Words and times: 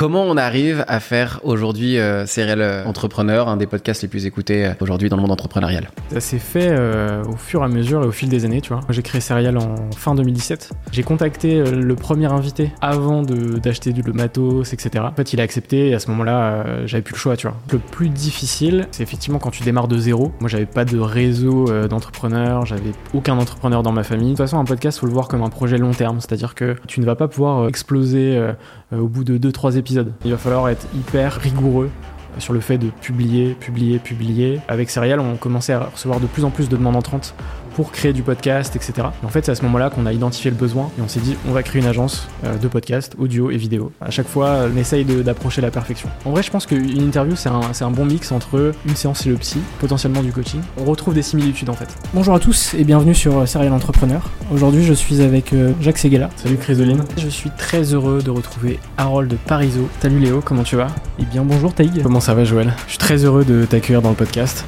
Comment 0.00 0.22
on 0.22 0.38
arrive 0.38 0.82
à 0.88 0.98
faire 0.98 1.40
aujourd'hui 1.42 1.98
euh, 1.98 2.24
Serial 2.24 2.86
Entrepreneur, 2.86 3.50
un 3.50 3.58
des 3.58 3.66
podcasts 3.66 4.00
les 4.00 4.08
plus 4.08 4.24
écoutés 4.24 4.64
euh, 4.64 4.72
aujourd'hui 4.80 5.10
dans 5.10 5.16
le 5.16 5.20
monde 5.20 5.30
entrepreneurial? 5.30 5.90
Ça 6.10 6.20
s'est 6.20 6.38
fait 6.38 6.68
euh, 6.70 7.22
au 7.24 7.36
fur 7.36 7.60
et 7.60 7.64
à 7.66 7.68
mesure 7.68 8.02
et 8.02 8.06
au 8.06 8.10
fil 8.10 8.30
des 8.30 8.46
années, 8.46 8.62
tu 8.62 8.72
vois. 8.72 8.80
J'ai 8.88 9.02
créé 9.02 9.20
Serial 9.20 9.58
en 9.58 9.74
fin 9.94 10.14
2017. 10.14 10.70
J'ai 10.90 11.02
contacté 11.02 11.60
euh, 11.60 11.72
le 11.72 11.94
premier 11.96 12.32
invité 12.32 12.72
avant 12.80 13.20
d'acheter 13.22 13.92
du 13.92 14.00
le 14.00 14.14
matos, 14.14 14.72
etc. 14.72 15.04
En 15.04 15.14
fait, 15.14 15.34
il 15.34 15.40
a 15.40 15.42
accepté 15.42 15.90
et 15.90 15.94
à 15.94 15.98
ce 15.98 16.10
moment-là, 16.10 16.40
euh, 16.40 16.86
j'avais 16.86 17.02
plus 17.02 17.12
le 17.12 17.18
choix, 17.18 17.36
tu 17.36 17.46
vois. 17.46 17.56
Le 17.70 17.78
plus 17.78 18.08
difficile, 18.08 18.88
c'est 18.92 19.02
effectivement 19.02 19.38
quand 19.38 19.50
tu 19.50 19.62
démarres 19.62 19.88
de 19.88 19.98
zéro. 19.98 20.32
Moi, 20.40 20.48
j'avais 20.48 20.66
pas 20.66 20.86
de 20.86 20.98
réseau 20.98 21.68
euh, 21.68 21.88
d'entrepreneurs, 21.88 22.64
j'avais 22.64 22.92
aucun 23.12 23.36
entrepreneur 23.36 23.82
dans 23.82 23.92
ma 23.92 24.02
famille. 24.02 24.32
De 24.32 24.36
toute 24.36 24.46
façon, 24.46 24.58
un 24.58 24.64
podcast, 24.64 24.98
faut 24.98 25.06
le 25.06 25.12
voir 25.12 25.28
comme 25.28 25.42
un 25.42 25.50
projet 25.50 25.76
long 25.76 25.90
terme, 25.90 26.20
c'est-à-dire 26.20 26.54
que 26.54 26.74
tu 26.88 27.00
ne 27.00 27.04
vas 27.04 27.16
pas 27.16 27.28
pouvoir 27.28 27.58
euh, 27.58 27.68
exploser 27.68 28.36
euh, 28.36 28.52
euh, 28.92 28.98
au 28.98 29.06
bout 29.06 29.22
de 29.22 29.38
2-3 29.38 29.76
épisodes. 29.76 29.89
Il 30.24 30.30
va 30.30 30.38
falloir 30.38 30.68
être 30.68 30.86
hyper 30.94 31.34
rigoureux 31.34 31.90
sur 32.38 32.52
le 32.52 32.60
fait 32.60 32.78
de 32.78 32.88
publier, 32.88 33.54
publier, 33.54 33.98
publier. 33.98 34.60
Avec 34.68 34.90
Serial, 34.90 35.20
on 35.20 35.36
commençait 35.36 35.72
à 35.72 35.80
recevoir 35.92 36.20
de 36.20 36.26
plus 36.26 36.44
en 36.44 36.50
plus 36.50 36.68
de 36.68 36.76
demandes 36.76 36.96
entrantes 36.96 37.34
pour 37.80 37.92
créer 37.92 38.12
du 38.12 38.22
podcast, 38.22 38.76
etc. 38.76 38.92
Et 39.22 39.24
en 39.24 39.30
fait, 39.30 39.46
c'est 39.46 39.52
à 39.52 39.54
ce 39.54 39.62
moment-là 39.62 39.88
qu'on 39.88 40.04
a 40.04 40.12
identifié 40.12 40.50
le 40.50 40.56
besoin 40.58 40.90
et 40.98 41.00
on 41.00 41.08
s'est 41.08 41.20
dit, 41.20 41.34
on 41.48 41.52
va 41.52 41.62
créer 41.62 41.80
une 41.80 41.88
agence 41.88 42.28
euh, 42.44 42.58
de 42.58 42.68
podcast, 42.68 43.14
audio 43.18 43.50
et 43.50 43.56
vidéo. 43.56 43.90
À 44.02 44.10
chaque 44.10 44.28
fois, 44.28 44.66
on 44.70 44.76
essaye 44.76 45.06
d'approcher 45.06 45.62
la 45.62 45.70
perfection. 45.70 46.10
En 46.26 46.32
vrai, 46.32 46.42
je 46.42 46.50
pense 46.50 46.66
qu'une 46.66 47.00
interview, 47.00 47.36
c'est 47.36 47.48
un, 47.48 47.72
c'est 47.72 47.84
un 47.84 47.90
bon 47.90 48.04
mix 48.04 48.32
entre 48.32 48.74
une 48.86 48.96
séance 48.96 49.22
chez 49.22 49.30
le 49.30 49.36
psy, 49.36 49.60
potentiellement 49.78 50.22
du 50.22 50.30
coaching. 50.30 50.60
On 50.76 50.84
retrouve 50.84 51.14
des 51.14 51.22
similitudes 51.22 51.70
en 51.70 51.72
fait. 51.72 51.88
Bonjour 52.12 52.34
à 52.34 52.38
tous 52.38 52.74
et 52.74 52.84
bienvenue 52.84 53.14
sur 53.14 53.38
euh, 53.38 53.46
Serial 53.46 53.72
Entrepreneur. 53.72 54.28
Aujourd'hui, 54.52 54.84
je 54.84 54.92
suis 54.92 55.22
avec 55.22 55.54
euh, 55.54 55.72
Jacques 55.80 55.96
Seguela. 55.96 56.28
Salut 56.36 56.58
Chrysoline. 56.58 57.02
Je 57.16 57.28
suis 57.28 57.48
très 57.56 57.94
heureux 57.94 58.20
de 58.20 58.28
retrouver 58.28 58.78
Harold 58.98 59.38
Parizeau. 59.46 59.88
Salut 60.02 60.18
Léo, 60.18 60.42
comment 60.44 60.64
tu 60.64 60.76
vas? 60.76 60.88
Et 61.18 61.24
bien 61.24 61.44
bonjour 61.44 61.72
Taïg. 61.72 62.02
Comment 62.02 62.20
ça 62.20 62.34
va 62.34 62.44
Joël? 62.44 62.74
Je 62.84 62.90
suis 62.90 62.98
très 62.98 63.24
heureux 63.24 63.46
de 63.46 63.64
t'accueillir 63.64 64.02
dans 64.02 64.10
le 64.10 64.16
podcast. 64.16 64.66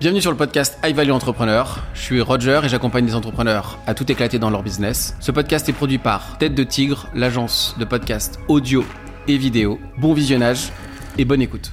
Bienvenue 0.00 0.20
sur 0.20 0.32
le 0.32 0.36
podcast 0.36 0.76
High 0.84 0.94
Value 0.94 1.12
Entrepreneur. 1.12 1.84
Je 1.94 2.00
suis 2.00 2.20
Roger 2.20 2.60
et 2.64 2.68
j'accompagne 2.68 3.06
des 3.06 3.14
entrepreneurs 3.14 3.78
à 3.86 3.94
tout 3.94 4.10
éclater 4.10 4.40
dans 4.40 4.50
leur 4.50 4.64
business. 4.64 5.14
Ce 5.20 5.30
podcast 5.30 5.68
est 5.68 5.72
produit 5.72 5.98
par 5.98 6.36
Tête 6.38 6.54
de 6.54 6.64
Tigre, 6.64 7.08
l'agence 7.14 7.76
de 7.78 7.84
podcast 7.84 8.40
audio 8.48 8.84
et 9.28 9.38
vidéo. 9.38 9.78
Bon 9.98 10.12
visionnage 10.12 10.72
et 11.16 11.24
bonne 11.24 11.40
écoute. 11.40 11.72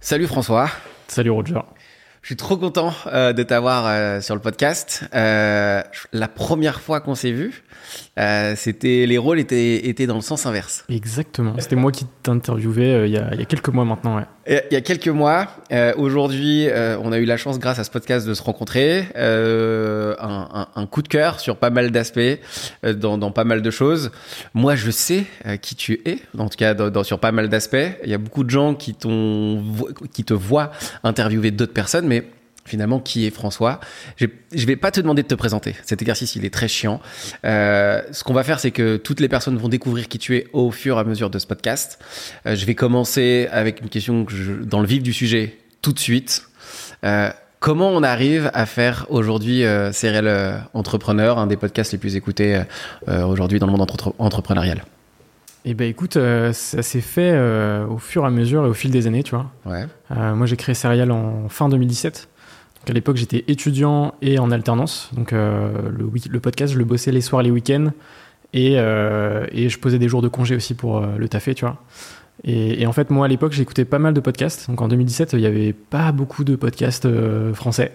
Salut 0.00 0.26
François. 0.26 0.68
Salut 1.06 1.30
Roger. 1.30 1.60
Je 2.22 2.26
suis 2.26 2.36
trop 2.36 2.56
content 2.56 2.92
euh, 3.06 3.32
de 3.32 3.44
t'avoir 3.44 3.84
euh, 3.86 4.20
sur 4.20 4.34
le 4.34 4.40
podcast. 4.40 5.04
Euh, 5.14 5.82
la 6.12 6.26
première 6.26 6.80
fois 6.80 7.00
qu'on 7.00 7.14
s'est 7.14 7.30
vu, 7.30 7.62
euh, 8.18 8.54
c'était 8.56 9.04
les 9.06 9.18
rôles 9.18 9.38
étaient 9.38 9.88
étaient 9.88 10.06
dans 10.06 10.14
le 10.16 10.20
sens 10.22 10.46
inverse. 10.46 10.84
Exactement. 10.88 11.54
C'était 11.58 11.76
moi 11.76 11.92
qui 11.92 12.06
t'interviewais 12.22 12.92
euh, 12.94 13.06
il 13.06 13.12
y, 13.12 13.18
a- 13.18 13.28
il 13.32 13.38
y 13.40 13.42
a 13.42 13.46
quelques 13.46 13.68
mois 13.68 13.84
maintenant, 13.84 14.16
ouais. 14.16 14.22
Et 14.46 14.60
Il 14.70 14.74
y 14.74 14.76
a 14.76 14.80
quelques 14.80 15.08
mois, 15.08 15.48
euh, 15.72 15.92
aujourd'hui, 15.96 16.68
on 17.02 17.10
a 17.12 17.18
eu 17.18 17.24
la 17.24 17.36
chance, 17.36 17.58
grâce 17.58 17.78
à 17.80 17.84
ce 17.84 17.90
podcast, 17.90 18.26
de 18.28 18.32
se 18.34 18.42
rencontrer. 18.42 19.06
Un, 19.16 20.48
un- 20.54 20.68
un 20.74 20.86
coup 20.86 21.02
de 21.02 21.08
cœur 21.08 21.40
sur 21.40 21.56
pas 21.56 21.70
mal 21.70 21.90
d'aspects, 21.90 22.38
dans, 22.84 23.18
dans 23.18 23.30
pas 23.32 23.44
mal 23.44 23.60
de 23.62 23.70
choses. 23.70 24.10
Moi, 24.54 24.76
je 24.76 24.90
sais 24.90 25.24
qui 25.62 25.74
tu 25.74 26.00
es, 26.04 26.18
en 26.38 26.48
tout 26.48 26.56
cas 26.56 26.74
dans, 26.74 26.90
dans- 26.90 27.04
sur 27.04 27.18
pas 27.18 27.32
mal 27.32 27.48
d'aspects. 27.48 27.76
Il 28.04 28.10
y 28.10 28.14
a 28.14 28.18
beaucoup 28.18 28.44
de 28.44 28.50
gens 28.50 28.74
qui, 28.74 28.94
qui 28.94 30.24
te 30.24 30.34
voient 30.34 30.70
interviewer 31.04 31.50
d'autres 31.50 31.72
personnes, 31.74 32.06
mais 32.06 32.24
finalement, 32.66 33.00
qui 33.00 33.26
est 33.26 33.30
François 33.30 33.80
Je 34.18 34.26
vais 34.66 34.76
pas 34.76 34.90
te 34.90 35.00
demander 35.00 35.22
de 35.22 35.28
te 35.28 35.34
présenter. 35.34 35.74
Cet 35.84 36.02
exercice, 36.02 36.36
il 36.36 36.44
est 36.44 36.52
très 36.52 36.68
chiant. 36.68 37.00
Euh, 37.44 38.02
ce 38.12 38.24
qu'on 38.24 38.34
va 38.34 38.42
faire, 38.44 38.60
c'est 38.60 38.70
que 38.70 38.96
toutes 38.96 39.20
les 39.20 39.28
personnes 39.28 39.56
vont 39.56 39.68
découvrir 39.68 40.08
qui 40.08 40.18
tu 40.18 40.36
es 40.36 40.46
au 40.52 40.70
fur 40.70 40.96
et 40.96 41.00
à 41.00 41.04
mesure 41.04 41.30
de 41.30 41.38
ce 41.38 41.46
podcast. 41.46 41.98
Euh, 42.46 42.54
je 42.56 42.66
vais 42.66 42.74
commencer 42.74 43.48
avec 43.50 43.80
une 43.80 43.88
question 43.88 44.24
que 44.24 44.34
je- 44.34 44.52
dans 44.52 44.80
le 44.80 44.86
vif 44.86 45.02
du 45.02 45.12
sujet 45.12 45.56
tout 45.82 45.92
de 45.92 45.98
suite. 45.98 46.42
Euh, 47.04 47.30
comment 47.60 47.88
on 47.90 48.02
arrive 48.02 48.50
à 48.54 48.66
faire 48.66 49.06
aujourd'hui 49.08 49.62
Serial 49.92 50.66
Entrepreneur, 50.74 51.38
un 51.38 51.46
des 51.46 51.56
podcasts 51.56 51.92
les 51.92 51.98
plus 51.98 52.16
écoutés 52.16 52.62
aujourd'hui 53.08 53.58
dans 53.58 53.66
le 53.66 53.72
monde 53.72 53.82
entre- 53.82 54.14
entrepreneurial? 54.18 54.84
Eh 55.68 55.74
ben 55.74 55.88
écoute, 55.88 56.16
euh, 56.16 56.52
ça 56.52 56.80
s'est 56.82 57.00
fait 57.00 57.32
euh, 57.32 57.84
au 57.88 57.98
fur 57.98 58.22
et 58.22 58.26
à 58.28 58.30
mesure 58.30 58.64
et 58.64 58.68
au 58.68 58.72
fil 58.72 58.92
des 58.92 59.08
années, 59.08 59.24
tu 59.24 59.34
vois. 59.34 59.50
Ouais. 59.64 59.84
Euh, 60.16 60.34
moi, 60.36 60.46
j'ai 60.46 60.54
créé 60.56 60.76
Serial 60.76 61.10
en 61.10 61.48
fin 61.48 61.68
2017. 61.68 62.28
Donc, 62.86 62.92
à 62.92 62.94
l'époque, 62.94 63.16
j'étais 63.16 63.42
étudiant 63.48 64.14
et 64.22 64.38
en 64.38 64.52
alternance. 64.52 65.10
Donc, 65.12 65.32
euh, 65.32 65.90
le, 65.90 66.38
podcast, 66.38 66.72
je 66.72 66.78
le 66.78 66.84
bossais 66.84 67.10
les 67.10 67.20
soirs, 67.20 67.42
les 67.42 67.50
week-ends. 67.50 67.90
Et, 68.52 68.78
euh, 68.78 69.44
je 69.52 69.76
posais 69.78 69.98
des 69.98 70.08
jours 70.08 70.22
de 70.22 70.28
congé 70.28 70.54
aussi 70.54 70.74
pour 70.74 70.98
euh, 70.98 71.16
le 71.18 71.28
taffer, 71.28 71.56
tu 71.56 71.64
vois. 71.64 71.82
Et, 72.44 72.86
en 72.86 72.92
fait, 72.92 73.10
moi, 73.10 73.26
à 73.26 73.28
l'époque, 73.28 73.54
j'écoutais 73.54 73.84
pas 73.84 73.98
mal 73.98 74.14
de 74.14 74.20
podcasts. 74.20 74.70
Donc, 74.70 74.80
en 74.80 74.86
2017, 74.86 75.32
il 75.32 75.40
y 75.40 75.46
avait 75.46 75.72
pas 75.72 76.12
beaucoup 76.12 76.44
de 76.44 76.54
podcasts 76.54 77.08
français. 77.54 77.90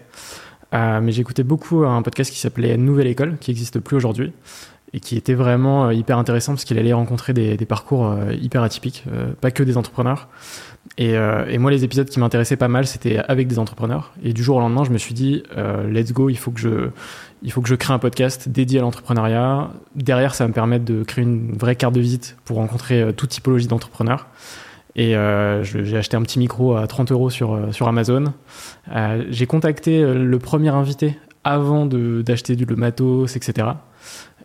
Mais 0.73 1.11
j'écoutais 1.13 1.43
beaucoup 1.43 1.85
un 1.85 2.01
podcast 2.01 2.29
qui 2.29 2.39
s'appelait 2.39 2.75
Nouvelle 2.75 3.07
École, 3.07 3.37
qui 3.39 3.51
n'existe 3.51 3.79
plus 3.79 3.95
aujourd'hui. 3.95 4.33
Et 4.93 4.99
qui 4.99 5.15
était 5.15 5.35
vraiment 5.35 5.89
hyper 5.89 6.17
intéressant 6.17 6.51
parce 6.51 6.65
qu'il 6.65 6.77
allait 6.77 6.91
rencontrer 6.91 7.31
des, 7.31 7.65
parcours 7.65 8.13
hyper 8.41 8.61
atypiques, 8.61 9.05
pas 9.39 9.51
que 9.51 9.63
des 9.63 9.77
entrepreneurs. 9.77 10.27
Et, 10.97 11.15
euh, 11.15 11.45
et 11.49 11.57
moi, 11.57 11.71
les 11.71 11.83
épisodes 11.83 12.09
qui 12.09 12.19
m'intéressaient 12.19 12.57
pas 12.57 12.67
mal, 12.67 12.85
c'était 12.85 13.17
avec 13.17 13.47
des 13.47 13.59
entrepreneurs. 13.59 14.11
Et 14.23 14.33
du 14.33 14.43
jour 14.43 14.57
au 14.57 14.59
lendemain, 14.59 14.83
je 14.83 14.91
me 14.91 14.97
suis 14.97 15.13
dit, 15.13 15.43
euh, 15.57 15.89
let's 15.89 16.11
go, 16.11 16.29
il 16.29 16.37
faut 16.37 16.51
que 16.51 16.59
je, 16.59 16.89
il 17.43 17.51
faut 17.51 17.61
que 17.61 17.69
je 17.69 17.75
crée 17.75 17.93
un 17.93 17.99
podcast 17.99 18.49
dédié 18.49 18.79
à 18.79 18.81
l'entrepreneuriat. 18.81 19.71
Derrière, 19.95 20.35
ça 20.35 20.43
va 20.43 20.49
me 20.49 20.53
permettre 20.53 20.85
de 20.85 21.03
créer 21.03 21.23
une 21.23 21.53
vraie 21.53 21.75
carte 21.75 21.93
de 21.93 21.99
visite 21.99 22.37
pour 22.45 22.57
rencontrer 22.57 23.01
euh, 23.01 23.11
toute 23.11 23.29
typologie 23.29 23.67
d'entrepreneurs. 23.67 24.27
Et 24.95 25.15
euh, 25.15 25.63
j'ai 25.63 25.97
acheté 25.97 26.17
un 26.17 26.21
petit 26.21 26.37
micro 26.37 26.75
à 26.75 26.85
30 26.85 27.11
euros 27.11 27.29
sur, 27.29 27.53
euh, 27.53 27.71
sur 27.71 27.87
Amazon. 27.87 28.33
J'ai 29.29 29.45
contacté 29.45 30.03
le 30.03 30.39
premier 30.39 30.69
invité 30.69 31.17
avant 31.43 31.85
d'acheter 31.85 32.55
du 32.55 32.65
le 32.65 32.75
matos, 32.75 33.35
etc. 33.35 33.69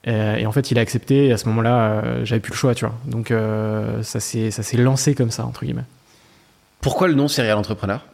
Et 0.05 0.47
en 0.47 0.53
fait, 0.53 0.71
il 0.71 0.79
a 0.79 0.83
accepté. 0.83 1.27
Et 1.27 1.33
à 1.33 1.37
ce 1.37 1.49
moment-là, 1.49 2.25
j'avais 2.25 2.41
plus 2.41 2.53
le 2.53 2.57
choix, 2.57 2.75
tu 2.77 2.85
vois. 2.85 2.95
Donc, 3.07 3.33
euh, 3.33 4.03
ça 4.03 4.21
s'est 4.21 4.77
lancé 4.77 5.17
comme 5.17 5.33
ça, 5.33 5.45
entre 5.45 5.65
guillemets. 5.65 5.85
Pourquoi 6.81 7.09
le 7.09 7.15
nom 7.15 7.29
Serial 7.29 7.59
Entrepreneur? 7.59 8.05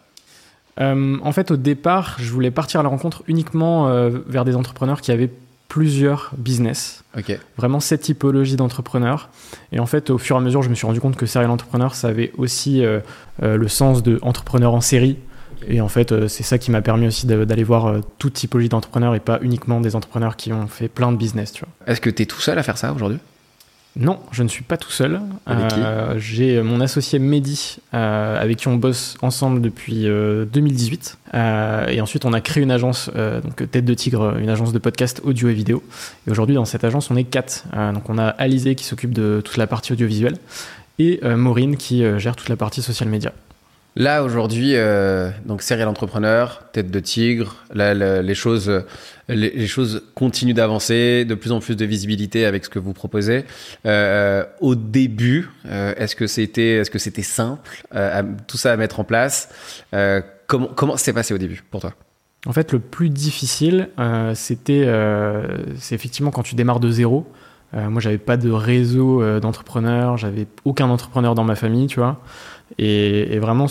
Euh, 0.81 1.19
en 1.23 1.33
fait, 1.33 1.51
au 1.51 1.57
départ, 1.57 2.17
je 2.19 2.31
voulais 2.31 2.51
partir 2.51 2.81
à 2.81 2.83
la 2.83 2.89
rencontre 2.89 3.23
uniquement 3.27 3.89
euh, 3.89 4.11
vers 4.27 4.45
des 4.45 4.57
entrepreneurs 4.57 5.01
qui 5.03 5.13
avaient 5.13 5.31
plusieurs 5.69 6.31
business, 6.37 7.03
Ok. 7.17 7.39
vraiment 7.57 7.81
cette 7.81 8.03
typologie 8.03 8.57
d'entrepreneurs. 8.57 9.31
Et 9.73 9.81
en 9.81 9.87
fait, 9.87 10.11
au 10.11 10.19
fur 10.19 10.37
et 10.37 10.39
à 10.39 10.43
mesure, 10.43 10.63
je 10.63 10.69
me 10.69 10.75
suis 10.75 10.87
rendu 10.87 11.01
compte 11.01 11.17
que 11.17 11.25
serial 11.25 11.51
entrepreneur, 11.51 11.95
ça 11.95 12.09
avait 12.09 12.31
aussi 12.37 12.85
euh, 12.85 13.01
le 13.41 13.69
sens 13.69 14.03
de 14.03 14.19
entrepreneur 14.23 14.75
en 14.75 14.83
série. 14.83 15.17
Et 15.69 15.81
en 15.81 15.89
fait, 15.89 16.27
c'est 16.29 16.43
ça 16.43 16.59
qui 16.59 16.71
m'a 16.71 16.83
permis 16.83 17.07
aussi 17.07 17.27
d'aller 17.27 17.63
voir 17.65 18.01
toute 18.19 18.33
typologie 18.35 18.69
d'entrepreneurs 18.69 19.15
et 19.15 19.21
pas 19.21 19.39
uniquement 19.43 19.81
des 19.81 19.95
entrepreneurs 19.95 20.37
qui 20.37 20.53
ont 20.53 20.67
fait 20.67 20.89
plein 20.89 21.13
de 21.13 21.17
business. 21.17 21.55
Est-ce 21.87 22.01
que 22.01 22.11
tu 22.11 22.23
es 22.23 22.27
tout 22.27 22.41
seul 22.41 22.59
à 22.59 22.63
faire 22.65 22.77
ça 22.77 22.93
aujourd'hui? 22.93 23.19
Non, 23.95 24.21
je 24.31 24.43
ne 24.43 24.49
suis 24.49 24.63
pas 24.63 24.79
tout 24.79 24.91
seul. 24.91 25.21
Avec 25.45 25.69
qui 25.69 25.81
Euh, 25.81 26.19
J'ai 26.19 26.63
mon 26.63 26.81
associé 26.81 27.19
Mehdi, 27.19 27.77
euh, 27.93 28.41
avec 28.41 28.59
qui 28.59 28.69
on 28.69 28.77
bosse 28.77 29.17
ensemble 29.21 29.61
depuis 29.61 30.09
euh, 30.09 30.47
2018. 30.47 31.19
Euh, 31.35 31.87
et 31.89 32.01
ensuite, 32.01 32.25
on 32.25 32.33
a 32.33 32.41
créé 32.41 32.63
une 32.63 32.71
agence, 32.71 33.11
donc 33.45 33.71
Tête 33.71 33.85
de 33.85 33.95
Tigre, 33.95 34.37
une 34.39 34.49
agence 34.49 34.73
de 34.73 34.79
podcast 34.79 35.21
audio 35.25 35.49
et 35.51 35.55
vidéo. 35.55 35.83
Et 36.27 36.31
aujourd'hui, 36.31 36.55
dans 36.55 36.65
cette 36.65 36.85
agence, 36.85 37.11
on 37.11 37.17
est 37.17 37.25
quatre. 37.25 37.65
Donc, 37.93 38.09
on 38.09 38.19
a 38.19 38.29
Alizé 38.29 38.75
qui 38.75 38.85
s'occupe 38.85 39.13
de 39.13 39.43
toute 39.45 39.57
la 39.59 39.67
partie 39.67 39.93
audiovisuelle 39.93 40.37
et 40.99 41.21
Maureen 41.25 41.77
qui 41.77 42.03
gère 42.19 42.37
toute 42.37 42.49
la 42.49 42.57
partie 42.57 42.83
social 42.83 43.09
media. 43.09 43.33
Là 43.95 44.25
aujourd'hui, 44.25 44.75
euh, 44.75 45.29
donc 45.45 45.61
serial 45.61 45.87
entrepreneur, 45.87 46.63
tête 46.73 46.91
de 46.91 46.99
tigre, 46.99 47.57
là, 47.75 47.93
le- 47.93 48.23
les 48.23 48.35
choses, 48.35 48.85
les, 49.29 49.67
choses 49.67 50.03
continuent 50.15 50.55
d'avancer, 50.55 51.27
de 51.27 51.35
plus 51.35 51.53
en 51.53 51.61
plus 51.61 51.77
de 51.77 51.85
visibilité 51.85 52.47
avec 52.47 52.65
ce 52.65 52.71
que 52.71 52.79
vous 52.79 52.95
proposez. 52.95 53.45
Euh, 53.85 54.45
au 54.61 54.77
début, 54.77 55.51
euh, 55.67 55.93
est-ce 55.99 56.17
que 56.17 56.27
c'était, 56.27 56.77
est-ce 56.77 56.91
que 56.91 56.99
c'était 56.99 57.21
simple, 57.23 57.85
euh, 57.95 58.21
à- 58.21 58.23
tout 58.47 58.57
ça 58.57 58.73
à 58.73 58.77
mettre 58.79 58.99
en 58.99 59.05
place 59.05 59.51
Comment 60.47 60.69
comment 60.69 60.97
s'est 60.97 61.13
passé 61.13 61.35
au 61.35 61.39
début 61.39 61.63
pour 61.71 61.81
toi? 61.83 61.93
En 62.47 62.53
fait, 62.53 62.73
le 62.73 62.79
plus 62.79 63.09
difficile, 63.11 63.89
c'était 64.35 64.87
c'est 65.77 65.95
effectivement 65.95 66.31
quand 66.31 66.43
tu 66.43 66.55
démarres 66.55 66.81
de 66.81 66.91
zéro. 66.91 67.27
Moi, 67.75 68.01
j'avais 68.03 68.19
pas 68.19 68.37
de 68.37 68.51
réseau 68.51 69.23
d'entrepreneurs, 69.41 70.19
j'avais 70.19 70.47
aucun 70.67 70.91
entrepreneur 70.91 71.35
dans 71.35 71.45
ma 71.45 71.55
famille, 71.57 71.87
tu 71.87 72.01
vois. 72.01 72.21
Et, 72.79 73.39
vraiment, 73.39 73.67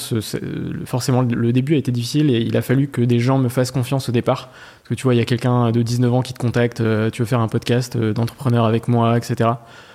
forcément, 0.86 1.22
le 1.22 1.52
début 1.52 1.76
a 1.76 1.78
été 1.78 1.92
difficile 1.92 2.30
et 2.30 2.40
il 2.40 2.56
a 2.56 2.62
fallu 2.62 2.88
que 2.88 3.02
des 3.02 3.20
gens 3.20 3.38
me 3.38 3.50
fassent 3.50 3.72
confiance 3.72 4.10
au 4.10 4.12
départ. 4.12 4.50
Parce 4.80 4.90
que 4.90 4.94
tu 4.94 5.04
vois, 5.04 5.16
il 5.16 5.18
y 5.18 5.22
a 5.22 5.26
quelqu'un 5.26 5.72
de 5.72 5.82
19 5.82 6.14
ans 6.14 6.22
qui 6.22 6.34
te 6.34 6.40
contacte, 6.40 6.82
euh, 6.82 7.10
tu 7.10 7.22
veux 7.22 7.26
faire 7.26 7.40
un 7.40 7.48
podcast 7.48 7.96
euh, 7.96 8.14
d'entrepreneur 8.14 8.66
avec 8.66 8.88
moi, 8.88 9.18
etc. 9.18 9.50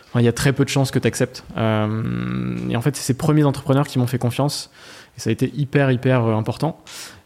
Enfin, 0.08 0.20
il 0.20 0.25
y 0.25 0.29
a 0.29 0.32
très 0.32 0.53
peu 0.53 0.64
de 0.64 0.69
chances 0.69 0.91
que 0.91 0.99
tu 0.99 1.06
acceptes. 1.06 1.44
et 1.56 2.76
en 2.76 2.81
fait, 2.81 2.97
c'est 2.97 3.03
ces 3.03 3.17
premiers 3.17 3.44
entrepreneurs 3.44 3.87
qui 3.87 3.99
m'ont 3.99 4.06
fait 4.06 4.19
confiance. 4.19 4.70
Et 5.17 5.20
ça 5.20 5.31
a 5.31 5.32
été 5.32 5.50
hyper, 5.56 5.91
hyper 5.91 6.25
euh, 6.25 6.35
important. 6.35 6.79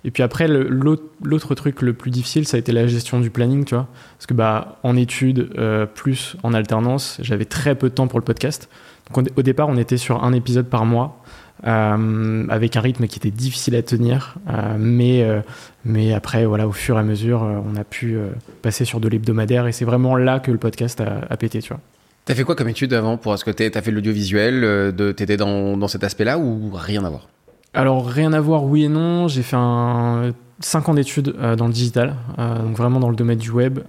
Et 0.05 0.11
puis 0.11 0.23
après, 0.23 0.49
l'autre 0.49 1.55
truc 1.55 1.83
le 1.83 1.93
plus 1.93 2.11
difficile, 2.11 2.47
ça 2.47 2.57
a 2.57 2.61
été 2.61 2.73
la 2.73 2.87
gestion 2.87 3.21
du 3.21 3.31
planning, 3.31 3.65
tu 3.65 3.75
vois. 3.75 3.89
Parce 4.17 4.27
que 4.27 4.35
bah, 4.35 4.79
en 4.83 4.97
études, 4.97 5.51
euh, 5.59 5.87
plus 5.87 6.37
en 6.43 6.55
alternance, 6.55 7.19
j'avais 7.21 7.45
très 7.45 7.75
peu 7.75 7.91
de 7.91 7.95
temps 7.95 8.07
pour 8.07 8.19
le 8.19 8.25
podcast. 8.25 8.69
Donc, 9.13 9.29
au 9.37 9.43
départ, 9.43 9.69
on 9.69 9.77
était 9.77 9.97
sur 9.97 10.23
un 10.23 10.33
épisode 10.33 10.69
par 10.69 10.87
mois. 10.87 11.20
Euh, 11.67 12.47
avec 12.49 12.77
un 12.77 12.81
rythme 12.81 13.07
qui 13.07 13.19
était 13.19 13.31
difficile 13.31 13.77
à 13.77 13.83
tenir, 13.83 14.37
euh, 14.49 14.77
mais, 14.79 15.23
euh, 15.23 15.41
mais 15.85 16.15
après, 16.15 16.47
voilà, 16.47 16.67
au 16.67 16.73
fur 16.73 16.97
et 16.97 17.01
à 17.01 17.03
mesure, 17.03 17.43
on 17.43 17.77
a 17.77 17.85
pu 17.85 18.17
passer 18.63 18.85
sur 18.85 19.01
de 19.01 19.09
l'hebdomadaire 19.09 19.67
et 19.67 19.73
c'est 19.73 19.85
vraiment 19.85 20.17
là 20.17 20.41
que 20.41 20.51
le 20.51 20.59
podcast 20.59 21.01
a, 21.01 21.21
a 21.29 21.37
pété, 21.37 21.61
tu 21.61 21.69
vois. 21.69 21.81
T'as 22.25 22.35
fait 22.35 22.45
quoi 22.45 22.55
comme 22.55 22.69
étude 22.69 22.93
avant 22.95 23.17
pour 23.17 23.37
ce 23.39 23.45
que 23.45 23.51
t'as 23.51 23.83
fait 23.83 23.91
l'audiovisuel, 23.91 24.95
t'étais 25.17 25.37
dans, 25.37 25.77
dans 25.77 25.89
cet 25.89 26.05
aspect-là 26.05 26.39
ou 26.39 26.71
rien 26.73 27.05
à 27.05 27.11
voir? 27.11 27.29
Alors 27.75 28.07
rien 28.07 28.33
à 28.33 28.41
voir, 28.41 28.65
oui 28.65 28.85
et 28.85 28.89
non. 28.89 29.29
J'ai 29.29 29.43
fait 29.43 29.57
un 29.57 30.33
5 30.61 30.89
ans 30.91 30.95
d'études 30.95 31.35
dans 31.57 31.67
le 31.67 31.73
digital, 31.73 32.17
donc 32.39 32.77
vraiment 32.77 33.01
dans 33.01 33.09
le 33.09 33.17
domaine 33.17 33.39
du 33.39 33.51
web. 33.51 33.81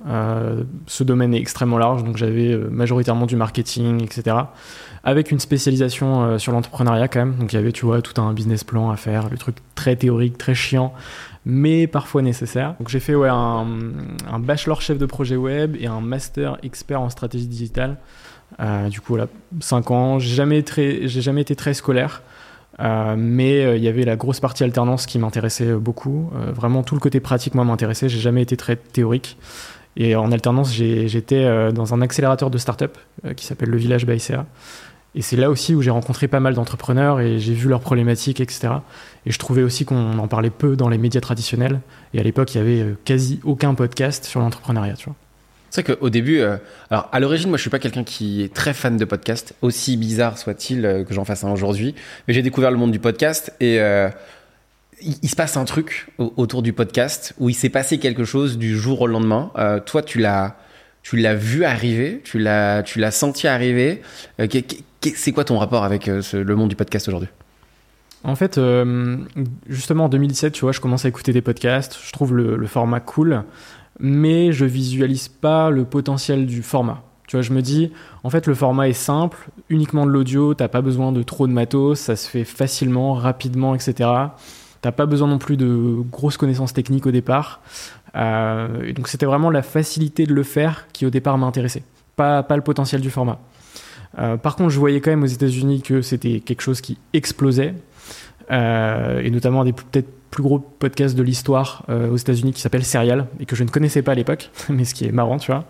ce 0.87 1.03
domaine 1.03 1.33
est 1.33 1.39
extrêmement 1.39 1.77
large, 1.77 2.03
donc 2.03 2.17
j'avais 2.17 2.55
majoritairement 2.55 3.25
du 3.25 3.35
marketing, 3.35 4.03
etc 4.03 4.37
avec 5.03 5.31
une 5.31 5.39
spécialisation 5.39 6.23
euh, 6.23 6.37
sur 6.37 6.51
l'entrepreneuriat 6.51 7.07
quand 7.07 7.19
même. 7.19 7.35
Donc 7.35 7.53
il 7.53 7.55
y 7.55 7.59
avait, 7.59 7.71
tu 7.71 7.85
vois, 7.85 8.01
tout 8.01 8.19
un 8.21 8.33
business 8.33 8.63
plan 8.63 8.91
à 8.91 8.97
faire, 8.97 9.29
le 9.29 9.37
truc 9.37 9.57
très 9.75 9.95
théorique, 9.95 10.37
très 10.37 10.53
chiant, 10.53 10.93
mais 11.45 11.87
parfois 11.87 12.21
nécessaire. 12.21 12.75
Donc 12.79 12.89
j'ai 12.89 12.99
fait 12.99 13.15
ouais, 13.15 13.29
un, 13.29 13.65
bachelor 14.39 14.81
chef 14.81 14.97
de 14.97 15.05
projet 15.05 15.35
web 15.35 15.75
et 15.79 15.87
un 15.87 16.01
master 16.01 16.57
expert 16.63 17.01
en 17.01 17.09
stratégie 17.09 17.47
digitale. 17.47 17.97
Euh, 18.59 18.89
du 18.89 18.99
coup, 18.99 19.13
voilà, 19.13 19.27
5 19.59 19.91
ans. 19.91 20.19
J'ai 20.19 20.35
jamais, 20.35 20.63
jamais 21.07 21.41
été 21.41 21.55
très 21.55 21.73
scolaire. 21.73 22.21
Euh, 22.79 23.15
mais 23.17 23.77
il 23.77 23.83
y 23.83 23.87
avait 23.87 24.05
la 24.05 24.15
grosse 24.15 24.39
partie 24.39 24.63
alternance 24.63 25.05
qui 25.05 25.19
m'intéressait 25.19 25.73
beaucoup. 25.73 26.29
vraiment, 26.53 26.83
tout 26.83 26.95
le 26.95 26.99
côté 27.01 27.19
pratique, 27.19 27.55
moi, 27.55 27.63
m'intéressait. 27.63 28.09
J'ai 28.09 28.19
jamais 28.19 28.41
été 28.41 28.57
très 28.57 28.75
théorique. 28.75 29.37
Et 29.97 30.15
en 30.15 30.31
alternance, 30.31 30.73
j'étais 30.73 31.71
dans 31.71 31.93
un 31.93 32.01
accélérateur 32.01 32.49
de 32.49 32.57
start-up 32.57 32.97
qui 33.35 33.45
s'appelle 33.45 33.69
le 33.69 33.77
Village 33.77 34.05
by 34.05 34.19
et 35.13 35.21
c'est 35.21 35.35
là 35.35 35.49
aussi 35.49 35.75
où 35.75 35.81
j'ai 35.81 35.89
rencontré 35.89 36.27
pas 36.27 36.39
mal 36.39 36.53
d'entrepreneurs 36.53 37.19
et 37.19 37.37
j'ai 37.37 37.53
vu 37.53 37.67
leurs 37.67 37.81
problématiques, 37.81 38.39
etc. 38.39 38.69
Et 39.25 39.31
je 39.31 39.39
trouvais 39.39 39.61
aussi 39.61 39.83
qu'on 39.83 40.17
en 40.17 40.27
parlait 40.27 40.49
peu 40.49 40.77
dans 40.77 40.87
les 40.87 40.97
médias 40.97 41.19
traditionnels. 41.19 41.81
Et 42.13 42.19
à 42.19 42.23
l'époque, 42.23 42.55
il 42.55 42.57
y 42.57 42.61
avait 42.61 42.81
euh, 42.81 42.97
quasi 43.03 43.41
aucun 43.43 43.73
podcast 43.73 44.23
sur 44.23 44.39
l'entrepreneuriat. 44.39 44.95
C'est 45.69 45.85
vrai 45.85 45.95
qu'au 45.95 46.09
début, 46.09 46.39
euh, 46.39 46.57
alors 46.89 47.09
à 47.11 47.19
l'origine, 47.19 47.49
moi 47.49 47.57
je 47.57 47.61
suis 47.61 47.69
pas 47.69 47.79
quelqu'un 47.79 48.05
qui 48.05 48.41
est 48.41 48.53
très 48.53 48.73
fan 48.73 48.95
de 48.95 49.03
podcast, 49.03 49.53
aussi 49.61 49.97
bizarre 49.97 50.37
soit-il 50.37 50.85
euh, 50.85 51.03
que 51.03 51.13
j'en 51.13 51.25
fasse 51.25 51.43
un 51.43 51.51
aujourd'hui, 51.51 51.93
mais 52.27 52.33
j'ai 52.33 52.41
découvert 52.41 52.71
le 52.71 52.77
monde 52.77 52.91
du 52.91 52.99
podcast 52.99 53.53
et 53.59 53.79
il, 55.01 55.29
se 55.29 55.35
passe 55.35 55.57
un 55.57 55.65
truc 55.65 56.07
autour 56.19 56.61
du 56.61 56.73
podcast 56.73 57.33
où 57.39 57.49
il 57.49 57.55
s'est 57.55 57.69
passé 57.69 57.97
quelque 57.97 58.23
chose 58.23 58.57
du 58.57 58.77
jour 58.77 59.01
au 59.01 59.07
lendemain. 59.07 59.51
toi, 59.85 60.03
tu 60.03 60.19
l'as, 60.19 60.55
vu 61.33 61.65
arriver, 61.65 62.21
tu 62.23 62.37
l'as, 62.37 62.83
tu 62.83 63.01
senti 63.11 63.47
arriver. 63.47 64.01
C'est 65.03 65.31
quoi 65.31 65.43
ton 65.43 65.57
rapport 65.57 65.83
avec 65.83 66.07
euh, 66.07 66.21
le 66.33 66.55
monde 66.55 66.69
du 66.69 66.75
podcast 66.75 67.07
aujourd'hui? 67.07 67.29
En 68.23 68.35
fait, 68.35 68.57
euh, 68.57 69.17
justement 69.67 70.05
en 70.05 70.09
2017, 70.09 70.53
tu 70.53 70.61
vois, 70.61 70.71
je 70.71 70.79
commence 70.79 71.05
à 71.05 71.07
écouter 71.07 71.33
des 71.33 71.41
podcasts, 71.41 71.97
je 72.03 72.11
trouve 72.11 72.35
le, 72.35 72.67
format 72.67 72.99
cool, 72.99 73.43
mais 73.99 74.51
je 74.51 74.65
visualise 74.65 75.27
pas 75.27 75.71
le 75.71 75.85
potentiel 75.85 76.45
du 76.45 76.61
format. 76.61 77.01
Tu 77.27 77.35
vois, 77.35 77.41
je 77.41 77.51
me 77.51 77.61
dis, 77.61 77.91
en 78.23 78.29
fait, 78.29 78.45
le 78.45 78.53
format 78.53 78.89
est 78.89 78.93
simple, 78.93 79.49
uniquement 79.69 80.05
de 80.05 80.11
l'audio, 80.11 80.53
t'as 80.53 80.67
pas 80.67 80.81
besoin 80.81 81.11
de 81.11 81.23
trop 81.23 81.47
de 81.47 81.53
matos, 81.53 81.99
ça 81.99 82.15
se 82.15 82.29
fait 82.29 82.43
facilement, 82.43 83.13
rapidement, 83.13 83.73
etc. 83.73 84.09
T'as 84.81 84.91
pas 84.91 85.07
besoin 85.07 85.27
non 85.27 85.39
plus 85.39 85.57
de 85.57 86.03
grosses 86.11 86.37
connaissances 86.37 86.73
techniques 86.73 87.07
au 87.07 87.11
départ. 87.11 87.61
Euh, 88.15 88.93
donc 88.93 89.07
c'était 89.07 89.25
vraiment 89.25 89.49
la 89.49 89.63
facilité 89.63 90.25
de 90.25 90.33
le 90.33 90.43
faire 90.43 90.87
qui 90.93 91.05
au 91.05 91.09
départ 91.09 91.37
m'intéressait, 91.37 91.83
pas, 92.15 92.43
pas 92.43 92.55
le 92.55 92.61
potentiel 92.61 93.01
du 93.01 93.09
format. 93.09 93.39
Euh, 94.19 94.37
par 94.37 94.55
contre, 94.55 94.69
je 94.69 94.79
voyais 94.79 95.01
quand 95.01 95.11
même 95.11 95.23
aux 95.23 95.27
États-Unis 95.27 95.81
que 95.81 96.01
c'était 96.01 96.39
quelque 96.39 96.61
chose 96.61 96.81
qui 96.81 96.97
explosait, 97.13 97.73
euh, 98.51 99.21
et 99.21 99.29
notamment 99.31 99.63
des 99.63 99.73
peut-être 99.73 100.09
plus 100.29 100.43
gros 100.43 100.59
podcasts 100.59 101.15
de 101.15 101.23
l'histoire 101.23 101.83
euh, 101.89 102.09
aux 102.09 102.15
États-Unis 102.15 102.53
qui 102.53 102.61
s'appelle 102.61 102.85
Serial 102.85 103.27
et 103.41 103.45
que 103.45 103.55
je 103.55 103.63
ne 103.63 103.69
connaissais 103.69 104.01
pas 104.01 104.13
à 104.13 104.15
l'époque, 104.15 104.49
mais 104.69 104.85
ce 104.85 104.93
qui 104.93 105.05
est 105.05 105.11
marrant, 105.11 105.37
tu 105.37 105.51
vois, 105.51 105.65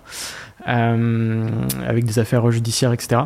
avec 0.65 2.05
des 2.05 2.19
affaires 2.19 2.49
judiciaires, 2.51 2.93
etc. 2.93 3.21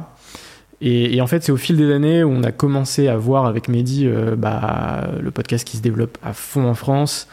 Et, 0.81 1.21
en 1.21 1.27
fait, 1.27 1.41
c'est 1.44 1.53
au 1.53 1.57
fil 1.57 1.77
des 1.77 1.91
années 1.91 2.23
où 2.23 2.29
on 2.29 2.44
a 2.44 2.51
commencé 2.51 3.07
à 3.07 3.15
voir 3.15 3.45
avec 3.45 3.69
Mehdi 3.69 4.09
bah, 4.38 5.09
le 5.21 5.31
podcast 5.31 5.65
qui 5.65 5.77
se 5.77 5.81
développe 5.81 6.17
à 6.21 6.33
fond 6.33 6.67
en 6.67 6.75
France, 6.75 7.27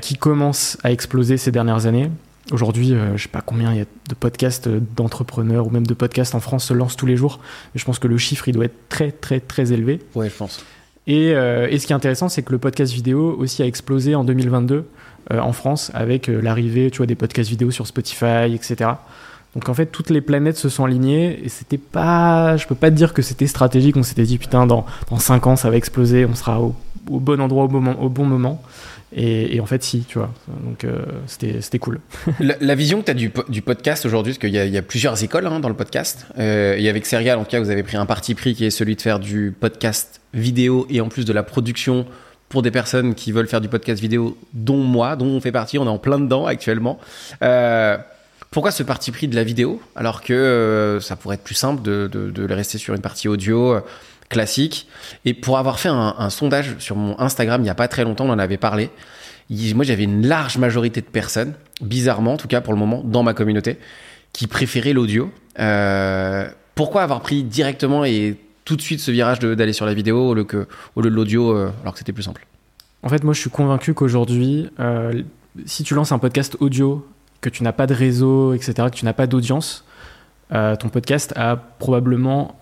qui 0.00 0.16
commence 0.16 0.76
à 0.82 0.90
exploser 0.90 1.36
ces 1.36 1.52
dernières 1.52 1.86
années. 1.86 2.10
Aujourd'hui, 2.52 2.88
je 2.88 2.94
euh, 2.94 3.16
je 3.16 3.22
sais 3.22 3.28
pas 3.28 3.40
combien 3.40 3.72
il 3.72 3.78
y 3.78 3.80
a 3.80 3.86
de 4.08 4.14
podcasts 4.14 4.66
euh, 4.66 4.80
d'entrepreneurs 4.96 5.66
ou 5.66 5.70
même 5.70 5.86
de 5.86 5.94
podcasts 5.94 6.34
en 6.34 6.40
France 6.40 6.66
se 6.66 6.74
lancent 6.74 6.96
tous 6.96 7.06
les 7.06 7.16
jours. 7.16 7.40
Mais 7.74 7.80
je 7.80 7.84
pense 7.84 7.98
que 7.98 8.08
le 8.08 8.18
chiffre, 8.18 8.48
il 8.48 8.52
doit 8.52 8.66
être 8.66 8.88
très, 8.88 9.12
très, 9.12 9.40
très 9.40 9.72
élevé. 9.72 10.00
Ouais, 10.14 10.28
je 10.28 10.36
pense. 10.36 10.64
Et, 11.06 11.32
euh, 11.34 11.68
et 11.70 11.78
ce 11.78 11.86
qui 11.86 11.92
est 11.92 11.96
intéressant, 11.96 12.28
c'est 12.28 12.42
que 12.42 12.52
le 12.52 12.58
podcast 12.58 12.92
vidéo 12.92 13.34
aussi 13.38 13.62
a 13.62 13.66
explosé 13.66 14.14
en 14.14 14.24
2022 14.24 14.86
en 15.30 15.52
France 15.54 15.90
avec 15.94 16.26
l'arrivée, 16.26 16.90
tu 16.90 16.98
vois, 16.98 17.06
des 17.06 17.14
podcasts 17.14 17.48
vidéo 17.48 17.70
sur 17.70 17.86
Spotify, 17.86 18.54
etc. 18.54 18.90
Donc 19.54 19.70
en 19.70 19.74
fait, 19.74 19.86
toutes 19.86 20.10
les 20.10 20.20
planètes 20.20 20.58
se 20.58 20.68
sont 20.68 20.84
alignées 20.84 21.42
et 21.42 21.48
c'était 21.48 21.78
pas, 21.78 22.58
je 22.58 22.66
peux 22.66 22.74
pas 22.74 22.90
te 22.90 22.96
dire 22.96 23.14
que 23.14 23.22
c'était 23.22 23.46
stratégique. 23.46 23.96
On 23.96 24.02
s'était 24.02 24.24
dit 24.24 24.36
putain, 24.36 24.66
dans 24.66 24.84
dans 25.08 25.18
cinq 25.18 25.46
ans, 25.46 25.56
ça 25.56 25.70
va 25.70 25.76
exploser, 25.76 26.26
on 26.26 26.34
sera 26.34 26.60
au, 26.60 26.74
au 27.10 27.20
bon 27.20 27.40
endroit 27.40 27.64
au, 27.64 27.68
bon 28.08 28.24
moment. 28.24 28.62
Et, 29.16 29.60
en 29.60 29.66
fait, 29.66 29.82
si, 29.84 30.00
tu 30.00 30.18
vois. 30.18 30.32
Donc, 30.64 30.84
euh, 30.84 31.04
c'était 31.26 31.78
cool. 31.78 32.00
la, 32.40 32.74
vision 32.74 33.00
que 33.00 33.04
tu 33.04 33.10
as 33.10 33.14
du, 33.14 33.62
podcast 33.62 34.06
aujourd'hui, 34.06 34.32
parce 34.32 34.40
qu'il 34.40 34.50
y, 34.50 34.78
a 34.78 34.82
plusieurs 34.82 35.22
écoles 35.22 35.46
hein, 35.46 35.60
dans 35.60 35.68
le 35.68 35.76
podcast, 35.76 36.26
euh, 36.38 36.76
et 36.76 36.88
avec 36.88 37.06
Serial, 37.06 37.38
en 37.38 37.44
tout 37.44 37.50
cas, 37.50 37.60
vous 37.60 37.70
avez 37.70 37.84
pris 37.84 37.96
un 37.96 38.06
parti 38.06 38.34
pris 38.34 38.54
qui 38.54 38.64
est 38.64 38.70
celui 38.70 38.96
de 38.96 39.02
faire 39.02 39.20
du 39.20 39.54
podcast 39.58 40.20
vidéo 40.32 40.86
et 40.90 41.00
en 41.00 41.08
plus 41.08 41.24
de 41.24 41.32
la 41.32 41.44
production 41.44 42.06
pour 42.48 42.62
des 42.62 42.70
personnes 42.70 43.14
qui 43.14 43.32
veulent 43.32 43.48
faire 43.48 43.60
du 43.60 43.68
podcast 43.68 44.00
vidéo, 44.00 44.36
dont 44.52 44.78
moi, 44.78 45.16
dont 45.16 45.26
on 45.26 45.40
fait 45.40 45.52
partie, 45.52 45.78
on 45.78 45.86
est 45.86 45.88
en 45.88 45.98
plein 45.98 46.18
dedans 46.18 46.46
actuellement. 46.46 46.98
Euh, 47.42 47.96
pourquoi 48.50 48.70
ce 48.70 48.84
parti 48.84 49.10
pris 49.10 49.26
de 49.26 49.34
la 49.34 49.42
vidéo 49.42 49.82
alors 49.96 50.22
que 50.22 50.32
euh, 50.32 51.00
ça 51.00 51.16
pourrait 51.16 51.34
être 51.34 51.42
plus 51.42 51.56
simple 51.56 51.82
de, 51.82 52.06
de, 52.06 52.30
de, 52.30 52.54
rester 52.54 52.78
sur 52.78 52.94
une 52.94 53.00
partie 53.00 53.26
audio 53.26 53.80
classique. 54.28 54.88
Et 55.24 55.34
pour 55.34 55.58
avoir 55.58 55.78
fait 55.78 55.88
un, 55.88 56.30
sondage 56.30 56.76
sur 56.78 56.96
mon 56.96 57.18
Instagram 57.20 57.60
il 57.60 57.64
n'y 57.64 57.70
a 57.70 57.74
pas 57.74 57.88
très 57.88 58.04
longtemps, 58.04 58.26
on 58.26 58.30
en 58.30 58.38
avait 58.38 58.56
parlé. 58.56 58.90
Moi, 59.50 59.84
j'avais 59.84 60.04
une 60.04 60.26
large 60.26 60.56
majorité 60.56 61.00
de 61.00 61.06
personnes, 61.06 61.54
bizarrement, 61.80 62.34
en 62.34 62.36
tout 62.36 62.48
cas 62.48 62.60
pour 62.60 62.72
le 62.72 62.78
moment, 62.78 63.02
dans 63.04 63.22
ma 63.22 63.34
communauté, 63.34 63.78
qui 64.32 64.46
préféraient 64.46 64.94
l'audio. 64.94 65.30
Euh, 65.58 66.48
pourquoi 66.74 67.02
avoir 67.02 67.20
pris 67.20 67.42
directement 67.42 68.04
et 68.04 68.36
tout 68.64 68.76
de 68.76 68.80
suite 68.80 69.00
ce 69.00 69.10
virage 69.10 69.38
d'aller 69.40 69.74
sur 69.74 69.84
la 69.86 69.94
vidéo 69.94 70.30
au 70.30 70.34
lieu, 70.34 70.44
que, 70.44 70.66
au 70.96 71.02
lieu 71.02 71.10
de 71.10 71.14
l'audio, 71.14 71.54
euh, 71.54 71.70
alors 71.82 71.92
que 71.92 71.98
c'était 71.98 72.12
plus 72.12 72.22
simple? 72.22 72.46
En 73.02 73.10
fait, 73.10 73.22
moi, 73.22 73.34
je 73.34 73.40
suis 73.40 73.50
convaincu 73.50 73.92
qu'aujourd'hui, 73.92 74.70
euh, 74.80 75.22
si 75.66 75.84
tu 75.84 75.94
lances 75.94 76.12
un 76.12 76.18
podcast 76.18 76.56
audio, 76.60 77.06
que 77.42 77.50
tu 77.50 77.62
n'as 77.62 77.72
pas 77.72 77.86
de 77.86 77.92
réseau, 77.92 78.54
etc., 78.54 78.88
que 78.90 78.96
tu 78.96 79.04
n'as 79.04 79.12
pas 79.12 79.26
d'audience, 79.26 79.84
ton 80.50 80.88
podcast 80.88 81.32
a 81.36 81.56
probablement 81.56 82.56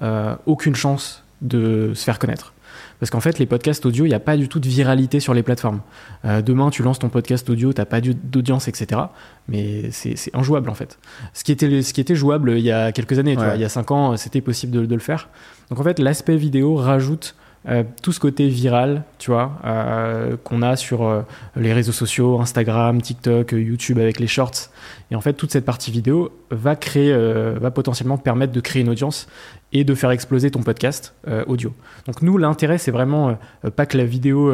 aucune 0.46 0.74
chance 0.74 1.21
de 1.42 1.92
se 1.94 2.04
faire 2.04 2.18
connaître. 2.18 2.54
Parce 2.98 3.10
qu'en 3.10 3.20
fait, 3.20 3.38
les 3.38 3.46
podcasts 3.46 3.84
audio, 3.84 4.04
il 4.04 4.08
n'y 4.08 4.14
a 4.14 4.20
pas 4.20 4.36
du 4.36 4.48
tout 4.48 4.60
de 4.60 4.68
viralité 4.68 5.20
sur 5.20 5.34
les 5.34 5.42
plateformes. 5.42 5.80
Euh, 6.24 6.40
demain, 6.40 6.70
tu 6.70 6.82
lances 6.82 7.00
ton 7.00 7.08
podcast 7.08 7.50
audio, 7.50 7.72
tu 7.72 7.80
n'as 7.80 7.84
pas 7.84 8.00
d'audience, 8.00 8.68
etc. 8.68 9.00
Mais 9.48 9.90
c'est 9.90 10.14
injouable, 10.34 10.70
en 10.70 10.74
fait. 10.74 10.98
Ce 11.34 11.42
qui, 11.42 11.52
était, 11.52 11.82
ce 11.82 11.92
qui 11.92 12.00
était 12.00 12.14
jouable 12.14 12.52
il 12.52 12.64
y 12.64 12.70
a 12.70 12.92
quelques 12.92 13.18
années, 13.18 13.36
il 13.54 13.60
y 13.60 13.64
a 13.64 13.68
5 13.68 13.90
ans, 13.90 14.16
c'était 14.16 14.40
possible 14.40 14.72
de, 14.72 14.86
de, 14.86 14.94
le 14.94 15.00
faire. 15.00 15.28
Donc 15.68 15.80
en 15.80 15.82
fait, 15.82 15.98
l'aspect 15.98 16.36
vidéo 16.36 16.76
rajoute 16.76 17.34
euh, 17.68 17.84
tout 18.02 18.12
ce 18.12 18.18
côté 18.18 18.48
viral, 18.48 19.04
tu 19.18 19.30
vois, 19.30 19.52
euh, 19.64 20.36
qu'on 20.42 20.62
a 20.62 20.74
sur 20.74 21.04
euh, 21.04 21.22
les 21.54 21.72
réseaux 21.72 21.92
sociaux, 21.92 22.40
Instagram, 22.40 23.00
TikTok, 23.00 23.52
YouTube 23.52 23.98
avec 23.98 24.18
les 24.18 24.26
shorts. 24.26 24.70
Et 25.10 25.14
en 25.14 25.20
fait, 25.20 25.34
toute 25.34 25.52
cette 25.52 25.64
partie 25.64 25.92
vidéo 25.92 26.32
va 26.50 26.74
créer, 26.74 27.12
va 27.60 27.70
potentiellement 27.70 28.18
te 28.18 28.22
permettre 28.22 28.52
de 28.52 28.60
créer 28.60 28.82
une 28.82 28.88
audience 28.88 29.28
et 29.72 29.84
de 29.84 29.94
faire 29.94 30.10
exploser 30.10 30.50
ton 30.50 30.62
podcast 30.62 31.14
audio. 31.46 31.72
Donc 32.06 32.22
nous, 32.22 32.38
l'intérêt, 32.38 32.78
c'est 32.78 32.90
vraiment 32.90 33.36
pas 33.76 33.84
que 33.84 33.98
la 33.98 34.04
vidéo 34.04 34.52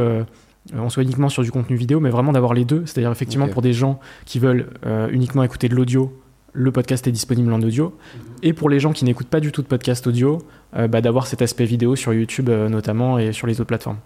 on 0.74 0.90
soit 0.90 1.04
uniquement 1.04 1.28
sur 1.28 1.44
du 1.44 1.52
contenu 1.52 1.76
vidéo, 1.76 2.00
mais 2.00 2.10
vraiment 2.10 2.32
d'avoir 2.32 2.54
les 2.54 2.64
deux. 2.64 2.84
C'est-à-dire 2.86 3.12
effectivement 3.12 3.48
pour 3.48 3.62
des 3.62 3.72
gens 3.72 4.00
qui 4.26 4.40
veulent 4.40 4.68
uniquement 5.12 5.44
écouter 5.44 5.68
de 5.68 5.76
l'audio 5.76 6.12
le 6.52 6.72
podcast 6.72 7.06
est 7.06 7.12
disponible 7.12 7.52
en 7.52 7.60
audio. 7.62 7.96
Et 8.42 8.52
pour 8.52 8.70
les 8.70 8.80
gens 8.80 8.92
qui 8.92 9.04
n'écoutent 9.04 9.28
pas 9.28 9.40
du 9.40 9.52
tout 9.52 9.62
de 9.62 9.66
podcast 9.66 10.06
audio, 10.06 10.38
euh, 10.76 10.88
bah, 10.88 11.00
d'avoir 11.00 11.26
cet 11.26 11.42
aspect 11.42 11.64
vidéo 11.64 11.96
sur 11.96 12.12
YouTube 12.12 12.48
euh, 12.48 12.68
notamment 12.68 13.18
et 13.18 13.32
sur 13.32 13.46
les 13.46 13.60
autres 13.60 13.68
plateformes. 13.68 13.98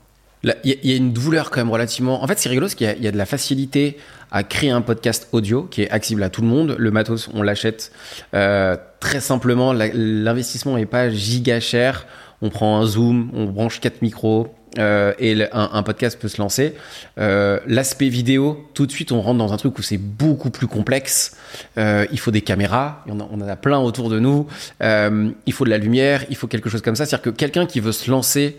Il 0.64 0.76
y, 0.82 0.92
a 0.92 0.96
une 0.96 1.12
douleur 1.12 1.52
quand 1.52 1.61
même 1.61 1.70
relativement. 1.70 2.25
En 2.25 2.26
fait, 2.26 2.37
c'est 2.37 2.49
rigolo 2.49 2.66
parce 2.66 2.75
qu'il 2.75 2.96
y, 3.00 3.06
a 3.06 3.12
de 3.12 3.16
la 3.16 3.26
facilité 3.26 3.96
à 4.32 4.42
créer 4.42 4.70
un 4.70 4.80
podcast 4.80 5.28
audio 5.30 5.62
qui 5.62 5.82
est 5.82 5.90
accessible 5.90 6.22
à 6.25 6.30
tout 6.30 6.42
le 6.42 6.49
monde. 6.49 6.75
Le 6.80 6.90
matos, 6.90 7.30
on 7.32 7.42
l'achète 7.42 7.92
euh, 8.34 8.76
très 8.99 9.20
simplement. 9.20 9.72
L'investissement 9.72 10.76
n'est 10.76 10.87
pas 10.87 11.11
giga 11.11 11.61
cher. 11.61 12.06
On 12.40 12.50
prend 12.50 12.80
un 12.80 12.87
zoom, 12.87 13.30
on 13.34 13.44
branche 13.44 13.78
quatre 13.78 14.02
micros, 14.02 14.52
euh, 14.79 15.12
et 15.19 15.47
un, 15.52 15.71
un 15.73 15.83
podcast 15.83 16.19
peut 16.19 16.29
se 16.29 16.41
lancer. 16.41 16.75
Euh, 17.19 17.61
L'aspect 17.67 18.09
vidéo, 18.09 18.67
tout 18.75 18.87
de 18.87 18.93
suite, 18.93 19.12
on 19.12 19.21
rentre 19.21 19.38
dans 19.38 19.52
un 19.52 19.57
truc 19.57 19.79
où 19.79 19.83
c'est 19.83 19.99
beaucoup 19.99 20.50
plus 20.50 20.67
complexe. 20.67 21.37
Euh, 21.79 22.07
il 22.12 22.19
faut 22.19 22.31
des 22.31 22.41
caméras, 22.43 23.05
on 23.09 23.21
en 23.21 23.49
a 23.49 23.57
plein 23.57 23.79
autour 23.79 24.09
de 24.09 24.19
nous. 24.19 24.47
Euh, 24.83 25.31
il 25.47 25.52
faut 25.52 25.64
de 25.64 25.71
la 25.71 25.79
lumière, 25.79 26.25
il 26.31 26.37
faut 26.37 26.47
quelque 26.47 26.71
chose 26.71 26.83
comme 26.83 26.97
ça. 26.97 27.07
C'est-à-dire 27.07 27.23
que 27.23 27.31
quelqu'un 27.31 27.67
qui 27.67 27.81
veut 27.81 27.93
se 27.93 28.11
lancer 28.11 28.59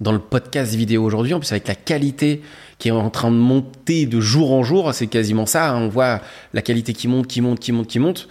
dans 0.00 0.12
le 0.12 0.18
podcast 0.18 0.74
vidéo 0.74 1.04
aujourd'hui, 1.04 1.34
en 1.34 1.38
plus 1.38 1.52
avec 1.52 1.68
la 1.68 1.74
qualité 1.76 2.42
qui 2.78 2.88
est 2.88 2.92
en 2.92 3.10
train 3.10 3.30
de 3.30 3.36
monter 3.36 4.06
de 4.06 4.20
jour 4.20 4.52
en 4.52 4.64
jour, 4.64 4.92
c'est 4.92 5.06
quasiment 5.06 5.46
ça. 5.46 5.70
hein. 5.70 5.80
On 5.82 5.88
voit 5.88 6.20
la 6.52 6.62
qualité 6.62 6.92
qui 6.92 7.06
monte, 7.06 7.28
qui 7.28 7.40
monte, 7.40 7.60
qui 7.60 7.70
monte, 7.72 7.86
qui 7.86 8.00
monte. 8.00 8.28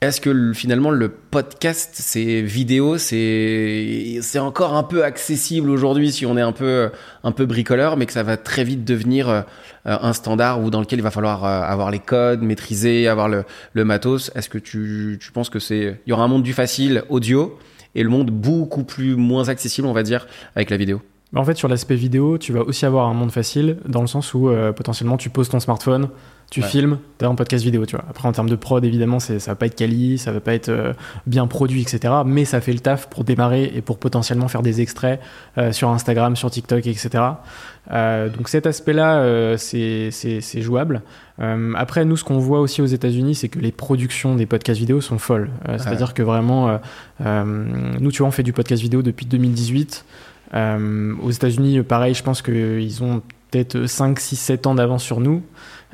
Est-ce 0.00 0.20
que 0.20 0.28
le- 0.28 0.52
finalement 0.52 0.90
le 0.90 1.08
podcast, 1.08 1.92
c'est 1.94 2.42
vidéo, 2.42 2.98
c'est 2.98 4.18
c'est 4.20 4.38
encore 4.38 4.74
un 4.74 4.82
peu 4.82 5.02
accessible 5.02 5.70
aujourd'hui 5.70 6.12
si 6.12 6.26
on 6.26 6.36
est 6.36 6.42
un 6.42 6.52
peu 6.52 6.90
un 7.22 7.32
peu 7.32 7.46
bricoleur, 7.46 7.96
mais 7.96 8.04
que 8.04 8.12
ça 8.12 8.22
va 8.22 8.36
très 8.36 8.64
vite 8.64 8.84
devenir 8.84 9.30
euh, 9.30 9.40
un 9.86 10.12
standard 10.12 10.62
où 10.62 10.68
dans 10.68 10.80
lequel 10.80 10.98
il 10.98 11.02
va 11.02 11.10
falloir 11.10 11.44
euh, 11.44 11.62
avoir 11.62 11.90
les 11.90 12.00
codes, 12.00 12.42
maîtriser, 12.42 13.08
avoir 13.08 13.30
le, 13.30 13.44
le 13.72 13.84
matos? 13.86 14.30
Est-ce 14.34 14.50
que 14.50 14.58
tu, 14.58 15.18
tu 15.22 15.32
penses 15.32 15.48
que 15.48 15.58
c'est 15.58 15.98
il 16.06 16.10
y 16.10 16.12
aura 16.12 16.24
un 16.24 16.28
monde 16.28 16.42
du 16.42 16.52
facile 16.52 17.04
audio 17.08 17.58
et 17.94 18.02
le 18.02 18.10
monde 18.10 18.30
beaucoup 18.30 18.84
plus 18.84 19.16
moins 19.16 19.48
accessible, 19.48 19.86
on 19.86 19.94
va 19.94 20.02
dire, 20.02 20.26
avec 20.54 20.68
la 20.68 20.76
vidéo? 20.76 21.00
En 21.34 21.44
fait, 21.44 21.56
sur 21.56 21.66
l'aspect 21.68 21.96
vidéo, 21.96 22.36
tu 22.36 22.52
vas 22.52 22.60
aussi 22.60 22.84
avoir 22.84 23.08
un 23.08 23.14
monde 23.14 23.32
facile 23.32 23.78
dans 23.88 24.02
le 24.02 24.06
sens 24.06 24.34
où 24.34 24.50
euh, 24.50 24.72
potentiellement 24.72 25.16
tu 25.16 25.30
poses 25.30 25.48
ton 25.48 25.60
smartphone, 25.60 26.08
tu 26.50 26.60
Ouais. 26.60 26.66
filmes, 26.68 26.98
tu 27.18 27.24
as 27.24 27.28
un 27.28 27.34
podcast 27.34 27.64
vidéo. 27.64 27.84
Tu 27.86 27.96
vois. 27.96 28.04
Après, 28.08 28.28
en 28.28 28.32
termes 28.32 28.48
de 28.48 28.56
prod, 28.56 28.84
évidemment, 28.84 29.18
ça 29.18 29.34
va 29.34 29.54
pas 29.54 29.66
être 29.66 29.74
quali, 29.74 30.18
ça 30.18 30.30
va 30.32 30.40
pas 30.40 30.54
être 30.54 30.68
euh, 30.68 30.92
bien 31.26 31.46
produit, 31.46 31.82
etc. 31.82 32.14
Mais 32.24 32.44
ça 32.44 32.60
fait 32.60 32.72
le 32.72 32.78
taf 32.78 33.08
pour 33.08 33.24
démarrer 33.24 33.72
et 33.74 33.80
pour 33.80 33.98
potentiellement 33.98 34.48
faire 34.48 34.62
des 34.62 34.80
extraits 34.80 35.20
euh, 35.58 35.72
sur 35.72 35.88
Instagram, 35.88 36.36
sur 36.36 36.50
TikTok, 36.50 36.86
etc. 36.86 37.24
Euh, 37.92 38.28
donc 38.28 38.48
cet 38.48 38.66
aspect-là, 38.66 39.56
c'est 39.58 40.10
jouable. 40.62 41.02
Après, 41.76 42.04
nous, 42.04 42.16
ce 42.16 42.24
qu'on 42.24 42.38
voit 42.38 42.60
aussi 42.60 42.80
aux 42.82 42.86
États-Unis, 42.86 43.34
c'est 43.34 43.48
que 43.48 43.58
les 43.58 43.72
productions 43.72 44.36
des 44.36 44.46
podcasts 44.46 44.78
vidéo 44.78 45.00
sont 45.00 45.18
folles. 45.18 45.50
C'est-à-dire 45.78 46.14
que 46.14 46.22
vraiment, 46.22 46.78
nous, 47.20 48.12
tu 48.12 48.18
vois, 48.18 48.28
on 48.28 48.32
fait 48.32 48.42
du 48.42 48.52
podcast 48.52 48.80
vidéo 48.82 49.02
depuis 49.02 49.26
2018. 49.26 50.04
Euh, 50.54 51.14
aux 51.22 51.30
États-Unis, 51.30 51.82
pareil, 51.82 52.14
je 52.14 52.22
pense 52.22 52.40
qu'ils 52.42 53.02
ont 53.02 53.22
peut-être 53.50 53.86
5, 53.86 54.20
6, 54.20 54.36
7 54.36 54.66
ans 54.66 54.74
d'avance 54.74 55.02
sur 55.02 55.20
nous. 55.20 55.42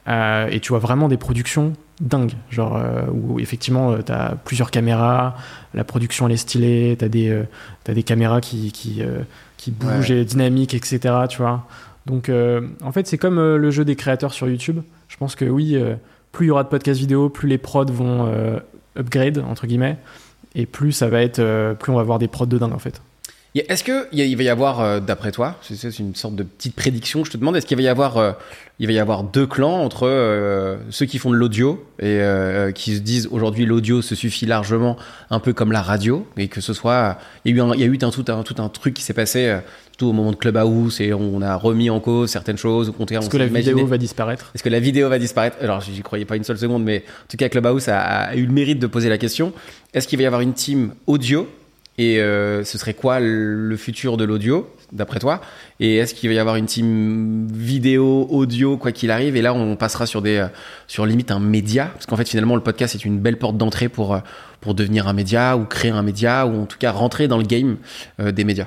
Euh, 0.08 0.48
et 0.50 0.60
tu 0.60 0.70
vois 0.70 0.78
vraiment 0.78 1.08
des 1.08 1.16
productions 1.16 1.74
dingues. 2.00 2.34
Genre, 2.50 2.76
euh, 2.76 3.02
où 3.12 3.38
effectivement, 3.38 4.02
tu 4.02 4.12
as 4.12 4.36
plusieurs 4.44 4.70
caméras, 4.70 5.36
la 5.74 5.84
production 5.84 6.26
elle 6.26 6.32
est 6.32 6.36
stylée, 6.38 6.96
tu 6.98 7.04
as, 7.04 7.94
des 7.94 8.02
caméras 8.02 8.40
qui, 8.40 8.72
qui, 8.72 9.02
euh, 9.02 9.20
qui 9.56 9.70
bougent 9.70 10.10
et 10.10 10.24
dynamiques, 10.24 10.74
etc. 10.74 11.14
Tu 11.28 11.38
vois. 11.38 11.66
Donc, 12.06 12.28
euh, 12.28 12.66
en 12.82 12.92
fait, 12.92 13.06
c'est 13.06 13.18
comme 13.18 13.38
euh, 13.38 13.56
le 13.56 13.70
jeu 13.70 13.84
des 13.84 13.96
créateurs 13.96 14.32
sur 14.32 14.48
YouTube. 14.48 14.80
Je 15.08 15.16
pense 15.16 15.34
que 15.34 15.44
oui, 15.44 15.76
euh, 15.76 15.94
plus 16.32 16.46
il 16.46 16.48
y 16.48 16.50
aura 16.50 16.64
de 16.64 16.68
podcasts 16.68 17.00
vidéo, 17.00 17.28
plus 17.28 17.48
les 17.48 17.58
prods 17.58 17.84
vont 17.84 18.26
euh, 18.26 18.58
upgrade, 18.98 19.38
entre 19.38 19.66
guillemets, 19.66 19.98
et 20.54 20.66
plus 20.66 20.92
ça 20.92 21.08
va 21.08 21.22
être, 21.22 21.40
euh, 21.40 21.74
plus 21.74 21.92
on 21.92 21.96
va 21.96 22.00
avoir 22.00 22.18
des 22.18 22.28
prods 22.28 22.46
de 22.46 22.58
dingue, 22.58 22.72
en 22.72 22.78
fait. 22.78 23.00
Est-ce 23.56 23.82
que 23.82 24.06
y 24.14 24.20
a- 24.22 24.24
il 24.24 24.36
va 24.36 24.44
y 24.44 24.48
avoir, 24.48 24.80
euh, 24.80 25.00
d'après 25.00 25.32
toi, 25.32 25.56
c'est 25.62 25.98
une 25.98 26.14
sorte 26.14 26.36
de 26.36 26.44
petite 26.44 26.76
prédiction, 26.76 27.24
je 27.24 27.32
te 27.32 27.36
demande, 27.36 27.56
est-ce 27.56 27.66
qu'il 27.66 27.76
va 27.76 27.82
y 27.82 27.88
avoir, 27.88 28.16
euh, 28.16 28.30
il 28.78 28.86
va 28.86 28.92
y 28.92 28.98
avoir 29.00 29.24
deux 29.24 29.46
clans 29.46 29.82
entre 29.82 30.06
euh, 30.06 30.76
ceux 30.90 31.04
qui 31.06 31.18
font 31.18 31.30
de 31.32 31.36
l'audio 31.36 31.84
et 31.98 32.04
euh, 32.20 32.70
qui 32.70 32.94
se 32.94 33.00
disent 33.00 33.28
aujourd'hui 33.32 33.66
l'audio 33.66 34.02
se 34.02 34.14
suffit 34.14 34.46
largement, 34.46 34.96
un 35.30 35.40
peu 35.40 35.52
comme 35.52 35.72
la 35.72 35.82
radio, 35.82 36.24
et 36.36 36.46
que 36.46 36.60
ce 36.60 36.72
soit, 36.72 37.18
il 37.44 37.50
y 37.50 37.54
a 37.54 37.56
eu, 37.58 37.60
un, 37.68 37.74
il 37.74 37.80
y 37.80 37.82
a 37.82 37.86
eu 37.86 37.98
un, 38.02 38.10
tout, 38.10 38.24
un, 38.28 38.42
tout 38.44 38.54
un 38.62 38.68
truc 38.68 38.94
qui 38.94 39.02
s'est 39.02 39.14
passé, 39.14 39.58
surtout 39.90 40.06
au 40.06 40.12
moment 40.12 40.30
de 40.30 40.36
Clubhouse, 40.36 41.00
et 41.00 41.12
on 41.12 41.42
a 41.42 41.56
remis 41.56 41.90
en 41.90 41.98
cause 41.98 42.30
certaines 42.30 42.56
choses, 42.56 42.88
au 42.90 42.92
contraire, 42.92 43.20
Est-ce 43.20 43.30
que 43.30 43.36
la 43.36 43.46
imaginé- 43.46 43.72
vidéo 43.72 43.86
va 43.88 43.98
disparaître? 43.98 44.52
Est-ce 44.54 44.62
que 44.62 44.68
la 44.68 44.78
vidéo 44.80 45.08
va 45.08 45.18
disparaître? 45.18 45.56
Alors, 45.60 45.80
j'y 45.80 46.00
croyais 46.02 46.24
pas 46.24 46.36
une 46.36 46.44
seule 46.44 46.58
seconde, 46.58 46.84
mais 46.84 46.98
en 47.24 47.26
tout 47.28 47.36
cas, 47.36 47.48
Clubhouse 47.48 47.88
a, 47.88 47.98
a 47.98 48.36
eu 48.36 48.46
le 48.46 48.52
mérite 48.52 48.78
de 48.78 48.86
poser 48.86 49.08
la 49.08 49.18
question. 49.18 49.52
Est-ce 49.92 50.06
qu'il 50.06 50.18
va 50.18 50.22
y 50.22 50.26
avoir 50.26 50.40
une 50.40 50.54
team 50.54 50.94
audio 51.08 51.48
Et 52.00 52.18
euh, 52.18 52.64
ce 52.64 52.78
serait 52.78 52.94
quoi 52.94 53.20
le 53.20 53.76
futur 53.76 54.16
de 54.16 54.24
l'audio, 54.24 54.74
d'après 54.90 55.18
toi? 55.18 55.42
Et 55.80 55.96
est-ce 55.96 56.14
qu'il 56.14 56.30
va 56.30 56.34
y 56.34 56.38
avoir 56.38 56.56
une 56.56 56.64
team 56.64 57.46
vidéo, 57.52 58.26
audio, 58.30 58.78
quoi 58.78 58.90
qu'il 58.90 59.10
arrive? 59.10 59.36
Et 59.36 59.42
là, 59.42 59.52
on 59.52 59.76
passera 59.76 60.06
sur 60.06 60.22
des, 60.22 60.38
euh, 60.38 60.46
sur 60.86 61.04
limite 61.04 61.30
un 61.30 61.40
média, 61.40 61.90
parce 61.92 62.06
qu'en 62.06 62.16
fait, 62.16 62.26
finalement, 62.26 62.56
le 62.56 62.62
podcast 62.62 62.94
est 62.94 63.04
une 63.04 63.18
belle 63.18 63.36
porte 63.36 63.58
d'entrée 63.58 63.90
pour 63.90 64.14
euh, 64.14 64.20
pour 64.62 64.74
devenir 64.74 65.08
un 65.08 65.12
média 65.12 65.58
ou 65.58 65.66
créer 65.66 65.90
un 65.90 66.02
média 66.02 66.46
ou 66.46 66.62
en 66.62 66.64
tout 66.64 66.78
cas 66.78 66.90
rentrer 66.90 67.28
dans 67.28 67.38
le 67.38 67.44
game 67.44 67.76
des 68.18 68.44
médias. 68.44 68.66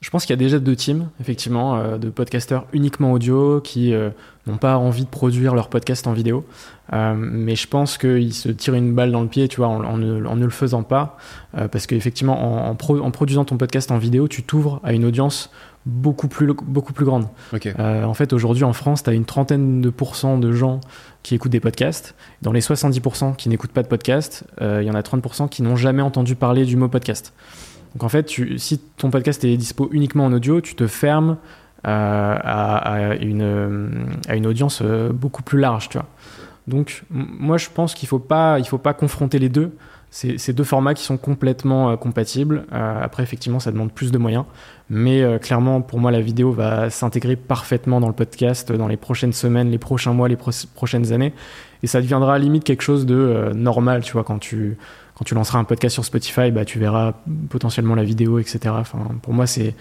Je 0.00 0.10
pense 0.10 0.24
qu'il 0.26 0.30
y 0.32 0.34
a 0.34 0.36
déjà 0.38 0.60
deux 0.60 0.76
teams, 0.76 1.08
effectivement, 1.20 1.76
euh, 1.76 1.98
de 1.98 2.08
podcasteurs 2.08 2.66
uniquement 2.72 3.10
audio 3.10 3.60
qui 3.60 3.92
euh, 3.92 4.10
n'ont 4.46 4.56
pas 4.56 4.76
envie 4.78 5.04
de 5.04 5.08
produire 5.10 5.56
leur 5.56 5.68
podcast 5.68 6.06
en 6.06 6.12
vidéo. 6.12 6.44
Euh, 6.92 7.14
mais 7.16 7.56
je 7.56 7.66
pense 7.66 7.98
qu'ils 7.98 8.32
se 8.32 8.48
tirent 8.48 8.74
une 8.74 8.94
balle 8.94 9.10
dans 9.10 9.22
le 9.22 9.26
pied, 9.28 9.48
tu 9.48 9.56
vois, 9.56 9.66
en, 9.66 9.82
en 9.84 9.96
ne, 9.98 10.24
en 10.24 10.36
ne 10.36 10.44
le 10.44 10.50
faisant 10.52 10.84
pas. 10.84 11.16
Parce 11.72 11.86
qu'effectivement, 11.88 12.66
en, 12.66 12.70
en, 12.70 12.74
pro- 12.76 13.00
en 13.00 13.10
produisant 13.10 13.44
ton 13.44 13.56
podcast 13.56 13.90
en 13.90 13.98
vidéo, 13.98 14.28
tu 14.28 14.44
t'ouvres 14.44 14.80
à 14.84 14.92
une 14.92 15.04
audience 15.04 15.50
beaucoup 15.84 16.28
plus, 16.28 16.46
beaucoup 16.66 16.92
plus 16.92 17.04
grande. 17.04 17.26
En 17.78 18.14
fait, 18.14 18.32
aujourd'hui 18.32 18.62
en 18.64 18.72
France, 18.72 19.02
tu 19.02 19.10
as 19.10 19.14
une 19.14 19.24
trentaine 19.24 19.80
de 19.80 19.90
pourcents 19.90 20.38
de 20.38 20.52
gens 20.52 20.80
qui 21.24 21.34
écoutent 21.34 21.50
des 21.52 21.60
podcasts. 21.60 22.14
Dans 22.42 22.52
les 22.52 22.60
70% 22.60 23.34
qui 23.34 23.48
n'écoutent 23.48 23.72
pas 23.72 23.82
de 23.82 23.88
podcast, 23.88 24.44
il 24.60 24.82
y 24.84 24.90
en 24.90 24.94
a 24.94 25.00
30% 25.00 25.48
qui 25.48 25.62
n'ont 25.62 25.76
jamais 25.76 26.02
entendu 26.02 26.36
parler 26.36 26.64
du 26.64 26.76
mot 26.76 26.88
podcast. 26.88 27.32
Donc 27.94 28.04
en 28.04 28.08
fait, 28.08 28.28
si 28.56 28.78
ton 28.96 29.10
podcast 29.10 29.44
est 29.44 29.56
dispo 29.56 29.88
uniquement 29.92 30.26
en 30.26 30.32
audio, 30.32 30.60
tu 30.60 30.74
te 30.74 30.86
fermes 30.86 31.36
euh, 31.86 32.36
à, 32.42 33.14
une, 33.20 34.46
audience 34.46 34.80
euh, 34.82 35.12
beaucoup 35.12 35.42
plus 35.42 35.60
large, 35.60 35.88
tu 35.88 35.98
vois. 35.98 36.06
Donc 36.66 37.04
moi, 37.10 37.56
je 37.56 37.68
pense 37.72 37.94
qu'il 37.94 38.08
faut 38.08 38.18
faut 38.18 38.78
pas 38.78 38.94
confronter 38.94 39.38
les 39.38 39.48
deux. 39.48 39.72
C'est 40.10 40.52
deux 40.54 40.64
formats 40.64 40.94
qui 40.94 41.04
sont 41.04 41.18
complètement 41.18 41.90
euh, 41.90 41.96
compatibles. 41.96 42.64
Après, 42.72 43.22
effectivement, 43.22 43.60
ça 43.60 43.70
demande 43.70 43.92
plus 43.92 44.10
de 44.10 44.18
moyens. 44.18 44.44
Mais 44.90 45.22
clairement, 45.38 45.82
pour 45.82 46.00
moi, 46.00 46.10
la 46.10 46.20
vidéo 46.20 46.50
va 46.50 46.90
s'intégrer 46.90 47.36
parfaitement 47.36 48.00
dans 48.00 48.08
le 48.08 48.14
podcast 48.14 48.72
dans 48.72 48.88
les 48.88 48.96
prochaines 48.96 49.34
semaines, 49.34 49.70
les 49.70 49.78
prochains 49.78 50.14
mois, 50.14 50.28
les 50.28 50.36
pro- 50.36 50.50
prochaines 50.74 51.12
années. 51.12 51.32
Et 51.82 51.86
ça 51.86 52.00
deviendra 52.00 52.34
à 52.34 52.38
la 52.38 52.44
limite 52.44 52.64
quelque 52.64 52.82
chose 52.82 53.06
de 53.06 53.52
normal, 53.54 54.02
tu 54.02 54.14
vois, 54.14 54.24
quand 54.24 54.38
tu, 54.38 54.78
quand 55.18 55.24
tu 55.24 55.34
lanceras 55.34 55.58
un 55.58 55.64
podcast 55.64 55.94
sur 55.94 56.04
Spotify, 56.04 56.50
bah, 56.52 56.64
tu 56.64 56.78
verras 56.78 57.14
potentiellement 57.50 57.94
la 57.96 58.04
vidéo, 58.04 58.38
etc. 58.38 58.58
Enfin, 58.68 58.98
pour 59.22 59.34
moi, 59.34 59.46
c'est 59.46 59.74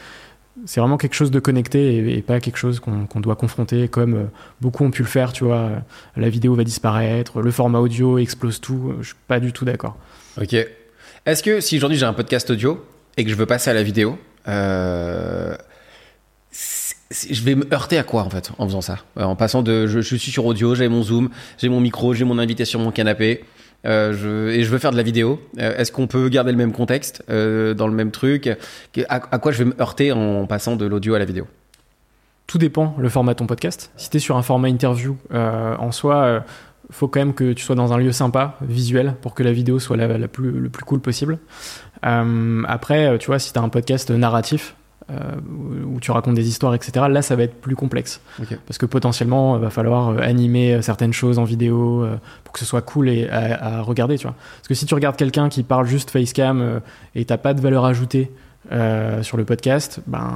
c'est 0.65 0.79
vraiment 0.79 0.98
quelque 0.98 1.13
chose 1.13 1.29
de 1.29 1.39
connecté 1.39 2.17
et, 2.17 2.22
pas 2.24 2.39
quelque 2.39 2.58
chose 2.58 2.79
qu'on 2.79 3.06
qu'on 3.06 3.20
doit 3.20 3.36
confronter 3.36 3.88
comme 3.88 4.15
euh, 4.15 4.24
beaucoup 4.60 4.84
ont 4.84 4.89
pu 4.89 5.03
le 5.03 5.08
faire, 5.08 5.32
tu 5.32 5.44
vois. 5.44 5.56
euh, 5.58 5.79
La 6.15 6.29
vidéo 6.29 6.56
va 6.56 6.63
disparaître, 6.63 7.41
le 7.41 7.51
format 7.51 7.77
audio 7.79 8.17
explose 8.17 8.60
tout. 8.60 8.94
Je 9.01 9.08
suis 9.08 9.15
pas 9.27 9.39
du 9.39 9.53
tout 9.53 9.65
d'accord. 9.65 9.96
Ok. 10.41 10.56
Est-ce 11.27 11.44
que 11.44 11.60
si 11.60 11.77
aujourd'hui 11.77 12.00
j'ai 12.00 12.06
un 12.08 12.13
podcast 12.13 12.50
audio 12.50 12.84
et 13.17 13.24
que 13.24 13.29
je 13.29 13.36
veux 13.36 13.46
passer 13.46 13.70
à 13.70 13.74
la 13.75 13.84
vidéo, 13.84 14.17
euh, 14.48 15.56
je 17.29 17.41
vais 17.44 17.53
me 17.56 17.72
heurter 17.72 17.98
à 18.00 18.03
quoi 18.03 18.24
en 18.24 18.29
fait 18.32 18.51
en 18.58 18.65
faisant 18.65 18.82
ça? 18.82 18.98
Euh, 19.20 19.24
En 19.24 19.36
passant 19.36 19.62
de 19.62 19.86
je 19.86 20.00
suis 20.01 20.32
sur 20.32 20.46
audio, 20.46 20.74
j'ai 20.74 20.88
mon 20.88 21.03
zoom, 21.03 21.29
j'ai 21.60 21.70
mon 21.70 21.79
micro, 21.79 22.15
j'ai 22.15 22.25
mon 22.25 22.39
invité 22.39 22.65
sur 22.65 22.79
mon 22.79 22.91
canapé. 22.91 23.44
Euh, 23.86 24.50
et 24.50 24.63
je 24.63 24.69
veux 24.69 24.77
faire 24.77 24.91
de 24.91 24.98
la 24.98 25.03
vidéo. 25.03 25.39
Euh, 25.60 25.77
Est-ce 25.77 25.91
qu'on 25.91 26.07
peut 26.07 26.29
garder 26.29 26.51
le 26.51 26.57
même 26.57 26.74
contexte 26.74 27.24
euh, 27.29 27.74
dans 27.74 27.88
le 27.88 27.93
même 27.93 28.12
truc? 28.12 28.50
À, 29.07 29.19
quoi 29.19 29.51
je 29.51 29.60
vais 29.60 29.65
me 29.65 29.81
heurter 29.81 30.12
en 30.12 30.46
passant 30.46 30.75
de 30.75 30.86
l'audio 30.86 31.13
à 31.15 31.19
la 31.19 31.25
vidéo? 31.25 31.48
Tout 32.48 32.57
dépend 32.57 32.96
le 32.98 33.10
format 33.10 33.34
de 33.34 33.39
ton 33.39 33.48
podcast. 33.48 33.91
Si 33.98 34.10
tu 34.10 34.17
es 34.17 34.19
sur 34.19 34.38
un 34.38 34.41
format 34.41 34.69
interview, 34.69 35.17
en 35.31 35.91
soi, 35.91 36.46
faut 36.91 37.10
quand 37.10 37.19
même 37.19 37.34
que 37.34 37.51
tu 37.51 37.63
sois 37.63 37.75
dans 37.75 37.91
un 37.91 37.98
lieu 37.98 38.13
sympa, 38.13 38.55
visuel, 38.62 39.15
pour 39.22 39.34
que 39.34 39.43
la 39.43 39.51
vidéo 39.51 39.79
soit 39.79 39.98
la, 39.98 40.27
plus, 40.29 40.51
le 40.51 40.69
plus 40.69 40.86
cool 40.86 41.01
possible. 41.01 41.39
Après, 42.01 43.17
tu 43.17 43.27
vois, 43.27 43.39
si 43.39 43.51
tu 43.51 43.60
as 43.60 43.62
un 43.62 43.67
podcast 43.67 44.12
narratif, 44.12 44.75
euh, 45.10 45.36
où 45.86 46.00
tu 46.00 46.12
racontes 46.12 46.36
des 46.36 46.48
histoires, 46.48 46.74
etc., 46.76 47.06
là, 47.10 47.22
ça 47.22 47.36
va 47.36 47.44
être 47.44 47.56
plus 47.62 47.76
complexe. 47.76 48.20
Parce 48.66 48.78
que 48.78 48.86
potentiellement, 48.86 49.56
il 49.56 49.62
va 49.62 49.70
falloir 49.70 50.10
euh, 50.10 50.18
animer 50.20 50.74
euh, 50.74 50.82
certaines 50.82 51.14
choses 51.14 51.40
en 51.40 51.44
vidéo 51.46 52.04
euh, 52.04 52.18
pour 52.44 52.54
que 52.54 52.60
ce 52.60 52.66
soit 52.66 52.82
cool 52.82 53.10
et 53.10 53.30
à, 53.30 53.78
à 53.78 53.82
regarder, 53.82 54.18
tu 54.18 54.28
vois. 54.28 54.36
Parce 54.58 54.68
que 54.68 54.74
si 54.74 54.86
tu 54.86 54.94
regardes 54.94 55.16
quelqu'un 55.16 55.50
qui 55.50 55.64
parle 55.64 55.86
juste 55.86 56.10
facecam 56.10 56.62
euh, 56.62 56.80
et 57.16 57.26
t'as 57.26 57.38
pas 57.38 57.54
de 57.54 57.62
valeur 57.62 57.86
ajoutée 57.86 58.32
euh, 58.72 59.24
sur 59.24 59.38
le 59.38 59.46
podcast, 59.46 60.02
ben 60.08 60.30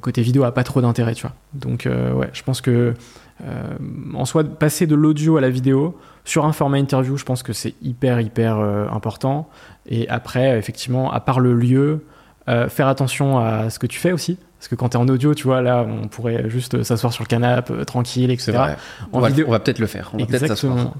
côté 0.00 0.22
vidéo 0.22 0.44
a 0.44 0.52
pas 0.52 0.64
trop 0.64 0.80
d'intérêt, 0.80 1.14
tu 1.14 1.22
vois. 1.22 1.34
Donc 1.52 1.84
euh, 1.84 2.12
ouais, 2.12 2.30
je 2.32 2.42
pense 2.42 2.62
que 2.62 2.94
euh, 3.42 3.76
en 4.14 4.24
soi 4.24 4.44
passer 4.44 4.86
de 4.86 4.94
l'audio 4.94 5.36
à 5.36 5.40
la 5.40 5.50
vidéo 5.50 5.98
sur 6.24 6.46
un 6.46 6.52
format 6.52 6.78
interview, 6.78 7.18
je 7.18 7.24
pense 7.24 7.42
que 7.42 7.52
c'est 7.52 7.74
hyper 7.82 8.20
hyper 8.20 8.58
euh, 8.58 8.88
important. 8.90 9.50
Et 9.86 10.08
après, 10.08 10.58
effectivement, 10.58 11.12
à 11.12 11.20
part 11.20 11.40
le 11.40 11.54
lieu, 11.54 12.04
euh, 12.50 12.68
faire 12.68 12.88
attention 12.88 13.38
à 13.38 13.70
ce 13.70 13.78
que 13.78 13.86
tu 13.86 13.98
fais 13.98 14.12
aussi. 14.12 14.36
Parce 14.58 14.68
que 14.68 14.74
quand 14.74 14.90
tu 14.90 14.98
es 14.98 15.00
en 15.00 15.08
audio, 15.08 15.34
tu 15.34 15.44
vois, 15.44 15.62
là, 15.62 15.86
on 15.88 16.08
pourrait 16.08 16.50
juste 16.50 16.82
s'asseoir 16.82 17.14
sur 17.14 17.22
le 17.24 17.28
canapé, 17.28 17.72
euh, 17.72 17.84
tranquille, 17.84 18.30
etc. 18.30 18.52
Vrai. 18.52 18.76
En 19.12 19.18
on 19.18 19.20
va, 19.20 19.28
vidéo- 19.28 19.46
on 19.48 19.52
va 19.52 19.58
peut-être 19.60 19.78
le 19.78 19.86
faire. 19.86 20.10
On 20.12 20.18
va. 20.18 20.22
Exactement. 20.24 20.92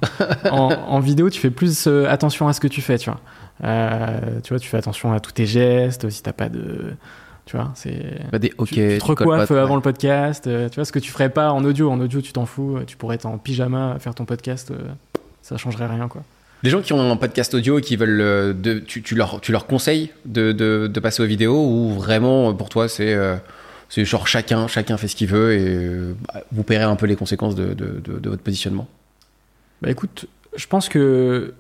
en, 0.50 0.70
en 0.88 1.00
vidéo, 1.00 1.28
tu 1.28 1.40
fais 1.40 1.50
plus 1.50 1.86
euh, 1.86 2.08
attention 2.08 2.48
à 2.48 2.54
ce 2.54 2.60
que 2.60 2.68
tu 2.68 2.80
fais, 2.80 2.96
tu 2.96 3.10
vois. 3.10 3.20
Euh, 3.64 4.40
tu 4.42 4.54
vois, 4.54 4.58
tu 4.58 4.68
fais 4.68 4.78
attention 4.78 5.12
à 5.12 5.20
tous 5.20 5.32
tes 5.32 5.44
gestes, 5.44 6.08
si 6.08 6.22
t'as 6.22 6.32
pas 6.32 6.48
de, 6.48 6.94
Tu 7.44 7.56
vois, 7.56 7.70
c'est. 7.74 8.18
Bah, 8.32 8.38
des 8.38 8.48
tu, 8.48 8.64
tu 8.64 8.98
te 8.98 9.04
recoiffes 9.04 9.48
pas, 9.48 9.60
avant 9.60 9.70
ouais. 9.70 9.74
le 9.76 9.82
podcast. 9.82 10.46
euh, 10.46 10.70
tu 10.70 10.76
vois, 10.76 10.86
ce 10.86 10.92
que 10.92 10.98
tu 10.98 11.10
ferais 11.10 11.28
pas 11.28 11.52
en 11.52 11.62
audio. 11.64 11.90
En 11.90 12.00
audio, 12.00 12.22
tu 12.22 12.32
t'en 12.32 12.46
fous. 12.46 12.76
euh, 12.78 12.84
Tu 12.86 12.96
pourrais 12.96 13.16
être 13.16 13.26
en 13.26 13.36
pyjama, 13.36 13.96
faire 13.98 14.14
ton 14.14 14.24
podcast. 14.24 14.70
euh, 14.70 14.76
ça 15.42 15.58
changerait 15.58 15.86
rien, 15.86 16.08
quoi. 16.08 16.22
Les 16.62 16.70
gens 16.70 16.82
qui 16.82 16.92
ont 16.92 17.10
un 17.10 17.16
podcast 17.16 17.54
audio 17.54 17.78
et 17.78 17.82
qui 17.82 17.96
veulent, 17.96 18.20
euh, 18.20 18.80
tu, 18.86 19.14
leur, 19.14 19.66
conseilles 19.66 20.10
de, 20.26 20.90
passer 21.02 21.22
aux 21.22 21.26
vidéos 21.26 21.64
ou 21.64 21.94
vraiment 21.94 22.52
pour 22.52 22.68
toi 22.68 22.88
c'est, 22.88 23.14
euh, 23.14 23.36
c'est 23.88 24.04
genre 24.04 24.26
chacun, 24.26 24.68
chacun 24.68 24.96
fait 24.96 25.08
ce 25.08 25.16
qu'il 25.16 25.28
veut 25.28 25.54
et 25.54 25.66
euh, 25.66 26.14
bah, 26.28 26.42
vous 26.52 26.62
paierez 26.62 26.84
un 26.84 26.96
peu 26.96 27.06
les 27.06 27.16
conséquences 27.16 27.54
de, 27.54 28.04
votre 28.24 28.42
positionnement? 28.42 28.86
Bah 29.80 29.90
écoute, 29.90 30.26
je 30.54 30.66
pense 30.66 30.90
que, 30.90 31.54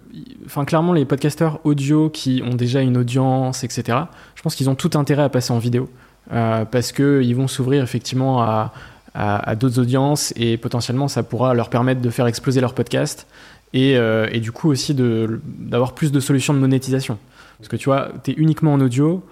enfin 0.44 0.66
clairement 0.66 0.92
les 0.92 1.06
podcasteurs 1.06 1.60
audio 1.64 2.10
qui 2.10 2.42
ont 2.44 2.54
déjà 2.54 2.82
une 2.82 2.98
audience, 2.98 3.64
etc. 3.64 3.98
Je 4.34 4.42
pense 4.42 4.54
qu'ils 4.54 4.68
ont 4.68 4.74
tout 4.74 4.90
intérêt 4.94 5.22
à 5.22 5.28
passer 5.30 5.52
en 5.52 5.58
vidéo 5.58 5.88
euh, 6.32 6.66
parce 6.66 6.92
que 6.92 7.22
ils 7.24 7.34
vont 7.34 7.48
s'ouvrir 7.48 7.82
effectivement 7.82 8.42
à 8.42 9.56
d'autres 9.56 9.80
audiences 9.80 10.32
et 10.36 10.56
potentiellement 10.56 11.08
ça 11.08 11.22
pourra 11.22 11.54
leur 11.54 11.70
permettre 11.70 12.00
de 12.00 12.10
faire 12.10 12.26
exploser 12.26 12.60
leur 12.60 12.74
podcast 12.74 13.26
et, 13.72 13.96
euh, 13.96 14.26
et 14.32 14.40
du 14.40 14.52
coup 14.52 14.68
aussi 14.70 14.94
d'avoir 14.94 15.94
plus 15.94 16.12
de 16.12 16.20
solutions 16.20 16.54
de 16.54 16.58
monétisation. 16.58 17.18
Parce 17.58 17.68
que 17.68 17.76
tu 17.76 17.86
vois, 17.86 18.08
tu 18.24 18.30
es 18.30 18.34
uniquement 18.34 18.72
en 18.72 18.80
audio, 18.80 19.22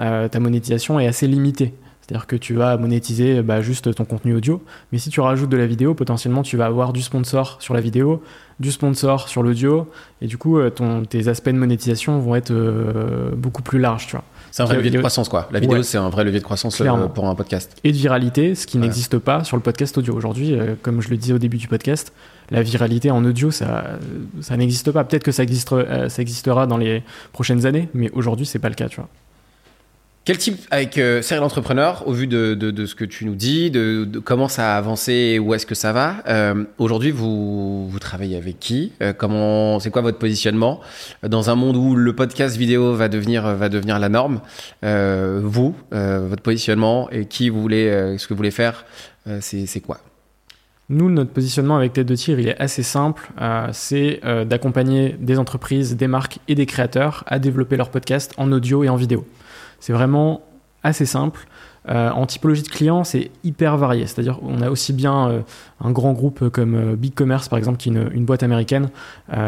euh, 0.00 0.28
ta 0.28 0.40
monétisation 0.40 1.00
est 1.00 1.06
assez 1.06 1.26
limitée. 1.26 1.74
C'est-à-dire 2.00 2.26
que 2.26 2.36
tu 2.36 2.54
vas 2.54 2.78
monétiser 2.78 3.42
bah, 3.42 3.60
juste 3.60 3.94
ton 3.94 4.06
contenu 4.06 4.34
audio, 4.34 4.62
mais 4.92 4.98
si 4.98 5.10
tu 5.10 5.20
rajoutes 5.20 5.50
de 5.50 5.58
la 5.58 5.66
vidéo, 5.66 5.92
potentiellement 5.92 6.42
tu 6.42 6.56
vas 6.56 6.64
avoir 6.64 6.94
du 6.94 7.02
sponsor 7.02 7.58
sur 7.60 7.74
la 7.74 7.82
vidéo, 7.82 8.22
du 8.60 8.72
sponsor 8.72 9.28
sur 9.28 9.42
l'audio, 9.42 9.86
et 10.22 10.26
du 10.26 10.38
coup 10.38 10.58
euh, 10.58 10.70
ton, 10.70 11.02
tes 11.04 11.28
aspects 11.28 11.50
de 11.50 11.58
monétisation 11.58 12.18
vont 12.18 12.34
être 12.34 12.50
euh, 12.50 13.32
beaucoup 13.36 13.60
plus 13.60 13.78
larges, 13.78 14.06
tu 14.06 14.12
vois. 14.12 14.24
C'est 14.50 14.62
un 14.62 14.66
vrai 14.66 14.76
levier 14.76 14.90
de 14.90 14.98
croissance 14.98 15.28
quoi. 15.28 15.48
La 15.52 15.60
vidéo 15.60 15.76
Ouais. 15.76 15.82
c'est 15.82 15.98
un 15.98 16.08
vrai 16.08 16.24
levier 16.24 16.40
de 16.40 16.44
croissance 16.44 16.80
euh, 16.80 17.06
pour 17.08 17.26
un 17.28 17.34
podcast. 17.34 17.76
Et 17.84 17.92
de 17.92 17.96
viralité, 17.98 18.54
ce 18.54 18.66
qui 18.66 18.78
Ouais. 18.78 18.84
n'existe 18.84 19.18
pas 19.18 19.44
sur 19.44 19.58
le 19.58 19.62
podcast 19.62 19.98
audio. 19.98 20.14
Aujourd'hui, 20.14 20.54
euh, 20.58 20.76
comme 20.80 21.02
je 21.02 21.10
le 21.10 21.18
disais 21.18 21.34
au 21.34 21.38
début 21.38 21.58
du 21.58 21.68
podcast, 21.68 22.14
la 22.50 22.62
viralité 22.62 23.10
en 23.10 23.24
audio, 23.24 23.50
ça, 23.50 23.98
ça 24.40 24.56
n'existe 24.56 24.90
pas. 24.90 25.04
Peut-être 25.04 25.24
que 25.24 25.32
ça, 25.32 25.42
existe, 25.42 25.72
euh, 25.72 26.08
ça 26.08 26.22
existera 26.22 26.66
dans 26.66 26.78
les 26.78 27.02
prochaines 27.32 27.66
années, 27.66 27.88
mais 27.94 28.10
aujourd'hui, 28.12 28.46
c'est 28.46 28.58
pas 28.58 28.68
le 28.68 28.74
cas, 28.74 28.88
tu 28.88 28.96
vois. 28.96 29.08
Quel 30.28 30.36
type, 30.36 30.60
avec 30.70 30.98
euh, 30.98 31.22
Serial 31.22 31.48
au 32.04 32.12
vu 32.12 32.26
de, 32.26 32.52
de, 32.52 32.84
ce 32.84 32.94
que 32.94 33.06
tu 33.06 33.24
nous 33.24 33.34
dis, 33.34 33.70
de, 33.70 34.06
comment 34.22 34.48
ça 34.48 34.74
a 34.74 34.76
avancé 34.76 35.38
où 35.38 35.54
est-ce 35.54 35.64
que 35.64 35.74
ça 35.74 35.94
va, 35.94 36.16
euh, 36.28 36.64
aujourd'hui 36.76 37.12
vous, 37.12 37.88
vous 37.88 37.98
travaillez 37.98 38.36
avec 38.36 38.60
qui 38.60 38.92
Euh, 39.00 39.14
Comment, 39.16 39.80
C'est 39.80 39.90
quoi 39.90 40.02
votre 40.02 40.18
positionnement 40.18 40.80
Dans 41.26 41.48
un 41.48 41.54
monde 41.54 41.78
où 41.78 41.96
le 41.96 42.12
podcast 42.14 42.58
vidéo 42.58 42.92
va 42.92 43.08
devenir, 43.08 43.54
va 43.54 43.70
devenir 43.70 43.98
la 43.98 44.10
norme, 44.10 44.42
vous, 44.82 45.74
votre 45.92 46.42
positionnement 46.42 47.08
et 47.08 47.24
qui 47.24 47.48
vous 47.48 47.62
voulez, 47.62 48.16
ce 48.18 48.26
que 48.26 48.34
vous 48.34 48.36
voulez 48.36 48.50
faire, 48.50 48.84
c'est 49.40 49.80
quoi? 49.80 49.98
Nous, 50.90 51.10
notre 51.10 51.32
positionnement 51.32 51.76
avec 51.76 51.92
Tête 51.92 52.06
de 52.06 52.16
Tir, 52.16 52.40
il 52.40 52.48
est 52.48 52.58
assez 52.58 52.82
simple. 52.82 53.30
Euh, 53.42 53.68
c'est 53.72 54.20
euh, 54.24 54.46
d'accompagner 54.46 55.16
des 55.20 55.38
entreprises, 55.38 55.96
des 55.96 56.06
marques 56.06 56.38
et 56.48 56.54
des 56.54 56.64
créateurs 56.64 57.24
à 57.26 57.38
développer 57.38 57.76
leur 57.76 57.90
podcast 57.90 58.32
en 58.38 58.50
audio 58.52 58.84
et 58.84 58.88
en 58.88 58.96
vidéo. 58.96 59.26
C'est 59.80 59.92
vraiment 59.92 60.40
assez 60.82 61.04
simple. 61.04 61.46
Euh, 61.90 62.10
en 62.10 62.24
typologie 62.24 62.62
de 62.62 62.68
clients, 62.68 63.04
c'est 63.04 63.30
hyper 63.44 63.76
varié. 63.76 64.06
C'est-à-dire 64.06 64.38
on 64.42 64.62
a 64.62 64.70
aussi 64.70 64.94
bien 64.94 65.44
un 65.78 65.90
grand 65.90 66.14
groupe 66.14 66.48
comme 66.48 66.94
Big 66.94 67.12
Commerce, 67.12 67.50
par 67.50 67.58
exemple, 67.58 67.76
qui 67.76 67.90
est 67.90 67.92
une, 67.92 68.10
une 68.14 68.24
boîte 68.24 68.42
américaine, 68.42 68.88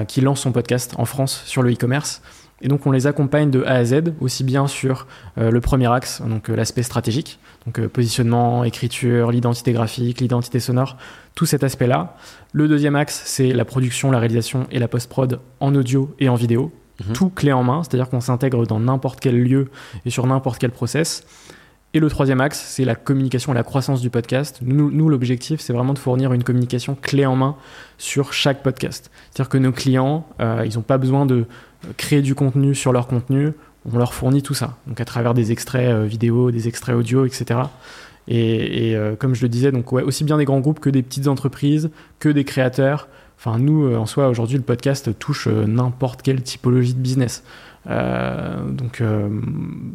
qui 0.08 0.20
lance 0.20 0.40
son 0.40 0.52
podcast 0.52 0.94
en 0.98 1.06
France 1.06 1.42
sur 1.46 1.62
le 1.62 1.72
e-commerce. 1.72 2.20
Et 2.60 2.68
donc 2.68 2.86
on 2.86 2.90
les 2.90 3.06
accompagne 3.06 3.50
de 3.50 3.62
A 3.62 3.76
à 3.76 3.84
Z, 3.84 4.12
aussi 4.20 4.44
bien 4.44 4.66
sur 4.66 5.06
le 5.36 5.60
premier 5.60 5.90
axe, 5.90 6.22
donc 6.22 6.48
l'aspect 6.48 6.82
stratégique, 6.82 7.38
donc 7.66 7.78
euh, 7.78 7.88
positionnement, 7.88 8.64
écriture, 8.64 9.30
l'identité 9.30 9.72
graphique, 9.72 10.20
l'identité 10.20 10.60
sonore, 10.60 10.96
tout 11.34 11.46
cet 11.46 11.62
aspect-là. 11.62 12.16
Le 12.52 12.68
deuxième 12.68 12.96
axe, 12.96 13.22
c'est 13.26 13.52
la 13.52 13.64
production, 13.64 14.10
la 14.10 14.18
réalisation 14.18 14.66
et 14.70 14.78
la 14.78 14.88
post-prod 14.88 15.40
en 15.60 15.74
audio 15.74 16.14
et 16.18 16.28
en 16.28 16.34
vidéo. 16.34 16.72
Mhm. 17.06 17.12
Tout 17.12 17.30
clé 17.30 17.52
en 17.52 17.62
main, 17.62 17.82
c'est-à-dire 17.82 18.08
qu'on 18.08 18.20
s'intègre 18.20 18.66
dans 18.66 18.80
n'importe 18.80 19.20
quel 19.20 19.40
lieu 19.42 19.70
et 20.04 20.10
sur 20.10 20.26
n'importe 20.26 20.58
quel 20.58 20.70
process. 20.70 21.24
Et 21.92 21.98
le 21.98 22.08
troisième 22.08 22.40
axe, 22.40 22.62
c'est 22.64 22.84
la 22.84 22.94
communication 22.94 23.52
et 23.52 23.54
la 23.56 23.64
croissance 23.64 24.00
du 24.00 24.10
podcast. 24.10 24.60
Nous, 24.62 24.92
nous 24.92 25.08
l'objectif, 25.08 25.60
c'est 25.60 25.72
vraiment 25.72 25.92
de 25.92 25.98
fournir 25.98 26.32
une 26.32 26.44
communication 26.44 26.94
clé 26.94 27.26
en 27.26 27.34
main 27.34 27.56
sur 27.98 28.32
chaque 28.32 28.62
podcast. 28.62 29.10
C'est-à-dire 29.30 29.48
que 29.48 29.58
nos 29.58 29.72
clients, 29.72 30.24
euh, 30.40 30.64
ils 30.64 30.76
n'ont 30.76 30.82
pas 30.82 30.98
besoin 30.98 31.26
de 31.26 31.46
créer 31.96 32.22
du 32.22 32.36
contenu 32.36 32.76
sur 32.76 32.92
leur 32.92 33.08
contenu, 33.08 33.54
on 33.90 33.98
leur 33.98 34.12
fournit 34.14 34.42
tout 34.42 34.54
ça. 34.54 34.76
Donc 34.86 35.00
à 35.00 35.04
travers 35.04 35.34
des 35.34 35.52
extraits 35.52 35.88
euh, 35.88 36.04
vidéo, 36.04 36.50
des 36.50 36.68
extraits 36.68 36.94
audio, 36.96 37.24
etc. 37.26 37.60
Et, 38.28 38.90
et, 38.90 38.96
euh, 38.96 39.16
comme 39.16 39.34
je 39.34 39.42
le 39.42 39.48
disais, 39.48 39.72
donc 39.72 39.90
ouais, 39.92 40.02
aussi 40.02 40.24
bien 40.24 40.36
des 40.38 40.44
grands 40.44 40.60
groupes 40.60 40.80
que 40.80 40.90
des 40.90 41.02
petites 41.02 41.26
entreprises, 41.28 41.90
que 42.18 42.28
des 42.28 42.44
créateurs. 42.44 43.08
Enfin, 43.38 43.58
nous, 43.58 43.84
euh, 43.86 43.96
en 43.96 44.04
soi, 44.06 44.28
aujourd'hui, 44.28 44.56
le 44.58 44.62
podcast 44.62 45.18
touche 45.18 45.48
euh, 45.48 45.66
n'importe 45.66 46.20
quelle 46.22 46.42
typologie 46.42 46.94
de 46.94 47.00
business. 47.00 47.42
Donc, 47.86 49.02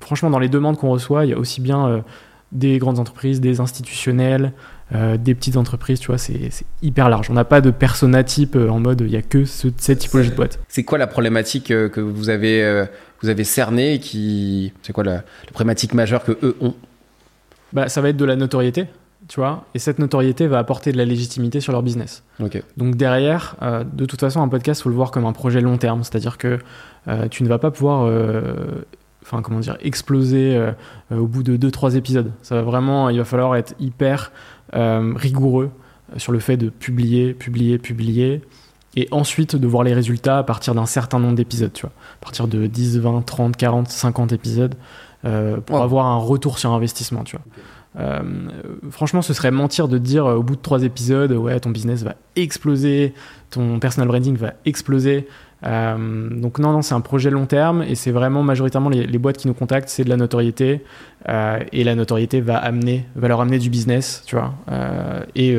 franchement, 0.02 0.32
dans 0.32 0.40
les 0.40 0.50
demandes 0.50 0.76
qu'on 0.78 0.90
reçoit, 0.90 1.24
il 1.26 1.30
y 1.30 1.34
a 1.34 1.38
aussi 1.38 1.62
bien 1.62 2.04
des 2.52 2.80
grandes 2.80 2.98
entreprises, 2.98 3.40
des 3.42 3.60
institutionnels, 3.60 4.54
des 4.92 5.36
petites 5.36 5.56
entreprises, 5.56 6.00
tu 6.00 6.08
vois, 6.08 6.18
c'est 6.18 6.50
hyper 6.82 7.10
large. 7.10 7.30
On 7.30 7.34
n'a 7.34 7.44
pas 7.46 7.62
de 7.62 7.70
persona 7.70 8.24
type 8.24 8.56
en 8.56 8.80
mode 8.80 9.02
il 9.02 9.12
y 9.12 9.16
a 9.18 9.22
que 9.22 9.46
ce- 9.46 9.68
cette 9.78 10.00
typologie 10.00 10.32
de 10.32 10.36
boîte. 10.36 10.60
C'est 10.68 10.84
quoi 10.84 10.98
la 10.98 11.06
problématique 11.06 11.68
que 11.68 12.00
vous 12.02 12.30
avez, 12.30 12.86
vous 13.22 13.30
avez 13.30 13.44
cernée 13.44 13.96
et 13.96 14.00
qui, 14.00 14.74
c'est 14.82 14.94
quoi 14.94 15.04
la, 15.04 15.14
la 15.16 15.52
problématique 15.52 15.94
majeure 15.94 16.24
que 16.24 16.34
eux 16.44 16.56
ont 16.62 16.76
Bah, 17.74 17.90
ça 17.90 18.02
va 18.02 18.10
être 18.10 18.18
de 18.18 18.26
la 18.26 18.36
notoriété, 18.36 18.88
tu 19.28 19.40
vois, 19.40 19.66
et 19.74 19.80
cette 19.80 20.00
notoriété 20.00 20.48
va 20.48 20.60
apporter 20.60 20.92
de 20.92 20.98
la 20.98 21.06
légitimité 21.06 21.60
sur 21.60 21.72
leur 21.72 21.82
business. 21.82 22.24
Ok. 22.40 22.62
Donc 22.78 22.96
derrière, 22.96 23.56
euh, 23.62 23.84
de 23.84 24.06
toute 24.06 24.20
façon, 24.20 24.42
un 24.42 24.48
podcast, 24.48 24.82
faut 24.82 24.90
le 24.90 24.96
voir 24.96 25.12
comme 25.12 25.26
un 25.26 25.34
projet 25.34 25.62
long 25.62 25.78
terme, 25.78 26.04
c'est-à-dire 26.04 26.38
que 26.38 26.60
euh, 27.08 27.28
tu 27.30 27.44
ne 27.44 27.48
vas 27.48 27.58
pas 27.58 27.72
pouvoir, 27.72 28.04
euh, 28.04 28.86
enfin 29.24 29.42
comment 29.42 29.60
dire, 29.60 29.78
exploser 29.82 30.62
au 31.12 31.26
bout 31.26 31.44
de 31.44 31.58
2-3 31.58 31.96
épisodes. 31.96 32.32
Ça 32.44 32.56
va 32.56 32.62
vraiment, 32.62 33.10
il 33.10 33.18
va 33.18 33.26
falloir 33.26 33.56
être 33.56 33.74
hyper 33.80 34.32
rigoureux 34.74 35.72
sur 36.18 36.32
le 36.32 36.40
fait 36.40 36.58
de 36.58 36.70
publier, 36.70 37.34
publier, 37.34 37.80
publier, 37.80 38.42
et 38.96 39.08
ensuite 39.12 39.56
de 39.56 39.68
voir 39.68 39.84
les 39.84 39.94
résultats 39.94 40.38
à 40.40 40.44
partir 40.44 40.74
d'un 40.76 40.86
certain 40.86 41.20
nombre 41.20 41.36
d'épisodes, 41.36 41.74
tu 41.74 41.82
vois, 41.82 41.92
à 42.22 42.24
partir 42.24 42.48
de 42.48 42.66
10, 42.68 43.00
20, 43.00 43.22
30, 43.26 43.58
40, 43.58 43.90
50 43.90 44.32
épisodes, 44.34 44.76
euh, 45.26 45.58
pour 45.58 45.78
Wow. 45.78 45.84
avoir 45.84 46.06
un 46.06 46.18
retour 46.18 46.60
sur 46.60 46.72
investissement, 46.72 47.24
tu 47.24 47.36
vois. 47.36 47.46
Euh, 47.98 48.20
franchement, 48.92 49.22
ce 49.22 49.34
serait 49.34 49.52
mentir 49.52 49.88
de 49.88 49.98
dire 49.98 50.26
euh, 50.26 50.36
au 50.36 50.44
bout 50.44 50.56
de 50.58 50.62
trois 50.62 50.84
épisodes, 50.84 51.32
ouais, 51.32 51.58
ton 51.62 51.70
business 51.70 52.04
va 52.04 52.16
exploser, 52.36 53.14
ton 53.50 53.80
personal 53.80 54.08
branding 54.10 54.36
va 54.36 54.54
exploser. 54.66 55.28
Euh, 55.66 56.30
donc 56.30 56.60
non, 56.60 56.74
non, 56.74 56.82
c'est 56.82 56.94
un 56.94 57.00
projet 57.02 57.30
long 57.30 57.46
terme 57.46 57.84
et 57.84 57.96
c'est 57.96 58.12
vraiment 58.12 58.44
majoritairement 58.44 58.90
les, 58.90 59.08
les 59.08 59.18
boîtes 59.18 59.38
qui 59.38 59.48
nous 59.48 59.54
contactent, 59.54 59.88
c'est 59.90 60.04
de 60.04 60.10
la 60.10 60.18
notoriété 60.18 60.84
et 61.72 61.84
la 61.84 61.96
notoriété 61.96 62.42
va 62.42 62.58
amener, 62.58 63.06
va 63.16 63.30
leur 63.30 63.40
amener 63.42 63.58
du 63.58 63.70
business, 63.70 64.24
tu 64.28 64.36
vois. 64.36 64.54
Et 65.36 65.56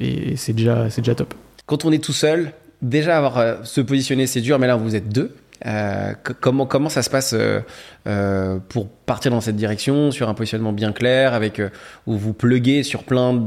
et 0.00 0.36
c'est 0.36 0.54
déjà, 0.54 0.90
c'est 0.90 1.02
déjà 1.02 1.14
top. 1.14 1.34
Quand 1.72 1.86
on 1.86 1.92
est 1.92 2.04
tout 2.04 2.12
seul, 2.12 2.52
déjà 2.82 3.16
avoir 3.16 3.38
euh, 3.38 3.54
se 3.64 3.80
positionner 3.80 4.26
c'est 4.26 4.42
dur, 4.42 4.58
mais 4.58 4.66
là 4.66 4.76
vous 4.76 4.94
êtes 4.94 5.08
deux. 5.08 5.34
Euh, 5.64 6.12
comment 6.38 6.90
ça 6.90 7.02
se 7.02 7.08
passe 7.08 7.34
euh, 7.34 8.58
pour 8.68 8.88
partir 8.88 9.30
dans 9.30 9.40
cette 9.40 9.56
direction 9.56 10.10
sur 10.10 10.28
un 10.28 10.34
positionnement 10.34 10.74
bien 10.74 10.92
clair 10.92 11.32
avec 11.32 11.62
où 12.06 12.18
vous 12.18 12.34
pluguez 12.34 12.82
sur 12.82 13.04
plein 13.04 13.42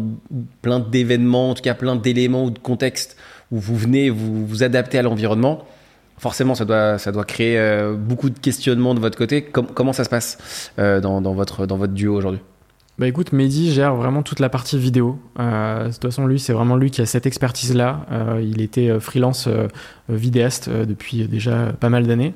plein 0.64 0.80
d'événements, 0.80 1.52
en 1.52 1.54
tout 1.54 1.62
cas 1.62 1.76
plein 1.76 1.96
d'éléments 1.96 2.46
ou 2.46 2.50
de 2.50 2.58
contextes 2.58 3.16
où 3.52 3.60
vous 3.60 3.76
venez 3.76 4.10
vous 4.10 4.48
vous 4.48 4.64
adapter 4.64 4.98
à 4.98 5.04
l'environnement. 5.04 5.64
Forcément, 6.18 6.56
ça 6.56 6.66
doit 6.66 7.26
créer 7.28 7.60
beaucoup 7.96 8.32
de 8.32 8.40
questionnements 8.40 8.96
de 8.96 9.00
votre 9.00 9.20
côté. 9.20 9.44
Com- 9.44 9.68
comment 9.72 9.94
ça 9.94 10.04
se 10.04 10.10
passe 10.10 10.72
dans 10.78 11.34
votre 11.36 11.88
duo 11.90 12.16
aujourd'hui? 12.16 12.42
Bah 12.98 13.10
écoute, 13.10 13.34
Mehdi 13.34 13.74
gère 13.74 13.94
vraiment 13.94 14.24
toute 14.24 14.40
la 14.40 14.48
partie 14.48 14.78
vidéo. 14.78 15.20
Euh, 15.38 15.88
de 15.88 15.92
toute 15.92 16.04
façon, 16.04 16.28
lui, 16.28 16.40
c'est 16.40 16.54
vraiment 16.54 16.78
lui 16.78 16.92
qui 16.92 17.02
a 17.02 17.06
cette 17.06 17.26
expertise-là. 17.26 18.06
Euh, 18.10 18.42
il 18.42 18.62
était 18.62 18.90
euh, 18.90 19.02
freelance 19.02 19.50
vidéaste 20.08 20.70
depuis 20.70 21.28
déjà 21.28 21.74
pas 21.78 21.90
mal 21.90 22.08
d'années. 22.08 22.34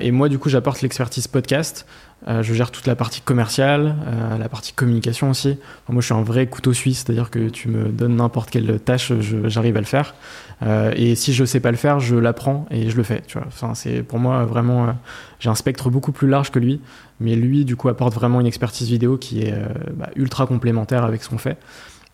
Et 0.00 0.12
moi, 0.12 0.28
du 0.28 0.38
coup, 0.38 0.48
j'apporte 0.48 0.80
l'expertise 0.80 1.26
podcast. 1.26 1.86
Euh, 2.26 2.42
je 2.42 2.54
gère 2.54 2.70
toute 2.70 2.86
la 2.86 2.96
partie 2.96 3.20
commerciale, 3.20 3.96
euh, 4.06 4.38
la 4.38 4.48
partie 4.48 4.72
communication 4.72 5.30
aussi. 5.30 5.58
Moi, 5.88 6.00
je 6.00 6.06
suis 6.06 6.14
un 6.14 6.22
vrai 6.22 6.46
couteau 6.46 6.72
suisse, 6.72 7.04
c'est-à-dire 7.04 7.30
que 7.30 7.48
tu 7.48 7.68
me 7.68 7.88
donnes 7.88 8.16
n'importe 8.16 8.50
quelle 8.50 8.80
tâche, 8.80 9.12
j'arrive 9.44 9.76
à 9.76 9.80
le 9.80 9.86
faire. 9.86 10.14
Euh, 10.62 10.92
et 10.96 11.14
si 11.16 11.34
je 11.34 11.44
sais 11.44 11.60
pas 11.60 11.70
le 11.70 11.76
faire, 11.76 12.00
je 12.00 12.16
l'apprends 12.16 12.66
et 12.70 12.88
je 12.88 12.96
le 12.96 13.02
fais. 13.02 13.22
Tu 13.26 13.38
vois. 13.38 13.46
Enfin, 13.46 13.74
c'est 13.74 14.02
pour 14.02 14.18
moi 14.18 14.44
vraiment, 14.44 14.96
j'ai 15.38 15.50
un 15.50 15.54
spectre 15.54 15.90
beaucoup 15.90 16.12
plus 16.12 16.28
large 16.28 16.50
que 16.50 16.58
lui, 16.58 16.80
mais 17.20 17.36
lui, 17.36 17.64
du 17.64 17.76
coup, 17.76 17.88
apporte 17.88 18.14
vraiment 18.14 18.40
une 18.40 18.46
expertise 18.46 18.88
vidéo 18.88 19.18
qui 19.18 19.42
est 19.42 19.54
bah, 19.94 20.08
ultra 20.16 20.46
complémentaire 20.46 21.04
avec 21.04 21.22
ce 21.22 21.28
qu'on 21.28 21.38
fait. 21.38 21.58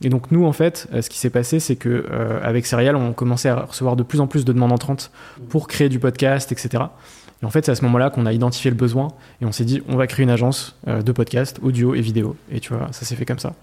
Et 0.03 0.09
donc 0.09 0.31
nous, 0.31 0.46
en 0.46 0.53
fait, 0.53 0.88
ce 0.99 1.11
qui 1.11 1.18
s'est 1.18 1.31
passé, 1.31 1.61
c'est 1.61 1.77
que 1.77 2.07
avec 2.42 2.64
Serial, 2.64 2.96
on 2.96 3.12
commençait 3.12 3.51
à 3.51 3.61
recevoir 3.61 3.96
de 3.96 4.03
plus 4.03 4.20
en 4.20 4.27
plus 4.27 4.46
de 4.46 4.53
demandes 4.53 4.73
entrantes 4.73 5.12
pour 5.51 5.68
créer 5.68 5.90
du 5.90 5.99
podcast, 5.99 6.51
etc. 6.53 6.85
Et 7.42 7.46
en 7.46 7.50
fait, 7.50 7.64
c'est 7.64 7.72
à 7.72 7.74
ce 7.74 7.83
moment-là 7.85 8.11
qu'on 8.11 8.26
a 8.26 8.33
identifié 8.33 8.70
le 8.70 8.76
besoin 8.76 9.09
et 9.40 9.46
on 9.46 9.53
s'est 9.53 9.64
dit, 9.64 9.83
on 9.88 9.96
va 9.96 10.07
créer 10.07 10.24
une 10.24 10.31
agence 10.31 10.76
euh, 10.88 11.00
de 11.00 11.11
podcast, 11.12 11.59
audio 11.62 11.94
et 11.94 12.00
vidéo. 12.03 12.37
Et 12.53 12.61
tu 12.61 12.74
vois, 12.74 12.88
ça 12.92 13.07
s'est 13.07 13.16
fait 13.16 13.24
comme 13.24 13.38
ça. 13.38 13.55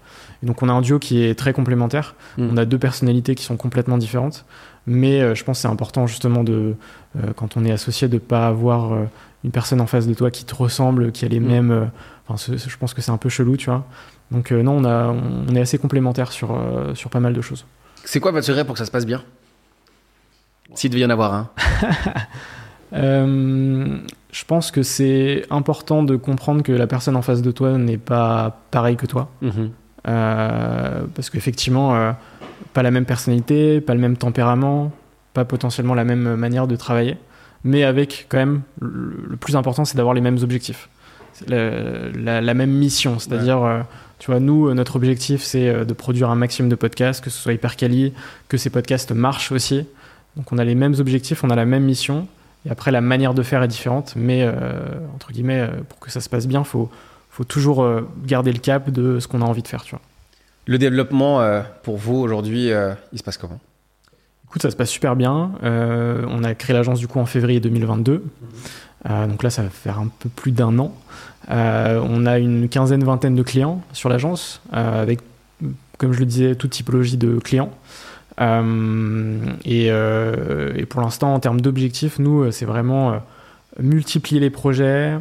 Et 0.42 0.46
donc, 0.46 0.62
on 0.62 0.68
a 0.68 0.72
un 0.72 0.80
duo 0.80 0.98
qui 0.98 1.22
est 1.22 1.36
très 1.38 1.52
complémentaire. 1.52 2.16
Mm. 2.38 2.48
On 2.52 2.56
a 2.56 2.64
deux 2.64 2.78
personnalités 2.78 3.36
qui 3.36 3.44
sont 3.44 3.56
complètement 3.56 3.96
différentes. 3.96 4.44
Mais 4.86 5.20
euh, 5.20 5.34
je 5.36 5.44
pense 5.44 5.58
que 5.58 5.62
c'est 5.62 5.68
important, 5.68 6.06
justement, 6.08 6.42
de, 6.42 6.74
euh, 7.16 7.32
quand 7.36 7.56
on 7.56 7.64
est 7.64 7.70
associé, 7.70 8.08
de 8.08 8.14
ne 8.14 8.18
pas 8.18 8.48
avoir 8.48 8.98
une 9.44 9.50
personne 9.52 9.80
en 9.80 9.86
face 9.86 10.08
de 10.08 10.14
toi 10.14 10.30
qui 10.32 10.44
te 10.44 10.54
ressemble, 10.56 11.12
qui 11.12 11.24
a 11.24 11.28
les 11.28 11.38
Mm. 11.38 11.46
mêmes. 11.46 11.90
Enfin, 12.26 12.52
je 12.56 12.76
pense 12.78 12.94
que 12.94 13.00
c'est 13.00 13.12
un 13.12 13.16
peu 13.16 13.28
chelou, 13.28 13.56
tu 13.56 13.66
vois. 13.70 13.86
Donc, 14.32 14.50
non, 14.50 14.72
on, 14.78 14.84
a, 14.84 15.06
on 15.08 15.54
est 15.54 15.60
assez 15.60 15.78
complémentaires 15.78 16.32
sur, 16.32 16.60
sur 16.94 17.10
pas 17.10 17.20
mal 17.20 17.32
de 17.32 17.40
choses. 17.40 17.64
C'est 18.04 18.18
quoi 18.20 18.32
votre 18.32 18.44
secret 18.46 18.64
pour 18.64 18.74
que 18.74 18.78
ça 18.80 18.84
se 18.86 18.90
passe 18.90 19.06
bien? 19.06 19.22
S'il 20.74 20.90
devait 20.90 21.02
y 21.02 21.06
en 21.06 21.10
avoir 21.10 21.32
un. 21.32 21.50
Euh, 22.92 23.96
je 24.32 24.44
pense 24.44 24.70
que 24.70 24.82
c'est 24.82 25.44
important 25.50 26.02
de 26.02 26.16
comprendre 26.16 26.62
que 26.62 26.72
la 26.72 26.86
personne 26.86 27.16
en 27.16 27.22
face 27.22 27.42
de 27.42 27.50
toi 27.50 27.78
n'est 27.78 27.96
pas 27.98 28.60
pareille 28.70 28.96
que 28.96 29.06
toi. 29.06 29.30
Mhm. 29.42 29.70
Euh, 30.06 31.02
parce 31.14 31.30
qu'effectivement, 31.30 31.94
euh, 31.96 32.12
pas 32.72 32.82
la 32.82 32.90
même 32.90 33.04
personnalité, 33.04 33.80
pas 33.80 33.94
le 33.94 34.00
même 34.00 34.16
tempérament, 34.16 34.92
pas 35.34 35.44
potentiellement 35.44 35.94
la 35.94 36.04
même 36.04 36.34
manière 36.36 36.66
de 36.66 36.76
travailler, 36.76 37.16
mais 37.64 37.84
avec 37.84 38.26
quand 38.28 38.38
même, 38.38 38.62
le, 38.80 39.26
le 39.30 39.36
plus 39.36 39.56
important, 39.56 39.84
c'est 39.84 39.96
d'avoir 39.96 40.14
les 40.14 40.20
mêmes 40.20 40.38
objectifs. 40.42 40.88
La, 41.46 41.70
la- 42.14 42.40
la 42.40 42.54
même 42.54 42.70
mission, 42.70 43.18
c'est-à-dire, 43.18 43.62
euh, 43.62 43.80
tu 44.18 44.30
vois, 44.30 44.40
nous, 44.40 44.68
euh, 44.68 44.74
notre 44.74 44.96
objectif, 44.96 45.42
c'est 45.42 45.68
euh, 45.68 45.84
de 45.84 45.92
produire 45.92 46.30
un 46.30 46.34
maximum 46.36 46.68
de 46.68 46.74
podcasts, 46.74 47.22
que 47.22 47.30
ce 47.30 47.38
soit 47.40 47.52
hyper 47.52 47.76
quali, 47.76 48.12
que 48.48 48.56
ces 48.56 48.70
podcasts 48.70 49.12
marchent 49.12 49.52
aussi. 49.52 49.86
Donc 50.36 50.50
on 50.52 50.58
a 50.58 50.64
les 50.64 50.74
mêmes 50.74 50.94
objectifs, 50.98 51.44
on 51.44 51.50
a 51.50 51.56
la 51.56 51.64
même 51.66 51.84
mission, 51.84 52.26
et 52.68 52.70
après 52.70 52.90
la 52.90 53.00
manière 53.00 53.34
de 53.34 53.42
faire 53.42 53.62
est 53.62 53.68
différente, 53.68 54.12
mais 54.14 54.42
euh, 54.42 54.52
entre 55.14 55.32
guillemets, 55.32 55.60
euh, 55.60 55.68
pour 55.88 55.98
que 55.98 56.10
ça 56.10 56.20
se 56.20 56.28
passe 56.28 56.46
bien, 56.46 56.64
faut 56.64 56.90
faut 57.30 57.44
toujours 57.44 57.82
euh, 57.82 58.08
garder 58.24 58.52
le 58.52 58.58
cap 58.58 58.90
de 58.90 59.20
ce 59.20 59.28
qu'on 59.28 59.42
a 59.42 59.44
envie 59.44 59.62
de 59.62 59.68
faire, 59.68 59.84
tu 59.84 59.90
vois. 59.90 60.00
Le 60.66 60.76
développement 60.76 61.40
euh, 61.40 61.62
pour 61.82 61.96
vous 61.96 62.16
aujourd'hui, 62.16 62.72
euh, 62.72 62.94
il 63.12 63.18
se 63.18 63.22
passe 63.22 63.38
comment? 63.38 63.60
Écoute, 64.48 64.62
ça 64.62 64.70
se 64.70 64.76
passe 64.76 64.90
super 64.90 65.14
bien. 65.14 65.52
Euh, 65.62 66.24
on 66.28 66.42
a 66.42 66.54
créé 66.54 66.74
l'agence 66.74 66.98
du 66.98 67.06
coup 67.06 67.20
en 67.20 67.26
février 67.26 67.60
2022. 67.60 68.24
Euh, 69.08 69.26
donc 69.26 69.42
là, 69.42 69.50
ça 69.50 69.62
va 69.62 69.70
faire 69.70 69.98
un 69.98 70.08
peu 70.08 70.28
plus 70.28 70.52
d'un 70.52 70.78
an. 70.78 70.92
On 71.48 72.26
a 72.26 72.38
une 72.38 72.68
quinzaine, 72.68 73.04
vingtaine 73.04 73.34
de 73.34 73.42
clients 73.42 73.82
sur 73.92 74.08
l'agence, 74.08 74.60
avec, 74.72 75.20
comme 75.96 76.12
je 76.12 76.18
le 76.18 76.26
disais, 76.26 76.54
toute 76.54 76.70
typologie 76.70 77.16
de 77.16 77.38
clients. 77.38 77.70
Euh, 78.40 79.38
et, 79.64 79.88
euh, 79.90 80.72
et 80.76 80.86
pour 80.86 81.00
l'instant, 81.00 81.34
en 81.34 81.40
termes 81.40 81.60
d'objectifs, 81.60 82.18
nous, 82.18 82.42
euh, 82.44 82.50
c'est 82.50 82.64
vraiment 82.64 83.20
multiplier 83.80 84.40
les 84.40 84.50
projets 84.50 85.16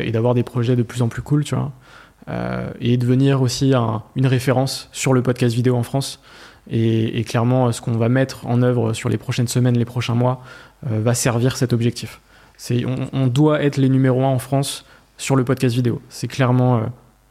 et 0.00 0.10
d'avoir 0.12 0.34
des 0.34 0.42
projets 0.42 0.76
de 0.76 0.82
plus 0.82 1.00
en 1.00 1.08
plus 1.08 1.22
cool, 1.22 1.44
tu 1.44 1.54
vois. 1.54 1.72
Et 2.80 2.96
devenir 2.98 3.40
aussi 3.40 3.72
un- 3.74 4.02
une 4.16 4.26
référence 4.26 4.90
sur 4.92 5.14
le 5.14 5.22
podcast 5.22 5.54
vidéo 5.54 5.76
en 5.76 5.82
France. 5.82 6.20
Et, 6.70 7.24
clairement, 7.24 7.72
ce 7.72 7.80
qu'on 7.80 7.92
va 7.92 8.08
mettre 8.10 8.46
en 8.46 8.60
œuvre 8.60 8.92
sur 8.92 9.08
les 9.08 9.16
prochaines 9.16 9.48
semaines, 9.48 9.78
les 9.78 9.86
prochains 9.86 10.14
mois, 10.14 10.42
va 10.82 11.14
servir 11.14 11.56
cet 11.56 11.72
objectif. 11.72 12.20
On, 13.14 13.28
doit 13.28 13.62
être 13.62 13.78
les 13.78 13.88
numéros 13.88 14.24
un 14.24 14.28
en 14.28 14.38
France 14.38 14.84
sur 15.16 15.36
le 15.36 15.44
podcast 15.44 15.74
vidéo. 15.74 16.02
C'est 16.10 16.28
clairement 16.28 16.82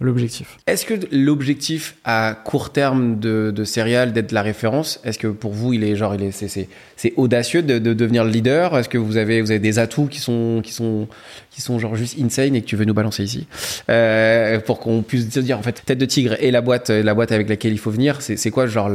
l'objectif. 0.01 0.57
Est-ce 0.67 0.85
que 0.85 0.93
l'objectif 1.11 1.95
à 2.03 2.37
court 2.43 2.71
terme 2.71 3.19
de, 3.19 3.51
de 3.55 3.63
Serial 3.63 4.11
d'être 4.13 4.31
la 4.31 4.41
référence, 4.41 4.99
est-ce 5.03 5.17
que 5.17 5.27
pour 5.27 5.53
vous 5.53 5.73
il 5.73 5.83
est 5.83 5.95
genre 5.95 6.15
il 6.15 6.23
est 6.23 6.31
c'est, 6.31 6.67
c'est, 6.97 7.13
audacieux 7.15 7.63
de, 7.63 7.79
de 7.79 7.93
devenir 7.93 8.23
le 8.23 8.29
leader? 8.29 8.77
Est-ce 8.77 8.89
que 8.89 8.97
vous 8.97 9.17
avez 9.17 9.41
vous 9.41 9.51
avez 9.51 9.59
des 9.59 9.79
atouts 9.79 10.07
qui 10.07 10.19
sont 10.19 10.61
qui 10.63 10.73
sont 10.73 11.07
qui 11.49 11.61
sont 11.61 11.79
genre 11.79 11.95
juste 11.95 12.19
insane 12.19 12.55
et 12.55 12.61
que 12.61 12.67
tu 12.67 12.75
veux 12.75 12.85
nous 12.85 12.93
balancer 12.93 13.23
ici? 13.23 13.47
Euh, 13.89 14.59
pour 14.59 14.79
qu'on 14.79 15.01
puisse 15.01 15.29
se 15.29 15.39
dire 15.39 15.57
en 15.57 15.63
fait 15.63 15.83
tête 15.85 15.97
de 15.97 16.05
tigre 16.05 16.35
et 16.39 16.51
la 16.51 16.61
boîte 16.61 16.89
la 16.89 17.13
boîte 17.13 17.31
avec 17.31 17.47
laquelle 17.47 17.71
il 17.71 17.79
faut 17.79 17.91
venir 17.91 18.21
c'est, 18.21 18.35
c'est 18.37 18.51
quoi 18.51 18.67
genre 18.67 18.91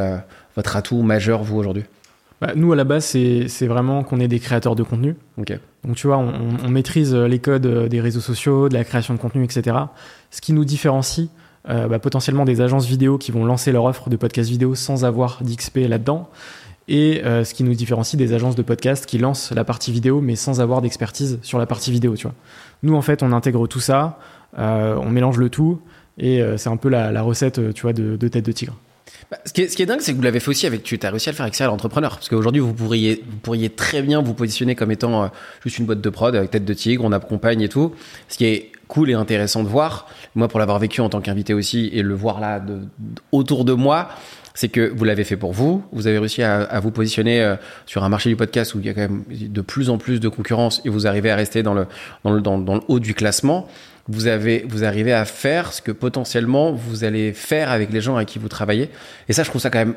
votre 0.55 0.77
atout 0.77 1.03
majeur 1.03 1.43
vous 1.43 1.57
aujourd'hui? 1.57 1.85
Bah, 2.41 2.53
nous, 2.57 2.73
à 2.73 2.77
la 2.77 2.85
base, 2.85 3.05
c'est, 3.05 3.49
c'est 3.49 3.67
vraiment 3.67 4.03
qu'on 4.03 4.19
est 4.19 4.29
des 4.29 4.39
créateurs 4.41 4.75
de 4.75 4.83
contenu. 4.83 5.15
Ok. 5.39 5.59
Donc 5.85 5.97
tu 5.97 6.07
vois, 6.07 6.17
on, 6.19 6.33
on- 6.65 6.69
maîtrise 6.71 7.15
euh, 7.15 7.27
les 7.29 7.39
codes 7.39 7.67
euh, 7.67 7.89
des 7.89 8.01
réseaux 8.01 8.21
sociaux, 8.21 8.69
de 8.69 8.75
la 8.75 8.85
création 8.85 9.13
de 9.15 9.19
contenu, 9.19 9.45
etc. 9.45 9.77
Ce 10.31 10.41
qui 10.41 10.53
nous 10.53 10.65
différencie 10.65 11.29
euh, 11.69 11.89
bah, 11.89 11.99
potentiellement 11.99 12.45
des 12.47 12.61
agences 12.63 12.87
vidéo 12.87 13.19
qui 13.19 13.31
vont 13.33 13.45
lancer 13.45 13.73
leur 13.73 13.85
offre 13.85 14.09
de 14.09 14.17
podcast 14.17 14.49
vidéo 14.49 14.75
sans 14.75 15.05
avoir 15.05 15.39
d'XP 15.43 15.81
là-dedans. 15.89 16.31
Et 16.89 17.23
euh, 17.25 17.45
ce 17.45 17.53
qui 17.55 17.63
nous 17.63 17.75
différencie 17.75 18.17
des 18.19 18.33
agences 18.33 18.57
de 18.57 18.63
podcast 18.63 19.05
qui 19.07 19.19
lancent 19.19 19.53
la 19.53 19.65
partie 19.65 19.93
vidéo 19.93 20.21
mais 20.21 20.35
sans 20.35 20.61
avoir 20.61 20.81
d'expertise 20.83 21.39
sur 21.43 21.59
la 21.59 21.67
partie 21.67 21.93
vidéo, 21.93 22.17
tu 22.17 22.23
vois. 22.27 22.35
Nous, 22.83 22.95
en 22.95 23.03
fait, 23.03 23.23
on 23.23 23.33
intègre 23.33 23.67
tout 23.69 23.81
ça, 23.81 24.19
euh, 24.59 24.97
on 24.97 25.11
mélange 25.11 25.37
le 25.37 25.51
tout 25.51 25.81
et 26.19 26.43
euh, 26.43 26.57
c'est 26.57 26.71
un 26.71 26.77
peu 26.79 26.89
la, 26.89 27.13
la 27.13 27.23
recette, 27.23 27.75
tu 27.75 27.83
vois, 27.83 27.93
de, 27.93 28.17
de 28.17 28.29
tête 28.29 28.45
de 28.47 28.53
tigre. 28.53 28.77
Bah, 29.31 29.39
ce, 29.45 29.53
qui 29.53 29.63
est, 29.63 29.87
dingue, 29.87 30.01
c'est 30.01 30.13
que 30.13 30.17
vous 30.17 30.23
l'avez 30.23 30.41
fait 30.41 30.49
aussi 30.49 30.67
avec. 30.67 30.83
Tu 30.83 30.99
as 31.03 31.11
réussi 31.11 31.29
à 31.29 31.33
le 31.33 31.37
faire 31.37 31.45
avec 31.45 31.55
Serial 31.55 31.73
Entrepreneur. 31.73 32.11
Parce 32.17 32.29
qu'aujourd'hui, 32.29 32.61
vous 32.61 32.75
pourriez, 32.75 33.23
vous 33.29 33.39
pourriez 33.39 33.71
très 33.71 34.03
bien 34.03 34.23
vous 34.23 34.35
positionner 34.35 34.75
comme 34.75 34.91
étant 34.91 35.25
euh, 35.25 35.29
juste 35.65 35.79
une 35.79 35.87
boîte 35.87 36.01
de 36.01 36.11
prod 36.11 36.35
avec 36.35 36.51
tête 36.51 36.65
de 36.65 36.75
tigre, 36.75 37.05
on 37.05 37.13
accompagne 37.13 37.61
et 37.61 37.69
tout. 37.69 37.95
Ce 38.29 38.37
qui 38.37 38.47
est 38.47 38.73
cool 38.89 39.11
et 39.11 39.15
intéressant 39.15 39.63
de 39.63 39.69
voir. 39.69 40.09
Moi, 40.35 40.49
pour 40.49 40.59
l'avoir 40.59 40.79
vécu 40.79 41.01
en 41.01 41.09
tant 41.09 41.21
qu'invité 41.21 41.55
aussi 41.55 41.91
et 41.93 42.03
le 42.03 42.15
voir 42.15 42.41
là 42.41 42.59
de, 42.59 42.81
autour 43.31 43.65
de 43.65 43.73
moi, 43.73 44.09
c'est 44.55 44.69
que 44.69 44.93
vous 44.95 45.05
l'avez 45.05 45.23
fait 45.23 45.37
pour 45.37 45.53
vous. 45.53 45.85
Vous 45.93 46.09
avez 46.09 46.19
réussi 46.19 46.43
à, 46.43 46.81
vous 46.81 46.91
positionner 46.91 47.41
euh, 47.41 47.55
sur 47.87 48.03
un 48.03 48.09
marché 48.09 48.31
du 48.31 48.37
podcast 48.37 48.75
où 48.75 48.81
il 48.81 48.87
y 48.87 48.89
a 48.89 48.95
quand 48.95 49.03
même 49.03 49.25
de 49.31 49.61
plus 49.61 49.91
en 49.91 49.99
plus 49.99 50.19
de 50.19 50.29
concurrence 50.29 50.83
et 50.85 50.89
vous 50.89 51.07
arrivez 51.07 51.31
à 51.31 51.37
rester 51.37 51.63
dans 51.63 51.75
le 51.75 51.87
haut 52.89 52.99
du 52.99 53.15
classement. 53.15 53.69
Vous, 54.11 54.27
avez, 54.27 54.65
vous 54.69 54.85
arrivez 54.85 55.13
à 55.13 55.25
faire 55.25 55.73
ce 55.73 55.81
que 55.81 55.93
potentiellement 55.93 56.73
vous 56.73 57.05
allez 57.05 57.33
faire 57.33 57.71
avec 57.71 57.93
les 57.93 58.01
gens 58.01 58.17
avec 58.17 58.29
qui 58.29 58.39
vous 58.39 58.49
travaillez. 58.49 58.91
Et 59.29 59.33
ça, 59.33 59.45
je 59.45 59.51
trouve 59.51 59.63
ça 59.63 59.71
quand 59.71 59.79
même 59.79 59.95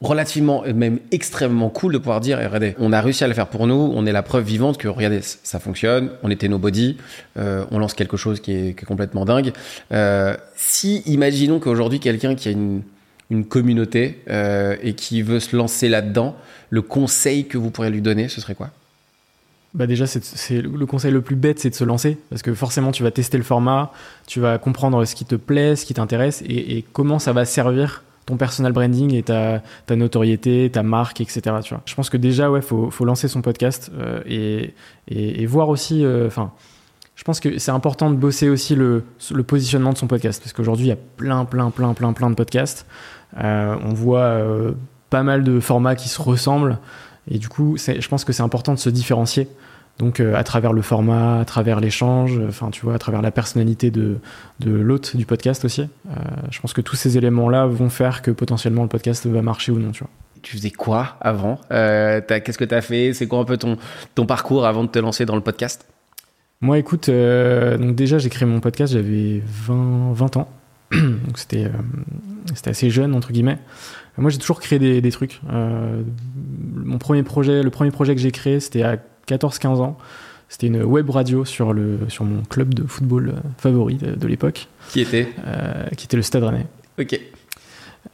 relativement, 0.00 0.64
et 0.64 0.72
même 0.72 0.98
extrêmement 1.10 1.68
cool 1.68 1.92
de 1.92 1.98
pouvoir 1.98 2.20
dire, 2.20 2.40
eh, 2.40 2.46
regardez, 2.46 2.74
on 2.78 2.92
a 2.92 3.00
réussi 3.00 3.22
à 3.22 3.28
le 3.28 3.34
faire 3.34 3.48
pour 3.48 3.66
nous, 3.66 3.92
on 3.94 4.06
est 4.06 4.12
la 4.12 4.22
preuve 4.22 4.44
vivante 4.44 4.78
que, 4.78 4.88
regardez, 4.88 5.20
ça 5.22 5.60
fonctionne, 5.60 6.10
on 6.22 6.30
était 6.30 6.48
nobody, 6.48 6.96
euh, 7.38 7.64
on 7.70 7.78
lance 7.78 7.92
quelque 7.92 8.16
chose 8.16 8.40
qui 8.40 8.52
est, 8.52 8.84
complètement 8.86 9.26
dingue. 9.26 9.52
Euh, 9.92 10.34
si, 10.56 11.02
imaginons 11.04 11.60
qu'aujourd'hui, 11.60 12.00
quelqu'un 12.00 12.34
qui 12.34 12.48
a 12.48 12.52
une, 12.52 12.82
une 13.28 13.44
communauté 13.44 14.22
euh, 14.30 14.76
et 14.82 14.94
qui 14.94 15.20
veut 15.20 15.40
se 15.40 15.54
lancer 15.54 15.88
là-dedans, 15.88 16.34
le 16.70 16.80
conseil 16.80 17.46
que 17.46 17.58
vous 17.58 17.70
pourriez 17.70 17.90
lui 17.90 18.00
donner, 18.00 18.28
ce 18.28 18.40
serait 18.40 18.54
quoi? 18.54 18.70
Bah 19.72 19.86
déjà, 19.86 20.06
c'est, 20.06 20.62
le 20.62 20.86
conseil 20.86 21.12
le 21.12 21.20
plus 21.20 21.36
bête, 21.36 21.60
c'est 21.60 21.70
de 21.70 21.76
se 21.76 21.84
lancer, 21.84 22.18
parce 22.28 22.42
que 22.42 22.54
forcément, 22.54 22.90
tu 22.90 23.04
vas 23.04 23.12
tester 23.12 23.38
le 23.38 23.44
format, 23.44 23.92
tu 24.26 24.40
vas 24.40 24.58
comprendre 24.58 25.04
ce 25.04 25.14
qui 25.14 25.24
te 25.24 25.36
plaît, 25.36 25.76
ce 25.76 25.86
qui 25.86 25.94
t'intéresse, 25.94 26.42
et, 26.48 26.84
comment 26.92 27.20
ça 27.20 27.32
va 27.32 27.44
servir 27.44 28.02
ton 28.26 28.36
personal 28.36 28.72
branding 28.72 29.14
et 29.14 29.22
ta, 29.22 29.62
notoriété, 29.88 30.70
ta 30.72 30.82
marque, 30.82 31.20
etc. 31.20 31.40
Tu 31.62 31.74
vois. 31.74 31.82
Je 31.86 31.94
pense 31.94 32.10
que 32.10 32.16
déjà, 32.16 32.50
ouais, 32.50 32.62
faut, 32.62 32.90
faut 32.90 33.04
lancer 33.04 33.28
son 33.28 33.42
podcast 33.42 33.92
euh, 33.96 34.20
et, 34.26 34.74
et, 35.08 35.46
voir 35.46 35.68
aussi, 35.68 36.04
euh, 36.04 36.26
enfin. 36.26 36.50
je 37.14 37.22
pense 37.22 37.38
que 37.38 37.58
c'est 37.58 37.70
important 37.70 38.10
de 38.10 38.16
bosser 38.16 38.48
aussi 38.48 38.74
le, 38.74 39.04
positionnement 39.46 39.92
de 39.92 39.98
son 39.98 40.08
podcast 40.08 40.42
parce 40.42 40.52
qu'aujourd'hui 40.52 40.86
il 40.86 40.90
y 40.90 40.92
a 40.92 40.98
plein, 41.16 41.44
plein, 41.44 41.70
plein, 41.70 41.94
plein, 41.94 42.12
plein 42.12 42.30
de 42.30 42.34
podcasts. 42.34 42.86
Euh, 43.40 43.76
on 43.84 43.94
voit 43.94 44.36
pas 45.10 45.22
mal 45.22 45.44
de 45.44 45.60
formats 45.60 45.94
qui 45.94 46.08
se 46.08 46.20
ressemblent 46.20 46.78
et 47.28 47.38
du 47.38 47.48
coup, 47.48 47.76
je 47.76 48.08
pense 48.08 48.24
que 48.24 48.32
c'est 48.32 48.42
important 48.42 48.74
de 48.74 48.78
se 48.78 48.90
différencier. 48.90 49.48
Donc, 49.98 50.20
euh, 50.20 50.34
à 50.34 50.44
travers 50.44 50.72
le 50.72 50.80
format, 50.80 51.40
à 51.40 51.44
travers 51.44 51.78
l'échange, 51.78 52.40
enfin, 52.48 52.70
tu 52.70 52.82
vois, 52.82 52.94
à 52.94 52.98
travers 52.98 53.20
la 53.20 53.30
personnalité 53.30 53.90
de, 53.90 54.16
de 54.60 54.70
l'hôte 54.70 55.14
du 55.14 55.26
podcast 55.26 55.64
aussi. 55.66 55.82
Euh, 55.82 56.14
je 56.50 56.58
pense 56.60 56.72
que 56.72 56.80
tous 56.80 56.96
ces 56.96 57.18
éléments-là 57.18 57.66
vont 57.66 57.90
faire 57.90 58.22
que 58.22 58.30
potentiellement 58.30 58.82
le 58.82 58.88
podcast 58.88 59.26
va 59.26 59.42
marcher 59.42 59.72
ou 59.72 59.78
non, 59.78 59.90
tu 59.90 60.04
vois. 60.04 60.10
Tu 60.40 60.56
faisais 60.56 60.70
quoi 60.70 61.18
avant? 61.20 61.60
Euh, 61.70 62.22
Qu'est-ce 62.26 62.56
que 62.56 62.64
tu 62.64 62.74
as 62.74 62.80
fait? 62.80 63.12
C'est 63.12 63.26
quoi 63.26 63.40
un 63.40 63.44
peu 63.44 63.58
ton, 63.58 63.76
ton 64.14 64.24
parcours 64.24 64.64
avant 64.64 64.84
de 64.84 64.88
te 64.88 64.98
lancer 64.98 65.26
dans 65.26 65.36
le 65.36 65.42
podcast? 65.42 65.86
Moi, 66.62 66.78
écoute, 66.78 67.08
euh, 67.08 67.78
donc 67.78 67.94
déjà, 67.94 68.18
j'ai 68.18 68.28
créé 68.28 68.46
mon 68.46 68.60
podcast, 68.60 68.92
j'avais 68.92 69.42
20, 69.44 70.12
20 70.12 70.36
ans. 70.38 70.48
donc, 70.92 71.36
c'était 71.38 71.64
euh, 71.64 71.70
c'était 72.54 72.70
assez 72.70 72.90
jeune, 72.90 73.14
entre 73.14 73.32
guillemets. 73.32 73.58
Moi, 74.18 74.30
j'ai 74.30 74.38
toujours 74.38 74.60
créé 74.60 74.78
des, 74.78 75.00
des 75.00 75.10
trucs. 75.10 75.40
Euh, 75.50 76.02
mon 76.74 76.98
premier 76.98 77.22
projet, 77.22 77.62
le 77.62 77.70
premier 77.70 77.90
projet 77.90 78.14
que 78.14 78.20
j'ai 78.20 78.32
créé, 78.32 78.60
c'était 78.60 78.82
à 78.82 78.98
14-15 79.28 79.66
ans. 79.76 79.96
C'était 80.48 80.66
une 80.66 80.82
web 80.82 81.08
radio 81.08 81.44
sur, 81.44 81.72
le, 81.72 82.00
sur 82.08 82.24
mon 82.24 82.42
club 82.42 82.74
de 82.74 82.84
football 82.84 83.28
euh, 83.28 83.40
favori 83.56 83.94
de, 83.94 84.16
de 84.16 84.26
l'époque, 84.26 84.66
Qui 84.90 85.00
était? 85.00 85.28
Euh, 85.46 85.86
qui 85.96 86.06
était 86.06 86.16
le 86.16 86.22
Stade 86.22 86.42
Rennais. 86.42 86.66
Ok. 86.98 87.18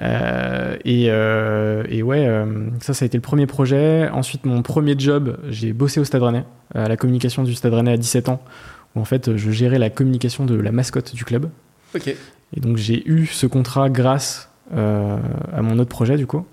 Euh, 0.00 0.76
et, 0.84 1.06
euh, 1.08 1.84
et 1.88 2.02
ouais, 2.02 2.26
euh, 2.26 2.68
ça, 2.80 2.92
ça 2.92 3.04
a 3.04 3.06
été 3.06 3.16
le 3.16 3.22
premier 3.22 3.46
projet. 3.46 4.08
Ensuite, 4.10 4.44
mon 4.44 4.62
premier 4.62 4.94
job, 4.98 5.38
j'ai 5.48 5.72
bossé 5.72 5.98
au 5.98 6.04
Stade 6.04 6.22
Rennais, 6.22 6.44
à 6.74 6.88
la 6.88 6.96
communication 6.96 7.42
du 7.42 7.54
Stade 7.54 7.72
Rennais 7.72 7.92
à 7.92 7.96
17 7.96 8.28
ans, 8.28 8.42
où 8.94 9.00
en 9.00 9.04
fait, 9.04 9.36
je 9.36 9.50
gérais 9.50 9.78
la 9.78 9.88
communication 9.90 10.44
de 10.44 10.54
la 10.56 10.72
mascotte 10.72 11.14
du 11.14 11.24
club. 11.24 11.48
Ok. 11.94 12.14
Et 12.54 12.60
donc, 12.60 12.76
j'ai 12.76 13.08
eu 13.08 13.26
ce 13.26 13.46
contrat 13.46 13.90
grâce 13.90 14.50
euh, 14.74 15.18
à 15.52 15.62
mon 15.62 15.78
autre 15.78 15.90
projet, 15.90 16.16
du 16.16 16.26
coup. 16.26 16.44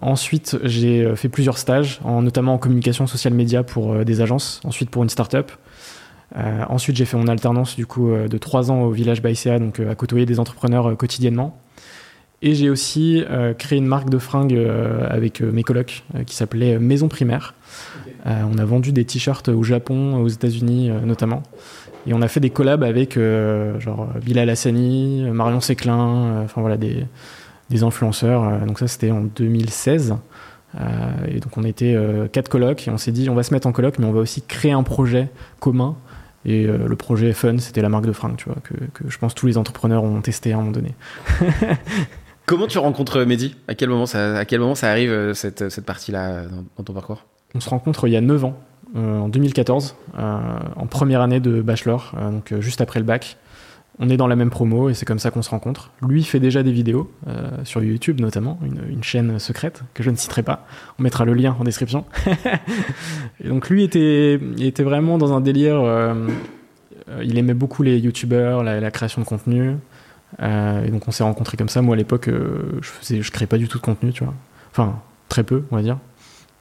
ensuite, 0.00 0.58
j'ai 0.64 1.14
fait 1.16 1.28
plusieurs 1.28 1.58
stages, 1.58 2.00
en, 2.04 2.22
notamment 2.22 2.54
en 2.54 2.58
communication 2.58 3.06
social 3.06 3.34
média 3.34 3.62
pour 3.62 4.04
des 4.04 4.20
agences, 4.20 4.60
ensuite 4.64 4.90
pour 4.90 5.02
une 5.02 5.10
start-up. 5.10 5.52
ensuite, 6.34 6.96
j'ai 6.96 7.04
fait 7.04 7.16
mon 7.16 7.28
alternance 7.28 7.76
du 7.76 7.86
coup 7.86 8.10
de 8.12 8.38
trois 8.38 8.70
ans 8.70 8.82
au 8.82 8.90
village 8.90 9.22
Baïséa, 9.22 9.58
donc 9.58 9.78
à 9.78 9.94
côtoyer 9.94 10.26
des 10.26 10.40
entrepreneurs 10.40 10.96
quotidiennement. 10.96 11.60
Et 12.42 12.54
j'ai 12.54 12.68
aussi 12.68 13.24
créé 13.58 13.78
une 13.78 13.86
marque 13.86 14.10
de 14.10 14.18
fringues 14.18 14.58
avec 15.08 15.40
mes 15.40 15.62
colocs 15.62 16.02
qui 16.26 16.34
s'appelait 16.34 16.78
Maison 16.78 17.08
Primaire. 17.08 17.54
on 18.26 18.58
a 18.58 18.64
vendu 18.64 18.90
des 18.90 19.04
t-shirts 19.04 19.48
au 19.48 19.62
Japon, 19.62 20.16
aux 20.16 20.28
États-Unis 20.28 20.90
notamment. 21.04 21.42
Et 22.06 22.12
on 22.12 22.22
a 22.22 22.28
fait 22.28 22.40
des 22.40 22.50
collabs 22.50 22.82
avec 22.82 23.16
euh, 23.16 23.78
genre 23.80 24.08
Bilal 24.22 24.50
Hassani, 24.50 25.22
Marion 25.30 25.60
Séclin, 25.60 26.26
euh, 26.26 26.44
enfin 26.44 26.60
voilà, 26.60 26.76
des, 26.76 27.06
des 27.70 27.82
influenceurs. 27.82 28.44
Euh, 28.44 28.66
donc 28.66 28.78
ça, 28.78 28.88
c'était 28.88 29.10
en 29.10 29.22
2016. 29.22 30.14
et 31.28 31.40
donc 31.40 31.56
on 31.56 31.64
était 31.64 31.96
quatre 32.32 32.48
colocs 32.48 32.88
et 32.88 32.90
on 32.90 32.98
s'est 32.98 33.12
dit 33.12 33.30
on 33.30 33.34
va 33.34 33.42
se 33.42 33.54
mettre 33.54 33.66
en 33.66 33.72
coloc, 33.72 33.98
mais 33.98 34.06
on 34.06 34.12
va 34.12 34.20
aussi 34.20 34.42
créer 34.42 34.72
un 34.72 34.82
projet 34.82 35.28
commun. 35.60 35.96
Et 36.46 36.66
le 36.66 36.94
projet 36.96 37.32
Fun, 37.32 37.56
c'était 37.56 37.80
la 37.80 37.88
marque 37.88 38.04
de 38.04 38.12
fringues, 38.12 38.36
tu 38.36 38.50
vois, 38.50 38.58
que, 38.62 38.74
que, 38.92 39.08
je 39.08 39.16
pense 39.16 39.34
tous 39.34 39.46
les 39.46 39.56
entrepreneurs 39.56 40.04
ont 40.04 40.20
testé 40.20 40.52
à 40.52 40.56
un 40.56 40.58
moment 40.58 40.72
donné. 40.72 40.94
Comment 42.46 42.66
tu 42.66 42.76
rencontres 42.76 43.24
Mehdi? 43.24 43.56
À 43.66 43.74
quel, 43.74 43.88
moment 43.88 44.04
ça, 44.04 44.36
à 44.36 44.44
quel 44.44 44.60
moment 44.60 44.74
ça 44.74 44.90
arrive, 44.90 45.32
cette, 45.32 45.70
cette 45.70 45.86
partie-là, 45.86 46.42
dans, 46.42 46.64
dans 46.76 46.84
ton 46.84 46.92
parcours? 46.92 47.24
On 47.54 47.60
se 47.60 47.70
rencontre 47.70 48.08
il 48.08 48.10
y 48.10 48.16
a 48.16 48.20
9 48.20 48.44
ans. 48.44 48.60
Euh, 48.96 49.18
en 49.18 49.28
2014, 49.28 49.96
euh, 50.18 50.38
en 50.76 50.86
première 50.86 51.20
année 51.20 51.40
de 51.40 51.60
bachelor, 51.62 52.12
euh, 52.16 52.30
donc 52.30 52.54
juste 52.60 52.80
après 52.80 53.00
le 53.00 53.04
bac. 53.04 53.36
On 53.98 54.08
est 54.08 54.16
dans 54.16 54.26
la 54.26 54.34
même 54.34 54.50
promo 54.50 54.88
et 54.88 54.94
c'est 54.94 55.04
comme 55.04 55.20
ça 55.20 55.30
qu'on 55.30 55.42
se 55.42 55.50
rencontre. 55.50 55.90
Lui 56.02 56.24
fait 56.24 56.40
déjà 56.40 56.64
des 56.64 56.72
vidéos 56.72 57.08
sur 57.62 57.80
YouTube 57.80 58.20
notamment, 58.20 58.58
une, 58.64 59.04
chaîne 59.04 59.38
secrète 59.38 59.84
que 59.94 60.02
je 60.02 60.10
ne 60.10 60.16
citerai 60.16 60.42
pas. 60.42 60.66
On 60.98 61.04
mettra 61.04 61.24
le 61.24 61.32
lien 61.32 61.56
en 61.60 61.62
description. 61.62 62.04
donc 63.44 63.70
lui 63.70 63.84
était 63.84 64.40
vraiment 64.82 65.16
dans 65.16 65.32
un 65.32 65.40
délire. 65.40 65.80
il 67.22 67.38
aimait 67.38 67.54
beaucoup 67.54 67.84
les 67.84 68.00
YouTubeurs, 68.00 68.64
la, 68.64 68.90
création 68.90 69.22
de 69.22 69.26
contenu. 69.28 69.76
et 70.42 70.90
donc 70.90 71.06
on 71.06 71.12
s'est 71.12 71.22
rencontrés 71.22 71.56
comme 71.56 71.68
ça. 71.68 71.80
Moi 71.80 71.94
à 71.94 71.96
l'époque, 71.96 72.28
je 72.28 72.88
faisais, 72.88 73.22
je 73.22 73.30
créais 73.30 73.46
pas 73.46 73.58
du 73.58 73.68
tout 73.68 73.78
de 73.78 73.84
contenu, 73.84 74.12
tu 74.12 74.24
vois. 74.24 74.34
Enfin 74.72 74.98
très 75.28 75.44
peu, 75.44 75.62
on 75.70 75.76
va 75.76 75.82
dire. 75.82 75.98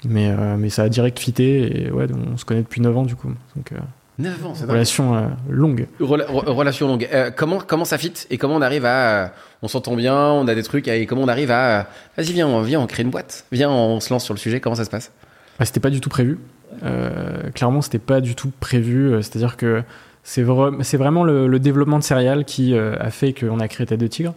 Mais, 0.06 0.30
euh, 0.30 0.56
mais 0.58 0.70
ça 0.70 0.84
a 0.84 0.90
direct 0.90 1.20
fité 1.20 1.86
et 1.86 1.92
ouais, 1.92 2.08
on 2.34 2.38
se 2.38 2.46
connaît 2.46 2.62
depuis 2.62 2.82
9 2.82 2.98
ans 2.98 3.04
du 3.04 3.16
coup. 3.16 3.30
Donc, 3.56 3.72
9 4.20 4.44
euh, 4.44 4.48
ans, 4.48 4.54
c'est 4.56 4.66
Relation 4.66 5.16
euh, 5.16 5.28
longue. 5.50 5.88
relation 6.00 6.88
longue. 6.88 7.08
comment, 7.36 7.60
comment 7.60 7.86
ça 7.86 7.98
fit 7.98 8.14
et 8.30 8.38
comment 8.38 8.56
on 8.56 8.62
arrive 8.62 8.86
à. 8.86 9.34
on 9.62 9.68
s'entend 9.68 9.96
bien, 9.96 10.16
on 10.16 10.48
a 10.48 10.56
des 10.56 10.64
trucs 10.64 10.88
et 10.88 11.06
comment 11.06 11.22
on 11.24 11.28
arrive 11.28 11.52
à. 11.52 11.88
Vas-y, 12.18 12.34
viens, 12.34 12.48
on, 12.48 12.62
viens, 12.62 12.80
on 12.80 12.88
crée 12.88 13.04
une 13.04 13.10
boîte. 13.10 13.46
Viens, 13.52 13.70
on 13.70 14.00
se 14.00 14.12
lance 14.12 14.26
sur 14.26 14.34
le 14.34 14.40
sujet. 14.40 14.60
Comment 14.60 14.76
ça 14.76 14.86
se 14.86 14.90
passe? 14.90 15.12
Bah, 15.60 15.66
C'était 15.66 15.80
pas 15.80 15.90
du 15.90 16.02
tout 16.02 16.10
prévu. 16.10 16.40
clairement, 17.54 17.82
c'était 17.82 18.00
pas 18.00 18.22
du 18.22 18.36
tout 18.36 18.52
prévu. 18.60 19.16
C'est-à-dire 19.22 19.58
que 19.58 19.84
c'est, 20.24 20.46
c'est 20.82 20.98
vraiment 20.98 21.24
le, 21.24 21.48
le, 21.48 21.60
développement 21.60 22.00
de 22.00 22.04
céréales 22.04 22.46
qui 22.46 22.76
a 22.78 23.10
fait 23.10 23.34
qu'on 23.34 23.60
a 23.60 23.68
créé 23.68 23.86
Tête 23.88 24.00
de 24.00 24.08
Tigre. 24.08 24.34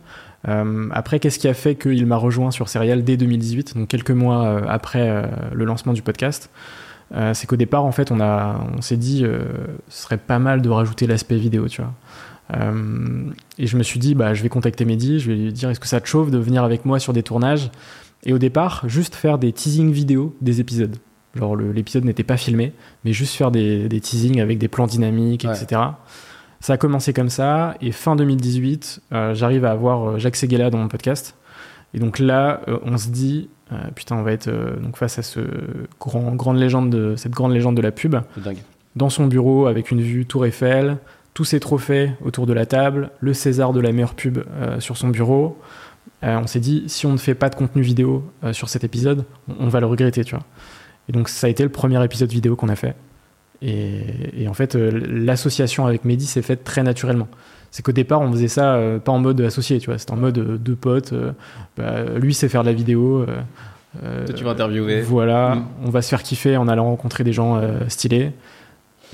Euh, 0.48 0.88
après, 0.92 1.18
qu'est-ce 1.18 1.38
qui 1.38 1.48
a 1.48 1.54
fait 1.54 1.74
qu'il 1.74 2.06
m'a 2.06 2.16
rejoint 2.16 2.50
sur 2.50 2.68
Serial 2.68 3.04
dès 3.04 3.16
2018, 3.16 3.76
donc 3.76 3.88
quelques 3.88 4.10
mois 4.10 4.46
euh, 4.46 4.62
après 4.68 5.08
euh, 5.08 5.22
le 5.52 5.64
lancement 5.64 5.92
du 5.92 6.02
podcast 6.02 6.50
C'est 7.32 7.46
qu'au 7.46 7.56
départ, 7.56 7.84
en 7.84 7.92
fait, 7.92 8.10
on, 8.10 8.20
a, 8.20 8.64
on 8.76 8.82
s'est 8.82 8.96
dit, 8.96 9.24
ce 9.88 10.02
serait 10.02 10.18
pas 10.18 10.38
mal 10.38 10.62
de 10.62 10.68
rajouter 10.68 11.06
l'aspect 11.06 11.36
vidéo, 11.36 11.68
tu 11.68 11.82
vois. 11.82 11.92
et 13.58 13.66
je 13.66 13.76
me 13.76 13.82
suis 13.82 14.00
dit, 14.00 14.14
bah, 14.14 14.34
je 14.34 14.42
vais 14.42 14.48
contacter 14.48 14.84
Mehdi, 14.84 15.20
je 15.20 15.30
vais 15.30 15.36
lui 15.36 15.52
dire, 15.52 15.70
est-ce 15.70 15.80
que 15.80 15.86
ça 15.86 16.00
te 16.00 16.06
chauffe 16.06 16.30
de 16.30 16.38
venir 16.38 16.64
avec 16.64 16.84
moi 16.84 16.98
sur 16.98 17.12
des 17.12 17.22
tournages? 17.22 17.70
Et 18.24 18.32
au 18.32 18.38
départ, 18.38 18.82
juste 18.88 19.14
faire 19.14 19.38
des 19.38 19.52
teasing 19.52 19.92
vidéo 19.92 20.34
des 20.40 20.60
épisodes. 20.60 20.96
Genre 21.36 21.54
l'épisode 21.54 22.04
n'était 22.04 22.24
pas 22.24 22.36
filmé, 22.36 22.72
mais 23.04 23.12
juste 23.12 23.34
faire 23.34 23.50
des, 23.50 23.88
des 23.88 24.00
teasings 24.00 24.40
avec 24.40 24.58
des 24.58 24.68
plans 24.68 24.86
dynamiques, 24.86 25.44
etc. 25.44 25.80
Ça 26.60 26.74
a 26.74 26.76
commencé 26.76 27.12
comme 27.12 27.28
ça, 27.28 27.74
et 27.80 27.92
fin 27.92 28.16
2018, 28.16 29.02
euh, 29.12 29.34
j'arrive 29.34 29.64
à 29.64 29.72
avoir 29.72 30.10
euh, 30.10 30.18
Jacques 30.18 30.36
Seguela 30.36 30.70
dans 30.70 30.78
mon 30.78 30.88
podcast. 30.88 31.36
Et 31.94 31.98
donc 31.98 32.18
là, 32.18 32.62
euh, 32.68 32.78
on 32.84 32.96
se 32.96 33.08
dit, 33.08 33.48
putain, 33.94 34.16
on 34.16 34.22
va 34.22 34.32
être 34.32 34.48
donc 34.80 34.96
face 34.96 35.18
à 35.18 35.22
ce 35.22 35.40
grand, 35.98 36.34
grande 36.34 36.56
légende 36.56 36.90
de, 36.90 37.16
cette 37.16 37.32
grande 37.32 37.52
légende 37.52 37.76
de 37.76 37.82
la 37.82 37.90
pub. 37.90 38.16
Dans 38.94 39.10
son 39.10 39.26
bureau, 39.26 39.66
avec 39.66 39.90
une 39.90 40.00
vue 40.00 40.24
Tour 40.24 40.46
Eiffel, 40.46 40.98
tous 41.34 41.44
ses 41.44 41.58
trophées 41.58 42.12
autour 42.24 42.46
de 42.46 42.52
la 42.52 42.64
table, 42.64 43.10
le 43.20 43.34
César 43.34 43.72
de 43.72 43.80
la 43.80 43.92
meilleure 43.92 44.14
pub 44.14 44.38
sur 44.78 44.96
son 44.96 45.08
bureau. 45.08 45.58
on 46.22 46.46
s'est 46.46 46.60
dit, 46.60 46.84
si 46.86 47.06
on 47.06 47.12
ne 47.12 47.18
fait 47.18 47.34
pas 47.34 47.50
de 47.50 47.56
contenu 47.56 47.82
vidéo 47.82 48.24
sur 48.52 48.68
cet 48.68 48.84
épisode, 48.84 49.24
on, 49.48 49.66
on, 49.66 49.68
va 49.68 49.80
le 49.80 49.86
regretter, 49.86 50.22
tu 50.22 50.36
vois. 50.36 50.44
Et 51.08 51.12
donc 51.12 51.28
ça 51.28 51.48
a 51.48 51.50
été 51.50 51.64
le 51.64 51.68
premier 51.68 52.02
épisode 52.04 52.30
vidéo 52.30 52.54
qu'on 52.54 52.68
a 52.68 52.76
fait. 52.76 52.94
Et, 53.62 54.46
en 54.48 54.54
fait, 54.54 54.76
euh, 54.76 54.90
l'association 55.06 55.86
avec 55.86 56.04
Mehdi 56.04 56.26
s'est 56.26 56.42
faite 56.42 56.64
très 56.64 56.82
naturellement. 56.82 57.28
C'est 57.70 57.82
qu'au 57.82 57.92
départ, 57.92 58.20
on 58.20 58.30
faisait 58.32 58.48
ça 58.48 58.74
euh, 58.74 58.98
pas 58.98 59.12
en 59.12 59.18
mode 59.18 59.40
associé, 59.40 59.78
tu 59.78 59.86
vois. 59.86 59.98
C'était 59.98 60.12
en 60.12 60.16
mode 60.16 60.38
euh, 60.38 60.56
deux 60.56 60.76
potes. 60.76 61.14
Bah, 61.76 62.04
lui 62.16 62.34
sait 62.34 62.48
faire 62.48 62.62
de 62.62 62.68
la 62.68 62.74
vidéo. 62.74 63.26
tu 64.34 64.44
vas 64.44 64.50
interviewer. 64.50 65.00
Voilà, 65.02 65.56
mm. 65.56 65.66
on 65.84 65.90
va 65.90 66.02
se 66.02 66.08
faire 66.08 66.22
kiffer 66.22 66.56
en 66.56 66.68
allant 66.68 66.84
rencontrer 66.84 67.24
des 67.24 67.32
gens 67.32 67.60
stylés. 67.88 68.32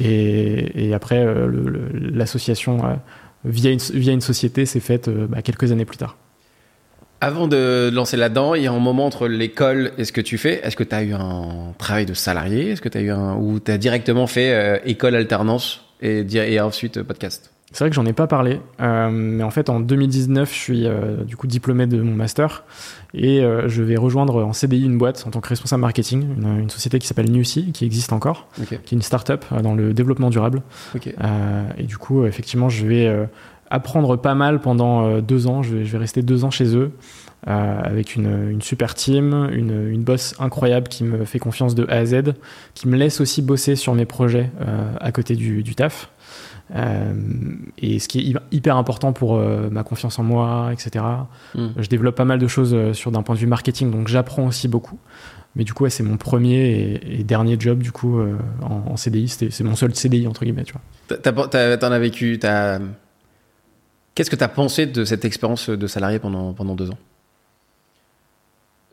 Et, 0.01 0.93
après, 0.95 1.25
l'association 1.93 2.99
via 3.45 3.71
une, 3.71 3.79
via 3.79 4.13
une 4.13 4.21
société 4.21 4.67
s'est 4.67 4.81
faite 4.81 5.09
bah, 5.09 5.43
quelques 5.43 5.71
années 5.73 5.85
plus 5.85 5.99
tard. 5.99 6.17
Avant 7.25 7.47
de 7.47 7.89
lancer 7.95 8.17
là-dedans, 8.17 8.57
il 8.57 8.65
y 8.65 8.67
a 8.67 8.73
un 8.73 8.81
moment 8.81 9.07
entre 9.07 9.29
l'école 9.29 9.93
et 9.97 10.05
ce 10.05 10.11
que 10.11 10.21
tu 10.21 10.39
fais. 10.39 10.61
Est-ce 10.67 10.75
que 10.75 10.83
tu 10.83 10.93
as 10.93 11.05
eu 11.05 11.13
un 11.13 11.73
travail 11.79 12.05
de 12.05 12.15
salarié? 12.15 12.71
Est-ce 12.71 12.83
que 12.83 12.89
tu 12.89 12.99
as 12.99 13.01
eu 13.01 13.11
un 13.11 13.37
ou 13.37 13.61
tu 13.61 13.71
as 13.71 13.79
directement 13.79 14.27
fait 14.27 14.53
euh, 14.53 14.79
école 14.85 15.15
alternance 15.15 15.85
et, 16.01 16.27
et 16.35 16.61
ensuite 16.61 16.97
euh, 16.97 17.05
podcast? 17.05 17.53
C'est 17.71 17.85
vrai 17.85 17.91
que 17.91 17.95
j'en 17.95 18.07
ai 18.07 18.13
pas 18.13 18.27
parlé, 18.27 18.61
euh, 18.81 19.09
mais 19.09 19.45
en 19.45 19.51
fait 19.51 19.71
en 19.71 19.79
2019, 19.79 20.53
je 20.53 20.59
suis 20.59 20.87
du 21.25 21.37
coup 21.37 21.47
diplômé 21.47 21.87
de 21.87 22.03
mon 22.03 22.15
master 22.15 22.65
et 23.15 23.41
je 23.67 23.83
vais 23.83 23.97
rejoindre 23.97 24.45
en 24.45 24.53
CDI 24.53 24.85
une 24.85 24.99
boîte 24.99 25.25
en 25.27 25.31
tant 25.31 25.41
que 25.41 25.49
responsable 25.49 25.81
marketing, 25.81 26.27
une, 26.37 26.69
société 26.69 26.99
qui 26.99 27.07
s'appelle 27.07 27.31
Newsy, 27.31 27.73
qui 27.73 27.87
existe 27.87 28.13
encore, 28.13 28.49
qui 28.67 28.75
est 28.75 28.93
une 28.93 29.01
start-up 29.01 29.47
dans 29.63 29.75
le 29.75 29.95
développement 29.95 30.29
durable. 30.29 30.61
et 31.79 31.85
du 31.85 31.97
coup, 31.97 32.27
effectivement, 32.27 32.69
je 32.69 32.87
vais 32.87 33.27
apprendre 33.73 34.17
pas 34.17 34.35
mal 34.35 34.61
pendant 34.61 35.07
euh, 35.07 35.21
deux 35.21 35.47
ans. 35.49 35.63
Je 35.63 35.77
vais, 35.77 35.99
rester 35.99 36.23
deux 36.23 36.45
ans 36.45 36.51
chez 36.51 36.77
eux 36.77 36.93
euh, 37.49 37.81
avec 37.83 38.15
une, 38.15 38.61
super 38.61 38.95
team, 38.95 39.49
une, 39.51 39.89
une 39.89 40.05
boss 40.05 40.35
incroyable 40.39 40.89
qui 40.89 41.05
me 41.05 41.25
fait 41.25 41.39
confiance 41.39 41.75
de 41.75 41.87
A 41.89 41.97
à 41.97 42.05
Z, 42.05 42.35
qui 42.75 42.87
me 42.87 42.97
laisse 42.97 43.21
aussi 43.21 43.43
bosser 43.43 43.75
sur 43.75 43.95
mes 43.95 44.05
projets 44.05 44.51
euh, 44.61 44.93
à 45.01 45.11
côté 45.11 45.35
du, 45.35 45.75
taf. 45.75 46.11
et 47.79 47.99
ce 47.99 48.09
qui 48.09 48.21
est 48.31 48.37
hyper 48.55 48.77
important 48.77 49.13
pour 49.13 49.41
ma 49.71 49.83
confiance 49.83 50.19
en 50.19 50.23
moi, 50.23 50.71
etc. 50.73 51.05
Hmm. 51.55 51.69
Je 51.79 51.89
développe 51.89 52.15
pas 52.15 52.25
mal 52.27 52.39
de 52.39 52.47
choses 52.47 52.93
sur 52.93 53.11
d'un 53.11 53.23
point 53.23 53.35
de 53.35 53.41
vue 53.41 53.47
marketing, 53.47 53.91
donc 53.91 54.09
j'apprends 54.09 54.47
aussi 54.47 54.69
beaucoup. 54.69 54.99
Mais 55.55 55.65
du 55.65 55.75
coup, 55.75 55.87
c'est 55.91 56.03
mon 56.03 56.17
premier 56.17 57.01
et, 57.03 57.25
dernier 57.25 57.57
job 57.59 57.81
du 57.81 57.93
coup 57.93 58.21
en, 58.63 58.97
CDI. 58.97 59.29
C'est 59.29 59.65
mon 59.65 59.77
seul 59.77 59.95
CDI 59.95 60.27
entre 60.27 60.45
guillemets, 60.45 60.65
tu 60.65 60.75
vois. 60.75 61.19
T'en 61.19 61.93
as 61.93 61.99
vécu, 61.99 62.39
t'as 62.39 62.79
Qu'est-ce 64.15 64.31
que 64.31 64.37
tu 64.37 64.45
as 64.45 64.49
pensé 64.49 64.87
de 64.87 65.05
cette 65.05 65.25
expérience 65.25 65.71
de 65.71 65.87
salarié 65.87 66.19
pendant, 66.19 66.53
pendant 66.53 66.75
deux 66.75 66.91
ans? 66.91 66.99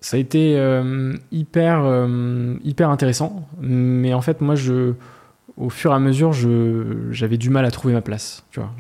Ça 0.02 0.16
a 0.16 0.20
été 0.20 0.58
euh, 0.58 1.14
hyper, 1.32 1.84
euh, 1.84 2.56
hyper 2.64 2.90
intéressant, 2.90 3.48
mais 3.60 4.14
en 4.14 4.22
fait, 4.22 4.40
moi, 4.40 4.56
je, 4.56 4.94
au 5.58 5.70
fur 5.70 5.92
et 5.92 5.96
à 5.96 6.00
mesure, 6.00 6.32
j'avais 7.12 7.38
du 7.38 7.50
mal 7.50 7.66
à 7.66 7.72
trouver 7.72 7.94
ma 7.94 8.02
place. 8.02 8.46
Tu 8.52 8.62
vois, 8.62 8.72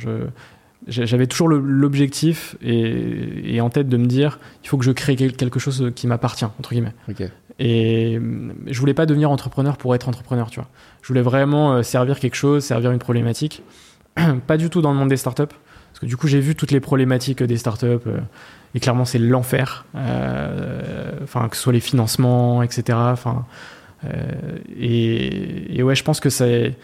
j'avais 0.88 1.28
toujours 1.28 1.49
l'objectif 1.49 2.56
et, 2.62 3.60
en 3.62 3.69
tête 3.69 3.89
de 3.89 3.97
me 3.97 4.06
dire 4.06 4.39
il 4.63 4.69
faut 4.69 4.78
que 4.78 4.86
je 4.86 4.91
crée 4.91 5.15
quelque 5.15 5.60
chose 5.60 5.91
qui 5.95 6.08
m'appartient 6.08 6.45
entre 6.45 6.71
guillemets. 6.71 6.93
Et 7.60 8.17
je 8.67 8.80
voulais 8.80 8.93
pas 8.93 9.06
devenir 9.06 9.30
entrepreneur 9.30 9.75
pour 9.75 9.93
être 9.93 10.08
entrepreneur 10.08 10.49
tu 10.49 10.62
vois. 10.62 10.69
Je 11.02 11.10
voulais 11.10 11.21
vraiment 11.21 11.73
euh, 11.73 11.84
servir 11.84 12.19
quelque 12.19 12.36
chose 12.36 12.63
servir 12.63 12.91
une 12.91 12.99
problématique. 12.99 13.63
Pas 14.47 14.56
du 14.56 14.69
tout 14.69 14.82
dans 14.82 14.93
le 14.93 14.97
monde 14.97 15.10
des 15.10 15.17
startups 15.17 15.54
parce 15.99 16.07
que 16.07 16.15
du 16.15 16.15
coup, 16.15 16.29
j'ai 16.29 16.39
vu 16.39 16.55
toutes 16.55 16.71
les 16.71 16.79
problématiques 16.79 17.43
des 17.43 17.57
startups. 17.57 17.85
Euh, 18.07 18.19
et 18.73 18.79
clairement, 18.79 19.03
c'est 19.03 19.19
l'enfer. 19.19 19.85
Euh, 19.95 21.12
enfin, 21.23 21.49
que 21.49 21.57
ce 21.57 21.63
soit 21.63 21.73
les 21.73 21.81
financements, 21.81 22.63
etc. 22.63 22.97
Enfin, 22.97 23.45
euh, 24.05 24.59
et, 24.79 25.83
ouais, 25.83 25.95
je 25.95 26.03
pense 26.05 26.21
que 26.21 26.29
c'est 26.29 26.77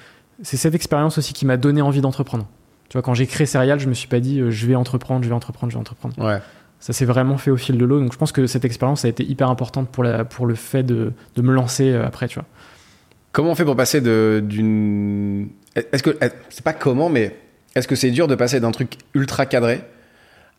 cette 0.44 0.76
expérience 0.76 1.18
aussi 1.18 1.32
qui 1.32 1.46
m'a 1.46 1.56
donné 1.56 1.82
envie 1.82 2.02
d'entreprendre. 2.02 2.46
Tu 2.90 2.94
vois, 2.94 3.04
quand 3.04 3.14
j'ai 3.14 3.26
créé 3.26 3.48
Serial, 3.48 3.80
je 3.80 3.88
me 3.88 3.94
suis 3.94 4.10
pas 4.10 4.20
dit 4.20 4.42
je 4.50 4.68
vais 4.68 4.76
entreprendre, 4.76 5.24
je 5.24 5.30
vais 5.30 5.36
entreprendre, 5.36 5.72
je 5.72 5.78
vais 5.78 5.82
entreprendre. 5.82 6.14
Ouais. 6.20 6.40
Ça 6.82 6.92
s'est 6.92 7.06
vraiment 7.06 7.38
fait 7.38 7.52
au 7.52 7.58
fil 7.58 7.78
de 7.78 7.86
l'eau. 7.86 8.02
Donc 8.02 8.12
je 8.12 8.18
pense 8.18 8.34
que 8.34 8.48
cette 8.48 8.66
expérience 8.66 9.06
a 9.06 9.08
été 9.08 9.24
hyper 9.24 9.50
importante 9.50 9.88
pour, 9.88 10.04
la, 10.04 10.26
pour 10.26 10.46
le 10.46 10.56
fait 10.56 10.84
de, 10.84 11.14
de 11.38 11.42
me 11.42 11.54
lancer 11.54 11.96
après, 11.96 12.28
tu 12.28 12.36
vois. 12.36 12.48
Comment 13.32 13.52
on 13.52 13.56
fait 13.56 13.64
pour 13.64 13.78
passer 13.78 14.02
d'une. 14.02 15.48
Est-ce 15.74 16.04
que. 16.04 16.18
C'est 16.50 16.66
pas 16.66 16.74
comment, 16.74 17.08
mais 17.08 17.34
est-ce 17.76 17.88
que 17.88 17.96
c'est 17.96 18.12
dur 18.12 18.28
de 18.28 18.36
passer 18.36 18.60
d'un 18.60 18.72
truc 18.72 18.94
ultra 19.14 19.46
cadré 19.46 19.82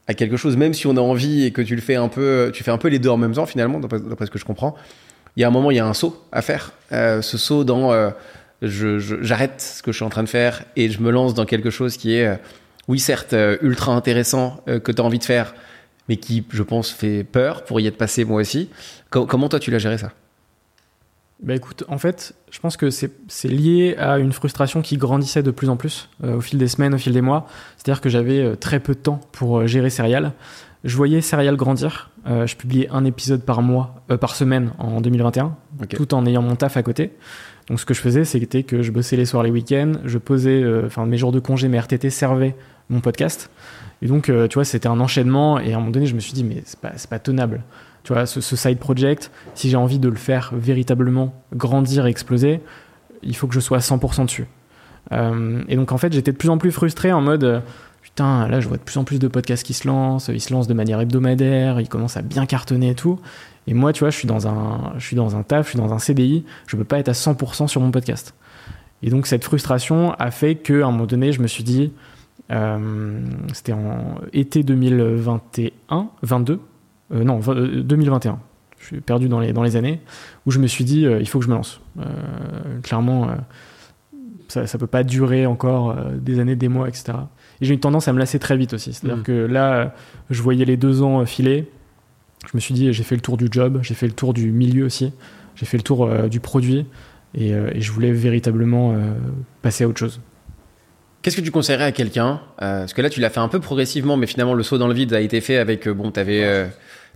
à 0.07 0.15
quelque 0.15 0.37
chose, 0.37 0.57
même 0.57 0.73
si 0.75 0.87
on 0.87 0.97
a 0.97 1.01
envie 1.01 1.45
et 1.45 1.51
que 1.51 1.63
tu 1.63 1.75
le 1.75 1.81
fais 1.83 1.97
un 1.97 2.09
peu, 2.09 2.51
tu 2.55 2.63
fais 2.63 2.71
un 2.71 2.79
peu 2.79 2.89
les 2.89 2.99
deux 3.01 3.09
en 3.09 3.17
même 3.17 3.33
temps 3.33 3.47
finalement, 3.47 3.81
d'après 3.81 4.27
ce 4.27 4.31
que 4.31 4.39
je 4.39 4.45
comprends. 4.45 4.77
Il 5.37 5.41
y 5.41 5.45
a 5.45 5.49
un 5.49 5.51
moment, 5.51 5.71
il 5.71 5.77
y 5.77 5.81
a 5.81 5.87
un 5.87 5.95
saut 5.95 6.23
à 6.31 6.43
faire. 6.43 6.73
Euh, 6.93 7.21
ce 7.23 7.37
saut 7.39 7.65
dans, 7.65 7.93
euh, 7.93 8.11
j'arrête 8.63 9.61
ce 9.61 9.83
que 9.83 9.91
je 9.93 9.97
suis 9.97 10.05
en 10.05 10.09
train 10.09 10.23
de 10.23 10.29
faire 10.29 10.63
et 10.77 10.89
je 10.91 11.01
me 11.01 11.11
lance 11.11 11.35
dans 11.35 11.45
quelque 11.45 11.71
chose 11.71 11.97
qui 11.97 12.15
est, 12.15 12.27
euh, 12.27 12.37
oui 12.89 13.01
certes, 13.01 13.35
ultra 13.63 13.93
intéressant 13.93 14.63
que 14.67 14.93
tu 14.93 15.03
as 15.03 15.05
envie 15.05 15.19
de 15.19 15.25
faire, 15.25 15.55
mais 16.09 16.17
qui, 16.19 16.45
je 16.51 16.63
pense, 16.63 16.91
fait 16.93 17.25
peur 17.25 17.65
pour 17.65 17.81
y 17.81 17.87
être 17.89 17.99
passé 17.99 18.25
moi 18.25 18.41
aussi. 18.41 18.71
Co- 19.11 19.27
comment 19.27 19.49
toi 19.49 19.59
tu 19.59 19.73
l'as 19.73 19.79
géré 19.81 19.99
ça? 19.99 20.13
Bah 21.43 21.55
écoute, 21.55 21.85
en 21.89 21.99
fait, 21.99 22.35
je 22.51 22.59
pense 22.61 22.79
que 22.79 22.89
c'est 22.91 23.11
lié 23.49 23.95
à 23.99 24.19
une 24.19 24.33
frustration 24.33 24.81
qui 24.81 24.97
grandissait 24.97 25.43
de 25.43 25.51
plus 25.51 25.69
en 25.69 25.77
plus 25.77 26.09
euh, 26.25 26.37
au 26.37 26.41
fil 26.41 26.59
des 26.59 26.69
semaines, 26.69 26.95
au 26.95 26.99
fil 26.99 27.13
des 27.13 27.21
mois. 27.21 27.47
C'est-à-dire 27.77 28.01
que 28.01 28.09
j'avais 28.09 28.41
euh, 28.41 28.57
très 28.57 28.81
peu 28.81 28.95
de 28.95 29.01
temps 29.01 29.21
pour 29.33 29.59
euh, 29.59 29.67
gérer 29.67 29.91
Serial. 29.91 30.33
Je 30.85 30.97
voyais 30.97 31.21
Serial 31.21 31.57
grandir. 31.57 32.11
Je 32.27 32.57
publiais 32.57 32.89
un 32.91 33.05
épisode 33.05 33.43
par 33.43 33.63
mois, 33.63 34.03
par 34.21 34.35
semaine 34.35 34.73
en 34.79 35.01
2021, 35.01 35.57
Ok. 35.81 35.95
tout 35.95 36.13
en 36.13 36.27
ayant 36.27 36.43
mon 36.43 36.57
taf 36.57 36.77
à 36.77 36.83
côté. 36.83 37.13
Donc 37.69 37.79
ce 37.79 37.87
que 37.87 37.95
je 37.95 38.01
faisais, 38.01 38.25
c'était 38.25 38.65
que 38.65 38.83
je 38.83 38.91
bossais 38.91 39.17
les 39.17 39.27
soirs, 39.27 39.45
les 39.45 39.51
week-ends, 39.51 39.93
je 40.05 40.19
posais, 40.19 40.65
enfin 40.85 41.07
mes 41.07 41.19
jours 41.19 41.31
de 41.31 41.39
congé, 41.39 41.69
mes 41.69 41.79
RTT 41.79 42.11
servaient 42.11 42.57
mon 42.91 43.01
podcast. 43.01 43.49
Et 44.03 44.07
donc, 44.07 44.25
tu 44.25 44.55
vois, 44.55 44.65
c'était 44.65 44.89
un 44.89 44.99
enchaînement. 44.99 45.61
Et 45.61 45.73
à 45.73 45.77
un 45.77 45.79
moment 45.79 45.93
donné, 45.93 46.07
je 46.07 46.15
me 46.17 46.21
suis 46.21 46.33
dit, 46.33 46.43
mais 46.43 46.63
c'est 46.67 46.81
pas, 46.81 46.93
c'est 46.97 47.11
pas 47.11 47.21
tenable. 47.21 47.63
Tu 48.07 48.13
vois, 48.13 48.25
ce, 48.25 48.41
side 48.41 48.79
project, 48.79 49.33
si 49.57 49.69
j'ai 49.69 49.77
envie 49.77 49.99
de 49.99 50.09
le 50.09 50.15
faire 50.15 50.53
véritablement 50.55 51.35
grandir 51.53 52.07
et 52.07 52.11
exploser, 52.11 52.61
il 53.25 53.35
faut 53.35 53.49
que 53.49 53.55
je 53.55 53.59
sois 53.59 53.79
à 53.79 53.81
100% 53.81 54.27
dessus. 54.27 54.47
Euh, 55.11 55.65
et 55.67 55.75
donc, 55.75 55.91
en 55.91 55.99
fait, 55.99 56.13
j'étais 56.13 56.31
de 56.31 56.37
plus 56.37 56.49
en 56.49 56.57
plus 56.57 56.71
frustré 56.71 57.11
en 57.11 57.21
mode, 57.21 57.63
putain, 58.03 58.47
là, 58.47 58.61
je 58.61 58.69
vois 58.69 58.77
de 58.77 58.83
plus 58.85 58.97
en 58.97 59.03
plus 59.03 59.19
de 59.19 59.27
podcasts 59.27 59.67
qui 59.67 59.75
se 59.75 59.89
lancent, 59.89 60.31
ils 60.33 60.41
se 60.41 60.53
lancent 60.53 60.69
de 60.69 60.75
manière 60.75 61.01
hebdomadaire, 61.01 61.81
ils 61.81 61.89
commencent 61.89 62.17
à 62.17 62.23
bien 62.23 62.47
cartonner 62.47 62.91
et 62.91 62.95
tout. 62.95 63.19
Et 63.67 63.75
moi, 63.75 63.93
tu 63.93 64.05
vois, 64.05 64.11
je 64.11 64.19
suis 64.19 64.29
dans 64.29 64.47
un, 64.47 64.93
je 64.99 65.05
suis 65.05 65.17
dans 65.17 65.35
un 65.35 65.43
taf, 65.43 65.67
je 65.67 65.71
suis 65.71 65.79
dans 65.81 65.93
un 65.93 65.99
CDI, 65.99 66.45
je 66.69 66.77
peux 66.77 66.85
pas 66.85 67.01
être 67.01 67.09
à 67.09 67.13
100% 67.13 67.67
sur 67.67 67.81
mon 67.81 67.91
podcast. 67.91 68.35
Et 69.03 69.11
donc, 69.11 69.27
cette 69.27 69.43
frustration 69.43 70.13
a 70.13 70.31
fait 70.31 70.55
qu'à 70.55 70.87
un 70.87 70.93
moment 70.93 71.07
donné, 71.07 71.33
je 71.33 71.43
me 71.43 71.49
suis 71.49 71.65
dit, 71.65 71.93
euh, 72.53 73.19
c'était 73.53 73.73
en 73.73 74.21
été 74.33 74.63
2021, 74.63 76.11
22, 76.23 76.61
euh, 77.13 77.25
non, 77.25 77.39
vingt- 77.39 77.57
euh, 77.57 77.83
2021. 77.83 78.39
Je 78.79 78.87
suis 78.87 79.01
perdu 79.01 79.29
dans 79.29 79.41
les, 79.41 79.53
dans 79.53 79.63
les 79.63 79.77
années, 79.77 80.01
où 80.45 80.51
je 80.51 80.59
me 80.59 80.67
suis 80.67 80.85
dit, 80.85 81.07
euh, 81.07 81.19
il 81.21 81.27
faut 81.29 81.39
que 81.39 81.45
je 81.45 81.51
me 81.51 81.55
lance. 81.55 81.81
Clairement, 82.83 83.29
ça, 84.49 84.67
ça 84.67 84.79
peut 84.79 84.87
pas 84.87 85.03
durer 85.03 85.47
encore 85.47 85.97
des 86.21 86.39
années, 86.39 86.57
des 86.57 86.69
mois, 86.69 86.89
etc. 86.89 87.13
Et 87.61 87.65
j'ai 87.65 87.75
une 87.75 87.81
tendance 87.81 88.07
à 88.07 88.13
me 88.13 88.19
lasser 88.19 88.39
très 88.39 88.57
vite 88.57 88.75
aussi. 88.75 88.93
C'est-à-dire 88.93 89.19
Mhm. 89.19 89.23
que 89.25 89.33
là, 89.33 89.95
je 90.31 90.43
voyais 90.43 90.65
les 90.65 90.77
deux 90.77 91.03
ans 91.03 91.25
filer. 91.27 91.69
Je 92.45 92.51
me 92.55 92.61
suis 92.61 92.75
dit, 92.75 92.93
j'ai 92.93 93.03
fait 93.03 93.17
le 93.17 93.23
tour 93.23 93.37
du 93.37 93.49
job, 93.51 93.79
j'ai 93.83 93.95
fait 93.95 94.07
le 94.07 94.13
tour 94.13 94.35
du 94.35 94.53
milieu 94.53 94.85
aussi, 94.85 95.13
j'ai 95.57 95.67
fait 95.67 95.79
le 95.79 95.83
tour 95.83 96.09
du 96.29 96.39
produit, 96.39 96.87
et, 97.35 97.49
et 97.51 97.81
je 97.81 97.91
voulais 97.91 98.13
véritablement 98.13 98.95
passer 99.63 99.85
à 99.85 99.89
autre 99.89 99.99
chose. 99.99 100.21
Qu'est-ce 101.27 101.35
que 101.35 101.41
tu 101.41 101.51
conseillerais 101.51 101.87
à 101.87 101.91
quelqu'un 101.91 102.41
euh, 102.63 102.79
Parce 102.83 102.95
que 102.95 103.03
là, 103.03 103.11
tu 103.11 103.19
l'as 103.19 103.31
fait 103.31 103.41
un 103.41 103.49
peu 103.49 103.59
progressivement, 103.59 104.17
mais 104.17 104.29
finalement, 104.29 104.55
le 104.55 104.63
saut 104.63 104.79
dans 104.79 104.87
le 104.87 104.95
vide 104.95 105.13
a 105.13 105.21
été 105.21 105.41
fait 105.41 105.57
avec, 105.57 105.89
euh, 105.89 105.93
bon, 105.93 106.13
t'avais, 106.13 106.45
euh, 106.45 106.67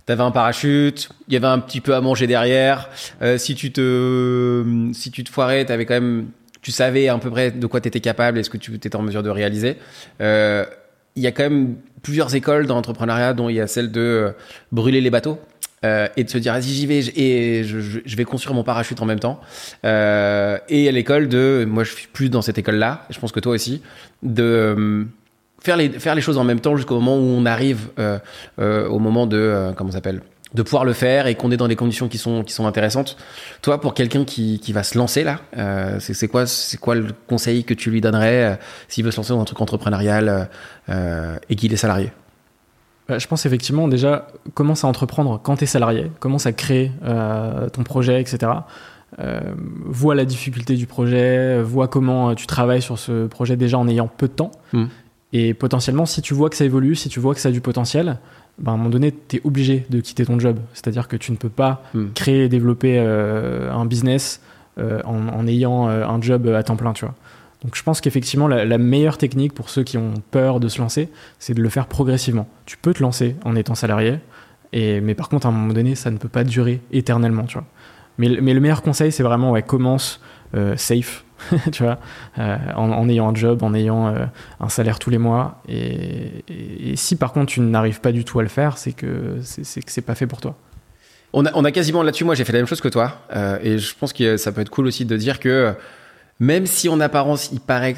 t'avais 0.05 0.21
un 0.21 0.31
parachute, 0.31 1.07
il 1.29 1.33
y 1.33 1.37
avait 1.37 1.47
un 1.47 1.59
petit 1.59 1.79
peu 1.79 1.95
à 1.95 2.01
manger 2.01 2.27
derrière. 2.27 2.89
Euh, 3.21 3.37
si 3.37 3.55
tu 3.55 3.71
te, 3.71 4.65
si 4.91 5.11
tu 5.11 5.23
te 5.23 5.29
foirais, 5.29 5.63
t'avais 5.63 5.85
quand 5.85 5.93
même, 5.93 6.27
tu 6.61 6.71
savais 6.71 7.07
à 7.07 7.17
peu 7.19 7.29
près 7.29 7.51
de 7.51 7.65
quoi 7.67 7.79
t'étais 7.79 8.01
capable 8.01 8.37
et 8.37 8.43
ce 8.43 8.49
que 8.49 8.57
tu 8.57 8.75
étais 8.75 8.93
en 8.97 9.01
mesure 9.01 9.23
de 9.23 9.29
réaliser. 9.29 9.77
Euh, 10.19 10.65
il 11.15 11.23
y 11.23 11.27
a 11.27 11.31
quand 11.31 11.43
même 11.43 11.77
plusieurs 12.01 12.35
écoles 12.35 12.67
dans 12.67 12.75
l'entrepreneuriat, 12.75 13.33
dont 13.33 13.47
il 13.47 13.55
y 13.55 13.61
a 13.61 13.67
celle 13.67 13.93
de 13.93 14.33
brûler 14.73 14.99
les 14.99 15.09
bateaux. 15.09 15.39
Euh, 15.83 16.07
et 16.15 16.23
de 16.23 16.29
se 16.29 16.37
dire, 16.37 16.53
vas-y, 16.53 16.63
j'y 16.63 16.85
vais, 16.85 16.99
et 16.99 17.63
je, 17.63 18.15
vais 18.15 18.23
construire 18.23 18.53
mon 18.53 18.63
parachute 18.63 19.01
en 19.01 19.05
même 19.05 19.19
temps. 19.19 19.41
Euh, 19.83 20.59
et 20.69 20.87
à 20.87 20.91
l'école 20.91 21.27
de, 21.27 21.65
moi 21.67 21.83
je 21.83 21.91
suis 21.91 22.07
plus 22.07 22.29
dans 22.29 22.43
cette 22.43 22.59
école-là, 22.59 23.07
je 23.09 23.19
pense 23.19 23.31
que 23.31 23.39
toi 23.39 23.53
aussi, 23.53 23.81
de 24.21 24.43
euh, 24.43 25.05
faire 25.59 25.77
les, 25.77 25.89
faire 25.89 26.13
les 26.13 26.21
choses 26.21 26.37
en 26.37 26.43
même 26.43 26.59
temps 26.59 26.75
jusqu'au 26.75 26.99
moment 26.99 27.15
où 27.15 27.23
on 27.23 27.47
arrive 27.47 27.89
au 28.57 28.99
moment 28.99 29.25
de, 29.25 29.73
comment 29.75 29.91
s'appelle 29.91 30.21
de 30.53 30.63
pouvoir 30.63 30.83
le 30.83 30.91
faire 30.91 31.27
et 31.27 31.35
qu'on 31.35 31.49
est 31.49 31.55
dans 31.55 31.69
des 31.69 31.77
conditions 31.77 32.09
qui 32.09 32.17
sont 32.17 32.43
qui 32.43 32.51
sont 32.51 32.67
intéressantes. 32.67 33.15
Toi, 33.61 33.79
pour 33.79 33.93
quelqu'un 33.93 34.25
qui, 34.25 34.59
qui 34.59 34.73
va 34.73 34.83
se 34.83 34.97
lancer 34.97 35.23
là, 35.23 35.39
c'est 35.99 36.27
quoi 36.27 36.45
c'est 36.45 36.77
quoi 36.77 36.93
le 36.93 37.07
conseil 37.27 37.63
que 37.63 37.73
tu 37.73 37.89
lui 37.89 38.01
donnerais 38.01 38.59
s'il 38.87 39.05
veut 39.05 39.11
se 39.11 39.17
lancer 39.17 39.29
dans 39.29 39.41
un 39.41 39.45
truc 39.45 39.61
entrepreneurial 39.61 40.49
et 40.89 41.55
qu'il 41.55 41.73
est 41.73 41.77
salarié? 41.77 42.11
Je 43.19 43.27
pense 43.27 43.45
effectivement 43.45 43.87
déjà 43.87 44.27
commence 44.53 44.83
à 44.83 44.87
entreprendre 44.87 45.39
quand 45.41 45.57
tu 45.57 45.63
es 45.63 45.67
salarié, 45.67 46.11
commence 46.19 46.45
à 46.45 46.53
créer 46.53 46.91
euh, 47.03 47.69
ton 47.69 47.83
projet, 47.83 48.21
etc. 48.21 48.51
Euh, 49.19 49.41
vois 49.85 50.15
la 50.15 50.25
difficulté 50.25 50.75
du 50.75 50.87
projet, 50.87 51.61
vois 51.61 51.87
comment 51.87 52.29
euh, 52.29 52.33
tu 52.33 52.47
travailles 52.47 52.81
sur 52.81 52.97
ce 52.97 53.27
projet 53.27 53.57
déjà 53.57 53.77
en 53.77 53.87
ayant 53.87 54.07
peu 54.07 54.27
de 54.27 54.33
temps. 54.33 54.51
Mm. 54.73 54.85
Et 55.33 55.53
potentiellement, 55.53 56.05
si 56.05 56.21
tu 56.21 56.33
vois 56.33 56.49
que 56.49 56.55
ça 56.55 56.65
évolue, 56.65 56.95
si 56.95 57.09
tu 57.09 57.19
vois 57.19 57.33
que 57.33 57.39
ça 57.41 57.49
a 57.49 57.51
du 57.51 57.61
potentiel, 57.61 58.17
ben, 58.57 58.71
à 58.71 58.75
un 58.75 58.77
moment 58.77 58.89
donné, 58.89 59.13
tu 59.27 59.37
es 59.37 59.41
obligé 59.43 59.85
de 59.89 59.99
quitter 59.99 60.25
ton 60.25 60.39
job. 60.39 60.59
C'est-à-dire 60.73 61.07
que 61.07 61.15
tu 61.15 61.31
ne 61.31 61.37
peux 61.37 61.49
pas 61.49 61.83
Mm. 61.93 62.07
créer 62.13 62.45
et 62.45 62.49
développer 62.49 62.97
euh, 62.99 63.71
un 63.71 63.85
business 63.85 64.41
euh, 64.77 65.01
en, 65.05 65.27
en 65.27 65.47
ayant 65.47 65.89
euh, 65.89 66.05
un 66.05 66.21
job 66.21 66.47
à 66.47 66.63
temps 66.63 66.75
plein, 66.75 66.93
tu 66.93 67.05
vois. 67.05 67.15
Donc 67.63 67.75
je 67.75 67.83
pense 67.83 68.01
qu'effectivement, 68.01 68.47
la, 68.47 68.77
meilleure 68.77 69.17
technique 69.17 69.53
pour 69.53 69.69
ceux 69.69 69.83
qui 69.83 69.97
ont 69.97 70.15
peur 70.31 70.59
de 70.59 70.67
se 70.67 70.81
lancer, 70.81 71.09
c'est 71.37 71.53
de 71.53 71.61
le 71.61 71.69
faire 71.69 71.85
progressivement. 71.85 72.47
Tu 72.65 72.75
peux 72.77 72.93
te 72.93 73.03
lancer 73.03 73.35
en 73.45 73.55
étant 73.55 73.75
salarié, 73.75 74.19
mais 74.73 75.13
par 75.13 75.29
contre, 75.29 75.45
à 75.45 75.49
un 75.49 75.53
moment 75.53 75.73
donné, 75.73 75.95
ça 75.95 76.09
ne 76.09 76.17
peut 76.17 76.29
pas 76.29 76.43
durer 76.43 76.81
éternellement. 76.91 77.45
Mais, 78.17 78.29
le- 78.29 78.59
meilleur 78.59 78.81
conseil, 78.81 79.11
c'est 79.11 79.23
vraiment, 79.23 79.51
ouais, 79.51 79.61
commence 79.61 80.21
euh, 80.55 80.75
safe, 80.75 81.23
tu 81.71 81.83
vois, 81.83 81.99
euh, 82.39 82.57
en, 82.75 83.07
ayant 83.07 83.29
un 83.29 83.35
job, 83.35 83.63
en 83.63 83.73
ayant 83.73 84.07
euh, 84.07 84.25
un 84.59 84.69
salaire 84.69 84.97
tous 84.99 85.11
les 85.11 85.17
mois. 85.17 85.61
Et, 85.69 86.43
si 86.95 87.15
par 87.15 87.31
contre 87.31 87.53
tu 87.53 87.61
n'arrives 87.61 88.01
pas 88.01 88.11
du 88.11 88.25
tout 88.25 88.39
à 88.39 88.43
le 88.43 88.49
faire, 88.49 88.77
c'est 88.77 88.91
que 88.91 89.39
c'est 89.41 90.01
pas 90.01 90.15
fait 90.15 90.27
pour 90.27 90.41
toi. 90.41 90.57
On 91.33 91.45
a, 91.45 91.71
quasiment 91.71 92.03
là-dessus, 92.03 92.25
moi 92.25 92.35
j'ai 92.35 92.43
fait 92.43 92.51
la 92.51 92.59
même 92.59 92.67
chose 92.67 92.81
que 92.81 92.89
toi, 92.89 93.21
et 93.63 93.77
je 93.77 93.95
pense 93.95 94.11
que 94.11 94.35
ça 94.35 94.51
peut 94.51 94.59
être 94.59 94.69
cool 94.69 94.87
aussi 94.87 95.05
de 95.05 95.15
dire 95.15 95.39
que 95.39 95.73
même 96.41 96.65
si 96.65 96.89
en 96.89 96.99
apparence 96.99 97.49
il 97.53 97.61
paraît 97.61 97.95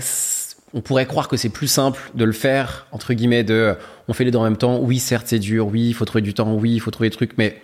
on 0.75 0.82
pourrait 0.82 1.06
croire 1.06 1.27
que 1.27 1.38
c'est 1.38 1.49
plus 1.49 1.67
simple 1.67 2.12
de 2.13 2.25
le 2.25 2.32
faire 2.32 2.88
entre 2.91 3.13
guillemets 3.13 3.43
de 3.43 3.53
euh, 3.53 3.73
on 4.08 4.13
fait 4.13 4.25
les 4.25 4.32
deux 4.32 4.38
en 4.39 4.43
même 4.43 4.58
temps, 4.58 4.79
oui 4.79 4.99
certes 4.99 5.27
c'est 5.27 5.39
dur, 5.39 5.67
oui 5.67 5.88
il 5.88 5.93
faut 5.93 6.06
trouver 6.06 6.21
du 6.21 6.34
temps, 6.34 6.53
oui 6.53 6.73
il 6.73 6.79
faut 6.79 6.91
trouver 6.91 7.10
des 7.10 7.15
trucs, 7.15 7.38
mais 7.38 7.62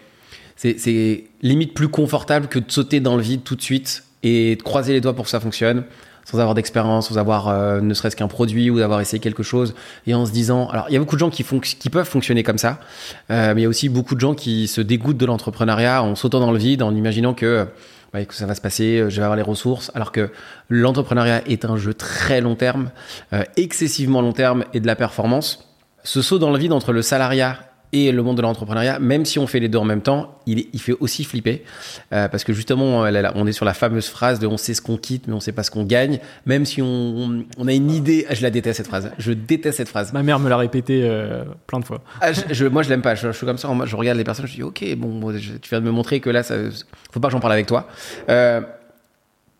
c'est 0.55 1.23
limite 1.41 1.73
plus 1.73 1.87
confortable 1.87 2.47
que 2.47 2.59
de 2.59 2.69
sauter 2.71 2.99
dans 2.99 3.15
le 3.15 3.21
vide 3.21 3.43
tout 3.43 3.55
de 3.55 3.61
suite 3.61 4.03
et 4.23 4.55
de 4.55 4.61
croiser 4.61 4.93
les 4.93 5.01
doigts 5.01 5.13
pour 5.15 5.25
que 5.25 5.31
ça 5.31 5.39
fonctionne 5.39 5.83
sans 6.25 6.37
avoir 6.39 6.53
d'expérience, 6.53 7.07
sans 7.09 7.17
avoir 7.17 7.47
euh, 7.47 7.81
ne 7.81 7.93
serait-ce 7.95 8.15
qu'un 8.15 8.27
produit 8.27 8.69
ou 8.69 8.77
d'avoir 8.77 9.01
essayé 9.01 9.19
quelque 9.19 9.41
chose 9.41 9.73
et 10.05 10.13
en 10.13 10.25
se 10.27 10.31
disant 10.31 10.67
alors 10.69 10.85
il 10.89 10.93
y 10.93 10.95
a 10.95 10.99
beaucoup 10.99 11.15
de 11.15 11.19
gens 11.19 11.31
qui, 11.31 11.43
fonc- 11.43 11.77
qui 11.77 11.89
peuvent 11.89 12.07
fonctionner 12.07 12.43
comme 12.43 12.59
ça 12.59 12.79
euh, 13.31 13.53
mais 13.55 13.61
il 13.61 13.63
y 13.63 13.65
a 13.65 13.69
aussi 13.69 13.89
beaucoup 13.89 14.13
de 14.15 14.19
gens 14.19 14.35
qui 14.35 14.67
se 14.67 14.81
dégoûtent 14.81 15.17
de 15.17 15.25
l'entrepreneuriat 15.25 16.03
en 16.03 16.15
sautant 16.15 16.39
dans 16.39 16.51
le 16.51 16.59
vide, 16.59 16.83
en 16.83 16.93
imaginant 16.93 17.33
que, 17.33 17.65
ouais, 18.13 18.25
que 18.25 18.33
ça 18.33 18.45
va 18.45 18.55
se 18.55 18.61
passer, 18.61 18.99
euh, 18.99 19.09
je 19.09 19.17
vais 19.17 19.23
avoir 19.23 19.35
les 19.35 19.43
ressources, 19.43 19.91
alors 19.95 20.11
que 20.11 20.31
l'entrepreneuriat 20.69 21.47
est 21.47 21.65
un 21.65 21.77
jeu 21.77 21.93
très 21.93 22.41
long 22.41 22.55
terme, 22.55 22.91
euh, 23.33 23.43
excessivement 23.57 24.21
long 24.21 24.33
terme 24.33 24.65
et 24.73 24.79
de 24.79 24.87
la 24.87 24.95
performance. 24.95 25.75
Ce 26.03 26.21
saut 26.21 26.39
dans 26.39 26.51
le 26.51 26.57
vide 26.57 26.71
entre 26.71 26.93
le 26.93 27.01
salariat 27.01 27.59
et 27.91 28.11
le 28.11 28.21
monde 28.21 28.37
de 28.37 28.41
l'entrepreneuriat, 28.41 28.99
même 28.99 29.25
si 29.25 29.39
on 29.39 29.47
fait 29.47 29.59
les 29.59 29.67
deux 29.67 29.79
en 29.79 29.83
même 29.85 30.01
temps, 30.01 30.35
il, 30.45 30.59
est- 30.59 30.67
il 30.73 30.79
fait 30.81 30.95
aussi 30.99 31.23
flipper. 31.23 31.63
Euh, 32.13 32.27
parce 32.27 32.43
que 32.43 32.53
justement, 32.53 32.99
on 33.35 33.47
est 33.47 33.51
sur 33.51 33.65
la 33.65 33.73
fameuse 33.73 34.07
phrase 34.07 34.39
de 34.39 34.45
on 34.47 34.57
sait 34.57 34.73
ce 34.75 34.81
qu'on 34.81 34.97
quitte, 34.97 35.27
mais 35.27 35.33
on 35.33 35.39
sait 35.39 35.51
pas 35.51 35.63
ce 35.63 35.71
qu'on 35.71 35.83
gagne. 35.83 36.19
Même 36.45 36.65
si 36.65 36.81
on, 36.81 37.43
on 37.57 37.67
a 37.67 37.73
une 37.73 37.89
idée, 37.91 38.25
ah, 38.29 38.35
je 38.35 38.41
la 38.43 38.51
déteste 38.51 38.77
cette 38.77 38.87
phrase. 38.87 39.11
Je 39.17 39.31
déteste 39.33 39.77
cette 39.77 39.89
phrase. 39.89 40.13
Ma 40.13 40.21
mère 40.23 40.39
me 40.39 40.49
l'a 40.49 40.57
répété 40.57 41.01
euh, 41.03 41.43
plein 41.67 41.79
de 41.79 41.85
fois. 41.85 42.01
Ah, 42.21 42.31
je, 42.33 42.41
je- 42.51 42.65
moi, 42.65 42.83
je 42.83 42.89
l'aime 42.89 43.01
pas. 43.01 43.15
Je, 43.15 43.27
je 43.31 43.37
suis 43.37 43.45
comme 43.45 43.57
ça. 43.57 43.67
moi, 43.69 43.85
Je 43.85 43.95
regarde 43.95 44.17
les 44.17 44.23
personnes. 44.23 44.47
Je 44.47 44.53
dis, 44.55 44.63
ok, 44.63 44.83
bon, 44.97 45.31
tu 45.33 45.69
viens 45.69 45.79
de 45.81 45.85
me 45.85 45.91
montrer 45.91 46.19
que 46.19 46.29
là, 46.29 46.43
ça, 46.43 46.55
faut 47.11 47.19
pas 47.19 47.27
que 47.29 47.31
j'en 47.31 47.39
parle 47.39 47.53
avec 47.53 47.65
toi. 47.65 47.87
Euh, 48.29 48.61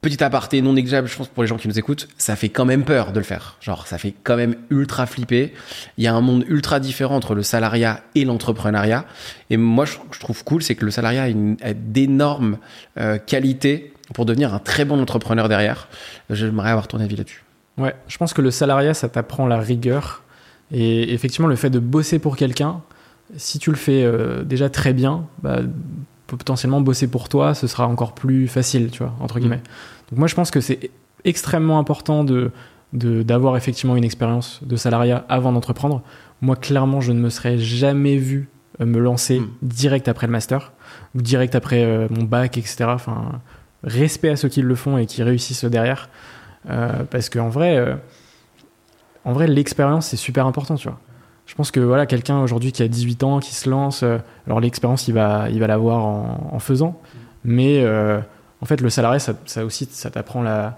petit 0.02 0.24
aparté 0.24 0.62
non 0.62 0.74
négligeable, 0.74 1.08
je 1.08 1.18
pense 1.18 1.28
pour 1.28 1.44
les 1.44 1.48
gens 1.48 1.58
qui 1.58 1.68
nous 1.68 1.78
écoutent, 1.78 2.08
ça 2.18 2.36
fait 2.36 2.50
quand 2.50 2.66
même 2.66 2.86
peur 2.86 3.12
de 3.12 3.20
le 3.20 3.26
faire. 3.26 3.58
Genre, 3.60 3.86
ça 3.86 3.98
fait 3.98 4.14
quand 4.24 4.38
même 4.38 4.56
ultra 4.70 5.06
flipper. 5.06 5.54
Il 5.98 6.04
y 6.04 6.08
a 6.08 6.14
un 6.14 6.22
monde 6.22 6.46
ultra 6.48 6.80
différent 6.80 7.16
entre 7.16 7.36
le 7.36 7.44
salariat 7.44 8.02
et 8.16 8.24
l'entrepreneuriat. 8.24 9.06
Et 9.50 9.58
moi, 9.58 9.86
je, 9.86 9.98
je 10.12 10.20
trouve 10.20 10.44
cool, 10.44 10.64
c'est 10.64 10.76
que 10.76 10.86
le 10.86 10.92
salariat 10.92 11.28
a, 11.62 11.74
d'énormes 11.74 12.58
euh, 12.98 13.18
qualités 13.18 13.94
pour 14.14 14.26
devenir 14.26 14.54
un 14.54 14.60
très 14.60 14.86
bon 14.86 15.02
entrepreneur 15.02 15.50
derrière. 15.50 15.88
J'aimerais 16.30 16.72
avoir 16.72 16.88
ton 16.88 17.00
avis 17.00 17.16
là-dessus. 17.16 17.44
Ouais, 17.78 17.96
je 18.08 18.18
pense 18.18 18.34
que 18.34 18.42
le 18.42 18.52
salariat, 18.52 18.94
ça 18.94 19.10
t'apprend 19.10 19.48
la 19.48 19.60
rigueur. 19.60 20.24
Et 20.72 21.14
effectivement, 21.14 21.48
le 21.48 21.56
fait 21.56 21.70
de 21.70 21.80
bosser 21.80 22.20
pour 22.20 22.38
quelqu'un, 22.38 22.82
si 23.38 23.60
tu 23.60 23.70
le 23.70 23.76
fais 23.78 24.04
euh, 24.04 24.44
déjà 24.44 24.70
très 24.70 24.94
bien, 24.94 25.26
bah, 25.44 25.62
potentiellement 26.38 26.82
bosser 26.82 27.08
pour 27.08 27.30
toi, 27.30 27.54
ce 27.54 27.68
sera 27.68 27.88
encore 27.88 28.14
plus 28.14 28.48
facile, 28.48 28.90
tu 28.92 29.00
vois, 29.04 29.14
entre 29.20 29.40
guillemets. 29.40 29.62
Donc 30.10 30.20
moi, 30.20 30.28
je 30.28 30.36
pense 30.36 30.52
que 30.52 30.62
c'est 30.62 30.92
extrêmement 31.26 31.80
important 31.80 32.24
de 32.24 32.52
de- 32.92 33.22
d'avoir 33.22 33.56
effectivement 33.56 33.96
une 33.96 34.04
expérience 34.04 34.62
de 34.64 34.76
salariat 34.76 35.24
avant 35.30 35.52
d'entreprendre. 35.52 36.02
moi, 36.42 36.56
clairement, 36.56 37.02
je 37.02 37.12
ne 37.12 37.20
me 37.20 37.30
serais 37.30 37.58
jamais 37.60 38.18
vu 38.18 38.50
euh, 38.82 38.86
me 38.86 38.98
lancer 39.00 39.42
Mm. 39.42 39.50
direct 39.62 40.08
après 40.08 40.26
le 40.26 40.32
master 40.32 40.72
ou 41.14 41.22
direct 41.22 41.54
après 41.54 41.84
euh, 41.84 42.08
mon 42.10 42.24
bac, 42.24 42.58
etc. 42.58 42.86
Enfin, 42.88 43.42
respect 43.84 44.30
à 44.30 44.36
ceux 44.38 44.48
qui 44.50 44.62
le 44.64 44.74
font 44.74 44.98
et 44.98 45.06
qui 45.06 45.22
réussissent 45.22 45.66
derrière. 45.66 46.10
Euh, 46.70 47.04
parce 47.12 47.30
qu'en 47.30 47.50
vrai, 47.50 47.78
euh, 47.78 47.96
en 49.26 49.34
vrai, 49.34 49.46
l'expérience, 49.48 50.08
c'est 50.08 50.18
super 50.18 50.48
important, 50.48 50.76
tu 50.76 50.88
vois. 50.88 51.00
Je 51.50 51.56
pense 51.56 51.72
que 51.72 51.80
voilà, 51.80 52.06
quelqu'un 52.06 52.40
aujourd'hui 52.42 52.72
qui 52.72 52.84
a 52.84 52.88
18 52.88 53.24
ans, 53.24 53.40
qui 53.40 53.56
se 53.56 53.68
lance, 53.68 54.04
euh, 54.04 54.20
alors 54.46 54.60
l'expérience, 54.60 55.08
il 55.08 55.16
va, 55.16 55.48
il 55.50 55.60
va 55.60 55.66
l'avoir 55.66 56.06
en, 56.06 56.52
en 56.54 56.60
faisant. 56.60 57.02
Mais 57.44 57.82
euh, 57.84 58.20
en 58.62 58.66
fait, 58.68 58.80
le 58.82 58.90
salarié, 58.92 59.18
ça, 59.18 59.34
ça 59.46 59.66
aussi, 59.66 59.88
ça 59.90 60.12
t'apprend 60.12 60.44
la, 60.44 60.78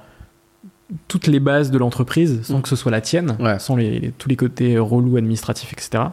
toutes 1.10 1.28
les 1.28 1.42
bases 1.42 1.72
de 1.72 1.78
l'entreprise 1.78 2.42
sans 2.44 2.60
Mm. 2.60 2.62
que 2.62 2.70
ce 2.70 2.78
soit 2.78 2.90
la 2.92 3.02
tienne, 3.02 3.36
Ouais. 3.42 3.60
sans 3.60 3.76
les, 3.76 4.00
les- 4.00 4.12
tous 4.12 4.30
les 4.30 4.38
côtés 4.38 4.78
relous 4.78 5.18
administratifs, 5.18 5.74
etc. 5.74 6.06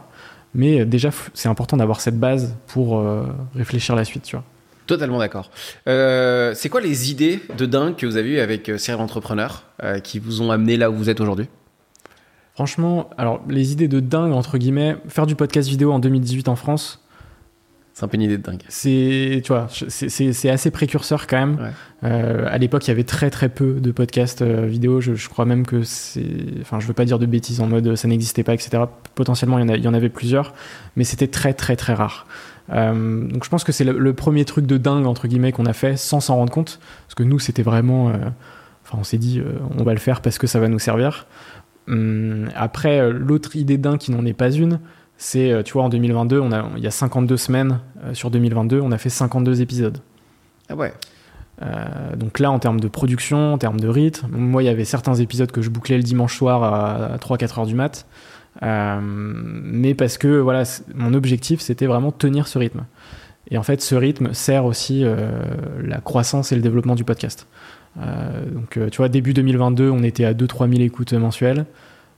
Mais 0.53 0.81
euh, 0.81 0.85
déjà, 0.85 1.09
c'est 1.33 1.47
important 1.47 1.77
d'avoir 1.77 2.01
cette 2.01 2.19
base 2.19 2.53
pour 2.67 2.99
euh, 2.99 3.23
réfléchir 3.55 3.95
la 3.95 4.03
suite, 4.03 4.23
tu 4.23 4.35
vois. 4.35 4.43
Totalement 4.87 5.19
d'accord. 5.19 5.51
Euh, 5.87 6.53
c'est 6.53 6.67
quoi 6.67 6.81
les 6.81 7.11
idées 7.11 7.39
de 7.57 7.65
dingue 7.65 7.95
que 7.95 8.05
vous 8.05 8.17
avez 8.17 8.31
eues 8.31 8.39
avec 8.39 8.69
Serial 8.77 8.99
Entrepreneur 8.99 9.63
euh, 9.83 9.99
qui 9.99 10.19
vous 10.19 10.41
ont 10.41 10.51
amené 10.51 10.75
là 10.75 10.89
où 10.91 10.95
vous 10.95 11.09
êtes 11.09 11.21
aujourd'hui? 11.21 11.47
Franchement, 12.63 13.09
alors 13.17 13.39
les 13.47 13.71
idées 13.71 13.87
de 13.87 14.01
dingue, 14.01 14.33
entre 14.33 14.57
guillemets, 14.57 14.97
faire 15.07 15.25
du 15.25 15.35
podcast 15.35 15.69
vidéo 15.69 15.93
en 15.93 15.99
2018 15.99 16.49
en 16.49 16.57
France, 16.57 17.01
C'est 17.93 18.03
un 18.03 18.09
peu 18.09 18.15
une 18.15 18.23
idée 18.23 18.37
de 18.37 18.43
dingue. 18.43 18.63
c'est, 18.67 19.39
tu 19.45 19.53
vois, 19.53 19.67
c'est- 19.69 20.49
assez 20.49 20.69
précurseur 20.69 21.25
quand 21.25 21.37
même. 21.37 21.55
Ouais. 21.57 21.69
Euh, 22.03 22.47
à 22.51 22.57
l'époque, 22.57 22.85
il 22.85 22.89
y 22.89 22.91
avait 22.91 23.05
très 23.05 23.29
très 23.29 23.47
peu 23.47 23.75
de 23.79 23.91
podcasts 23.93 24.41
euh, 24.41 24.65
vidéo. 24.65 24.99
Je, 24.99 25.13
je 25.15 25.29
crois 25.29 25.45
même 25.45 25.65
que 25.65 25.83
c'est, 25.83 26.25
enfin, 26.59 26.81
je 26.81 26.87
veux 26.87 26.93
pas 26.93 27.05
dire 27.05 27.17
de 27.17 27.25
bêtises 27.25 27.61
en 27.61 27.67
mode 27.67 27.87
euh, 27.87 27.95
ça 27.95 28.09
n'existait 28.09 28.43
pas, 28.43 28.53
etc. 28.53 28.83
Potentiellement, 29.15 29.57
il 29.57 29.61
y 29.61 29.63
en, 29.63 29.69
a- 29.73 29.77
il 29.77 29.83
y 29.85 29.87
en 29.87 29.93
avait 29.93 30.09
plusieurs, 30.09 30.53
mais 30.97 31.05
c'était 31.05 31.27
très 31.27 31.53
très 31.53 31.77
très 31.77 31.93
rare. 31.93 32.27
Euh, 32.73 33.25
donc, 33.25 33.45
je 33.45 33.49
pense 33.49 33.63
que 33.63 33.71
c'est 33.71 33.85
le, 33.85 33.97
le 33.97 34.13
premier 34.13 34.43
truc 34.43 34.65
de 34.65 34.75
dingue 34.75 35.05
entre 35.05 35.29
guillemets 35.29 35.53
qu'on 35.53 35.65
a 35.65 35.71
fait 35.73 35.95
sans 35.95 36.19
s'en 36.19 36.35
rendre 36.35 36.51
compte, 36.51 36.81
parce 37.07 37.15
que 37.15 37.23
nous, 37.23 37.39
c'était 37.39 37.63
vraiment, 37.63 38.07
enfin, 38.83 38.97
on 38.99 39.05
s'est 39.05 39.17
dit, 39.17 39.41
on 39.77 39.83
va 39.85 39.93
le 39.93 39.99
faire 39.99 40.19
parce 40.19 40.37
que 40.37 40.45
ça 40.45 40.59
va 40.59 40.67
nous 40.67 40.77
servir. 40.79 41.25
Hum, 41.89 42.49
après, 42.55 42.99
euh, 42.99 43.11
l'autre 43.11 43.55
idée 43.55 43.77
dingue 43.77 43.97
qui 43.97 44.11
n'en 44.11 44.25
est 44.25 44.33
pas 44.33 44.51
une, 44.51 44.79
c'est, 45.19 45.51
euh, 45.51 45.63
tu 45.63 45.73
vois, 45.73 45.83
en 45.83 45.89
2022, 45.89 46.39
on 46.39 46.53
a, 46.53 46.65
il 46.77 46.83
y 46.83 46.87
a 46.87 46.91
52 46.91 47.35
semaines 47.35 47.81
euh, 48.05 48.13
sur 48.13 48.31
2022, 48.31 48.79
on 48.79 48.91
a 48.93 48.97
fait 48.97 49.09
52 49.09 49.61
épisodes. 49.61 49.97
Ah 50.69 50.75
ouais. 50.75 50.93
Euh, 51.61 52.15
donc 52.15 52.39
là, 52.39 52.49
en 52.51 52.57
termes 52.57 52.79
de 52.79 52.87
production, 52.87 53.53
en 53.53 53.57
termes 53.57 53.81
de 53.81 53.89
rythme, 53.89 54.29
moi, 54.31 54.63
il 54.63 54.67
y 54.67 54.69
avait 54.69 54.85
certains 54.85 55.15
épisodes 55.15 55.51
que 55.51 55.61
je 55.61 55.69
bouclais 55.69 55.97
le 55.97 56.03
dimanche 56.03 56.37
soir 56.37 56.63
à 56.63 57.17
3-4 57.17 57.59
heures 57.59 57.65
du 57.65 57.75
mat. 57.75 58.05
Euh, 58.63 58.99
mais 59.01 59.93
parce 59.93 60.17
que 60.17 60.39
voilà, 60.39 60.63
mon 60.95 61.13
objectif, 61.13 61.59
c'était 61.59 61.85
vraiment 61.85 62.13
tenir 62.13 62.47
ce 62.47 62.57
rythme. 62.57 62.85
Et 63.51 63.57
en 63.57 63.63
fait, 63.63 63.81
ce 63.81 63.95
rythme 63.95 64.33
sert 64.33 64.63
aussi 64.63 65.03
la 65.83 65.97
croissance 65.97 66.51
et 66.51 66.55
le 66.55 66.61
développement 66.61 66.95
du 66.95 67.03
podcast. 67.03 67.47
Euh, 67.99 68.45
donc, 68.51 68.77
euh, 68.77 68.89
tu 68.89 68.97
vois, 68.97 69.09
début 69.09 69.33
2022, 69.33 69.89
on 69.89 70.03
était 70.03 70.25
à 70.25 70.33
2-3 70.33 70.69
000 70.69 70.81
écoutes 70.81 71.13
mensuelles. 71.13 71.65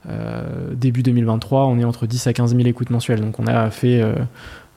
Euh, 0.09 0.43
début 0.73 1.03
2023, 1.03 1.65
on 1.67 1.77
est 1.79 1.83
entre 1.83 2.07
10 2.07 2.27
à 2.27 2.33
15 2.33 2.55
000 2.55 2.67
écoutes 2.67 2.89
mensuelles. 2.89 3.21
Donc, 3.21 3.39
on 3.39 3.47
a 3.47 3.69
fait 3.69 4.01
euh, 4.01 4.13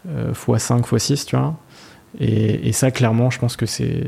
euh, 0.09 0.32
x5, 0.32 0.82
x6, 0.82 1.26
tu 1.26 1.36
vois. 1.36 1.57
Et, 2.20 2.68
et 2.68 2.72
ça, 2.72 2.90
clairement, 2.90 3.30
je 3.30 3.38
pense 3.38 3.57
que 3.57 3.66
c'est. 3.66 4.03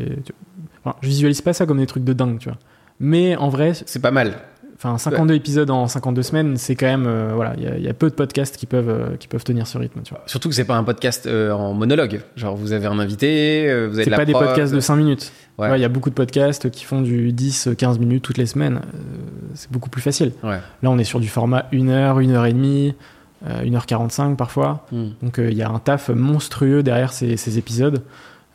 Enfin, 0.84 0.96
je 1.02 1.08
visualise 1.08 1.40
pas 1.40 1.52
ça 1.52 1.66
comme 1.66 1.78
des 1.78 1.86
trucs 1.86 2.04
de 2.04 2.12
dingue, 2.12 2.38
tu 2.38 2.48
vois. 2.48 2.58
Mais 3.00 3.36
en 3.36 3.48
vrai, 3.48 3.72
C'est 3.84 4.00
pas 4.00 4.10
mal. 4.12 4.34
enfin, 4.76 4.96
52 4.96 5.34
épisodes 5.34 5.70
en 5.70 5.86
52 5.88 6.22
semaines, 6.22 6.56
c'est 6.56 6.76
quand 6.76 6.86
même. 6.86 7.06
euh, 7.06 7.32
voilà, 7.34 7.54
il 7.56 7.64
y 7.64 7.66
a- 7.66 7.76
il 7.76 7.82
y, 7.84 7.88
a 7.88 7.94
peu 7.94 8.08
de 8.08 8.14
podcasts 8.14 8.56
qui 8.56 8.66
peuvent, 8.66 8.88
euh, 8.88 9.16
qui 9.18 9.26
peuvent 9.26 9.42
tenir 9.44 9.66
ce 9.66 9.76
rythme, 9.78 10.00
tu 10.02 10.14
vois. 10.14 10.22
Surtout 10.26 10.48
que 10.48 10.54
c'est 10.54 10.64
pas 10.64 10.76
un 10.76 10.84
podcast 10.84 11.26
euh, 11.26 11.50
en 11.50 11.74
monologue. 11.74 12.20
Genre 12.36 12.54
vous 12.56 12.72
avez 12.72 12.86
un 12.86 12.98
invité, 13.00 13.64
vous 13.88 13.96
avez 13.96 14.04
C'est 14.04 14.10
pas 14.10 14.24
des 14.24 14.32
podcasts 14.32 14.72
de 14.72 14.80
5 14.80 14.96
minutes. 14.96 15.32
Ouais. 15.58 15.78
Il 15.78 15.80
y 15.80 15.84
a 15.84 15.88
beaucoup 15.88 16.10
de 16.10 16.14
podcasts 16.14 16.70
qui 16.70 16.84
font 16.84 17.00
du 17.00 17.32
10-15 17.32 17.98
minutes 17.98 18.22
toutes 18.22 18.36
les 18.38 18.46
semaines. 18.46 18.76
Euh, 18.94 18.98
c'est 19.54 19.70
beaucoup 19.72 19.88
plus 19.88 20.02
facile. 20.02 20.32
Ouais. 20.42 20.60
Là, 20.82 20.90
on 20.90 20.98
est 20.98 21.04
sur 21.04 21.18
du 21.20 21.28
format 21.28 21.66
1 21.72 21.88
heure, 21.88 22.18
1 22.18 22.30
heure 22.30 22.44
et 22.46 22.52
demie, 22.52 22.94
euh, 23.46 23.62
1h45 23.64 24.36
parfois. 24.36 24.86
Hmm. 24.92 25.08
Donc 25.22 25.38
euh, 25.38 25.50
il 25.50 25.56
y 25.56 25.62
a 25.62 25.70
un 25.70 25.78
taf 25.78 26.10
monstrueux 26.10 26.82
derrière 26.82 27.12
ces, 27.12 27.36
ces 27.38 27.56
épisodes, 27.56 28.02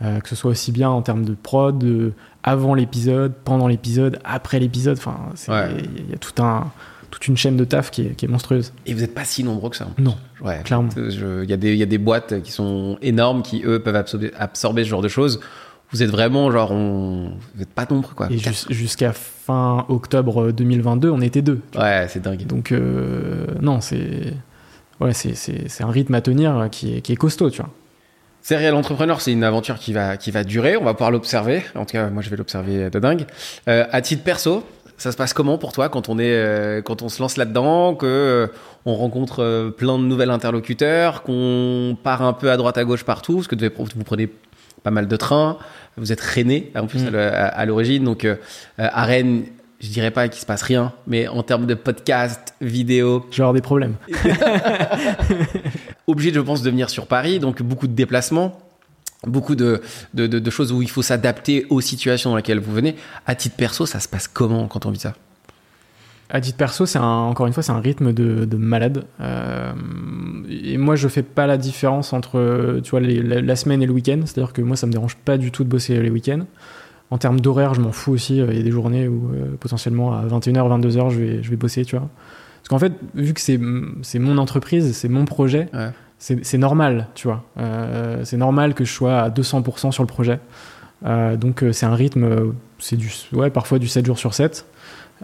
euh, 0.04 0.20
que 0.20 0.30
ce 0.30 0.36
soit 0.36 0.52
aussi 0.52 0.72
bien 0.72 0.90
en 0.90 1.02
termes 1.02 1.26
de 1.26 1.34
prod, 1.34 1.78
de 1.80 2.14
avant 2.44 2.74
l'épisode, 2.76 3.34
pendant 3.46 3.68
l'épisode, 3.68 4.20
après 4.24 4.60
l'épisode. 4.60 4.98
Enfin, 4.98 5.18
il 5.48 5.52
Ouais. 5.54 5.70
y 6.12 6.14
a 6.14 6.18
tout 6.18 6.42
un, 6.44 6.72
toute 7.10 7.28
une 7.28 7.36
chaîne 7.38 7.58
de 7.58 7.66
taf 7.66 7.90
qui 7.92 8.04
est, 8.04 8.16
qui 8.16 8.26
est 8.26 8.28
monstrueuse. 8.28 8.74
Et 8.86 8.94
vous 8.94 9.04
êtes 9.04 9.14
pas 9.16 9.26
si 9.26 9.44
nombreux 9.44 9.70
que 9.72 9.76
ça. 9.76 9.88
Non, 9.98 10.16
Ouais. 10.44 10.62
clairement. 10.64 10.90
Il 10.96 11.50
y, 11.50 11.54
a 11.54 11.58
des- 11.58 11.74
il 11.74 11.78
y 11.80 11.84
a 11.84 11.88
des 11.88 11.98
boîtes 11.98 12.42
qui 12.44 12.52
sont 12.52 12.98
énormes 13.02 13.42
qui 13.42 13.64
eux 13.66 13.80
peuvent 13.82 13.96
absorber, 13.96 14.32
absorber 14.38 14.84
ce 14.84 14.90
genre 14.90 15.02
de 15.02 15.08
choses. 15.08 15.40
Vous 15.92 16.02
êtes 16.04 16.10
vraiment 16.10 16.50
genre 16.52 16.72
on... 16.72 17.32
vous 17.56 17.62
êtes 17.62 17.70
pas 17.74 17.86
nombreux 17.90 18.14
quoi. 18.16 18.28
Et 18.32 18.38
jus- 18.38 18.66
jusqu'à 18.70 19.12
fin 19.14 19.86
octobre 19.90 20.52
2022, 20.52 21.10
on 21.10 21.22
était 21.22 21.42
deux. 21.42 21.60
Ouais, 21.78 22.06
c'est 22.10 22.22
dingue. 22.22 22.46
Donc 22.48 22.72
euh, 22.72 23.46
non, 23.62 23.82
c'est 23.82 24.34
ouais, 25.00 25.14
c'est- 25.14 25.82
un 25.84 25.92
rythme 25.92 26.14
à 26.16 26.22
tenir 26.22 26.68
qui 26.72 26.98
est, 26.98 27.02
qui 27.02 27.12
est 27.14 27.18
costaud, 27.18 27.50
tu 27.50 27.62
vois. 27.62 27.70
Serial 28.44 28.74
Entrepreneur, 28.74 29.22
c'est 29.22 29.32
une 29.34 29.44
aventure 29.44 29.78
qui 29.78 29.94
va, 29.94 30.18
qui 30.18 30.32
va 30.32 30.44
durer. 30.44 30.76
On 30.76 30.84
va 30.84 30.94
pouvoir 30.94 31.12
l'observer. 31.12 31.62
En 31.76 31.82
tout 31.86 31.92
cas, 31.92 32.10
moi, 32.10 32.24
je 32.24 32.30
vais 32.32 32.38
l'observer 32.38 32.90
de 32.90 32.98
dingue. 33.00 33.26
Euh, 33.68 33.86
à 33.92 34.02
titre 34.02 34.24
perso, 34.24 34.64
ça 34.98 35.12
se 35.12 35.18
passe 35.18 35.34
comment 35.34 35.60
pour 35.60 35.74
toi 35.74 35.90
quand 35.90 36.10
on 36.10 36.18
est, 36.18 36.34
euh, 36.34 36.82
quand 36.82 37.04
on 37.04 37.10
se 37.10 37.22
lance 37.22 37.38
là-dedans, 37.38 37.94
que 37.94 38.06
euh, 38.08 38.48
on 38.88 38.96
rencontre 38.96 39.44
euh, 39.44 39.70
plein 39.70 40.00
de 40.00 40.06
nouvelles 40.06 40.32
interlocuteurs, 40.32 41.22
qu'on 41.22 41.96
part 42.02 42.24
un 42.24 42.34
peu 42.34 42.50
à 42.50 42.58
droite 42.58 42.80
à 42.80 42.84
gauche 42.84 43.04
partout, 43.04 43.36
parce 43.36 43.48
que 43.48 43.56
vous 43.56 44.04
prenez 44.04 44.28
pas 44.84 44.92
mal 44.92 45.08
de 45.08 45.16
trains. 45.16 45.58
Vous 45.98 46.12
êtes 46.12 46.22
rennais 46.22 46.72
en 46.76 46.88
plus 46.88 47.04
Mm. 47.04 47.08
à 47.08 47.12
le- 47.12 47.20
à, 47.34 47.46
à 47.48 47.66
l'origine, 47.66 48.04
donc 48.04 48.26
euh, 48.26 48.36
à 48.78 49.04
Rennes, 49.06 49.44
je 49.80 49.90
dirais 49.90 50.12
pas 50.12 50.28
qu'il 50.28 50.40
se 50.40 50.46
passe 50.46 50.62
rien, 50.62 50.94
mais 51.08 51.28
en 51.28 51.42
termes 51.44 51.66
de 51.66 51.74
podcast, 51.74 52.54
vidéo, 52.62 53.26
Je 53.32 53.38
vais 53.38 53.42
avoir 53.44 53.54
des 53.54 53.62
problèmes. 53.62 53.96
obligé, 56.08 56.34
je 56.34 56.40
pense, 56.40 56.62
de 56.62 56.70
venir 56.70 56.90
sur 56.90 57.08
Paris, 57.08 57.40
donc 57.40 57.62
beaucoup 57.62 57.88
de 57.88 57.94
déplacements, 57.94 58.60
beaucoup 59.26 59.56
de, 59.56 59.82
de, 60.14 60.28
de- 60.28 60.40
de 60.40 60.50
choses 60.50 60.72
où 60.72 60.82
il 60.82 60.90
faut 60.90 61.02
s'adapter 61.02 61.66
aux 61.70 61.82
situations 61.82 62.32
dans 62.32 62.36
lesquelles 62.38 62.60
vous 62.60 62.72
venez. 62.74 62.96
À 63.26 63.36
titre 63.36 63.56
perso, 63.56 63.86
ça 63.86 64.00
se 64.00 64.08
passe 64.08 64.28
comment 64.28 64.68
quand 64.68 64.86
on 64.86 64.92
vit 64.92 65.00
ça? 65.00 65.14
À 66.34 66.40
titre 66.40 66.58
perso, 66.58 66.86
c'est 66.86 66.98
un- 66.98 67.04
encore 67.04 67.46
une 67.46 67.52
fois, 67.54 67.62
c'est 67.62 67.74
un 67.74 67.80
rythme 67.82 68.14
de, 68.14 68.46
de 68.46 68.58
malade. 68.58 69.04
Euh, 69.20 69.74
et 70.50 70.78
moi, 70.78 70.96
je 70.96 71.08
fais 71.10 71.24
pas 71.24 71.46
la 71.46 71.58
différence 71.58 72.14
entre, 72.14 72.80
tu 72.84 72.92
vois, 72.92 73.02
les- 73.02 73.22
la, 73.22 73.42
la 73.42 73.56
semaine 73.58 73.84
et 73.84 73.86
le 73.86 73.92
week-end. 73.94 74.20
C'est-à-dire 74.26 74.54
que 74.54 74.62
moi, 74.62 74.76
ça 74.78 74.88
me 74.88 74.92
dérange 74.94 75.18
pas 75.18 75.38
du 75.38 75.52
tout 75.52 75.64
de 75.66 75.70
bosser 75.70 76.02
les 76.02 76.10
week-ends. 76.10 76.46
En 77.10 77.18
termes 77.18 77.42
d'horaire, 77.42 77.74
je 77.74 77.82
m'en 77.82 77.92
fous 77.92 78.14
aussi. 78.14 78.38
Il 78.38 78.56
y 78.56 78.60
a 78.60 78.64
des 78.64 78.72
journées 78.72 79.08
où 79.10 79.32
euh, 79.34 79.56
potentiellement 79.60 80.14
à 80.18 80.24
21h, 80.26 80.70
22h, 80.80 81.10
je 81.10 81.20
vais, 81.20 81.44
je 81.44 81.50
vais 81.50 81.58
bosser, 81.58 81.84
tu 81.84 81.98
vois. 81.98 82.08
Parce 82.62 82.70
qu'en 82.70 82.80
fait, 82.80 82.94
vu 83.16 83.34
que 83.34 83.42
c'est 83.42 83.60
c'est 84.02 84.20
mon 84.20 84.38
entreprise, 84.38 84.96
c'est 84.96 85.10
mon 85.10 85.26
projet, 85.26 85.68
Ouais. 85.74 85.90
c'est 86.20 86.46
c'est 86.46 86.58
normal, 86.60 87.08
tu 87.16 87.28
vois. 87.28 87.44
Euh, 87.58 88.22
c'est 88.24 88.38
normal 88.38 88.74
que 88.76 88.86
je 88.86 88.92
sois 88.94 89.20
à 89.20 89.30
200% 89.30 89.92
sur 89.92 90.04
le 90.04 90.08
projet. 90.08 90.40
Euh, 91.06 91.36
donc 91.36 91.64
euh, 91.64 91.74
c'est 91.74 91.88
un 91.88 91.96
rythme, 91.96 92.24
euh, 92.24 92.52
c'est 92.80 92.96
du, 92.96 93.12
ouais, 93.34 93.50
parfois 93.50 93.80
du 93.80 93.88
7 93.88 94.06
jours 94.06 94.20
sur 94.20 94.34
7. 94.36 94.66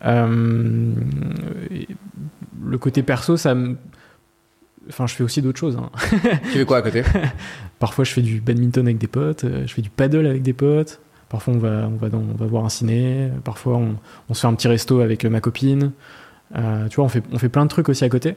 Euh, 0.05 0.93
le 2.63 2.77
côté 2.77 3.03
perso, 3.03 3.37
ça 3.37 3.55
me... 3.55 3.75
Enfin, 4.89 5.05
je 5.05 5.15
fais 5.15 5.23
aussi 5.23 5.41
d'autres 5.41 5.59
choses. 5.59 5.77
hein. 5.77 5.89
Tu 6.43 6.59
fais 6.59 6.65
quoi 6.65 6.77
à 6.77 6.81
côté? 6.81 7.03
Parfois, 7.79 8.05
je 8.05 8.11
fais 8.13 8.21
du 8.21 8.39
badminton 8.39 8.85
avec 8.85 8.97
des 8.97 9.07
potes, 9.07 9.43
euh, 9.43 9.63
je 9.67 9.73
fais 9.73 9.81
du 9.81 9.89
paddle 9.89 10.25
avec 10.25 10.41
des 10.43 10.53
potes. 10.53 10.99
Parfois, 11.29 11.53
on 11.55 11.57
va, 11.57 11.89
on 11.91 11.97
va, 11.97 12.07
dans- 12.09 12.19
on 12.33 12.37
va 12.37 12.45
voir 12.45 12.63
un 12.63 12.69
ciné. 12.69 13.29
Parfois, 13.43 13.75
on, 13.75 13.95
on 14.29 14.33
se 14.33 14.41
fait 14.41 14.47
un 14.47 14.53
petit 14.53 14.69
resto 14.69 15.01
avec 15.01 15.25
euh, 15.25 15.29
ma 15.29 15.41
copine. 15.41 15.91
Euh, 16.55 16.87
tu 16.87 16.95
vois, 16.95 17.05
on 17.05 17.09
fait, 17.09 17.21
on 17.33 17.37
fait 17.37 17.49
plein 17.49 17.65
de 17.65 17.69
trucs 17.69 17.89
aussi 17.89 18.05
à 18.05 18.09
côté. 18.09 18.35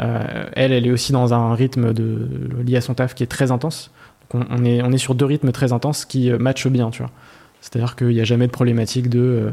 Euh, 0.00 0.46
elle, 0.54 0.72
elle 0.72 0.86
est 0.86 0.90
aussi 0.90 1.12
dans 1.12 1.34
un 1.34 1.54
rythme 1.54 1.92
de, 1.92 2.28
lié 2.64 2.76
à 2.76 2.80
son 2.80 2.94
taf 2.94 3.14
qui 3.14 3.22
est 3.22 3.26
très 3.26 3.50
intense. 3.52 3.90
Donc 4.32 4.42
on, 4.50 4.56
on 4.58 4.64
est, 4.64 4.82
on 4.82 4.90
est 4.90 4.98
sur 4.98 5.14
deux 5.14 5.26
rythmes 5.26 5.52
très 5.52 5.72
intenses 5.74 6.06
qui 6.06 6.30
matchent 6.32 6.68
bien, 6.68 6.90
tu 6.90 7.02
vois. 7.02 7.10
C'est-à-dire 7.60 7.94
qu'il 7.94 8.08
n'y 8.08 8.20
a 8.20 8.24
jamais 8.24 8.46
de 8.46 8.52
problématique 8.52 9.10
de 9.10 9.20
euh, 9.20 9.50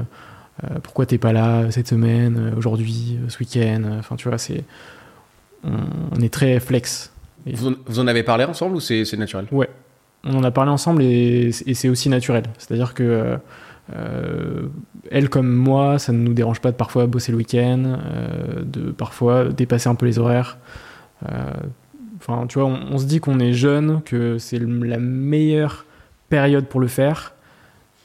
euh, 0.63 0.75
pourquoi 0.83 1.05
t'es 1.05 1.17
pas 1.17 1.33
là 1.33 1.69
cette 1.71 1.87
semaine, 1.87 2.37
euh, 2.37 2.57
aujourd'hui, 2.57 3.17
euh, 3.21 3.29
ce 3.29 3.39
week-end. 3.39 3.81
euh, 3.85 3.99
Enfin, 3.99 4.15
tu 4.15 4.27
vois, 4.29 4.37
c'est 4.37 4.63
on, 5.63 5.71
on 6.17 6.21
est 6.21 6.33
très 6.33 6.59
flex. 6.59 7.11
Et- 7.45 7.53
vous, 7.55 7.69
en- 7.69 7.75
vous 7.85 7.99
en 7.99 8.07
avez 8.07 8.23
parlé 8.23 8.43
ensemble 8.45 8.75
ou 8.75 8.79
c'est 8.79 9.11
naturel? 9.17 9.45
Ouais, 9.51 9.69
on 10.23 10.35
en 10.35 10.43
a 10.43 10.51
parlé 10.51 10.71
ensemble 10.71 11.01
et, 11.03 11.49
et 11.65 11.73
c'est 11.73 11.89
aussi 11.89 12.09
naturel. 12.09 12.43
C'est-à-dire 12.57 12.93
que 12.93 13.03
euh, 13.03 13.37
euh, 13.95 14.67
elle 15.09 15.29
comme 15.29 15.51
moi, 15.51 15.97
ça 15.99 16.11
ne 16.13 16.19
nous 16.19 16.33
dérange 16.33 16.61
pas 16.61 16.71
de 16.71 16.77
parfois 16.77 17.07
bosser 17.07 17.31
le 17.31 17.37
week-end, 17.39 17.83
euh, 17.85 18.61
de 18.63 18.91
parfois 18.91 19.45
dépasser 19.45 19.89
un 19.89 19.95
peu 19.95 20.05
les 20.05 20.19
horaires. 20.19 20.57
Euh, 21.29 21.51
Enfin, 22.23 22.45
tu 22.45 22.59
vois, 22.59 22.67
on, 22.67 22.77
on 22.91 22.97
se 22.99 23.05
dit 23.05 23.19
qu'on 23.19 23.39
est 23.39 23.53
jeune, 23.53 23.99
que 24.03 24.37
c'est 24.37 24.59
la 24.59 24.99
meilleure 24.99 25.87
période 26.29 26.65
pour 26.67 26.79
le 26.79 26.85
faire, 26.87 27.33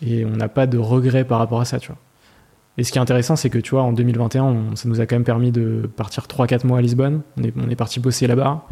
et 0.01 0.25
on 0.25 0.31
n'a 0.31 0.49
pas 0.49 0.67
de 0.67 0.79
regrets 0.79 1.25
par 1.25 1.39
rapport 1.39 1.61
à 1.61 1.67
ça, 1.67 1.79
tu 1.79 1.89
vois. 1.89 1.99
Et 2.79 2.85
ce 2.85 2.93
qui 2.93 2.99
est 2.99 3.01
intéressant, 3.01 3.37
c'est 3.37 3.51
que 3.51 3.59
tu 3.59 3.71
vois, 3.71 3.83
en 3.83 3.93
2021, 3.93 4.45
on- 4.45 4.77
ça 4.77 4.89
nous 4.89 5.01
a 5.01 5.07
quand 5.07 5.17
même 5.17 5.25
permis 5.25 5.51
de 5.51 5.89
partir 5.97 6.27
3-4 6.27 6.67
mois 6.67 6.79
à 6.79 6.83
Lisbonne. 6.83 7.23
On 7.39 7.43
est, 7.43 7.73
est 7.73 7.77
parti 7.77 8.01
bosser 8.01 8.27
là-bas. 8.27 8.67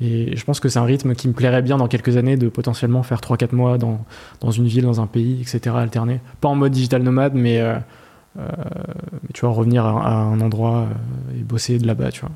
Et 0.00 0.36
je 0.36 0.44
pense 0.44 0.58
que 0.60 0.68
c'est 0.68 0.78
un 0.78 0.84
rythme 0.84 1.14
qui 1.14 1.28
me 1.28 1.32
plairait 1.34 1.62
bien 1.62 1.76
dans 1.76 1.86
quelques 1.86 2.16
années 2.16 2.36
de 2.36 2.48
potentiellement 2.48 3.02
faire 3.02 3.20
3-4 3.20 3.54
mois 3.54 3.78
dans, 3.78 4.04
dans 4.40 4.50
une 4.50 4.66
ville, 4.66 4.84
dans 4.84 5.00
un 5.00 5.06
pays, 5.06 5.40
etc. 5.40 5.76
alterner. 5.76 6.20
Pas 6.40 6.48
en 6.48 6.56
mode 6.56 6.72
digital 6.72 7.02
nomade, 7.02 7.34
mais, 7.34 7.60
euh, 7.60 7.76
euh, 8.38 8.42
tu 9.32 9.42
vois, 9.42 9.50
revenir 9.50 9.84
à, 9.84 10.14
un 10.14 10.40
endroit 10.40 10.88
euh, 10.88 11.38
et 11.38 11.42
bosser 11.42 11.78
de 11.78 11.86
là-bas, 11.86 12.10
tu 12.10 12.22
vois. 12.22 12.30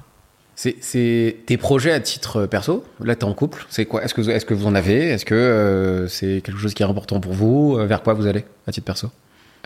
C'est, 0.54 1.36
tes 1.46 1.56
projets 1.56 1.92
à 1.92 2.00
titre 2.00 2.46
perso? 2.46 2.84
Là, 3.02 3.14
t'es 3.14 3.24
en 3.24 3.32
couple. 3.32 3.64
C'est 3.70 3.86
quoi? 3.86 4.04
Est-ce 4.04 4.12
que 4.12 4.20
vous, 4.20 4.30
est-ce 4.30 4.44
que 4.44 4.54
vous 4.54 4.66
en 4.66 4.74
avez? 4.74 5.08
Est-ce 5.08 5.24
que 5.24 6.06
c'est 6.08 6.40
quelque 6.42 6.58
chose 6.58 6.74
qui 6.74 6.82
est 6.82 6.86
important 6.86 7.20
pour 7.20 7.32
vous? 7.32 7.76
Vers 7.76 8.02
quoi 8.02 8.14
vous 8.14 8.26
allez 8.26 8.44
à 8.66 8.72
titre 8.72 8.84
perso? 8.84 9.08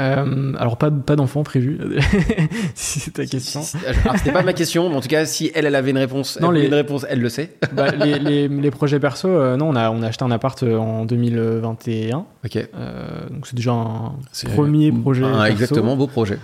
Euh, 0.00 0.54
alors, 0.58 0.78
pas, 0.78 0.90
pas 0.90 1.16
d'enfant 1.16 1.42
prévu, 1.42 1.78
si 2.74 2.98
c'est 3.00 3.10
ta 3.12 3.26
question. 3.26 3.60
Alors, 3.86 4.16
c'était 4.16 4.32
pas 4.32 4.42
ma 4.42 4.52
question, 4.54 4.88
mais 4.88 4.96
en 4.96 5.00
tout 5.00 5.08
cas, 5.08 5.26
si 5.26 5.50
elle, 5.54 5.66
elle 5.66 5.74
avait 5.74 5.90
une 5.90 5.98
réponse, 5.98 6.38
Non, 6.40 6.50
elle 6.52 6.62
les- 6.62 6.66
une 6.68 6.74
réponse, 6.74 7.04
elle 7.08 7.20
le 7.20 7.28
sait. 7.28 7.56
Bah, 7.74 7.90
les, 7.90 8.18
les- 8.18 8.48
les 8.48 8.70
projets 8.70 8.98
perso, 9.00 9.28
euh, 9.28 9.56
non, 9.56 9.68
on 9.68 9.76
a, 9.76 9.90
on 9.90 10.02
a 10.02 10.06
acheté 10.08 10.24
un 10.24 10.30
appart 10.30 10.60
euh, 10.62 10.76
en 10.78 11.04
2021. 11.04 12.24
Ok. 12.44 12.56
Euh, 12.56 13.28
donc 13.30 13.46
c'est 13.46 13.54
déjà 13.54 13.72
un 13.72 14.12
premier 14.54 14.90
projet. 14.92 15.22
Perso. 15.22 15.46
exactement, 15.46 15.96
beau 15.96 16.06
projet. 16.06 16.38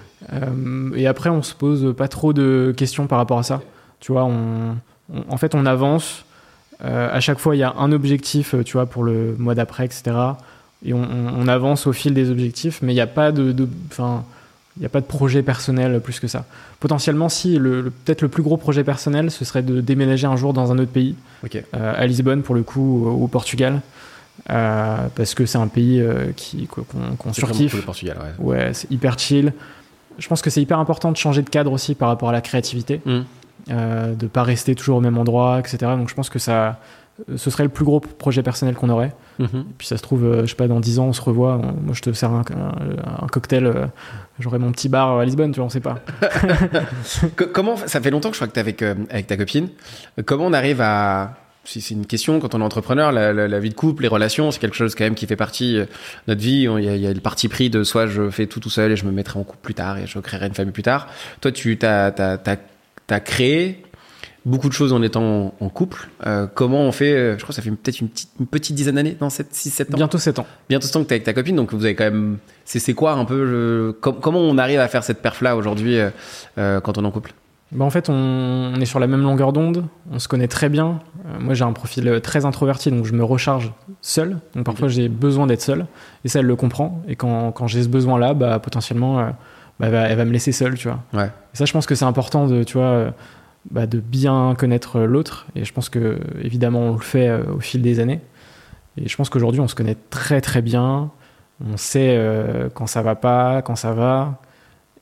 Et 0.96 1.07
après, 1.07 1.30
on 1.30 1.42
se 1.42 1.55
pose 1.55 1.94
pas 1.96 2.09
trop 2.09 2.32
de 2.32 2.74
questions 2.76 3.07
par 3.07 3.18
rapport 3.18 3.38
à 3.38 3.42
ça. 3.42 3.61
Tu 4.01 4.12
vois, 4.12 4.24
on, 4.24 4.76
on- 5.12 5.24
en 5.28 5.36
fait, 5.38 5.55
on 5.55 5.64
avance. 5.66 6.24
À 6.80 7.18
chaque 7.18 7.38
fois, 7.40 7.57
il 7.57 7.59
y 7.59 7.64
a 7.64 7.74
un 7.76 7.90
objectif, 7.90 8.55
tu 8.64 8.74
vois, 8.74 8.86
pour 8.86 9.03
le 9.03 9.34
mois 9.36 9.55
d'après, 9.57 9.84
etc. 9.84 10.12
Et 10.84 10.92
on, 10.92 11.48
avance 11.48 11.86
au 11.88 11.92
fil 11.92 12.14
des 12.14 12.30
objectifs, 12.30 12.80
mais 12.82 12.92
il 12.92 12.94
n'y 12.94 13.00
a 13.00 13.06
pas 13.08 13.32
de, 13.32 13.52
il 13.56 14.80
n'y 14.80 14.86
a 14.86 14.88
pas 14.88 15.00
de 15.00 15.06
projet 15.06 15.42
personnel 15.42 16.00
plus 16.00 16.20
que 16.20 16.28
ça. 16.28 16.44
Potentiellement, 16.78 17.28
si, 17.28 17.58
le, 17.58 17.80
le- 17.82 17.90
peut-être 17.90 18.22
le 18.22 18.28
plus 18.28 18.44
gros 18.44 18.56
projet 18.56 18.84
personnel, 18.84 19.30
ce 19.32 19.44
serait 19.44 19.62
de 19.62 19.80
déménager 19.80 20.26
un 20.28 20.36
jour 20.36 20.52
dans 20.52 20.70
un 20.70 20.78
autre 20.78 20.92
pays, 20.92 21.16
euh, 21.54 21.94
à 21.96 22.06
Lisbonne 22.06 22.42
pour 22.42 22.54
le 22.54 22.62
coup, 22.62 23.04
au, 23.06 23.24
au 23.24 23.28
Portugal, 23.28 23.80
Euh, 24.50 24.96
parce 25.16 25.34
que 25.34 25.46
c'est 25.46 25.58
un 25.58 25.66
pays 25.66 26.00
euh, 26.00 26.30
qui 26.36 26.68
qu'on 26.68 26.82
vraiment 26.92 27.32
surkiffe. 27.32 27.72
cool, 27.72 27.80
le 27.80 27.84
Portugal, 27.86 28.16
ouais. 28.38 28.44
Ouais, 28.46 28.70
c'est 28.72 28.88
hyper 28.90 29.18
chill. 29.18 29.52
Je 30.16 30.28
pense 30.28 30.42
que 30.42 30.48
c'est 30.50 30.62
hyper 30.62 30.78
important 30.78 31.10
de 31.10 31.16
changer 31.16 31.42
de 31.42 31.50
cadre 31.50 31.72
aussi 31.72 31.96
par 31.96 32.08
rapport 32.08 32.28
à 32.28 32.32
la 32.32 32.40
créativité, 32.40 33.00
Mm. 33.04 33.20
de 34.14 34.26
pas 34.28 34.44
rester 34.44 34.76
toujours 34.76 34.98
au 34.98 35.00
même 35.00 35.18
endroit, 35.18 35.58
etc. 35.58 35.76
Donc 35.98 36.08
je 36.08 36.14
pense 36.14 36.30
que 36.30 36.38
ça, 36.38 36.78
ce 37.36 37.50
serait 37.50 37.64
le 37.64 37.68
plus 37.68 37.84
gros 37.84 38.00
projet 38.00 38.42
personnel 38.42 38.74
qu'on 38.74 38.88
aurait. 38.90 39.12
Mhm. 39.38 39.46
Et 39.58 39.74
puis 39.76 39.86
ça 39.86 39.96
se 39.96 40.02
trouve, 40.02 40.24
euh, 40.24 40.40
je 40.42 40.46
sais 40.50 40.54
pas, 40.56 40.68
dans 40.68 40.80
10 40.80 40.98
ans, 40.98 41.06
on 41.06 41.12
se 41.12 41.20
revoit. 41.20 41.56
on- 41.62 41.72
moi, 41.84 41.94
je 41.94 42.00
te 42.02 42.12
sers 42.12 42.30
un, 42.30 42.42
un- 42.54 43.24
un 43.24 43.26
cocktail. 43.26 43.66
euh, 43.66 43.86
J'aurai 44.40 44.58
mon 44.60 44.70
petit 44.70 44.88
bar 44.88 45.18
à 45.18 45.24
Lisbonne, 45.24 45.50
tu 45.50 45.56
vois, 45.58 45.66
on 45.66 45.68
sait 45.70 45.80
pas. 45.80 45.98
Comment 47.52 47.76
ça 47.76 48.00
fait 48.00 48.10
longtemps 48.10 48.28
que 48.30 48.34
je 48.34 48.38
crois 48.38 48.48
que 48.48 48.52
t'es 48.52 48.60
avec 48.60 48.82
euh, 48.82 48.94
avec 49.10 49.26
ta 49.26 49.36
copine. 49.36 49.68
Comment 50.24 50.46
on 50.46 50.52
arrive 50.52 50.80
à 50.80 51.34
si 51.64 51.80
c'est 51.82 51.92
une 51.94 52.06
question 52.06 52.40
quand 52.40 52.54
on 52.54 52.60
est 52.60 52.64
entrepreneur, 52.64 53.12
la, 53.12 53.32
la- 53.34 53.46
la 53.48 53.60
vie 53.60 53.68
de 53.68 53.74
couple, 53.74 54.02
les 54.02 54.08
relations, 54.08 54.50
c'est 54.50 54.58
quelque 54.58 54.76
chose 54.76 54.94
quand 54.94 55.04
même 55.04 55.14
qui 55.14 55.26
fait 55.26 55.36
partie 55.36 55.76
euh, 55.76 55.82
de 55.84 55.88
notre 56.28 56.40
vie. 56.40 56.66
On- 56.68 56.78
Il 56.78 56.84
y, 56.84 56.88
a, 56.88 56.94
il 56.94 57.02
y 57.02 57.06
a 57.06 57.12
le 57.12 57.20
parti 57.20 57.48
pris 57.48 57.68
de 57.68 57.82
soit 57.84 58.06
je 58.06 58.30
fais 58.30 58.46
tout 58.46 58.60
tout 58.60 58.70
seul 58.70 58.92
et 58.92 58.96
je 58.96 59.04
me 59.04 59.10
mettrai 59.12 59.38
en 59.38 59.42
couple 59.44 59.58
plus 59.62 59.74
tard 59.74 59.98
et 59.98 60.06
je 60.06 60.18
créerai 60.18 60.46
une 60.46 60.54
famille 60.54 60.72
plus 60.72 60.82
tard. 60.82 61.08
Toi, 61.40 61.52
tu 61.52 61.76
t'as 61.76 62.10
t'as 62.10 62.38
t'as, 62.38 62.56
t'as 63.06 63.20
créé 63.20 63.82
beaucoup 64.49 64.68
de 64.68 64.72
choses 64.74 64.92
en 64.92 65.03
étant 65.03 65.55
en 65.61 65.68
couple. 65.68 66.09
Euh, 66.26 66.46
comment 66.53 66.80
on 66.82 66.92
fait 66.92 67.12
euh, 67.12 67.32
Je 67.38 67.42
crois 67.42 67.49
que 67.49 67.55
ça 67.55 67.62
fait 67.62 67.70
peut-être 67.70 68.01
une 68.01 68.09
petite, 68.09 68.30
une 68.40 68.46
petite 68.46 68.74
dizaine 68.74 68.96
d'années, 68.96 69.16
non 69.20 69.30
7, 69.30 69.49
6, 69.51 69.70
7 69.70 69.94
ans. 69.94 69.96
Bientôt 69.96 70.18
7 70.18 70.38
ans. 70.40 70.46
Bientôt 70.68 70.86
ce 70.86 70.92
temps 70.92 71.03
que 71.03 71.09
t'es 71.09 71.14
avec 71.14 71.24
ta 71.24 71.32
copine, 71.32 71.55
donc 71.57 71.72
vous 71.72 71.84
avez 71.84 71.94
quand 71.94 72.05
même. 72.05 72.38
C'est 72.64 72.94
quoi 72.94 73.12
un 73.12 73.24
peu 73.24 73.44
le- 73.44 73.96
com- 74.01 74.16
comment 74.20 74.40
on 74.40 74.59
arrive 74.59 74.80
à 74.80 74.88
faire 74.88 75.05
cette 75.05 75.22
perf 75.22 75.40
là 75.40 75.57
aujourd'hui 75.57 75.99
euh, 76.59 76.80
quand 76.80 76.99
on 76.99 77.05
est 77.05 77.07
en 77.07 77.11
couple? 77.11 77.32
Bah, 77.72 77.84
en 77.84 77.90
fait, 77.90 78.09
on, 78.09 78.14
on 78.14 78.80
est 78.80 78.86
sur 78.86 78.99
la 78.99 79.07
même 79.07 79.20
longueur 79.22 79.53
d'onde, 79.53 79.84
on 80.11 80.18
se 80.18 80.26
connaît 80.28 80.49
très 80.49 80.68
bien. 80.70 81.01
Euh, 81.26 81.38
moi, 81.38 81.53
j'ai 81.55 81.64
un 81.64 81.72
profil 81.72 82.20
très 82.22 82.46
introverti, 82.46 82.90
donc 82.90 83.05
je 83.05 83.12
me 83.12 83.22
recharge 83.24 83.72
seul. 84.01 84.38
Donc 84.55 84.64
parfois, 84.64 84.88
j'ai 84.88 85.09
besoin 85.11 85.46
d'être 85.46 85.61
seul. 85.61 85.86
Et 86.24 86.28
ça, 86.28 86.38
elle 86.40 86.46
le 86.46 86.57
comprend. 86.57 87.03
Et 87.09 87.14
quand, 87.16 87.53
quand 87.53 87.66
j'ai 87.66 87.82
ce 87.82 87.88
besoin-là, 87.88 88.32
bah, 88.34 88.59
potentiellement, 88.59 89.16
bah, 89.78 89.86
elle, 89.86 89.90
va, 89.92 90.01
elle 90.09 90.16
va 90.16 90.24
me 90.24 90.32
laisser 90.32 90.53
seul, 90.53 90.74
tu 90.78 90.88
vois. 90.88 91.01
Ouais. 91.12 91.26
Et 91.53 91.57
ça, 91.59 91.66
je 91.66 91.72
pense 91.74 91.84
que 91.86 91.94
c'est 91.94 92.07
important 92.07 92.46
de, 92.46 92.62
tu 92.64 92.78
vois, 92.78 93.12
bah, 93.70 93.86
de 93.86 93.98
bien 94.00 94.54
connaître 94.59 95.00
l'autre. 95.00 95.46
Et 95.54 95.64
je 95.64 95.72
pense 95.72 95.88
que, 95.88 96.18
évidemment, 96.42 96.80
on 96.80 96.92
le 96.94 96.98
fait 97.00 97.28
euh, 97.28 97.42
au 97.54 97.61
fil 97.61 97.82
des 97.82 98.00
années. 98.00 98.20
Et 98.96 99.09
je 99.09 99.16
pense 99.16 99.28
qu'aujourd'hui, 99.30 99.61
on 99.61 99.68
se 99.68 99.74
connaît 99.74 99.96
très, 100.11 100.40
très 100.40 100.62
bien. 100.62 101.11
On 101.64 101.76
sait 101.76 102.16
euh, 102.16 102.68
quand 102.72 102.86
ça 102.86 103.02
va 103.02 103.14
pas, 103.14 103.62
quand 103.62 103.76
ça 103.76 103.92
va. 103.92 104.40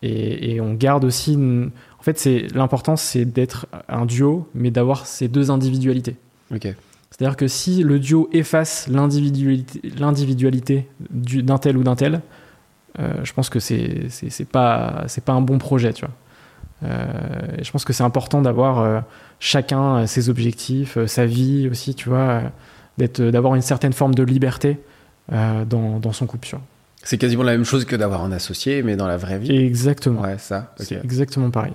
Et, 0.02 0.54
et 0.54 0.60
on 0.60 0.74
garde 0.74 1.04
aussi. 1.04 1.34
une- 1.34 1.70
En 1.98 2.02
fait, 2.02 2.18
c'est 2.18 2.46
l'important, 2.54 2.96
c'est 2.96 3.24
d'être 3.24 3.66
un 3.88 4.04
duo, 4.06 4.48
mais 4.54 4.70
d'avoir 4.70 5.06
ces 5.06 5.28
deux 5.28 5.50
individualités. 5.50 6.16
C'est-à-dire 7.10 7.36
que 7.36 7.48
si 7.48 7.82
le 7.82 7.98
duo 7.98 8.28
efface 8.32 8.88
l'individualité, 8.88 9.80
l'individualité 9.98 10.86
du- 11.10 11.42
d'un 11.42 11.56
tel 11.58 11.78
ou 11.78 11.82
d'un 11.82 11.94
tel, 11.96 12.20
euh, 12.98 13.12
je 13.24 13.32
pense 13.32 13.48
que 13.48 13.58
c'est 13.60 14.08
pas 14.50 15.04
c'est 15.06 15.24
pas 15.24 15.32
un 15.32 15.40
bon 15.40 15.58
projet, 15.58 15.92
tu 15.92 16.04
vois. 16.04 16.14
Euh, 16.84 17.06
et 17.58 17.64
je 17.64 17.70
pense 17.70 17.84
que 17.84 17.92
c'est 17.92 18.02
important 18.04 18.42
d'avoir 18.42 18.80
euh, 18.80 19.00
chacun 19.40 19.96
euh, 20.02 20.06
ses 20.06 20.28
objectifs, 20.28 20.98
sa 21.06 21.24
vie 21.26 21.68
aussi, 21.70 21.94
tu 21.94 22.08
vois, 22.08 22.42
d'être 22.98 23.20
d'avoir 23.22 23.54
une 23.54 23.62
certaine 23.62 23.92
forme 23.92 24.14
de 24.14 24.22
liberté 24.22 24.78
dans, 25.30 25.98
dans 25.98 26.12
son 26.12 26.26
couple. 26.26 26.56
C'est 27.02 27.18
quasiment 27.18 27.42
la 27.42 27.52
même 27.52 27.64
chose 27.64 27.84
que 27.84 27.96
d'avoir 27.96 28.22
un 28.24 28.32
associé, 28.32 28.82
mais 28.82 28.96
dans 28.96 29.06
la 29.08 29.16
vraie 29.16 29.38
vie. 29.38 29.56
Exactement. 29.56 30.20
Ouais, 30.22 30.38
ça. 30.38 30.72
C'est 30.76 31.02
exactement 31.04 31.50
pareil. 31.50 31.72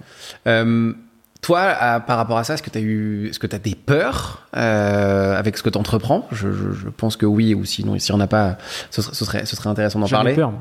Euh, 0.47 0.93
toi, 1.41 1.59
à- 1.61 1.99
par 1.99 2.17
rapport 2.17 2.37
à 2.37 2.43
ça, 2.43 2.53
est-ce 2.53 2.61
que 2.63 2.69
tu 2.69 2.77
as 2.77 2.81
eu, 2.81 3.27
est-ce 3.29 3.39
que 3.39 3.47
tu 3.47 3.55
as 3.55 3.59
des 3.59 3.75
peurs 3.75 4.47
euh, 4.55 5.37
avec 5.37 5.57
ce 5.57 5.63
que 5.63 5.69
tu 5.69 5.77
entreprends 5.77 6.27
je, 6.31 6.51
je- 6.51 6.71
je 6.71 6.89
pense 6.89 7.17
que 7.17 7.25
oui, 7.25 7.53
ou 7.53 7.65
sinon, 7.65 7.97
si 7.99 8.11
on 8.11 8.17
n'a 8.17 8.27
pas, 8.27 8.57
ce 8.89 9.01
serait, 9.01 9.13
ce 9.15 9.25
serait, 9.25 9.45
ce 9.45 9.55
serait 9.55 9.69
intéressant 9.69 9.99
d'en 9.99 10.05
J'ai 10.05 10.15
parler. 10.15 10.33
peur. 10.33 10.53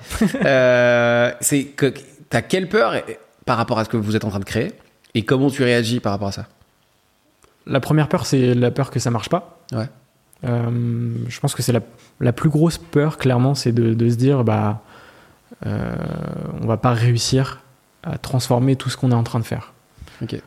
Euh, 0.45 1.33
c'est 1.41 1.65
que 1.65 1.93
t'as 2.29 2.43
quelle 2.43 2.69
peur? 2.69 2.95
Par 3.51 3.57
rapport 3.57 3.81
à 3.81 3.85
ce 3.85 3.89
que 3.89 3.97
vous 3.97 4.15
êtes 4.15 4.25
en 4.25 4.29
train 4.29 4.39
de 4.39 4.45
créer 4.45 4.71
et 5.13 5.25
comment 5.25 5.51
tu 5.51 5.65
réagis 5.65 5.99
par 5.99 6.13
rapport 6.13 6.29
à 6.29 6.31
ça? 6.31 6.47
La 7.67 7.81
première 7.81 8.09
peur, 8.09 8.25
c'est 8.25 8.55
la 8.55 8.71
peur 8.71 8.93
que 8.93 9.01
ça 9.01 9.11
marche 9.11 9.29
pas. 9.29 9.59
Ouais. 9.73 9.89
Euh, 10.45 11.17
je 11.27 11.41
pense 11.41 11.57
que 11.57 11.61
c'est 11.61 11.73
la, 11.73 11.81
la 12.21 12.33
plus 12.33 12.49
grosse 12.49 12.79
peur, 12.79 13.19
clairement, 13.19 13.57
c'est 13.57 13.73
de, 13.73 13.93
de 13.93 14.09
se 14.09 14.15
dire, 14.15 14.45
bah, 14.45 14.83
euh, 15.67 15.97
on 16.63 16.67
va 16.69 16.77
pas 16.77 16.93
réussir 16.93 17.59
à 18.05 18.19
transformer 18.19 18.77
tout 18.77 18.89
ce 18.89 18.97
qu'on 18.97 19.11
est 19.11 19.17
en 19.17 19.25
train 19.25 19.41
de 19.41 19.45
faire. 19.45 19.73
Ok. 20.23 20.41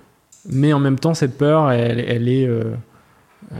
Mais 0.48 0.72
en 0.72 0.80
même 0.80 0.98
temps, 0.98 1.14
cette 1.14 1.38
peur, 1.38 1.72
elle, 1.72 2.00
elle 2.00 2.30
est, 2.30 2.48
euh, 2.48 2.74
euh, 3.52 3.56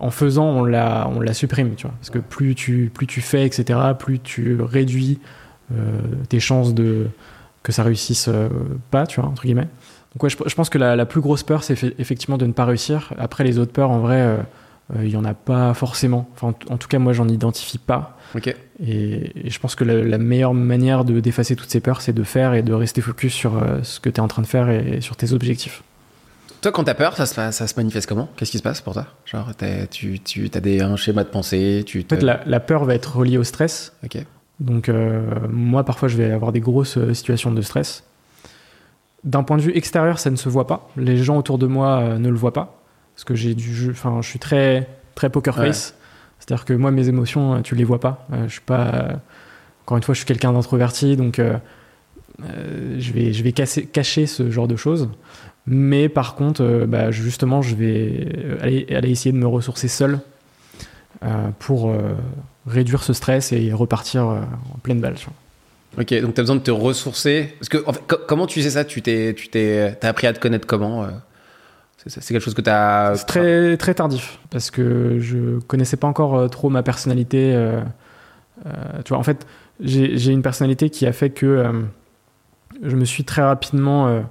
en 0.00 0.10
faisant, 0.10 0.46
on 0.46 0.64
la, 0.64 1.08
on 1.14 1.20
la 1.20 1.32
supprime, 1.32 1.76
tu 1.76 1.86
vois. 1.86 1.94
Parce 2.00 2.10
que 2.10 2.18
plus 2.18 2.56
tu, 2.56 2.90
plus 2.92 3.06
tu 3.06 3.20
fais, 3.20 3.46
etc., 3.46 3.78
plus 3.96 4.18
tu 4.18 4.60
réduis 4.60 5.20
tes 6.28 6.40
chances 6.40 6.74
de 6.74 7.06
que 7.62 7.72
ça 7.72 7.82
réussisse 7.82 8.28
euh, 8.28 8.48
pas, 8.90 9.06
tu 9.06 9.20
vois, 9.20 9.28
entre 9.30 9.42
guillemets. 9.42 9.68
Donc 10.14 10.22
ouais, 10.24 10.30
je, 10.30 10.36
je 10.46 10.54
pense 10.54 10.68
que 10.68 10.78
la, 10.78 10.96
la 10.96 11.06
plus 11.06 11.20
grosse 11.20 11.42
peur, 11.42 11.64
c'est 11.64 11.74
effe- 11.74 11.94
effectivement 11.98 12.36
de 12.38 12.46
ne 12.46 12.52
pas 12.52 12.64
réussir. 12.64 13.12
Après, 13.18 13.44
les 13.44 13.58
autres 13.58 13.72
peurs, 13.72 13.90
en 13.90 14.00
vrai, 14.00 14.20
euh, 14.20 14.36
euh, 14.96 15.04
il 15.04 15.10
y 15.10 15.16
en 15.16 15.24
a 15.24 15.32
pas 15.34 15.72
forcément. 15.74 16.28
Enfin, 16.34 16.54
en, 16.68 16.76
tout 16.76 16.88
cas, 16.88 16.98
moi, 16.98 17.12
j'en 17.12 17.28
identifie 17.28 17.78
pas. 17.78 18.18
Ok. 18.34 18.54
Et, 18.84 19.46
et 19.46 19.50
je 19.50 19.58
pense 19.60 19.74
que 19.74 19.84
la, 19.84 20.02
la 20.02 20.18
meilleure 20.18 20.54
manière 20.54 21.04
de 21.04 21.20
d'effacer 21.20 21.56
toutes 21.56 21.70
ces 21.70 21.80
peurs, 21.80 22.00
c'est 22.02 22.12
de 22.12 22.22
faire 22.24 22.52
et 22.54 22.62
de 22.62 22.72
rester 22.74 23.00
focus 23.00 23.32
sur 23.32 23.52
ce 23.82 24.00
que 24.00 24.10
tu 24.10 24.16
es 24.16 24.20
en 24.20 24.28
train 24.28 24.42
de 24.42 24.46
faire 24.46 24.68
et 24.68 25.00
sur 25.00 25.16
tes 25.16 25.32
objectifs. 25.32 25.82
Toi, 26.60 26.72
quand 26.72 26.84
t'as 26.84 26.94
peur, 26.94 27.16
ça 27.16 27.26
se, 27.26 27.34
passe- 27.34 27.56
ça 27.56 27.66
se 27.66 27.74
manifeste 27.76 28.08
comment? 28.08 28.28
Qu'est-ce 28.36 28.50
qui 28.50 28.58
se 28.58 28.62
passe 28.62 28.80
pour 28.80 28.92
toi? 28.92 29.06
Genre, 29.24 29.54
t'as- 29.56 29.86
tu, 29.86 30.20
tu 30.20 30.50
as 30.54 30.60
des, 30.60 30.80
un 30.80 30.96
schéma 30.96 31.24
de 31.24 31.28
pensée, 31.28 31.82
tu 31.86 32.04
En 32.04 32.08
fait, 32.14 32.22
la, 32.22 32.40
la 32.46 32.60
peur 32.60 32.84
va 32.84 32.94
être 32.94 33.16
reliée 33.16 33.38
au 33.38 33.44
stress. 33.44 33.92
Ok. 34.04 34.18
Donc, 34.62 34.88
euh, 34.88 35.22
moi, 35.50 35.84
parfois, 35.84 36.08
je 36.08 36.16
vais 36.16 36.30
avoir 36.30 36.52
des 36.52 36.60
grosses 36.60 36.96
euh, 36.96 37.12
situations 37.14 37.50
de 37.52 37.60
stress. 37.62 38.04
D'un 39.24 39.42
point 39.42 39.56
de 39.56 39.62
vue 39.62 39.76
extérieur, 39.76 40.18
ça 40.18 40.30
ne 40.30 40.36
se 40.36 40.48
voit 40.48 40.66
pas. 40.66 40.88
Les 40.96 41.16
gens 41.18 41.36
autour 41.36 41.58
de 41.58 41.66
moi 41.66 41.98
euh, 42.00 42.18
ne 42.18 42.28
le 42.28 42.36
voient 42.36 42.52
pas. 42.52 42.80
Parce 43.14 43.24
que 43.24 43.34
j'ai 43.34 43.54
du 43.54 43.74
jeu, 43.74 43.90
enfin, 43.90 44.20
je 44.22 44.28
suis 44.28 44.38
très, 44.38 44.88
très 45.14 45.30
poker 45.30 45.56
Ouais. 45.58 45.66
face. 45.66 45.94
C'est-à-dire 46.38 46.64
que 46.64 46.72
moi, 46.72 46.90
mes 46.90 47.08
émotions, 47.08 47.60
tu 47.62 47.74
les 47.74 47.84
vois 47.84 48.00
pas. 48.00 48.26
Je 48.46 48.48
suis 48.52 48.60
pas. 48.62 49.20
encore 49.84 49.96
une 49.96 50.02
fois, 50.02 50.14
je 50.14 50.18
suis 50.20 50.26
quelqu'un 50.26 50.52
d'introverti, 50.52 51.16
donc 51.16 51.38
euh, 51.38 51.56
je 52.98 53.12
vais, 53.12 53.32
je 53.32 53.42
vais 53.44 53.50
casser- 53.52 53.86
cacher 53.86 54.26
ce 54.26 54.50
genre 54.50 54.66
de 54.66 54.74
choses. 54.76 55.08
Mais 55.66 56.08
par 56.08 56.34
contre, 56.34 56.62
euh, 56.64 56.86
bah, 56.86 57.12
justement, 57.12 57.62
je 57.62 57.76
vais 57.76 58.58
aller, 58.60 58.86
aller 58.90 59.10
essayer 59.10 59.30
de 59.32 59.36
me 59.38 59.46
ressourcer 59.46 59.86
seul 59.86 60.18
euh, 61.22 61.50
pour 61.60 61.92
réduire 62.66 63.02
ce 63.02 63.12
stress 63.12 63.52
et 63.52 63.72
repartir 63.72 64.28
euh, 64.28 64.40
en 64.74 64.78
pleine 64.82 65.00
balle. 65.00 65.14
tu 65.14 65.26
vois. 65.26 65.34
Ok, 66.02 66.14
donc 66.22 66.34
t'as 66.34 66.42
besoin 66.42 66.56
de 66.56 66.60
te 66.62 66.70
ressourcer. 66.70 67.54
Parce 67.58 67.68
que, 67.68 67.78
en 67.86 67.92
fait, 67.92 68.00
co- 68.06 68.16
comment 68.26 68.46
tu 68.46 68.62
sais 68.62 68.70
ça? 68.70 68.84
Tu 68.84 69.02
t'es, 69.02 69.34
tu 69.36 69.48
t'es, 69.48 69.96
t'as 70.00 70.08
appris 70.08 70.26
à 70.26 70.32
te 70.32 70.38
connaître 70.40 70.66
comment 70.66 71.04
euh? 71.04 71.08
C'est, 72.04 72.20
quelque 72.20 72.40
chose 72.42 72.54
que 72.54 72.62
t'as. 72.62 73.14
C'est 73.14 73.26
très, 73.26 73.76
très 73.76 73.94
tardif 73.94 74.38
parce 74.50 74.72
que 74.72 75.18
je 75.20 75.60
connaissais 75.60 75.96
pas 75.96 76.08
encore 76.08 76.34
euh, 76.36 76.48
trop 76.48 76.68
ma 76.68 76.82
personnalité. 76.82 77.52
euh, 77.54 77.80
euh, 78.66 78.70
tu 79.04 79.10
vois, 79.10 79.18
en 79.18 79.22
fait, 79.22 79.46
j'ai 79.80 80.32
une 80.32 80.42
personnalité 80.42 80.90
qui 80.90 81.06
a 81.06 81.12
fait 81.12 81.30
que 81.30 81.46
euh, 81.46 81.72
je 82.82 82.96
me 82.96 83.04
suis 83.04 83.24
très 83.24 83.42
rapidement 83.42 84.22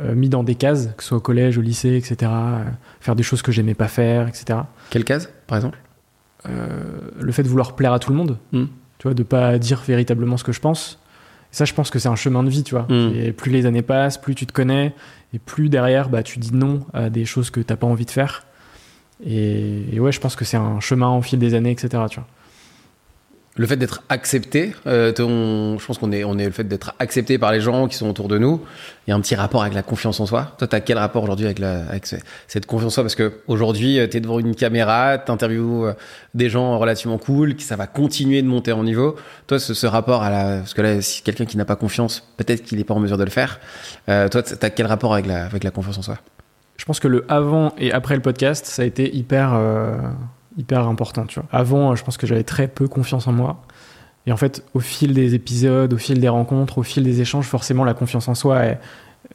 mis 0.00 0.28
dans 0.28 0.42
des 0.42 0.56
cases, 0.56 0.88
que 0.96 1.02
ce 1.04 1.10
soit 1.10 1.18
au 1.18 1.20
collège, 1.20 1.56
au 1.56 1.60
lycée, 1.60 1.96
etc. 1.96 2.30
faire 3.00 3.14
des 3.14 3.22
choses 3.22 3.42
que 3.42 3.52
j'aimais 3.52 3.74
pas 3.74 3.86
faire, 3.88 4.26
etc. 4.26 4.58
Quelle 4.90 5.04
case, 5.04 5.30
par 5.46 5.56
exemple? 5.56 5.78
Le 6.46 7.32
fait 7.32 7.42
de 7.42 7.48
vouloir 7.48 7.74
plaire 7.76 7.92
à 7.92 7.98
tout 7.98 8.10
le 8.10 8.16
monde, 8.16 8.38
Mm. 8.52 8.64
tu 8.98 9.02
vois, 9.04 9.14
de 9.14 9.22
pas 9.22 9.58
dire 9.58 9.80
véritablement 9.86 10.36
ce 10.36 10.44
que 10.44 10.52
je 10.52 10.60
pense. 10.60 10.98
Et 11.52 11.56
ça, 11.56 11.64
je 11.64 11.72
pense 11.74 11.90
que 11.90 11.98
c'est 11.98 12.08
un 12.08 12.16
chemin 12.16 12.42
de 12.42 12.50
vie, 12.50 12.62
tu 12.64 12.74
vois. 12.74 12.86
Mm. 12.88 13.12
Et 13.16 13.32
plus 13.32 13.50
les 13.50 13.66
années 13.66 13.82
passent, 13.82 14.18
plus 14.18 14.34
tu 14.34 14.46
te 14.46 14.52
connais, 14.52 14.94
et 15.32 15.38
plus 15.38 15.68
derrière, 15.68 16.08
bah, 16.08 16.22
tu 16.22 16.38
dis 16.38 16.54
non 16.54 16.80
à 16.92 17.10
des 17.10 17.24
choses 17.24 17.50
que 17.50 17.60
t'as 17.60 17.76
pas 17.76 17.86
envie 17.86 18.04
de 18.06 18.10
faire. 18.10 18.44
Et, 19.24 19.84
et 19.94 20.00
ouais, 20.00 20.12
je 20.12 20.20
pense 20.20 20.36
que 20.36 20.44
c'est 20.44 20.56
un 20.56 20.80
chemin 20.80 21.08
au 21.16 21.22
fil 21.22 21.38
des 21.38 21.54
années, 21.54 21.70
etc. 21.70 21.88
Tu 22.10 22.16
vois. 22.20 22.26
Le 23.56 23.68
fait 23.68 23.76
d'être 23.76 24.02
accepté, 24.08 24.74
euh, 24.88 25.12
ton- 25.12 25.78
je 25.78 25.86
pense 25.86 25.98
qu'on 25.98 26.10
est, 26.10 26.24
on 26.24 26.36
est 26.38 26.44
le 26.46 26.50
fait 26.50 26.64
d'être 26.64 26.92
accepté 26.98 27.38
par 27.38 27.52
les 27.52 27.60
gens 27.60 27.86
qui 27.86 27.96
sont 27.96 28.08
autour 28.10 28.26
de 28.26 28.36
nous. 28.36 28.60
Il 29.06 29.10
y 29.10 29.12
a 29.12 29.16
un 29.16 29.20
petit 29.20 29.36
rapport 29.36 29.62
avec 29.62 29.74
la 29.74 29.84
confiance 29.84 30.18
en 30.18 30.26
soi. 30.26 30.56
Toi, 30.58 30.66
t'as 30.66 30.80
quel 30.80 30.98
rapport 30.98 31.22
aujourd'hui 31.22 31.46
avec, 31.46 31.60
la, 31.60 31.86
avec 31.86 32.04
ce- 32.06 32.16
cette 32.48 32.66
confiance 32.66 32.90
en 32.92 32.94
soi? 32.94 33.02
Parce 33.04 33.14
que 33.14 33.32
aujourd'hui, 33.46 34.00
tu 34.10 34.16
es 34.16 34.20
devant 34.20 34.40
une 34.40 34.56
caméra, 34.56 35.18
t'interviews 35.18 35.84
euh, 35.86 35.94
des 36.34 36.50
gens 36.50 36.80
relativement 36.80 37.16
cool, 37.16 37.54
qui 37.54 37.64
ça 37.64 37.76
va 37.76 37.86
continuer 37.86 38.42
de 38.42 38.48
monter 38.48 38.72
en 38.72 38.82
niveau. 38.82 39.14
Toi, 39.46 39.60
ce, 39.60 39.72
ce 39.72 39.86
rapport 39.86 40.24
à 40.24 40.30
la, 40.30 40.56
parce 40.58 40.74
que 40.74 40.82
là, 40.82 41.00
si 41.00 41.22
quelqu'un 41.22 41.44
qui 41.44 41.56
n'a 41.56 41.64
pas 41.64 41.76
confiance, 41.76 42.28
peut-être 42.36 42.64
qu'il 42.64 42.78
n'est 42.78 42.84
pas 42.84 42.94
en 42.94 43.00
mesure 43.00 43.18
de 43.18 43.24
le 43.24 43.30
faire. 43.30 43.60
Euh, 44.08 44.28
toi, 44.28 44.42
t'as 44.42 44.70
quel 44.70 44.86
rapport 44.86 45.12
avec 45.12 45.26
la, 45.26 45.44
avec 45.44 45.62
la 45.62 45.70
confiance 45.70 45.96
en 45.98 46.02
soi? 46.02 46.18
Je 46.76 46.84
pense 46.86 46.98
que 46.98 47.06
le 47.06 47.24
avant 47.28 47.72
et 47.78 47.92
après 47.92 48.16
le 48.16 48.20
podcast, 48.20 48.66
ça 48.66 48.82
a 48.82 48.84
été 48.84 49.14
hyper, 49.14 49.52
euh, 49.54 49.96
hyper 50.56 50.86
important. 50.88 51.26
Tu 51.26 51.40
vois. 51.40 51.48
Avant, 51.52 51.92
euh, 51.92 51.96
je 51.96 52.04
pense 52.04 52.16
que 52.16 52.26
j'avais 52.26 52.44
très 52.44 52.68
peu 52.68 52.88
confiance 52.88 53.26
en 53.26 53.32
moi. 53.32 53.62
Et 54.26 54.32
en 54.32 54.36
fait, 54.36 54.64
au 54.74 54.80
fil 54.80 55.12
des 55.12 55.34
épisodes, 55.34 55.92
au 55.92 55.98
fil 55.98 56.18
des 56.20 56.28
rencontres, 56.28 56.78
au 56.78 56.82
fil 56.82 57.02
des 57.04 57.20
échanges, 57.20 57.46
forcément, 57.46 57.84
la 57.84 57.92
confiance 57.94 58.26
en 58.28 58.34
soi, 58.34 58.58
elle, 58.60 58.78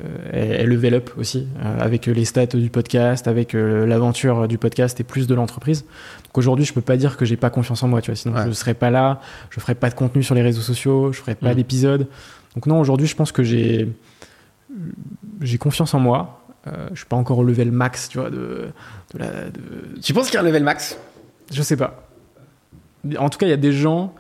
euh, 0.03 0.07
elle, 0.33 0.51
elle 0.61 0.67
level 0.69 0.93
up 0.95 1.09
aussi, 1.17 1.47
euh, 1.63 1.79
avec 1.79 2.07
les 2.07 2.25
stats 2.25 2.45
du 2.47 2.69
podcast, 2.71 3.27
avec 3.27 3.53
euh, 3.53 3.85
l'aventure 3.85 4.47
du 4.47 4.57
podcast 4.57 4.99
et 4.99 5.03
plus 5.03 5.27
de 5.27 5.35
l'entreprise. 5.35 5.81
Donc 6.25 6.37
aujourd'hui, 6.39 6.65
je 6.65 6.73
peux 6.73 6.81
pas 6.81 6.97
dire 6.97 7.17
que 7.17 7.25
j'ai 7.25 7.37
pas 7.37 7.49
confiance 7.51 7.83
en 7.83 7.87
moi, 7.87 8.01
tu 8.01 8.09
vois. 8.11 8.15
Sinon, 8.15 8.35
Ouais. 8.35 8.45
je 8.47 8.51
serais 8.51 8.73
pas 8.73 8.89
là, 8.89 9.19
je 9.51 9.59
ferais 9.59 9.75
pas 9.75 9.89
de 9.89 9.95
contenu 9.95 10.23
sur 10.23 10.33
les 10.35 10.41
réseaux 10.41 10.61
sociaux, 10.61 11.11
je 11.11 11.19
ferais 11.19 11.35
pas 11.35 11.49
Mhm. 11.49 11.55
d'épisodes. 11.55 12.07
Donc 12.55 12.65
non, 12.65 12.79
aujourd'hui, 12.79 13.05
je 13.07 13.15
pense 13.15 13.31
que 13.31 13.43
j'ai 13.43 13.89
j'ai 15.41 15.57
confiance 15.57 15.93
en 15.93 15.99
moi. 15.99 16.41
Euh, 16.67 16.87
je 16.91 16.97
suis 16.97 17.05
pas 17.05 17.15
encore 17.15 17.37
au 17.39 17.43
level 17.43 17.71
max, 17.71 18.09
tu 18.09 18.19
vois, 18.19 18.29
de, 18.29 18.67
de 19.13 19.17
la, 19.19 19.27
de- 19.49 19.99
Tu 20.01 20.13
penses 20.13 20.25
qu'il 20.27 20.35
y 20.35 20.37
a 20.37 20.41
un 20.41 20.45
level 20.45 20.63
max? 20.63 20.97
Je 21.51 21.61
sais 21.61 21.77
pas. 21.77 22.07
En 23.17 23.29
tout 23.29 23.37
cas, 23.37 23.45
il 23.45 23.49
y 23.49 23.53
a 23.53 23.57
des 23.57 23.71
gens 23.71 24.13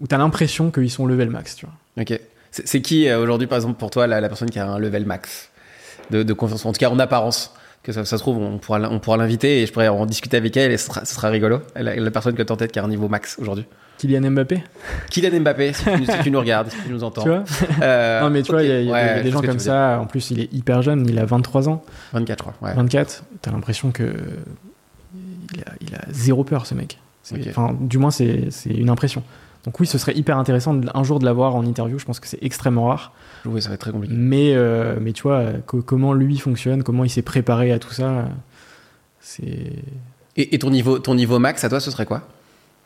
où 0.00 0.06
tu 0.06 0.14
as 0.14 0.18
l'impression 0.18 0.70
qu'ils 0.70 0.90
sont 0.90 1.06
level 1.06 1.30
max, 1.30 1.56
tu 1.56 1.66
vois. 1.66 1.74
Ok. 2.02 2.18
C'est 2.50 2.80
qui 2.80 3.08
euh, 3.08 3.20
aujourd'hui, 3.20 3.46
par 3.46 3.56
exemple, 3.56 3.78
pour 3.78 3.90
toi, 3.90 4.06
la, 4.06 4.20
la 4.20 4.28
personne 4.28 4.50
qui 4.50 4.58
a 4.58 4.66
un 4.66 4.78
level 4.78 5.04
max 5.04 5.50
de, 6.10 6.22
de 6.22 6.32
confiance? 6.32 6.64
En 6.66 6.72
tout 6.72 6.78
cas, 6.78 6.90
en 6.90 6.98
apparence. 6.98 7.54
Que 7.82 7.92
ça, 7.92 8.04
ça 8.04 8.18
se 8.18 8.22
trouve, 8.22 8.36
on 8.36 8.58
pourra, 8.58 8.78
l- 8.78 8.88
on 8.90 8.98
pourra 8.98 9.16
l'inviter 9.16 9.62
et 9.62 9.66
je 9.66 9.72
pourrais 9.72 9.88
en 9.88 10.04
discuter 10.04 10.36
avec 10.36 10.54
elle 10.58 10.70
et 10.70 10.76
ce 10.76 10.88
sera, 10.88 11.02
ce 11.06 11.14
sera 11.14 11.30
rigolo. 11.30 11.62
La, 11.74 11.96
la 11.96 12.10
personne 12.10 12.34
que 12.34 12.42
tu 12.42 12.52
en 12.52 12.56
tête 12.58 12.72
qui 12.72 12.78
a 12.78 12.84
un 12.84 12.88
niveau 12.88 13.08
max 13.08 13.38
aujourd'hui. 13.40 13.64
Kylian 13.96 14.30
Mbappé, 14.32 14.62
Kylian 15.10 15.40
Mbappé, 15.40 15.72
si 15.72 15.84
tu, 15.84 16.04
si 16.04 16.18
tu 16.22 16.30
nous 16.30 16.40
regardes, 16.40 16.68
si 16.70 16.76
tu 16.84 16.90
nous 16.92 17.02
entends. 17.02 17.22
tu 17.24 17.30
vois? 17.30 17.44
Euh, 17.80 18.20
Non, 18.20 18.28
mais 18.28 18.42
tu 18.42 18.52
vois, 18.52 18.62
il 18.64 18.68
y 18.68 18.72
a, 18.72 18.80
il 18.80 18.86
y 18.86 18.90
a 18.90 18.92
Ouais, 18.92 19.22
des- 19.22 19.30
gens 19.30 19.40
comme 19.40 19.58
ça. 19.58 19.98
En 19.98 20.04
plus, 20.04 20.30
il 20.30 20.40
est 20.40 20.52
hyper 20.52 20.82
jeune, 20.82 21.06
il 21.08 21.18
a 21.18 21.24
23 21.24 21.70
ans, 21.70 21.76
dire. 22.12 22.20
24, 22.20 22.38
je 22.50 22.52
crois. 22.58 22.68
Ouais. 22.68 22.74
24. 22.74 23.24
Tu 23.40 23.48
as 23.48 23.52
l'impression 23.52 23.92
que 23.92 24.12
il 25.54 25.60
a, 25.62 25.72
il 25.80 25.94
a 25.94 26.00
zéro 26.10 26.44
peur, 26.44 26.66
ce 26.66 26.74
mec. 26.74 26.98
Enfin, 27.48 27.76
du 27.80 27.98
moins, 27.98 28.10
c'est 28.10 28.48
une 28.66 28.90
impression. 28.90 29.22
Donc 29.64 29.78
oui, 29.78 29.86
ce 29.86 29.98
serait 29.98 30.14
hyper 30.16 30.38
intéressant 30.38 30.72
de- 30.74 30.88
un 30.94 31.04
jour 31.04 31.18
de 31.18 31.24
l'avoir 31.26 31.54
en 31.54 31.64
interview. 31.66 31.98
Je 31.98 32.04
pense 32.06 32.18
que 32.18 32.26
c'est 32.26 32.42
extrêmement 32.42 32.86
rare. 32.86 33.12
Oui, 33.44 33.60
ça 33.60 33.68
va 33.68 33.74
être 33.74 33.80
très 33.82 33.92
compliqué. 33.92 34.14
Mais, 34.16 34.54
euh, 34.54 34.96
mais 35.00 35.12
tu 35.12 35.22
vois, 35.22 35.44
co- 35.66 35.82
comment 35.82 36.14
lui 36.14 36.38
fonctionne, 36.38 36.82
comment 36.82 37.04
il 37.04 37.10
s'est 37.10 37.20
préparé 37.22 37.70
à 37.72 37.78
tout 37.78 37.92
ça, 37.92 38.26
c'est... 39.20 39.72
Et, 40.36 40.54
et 40.54 40.58
ton, 40.58 40.70
niveau, 40.70 40.98
ton 40.98 41.14
niveau 41.14 41.38
max, 41.38 41.62
à 41.64 41.68
toi, 41.68 41.78
ce 41.80 41.90
serait 41.90 42.06
quoi 42.06 42.22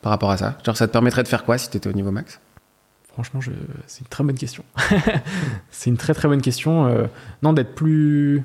Par 0.02 0.10
rapport 0.10 0.30
à 0.30 0.36
ça? 0.36 0.58
Genre, 0.66 0.76
ça 0.76 0.86
te 0.88 0.92
permettrait 0.92 1.22
de 1.22 1.28
faire 1.28 1.44
quoi 1.44 1.58
si 1.58 1.70
tu 1.70 1.76
étais 1.76 1.88
au 1.88 1.92
niveau 1.92 2.10
max? 2.10 2.40
Franchement, 3.12 3.40
je... 3.40 3.52
c'est 3.86 4.00
une 4.00 4.08
très 4.08 4.24
bonne 4.24 4.36
question. 4.36 4.64
c'est 5.70 5.90
une 5.90 5.96
très 5.96 6.14
très 6.14 6.26
bonne 6.26 6.42
question. 6.42 6.86
Euh, 6.86 7.06
non, 7.42 7.52
d'être 7.52 7.74
plus, 7.74 8.42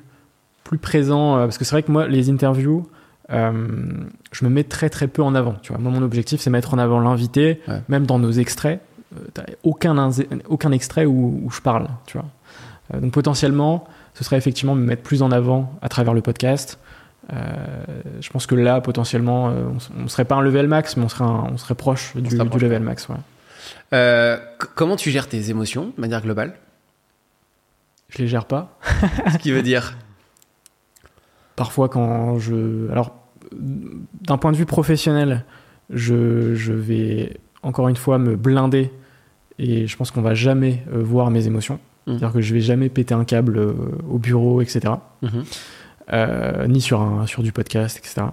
plus 0.64 0.78
présent, 0.78 1.38
euh, 1.38 1.46
parce 1.46 1.58
que 1.58 1.66
c'est 1.66 1.72
vrai 1.74 1.82
que 1.84 1.92
moi, 1.92 2.08
les 2.08 2.30
interviews, 2.30 2.88
euh, 3.32 3.68
je 4.32 4.46
me 4.46 4.50
mets 4.50 4.64
très 4.64 4.90
très 4.90 5.08
peu 5.08 5.22
en 5.24 5.36
avant. 5.36 5.54
Tu 5.62 5.72
vois, 5.72 5.82
moi, 5.82 5.92
mon 5.92 6.02
objectif, 6.02 6.42
c'est 6.42 6.50
mettre 6.50 6.74
en 6.74 6.78
avant 6.80 7.00
l'invité, 7.00 7.62
Ouais. 7.68 7.82
même 7.88 8.06
dans 8.06 8.20
nos 8.20 8.32
extraits. 8.32 8.82
euh, 9.16 9.20
t'as 9.34 9.44
aucun, 9.64 10.10
aucun 10.48 10.72
extrait 10.72 11.06
où, 11.06 11.42
où 11.44 11.50
je 11.52 11.62
parle. 11.62 11.88
Tu 12.06 12.18
vois. 12.18 12.28
Euh, 12.94 13.00
donc 13.00 13.12
potentiellement, 13.12 13.86
ce 14.14 14.24
serait 14.24 14.38
effectivement 14.38 14.76
me 14.76 14.84
mettre 14.84 15.04
plus 15.04 15.22
en 15.22 15.32
avant 15.32 15.74
à 15.82 15.90
travers 15.90 16.14
le 16.14 16.22
podcast. 16.22 16.80
Je 17.32 18.30
pense 18.32 18.48
que 18.48 18.56
là, 18.56 18.82
potentiellement, 18.82 19.46
on, 19.50 19.78
on 20.04 20.08
serait 20.08 20.26
pas 20.26 20.36
un 20.36 20.42
level 20.42 20.68
max, 20.68 20.98
mais 20.98 21.04
on 21.04 21.10
serait, 21.10 21.26
un- 21.26 21.48
on 21.52 21.58
serait 21.58 21.76
proche 21.76 22.16
du, 22.18 22.36
level 22.36 22.82
max. 22.82 23.08
Ouais. 23.08 24.38
Comment 24.76 24.96
tu 24.96 25.12
gères 25.12 25.28
tes 25.30 25.52
émotions 25.52 25.94
de 25.96 26.02
manière 26.02 26.22
globale? 26.24 26.56
Je 28.10 28.18
les 28.18 28.28
gère 28.28 28.46
pas. 28.46 28.80
Ce 29.32 29.38
qui 29.38 29.52
veut 29.52 29.62
dire? 29.62 29.96
Parfois, 31.56 31.90
quand 31.90 32.40
je. 32.40 32.90
Alors, 32.92 33.16
d'un 33.52 34.38
point 34.38 34.52
de 34.52 34.58
vue 34.58 34.66
professionnel, 34.66 35.46
je, 35.90 36.54
je 36.56 36.74
vais 36.74 37.38
encore 37.64 37.88
une 37.88 37.96
fois 37.96 38.18
me 38.18 38.36
blinder 38.36 38.92
et 39.58 39.88
je 39.88 39.98
pense 39.98 40.12
qu'on 40.12 40.22
va 40.22 40.34
jamais 40.34 40.84
euh, 40.94 41.04
voir 41.04 41.30
mes 41.32 41.48
émotions. 41.48 41.80
Mhm. 42.08 42.18
C'est-à-dire 42.18 42.34
que 42.34 42.42
je 42.42 42.54
vais 42.54 42.62
jamais 42.62 42.90
péter 42.90 43.14
un 43.14 43.26
câble 43.26 43.58
euh, 43.58 43.74
au 44.10 44.18
bureau, 44.18 44.62
etc. 44.62 44.94
Mhm. 45.22 45.44
Euh, 46.12 46.68
ni 46.68 46.82
sur, 46.82 47.02
un, 47.02 47.28
sur 47.28 47.44
du 47.44 47.52
podcast, 47.52 47.98
etc. 47.98 48.28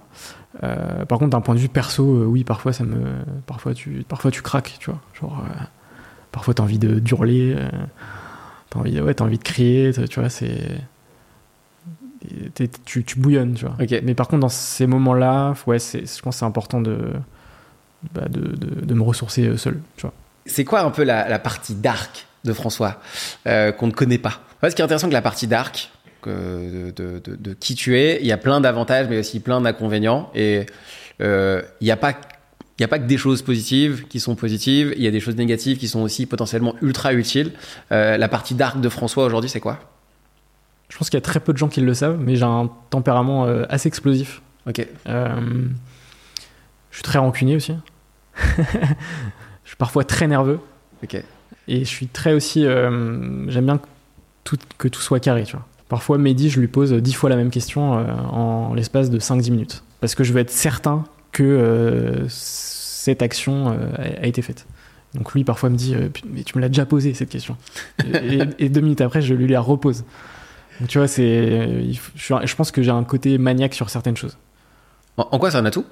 Par 1.07 1.19
contre, 1.19 1.29
d'un 1.29 1.41
point 1.41 1.53
de 1.53 1.59
vue 1.59 1.69
perso, 1.69 2.25
oui, 2.25 2.43
parfois 2.43 2.73
ça 2.73 2.83
me, 2.83 2.97
parfois 3.45 3.75
tu, 3.75 4.03
parfois 4.07 4.31
tu 4.31 4.41
craques, 4.41 4.77
tu 4.79 4.89
vois. 4.89 4.99
Genre, 5.13 5.45
parfois 6.31 6.55
t'as 6.55 6.63
envie 6.63 6.79
de 6.79 6.97
d'hurler, 6.97 7.55
t'as 8.71 8.79
envie, 8.79 8.99
ouais, 8.99 9.13
t'as 9.13 9.25
envie 9.25 9.37
de 9.37 9.43
crier, 9.43 9.91
tu 10.09 10.19
vois, 10.19 10.29
c'est, 10.29 10.81
tu, 12.85 13.03
tu 13.03 13.19
bouillonnes, 13.19 13.53
tu 13.53 13.65
vois. 13.65 13.75
Ok. 13.81 14.01
Mais 14.03 14.13
par 14.13 14.27
contre, 14.27 14.41
dans 14.41 14.49
ces 14.49 14.87
moments-là, 14.87 15.53
ouais, 15.65 15.79
je 15.79 16.21
pense 16.21 16.35
que 16.35 16.39
c'est 16.39 16.45
important 16.45 16.81
de, 16.81 16.97
bah, 18.13 18.27
de, 18.29 18.55
de, 18.55 18.85
de 18.85 18.93
me 18.93 19.01
ressourcer 19.01 19.47
euh, 19.47 19.57
seul, 19.57 19.79
tu 19.95 20.01
vois. 20.01 20.13
C'est 20.45 20.63
quoi 20.63 20.81
un 20.81 20.91
peu 20.91 21.03
la, 21.03 21.27
la 21.27 21.39
partie 21.39 21.75
dark 21.75 22.25
de 22.43 22.53
François 22.53 23.01
euh, 23.47 23.71
qu'on 23.71 23.87
ne 23.87 23.91
connaît 23.91 24.17
pas? 24.17 24.41
Ce 24.63 24.75
qui 24.75 24.81
est 24.81 24.85
intéressant 24.85 25.07
que 25.07 25.13
la 25.13 25.21
partie 25.21 25.47
dark 25.47 25.91
de, 26.25 27.53
qui 27.59 27.75
tu 27.75 27.97
es, 27.97 28.19
il 28.21 28.27
y 28.27 28.31
a 28.31 28.37
plein 28.37 28.59
d'avantages, 28.59 29.07
mais 29.09 29.19
aussi 29.19 29.39
plein 29.39 29.61
d'inconvénients. 29.61 30.29
Et 30.35 30.65
euh, 31.21 31.61
il 31.81 31.85
n'y 31.85 31.91
a 31.91 31.97
pas 31.97 32.13
il 32.79 32.81
n'y 32.81 32.85
a 32.85 32.87
pas 32.89 32.99
que 32.99 33.07
des 33.07 33.17
choses 33.17 33.41
positives 33.41 34.07
qui 34.07 34.19
sont 34.19 34.35
positives, 34.35 34.93
il 34.95 35.01
y 35.01 35.07
a 35.07 35.11
des 35.11 35.19
choses 35.19 35.35
négatives 35.35 35.79
qui 35.79 35.87
sont 35.87 36.01
aussi 36.01 36.27
potentiellement 36.27 36.75
ultra 36.83 37.11
utiles. 37.11 37.53
La 37.89 38.27
partie 38.27 38.53
dark 38.53 38.79
de 38.79 38.87
François 38.87 39.25
aujourd'hui, 39.25 39.49
c'est 39.49 39.59
quoi? 39.59 39.79
Je 40.89 40.97
pense 40.97 41.09
qu'il 41.09 41.17
y 41.17 41.21
a 41.21 41.21
très 41.21 41.39
peu 41.39 41.53
de 41.53 41.57
gens 41.57 41.67
qui 41.67 41.81
le 41.81 41.93
savent, 41.93 42.17
mais 42.19 42.35
j'ai 42.35 42.43
un 42.45 42.69
tempérament 42.89 43.45
euh, 43.45 43.65
assez 43.69 43.87
explosif. 43.87 44.41
Ok. 44.67 44.85
Euh, 45.07 45.29
je 46.91 46.95
suis 46.95 47.03
très 47.03 47.19
rancunier 47.19 47.55
aussi. 47.55 47.73
je 48.57 48.61
suis 49.65 49.75
parfois 49.77 50.03
très 50.03 50.27
nerveux. 50.27 50.59
Ok. 51.03 51.21
Et 51.67 51.79
je 51.79 51.85
suis 51.89 52.07
très 52.07 52.33
aussi. 52.33 52.65
euh, 52.65 53.49
J'aime 53.49 53.65
bien 53.65 53.77
que 53.77 53.85
tout, 54.43 54.57
que 54.77 54.87
tout 54.87 55.01
soit 55.01 55.19
carré, 55.19 55.43
tu 55.43 55.53
vois. 55.55 55.65
Parfois, 55.89 56.17
Mehdi, 56.17 56.49
je 56.49 56.59
lui 56.59 56.67
pose 56.67 56.91
dix 56.93 57.13
fois 57.13 57.29
la 57.29 57.35
même 57.35 57.49
question 57.49 57.97
euh, 57.97 58.05
en 58.31 58.73
l'espace 58.73 59.09
de 59.09 59.19
5-10 59.19 59.51
minutes. 59.51 59.83
Parce 60.01 60.15
que 60.15 60.23
je 60.23 60.33
veux 60.33 60.39
être 60.39 60.49
certain 60.51 61.03
que 61.31 61.43
euh, 61.43 62.25
cette 62.29 63.21
action 63.21 63.69
euh, 63.71 63.89
a, 63.97 64.23
a 64.23 64.25
été 64.27 64.41
faite. 64.41 64.65
Donc 65.13 65.33
lui, 65.33 65.43
parfois, 65.43 65.69
me 65.69 65.75
dit 65.77 65.95
Mais 66.29 66.43
tu 66.43 66.57
me 66.57 66.61
l'as 66.61 66.67
déjà 66.67 66.85
posé 66.85 67.13
cette 67.13 67.29
question. 67.29 67.55
et, 68.05 68.39
et 68.59 68.69
deux 68.69 68.81
minutes 68.81 69.01
après, 69.01 69.21
je 69.21 69.33
lui 69.33 69.47
la 69.47 69.61
repose. 69.61 70.03
Tu 70.87 70.97
vois, 70.97 71.07
c'est. 71.07 71.91
Je, 72.15 72.55
pense 72.55 72.71
que 72.71 72.83
j'ai 72.83 72.91
un 72.91 73.03
côté 73.03 73.37
maniaque 73.37 73.73
sur 73.73 73.89
certaines 73.89 74.17
choses. 74.17 74.37
En, 75.17 75.39
quoi 75.39 75.49
c'est 75.49 75.57
un 75.57 75.65
atout? 75.65 75.85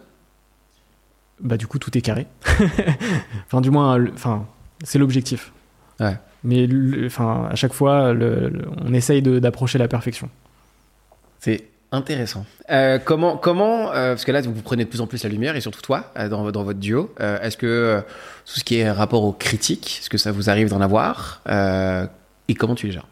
Bah, 1.39 1.57
du 1.57 1.67
coup, 1.67 1.79
tout 1.79 1.95
est 1.97 2.01
carré. 2.01 2.27
enfin, 3.47 3.61
du 3.61 3.71
moins, 3.71 3.97
le- 3.97 4.11
enfin, 4.13 4.45
c'est 4.83 4.99
l'objectif. 4.99 5.51
Ouais. 5.99 6.17
Mais 6.43 6.67
le- 6.67 7.07
enfin, 7.07 7.47
à 7.51 7.55
chaque 7.55 7.73
fois, 7.73 8.13
le- 8.13 8.65
on 8.85 8.93
essaye 8.93 9.21
d'approcher 9.21 9.77
la 9.79 9.87
perfection. 9.87 10.29
C'est 11.39 11.65
intéressant. 11.91 12.45
Euh, 12.69 12.99
comment, 13.03 13.37
comment 13.37 13.91
euh, 13.91 14.11
parce 14.13 14.25
que 14.25 14.31
là, 14.31 14.41
vous 14.41 14.53
prenez 14.61 14.85
de 14.85 14.89
plus 14.89 15.01
en 15.01 15.07
plus 15.07 15.23
la 15.23 15.29
lumière, 15.29 15.55
et 15.55 15.61
surtout 15.61 15.81
toi, 15.81 16.11
euh, 16.17 16.29
dans, 16.29 16.51
dans 16.51 16.63
votre 16.63 16.79
duo, 16.79 17.13
est-ce 17.19 17.57
que 17.57 18.01
tout 18.45 18.59
ce 18.59 18.63
qui 18.63 18.77
est 18.77 18.91
rapport 18.91 19.23
aux 19.23 19.33
critiques, 19.33 19.99
est-ce 20.01 20.09
que 20.09 20.17
ça 20.17 20.31
vous 20.31 20.49
arrive 20.49 20.69
d'en 20.69 20.81
avoir? 20.81 21.41
Et 22.47 22.53
comment 22.53 22.75
tu 22.75 22.85
les 22.85 22.91
gères? 22.93 23.07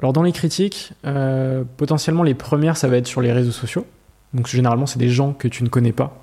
Alors, 0.00 0.12
dans 0.12 0.22
les 0.22 0.32
critiques, 0.32 0.92
euh, 1.06 1.64
potentiellement, 1.76 2.22
les 2.22 2.34
premières, 2.34 2.76
ça 2.76 2.88
va 2.88 2.96
être 2.98 3.06
sur 3.06 3.20
les 3.22 3.32
réseaux 3.32 3.50
sociaux. 3.52 3.86
Donc, 4.34 4.46
généralement, 4.46 4.86
c'est 4.86 4.98
des 4.98 5.08
gens 5.08 5.32
que 5.32 5.48
tu 5.48 5.62
ne 5.64 5.68
connais 5.68 5.92
pas. 5.92 6.22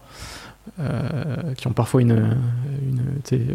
euh, 0.80 1.54
qui 1.58 1.68
ont 1.68 1.74
parfois 1.74 2.02
une, 2.02 2.38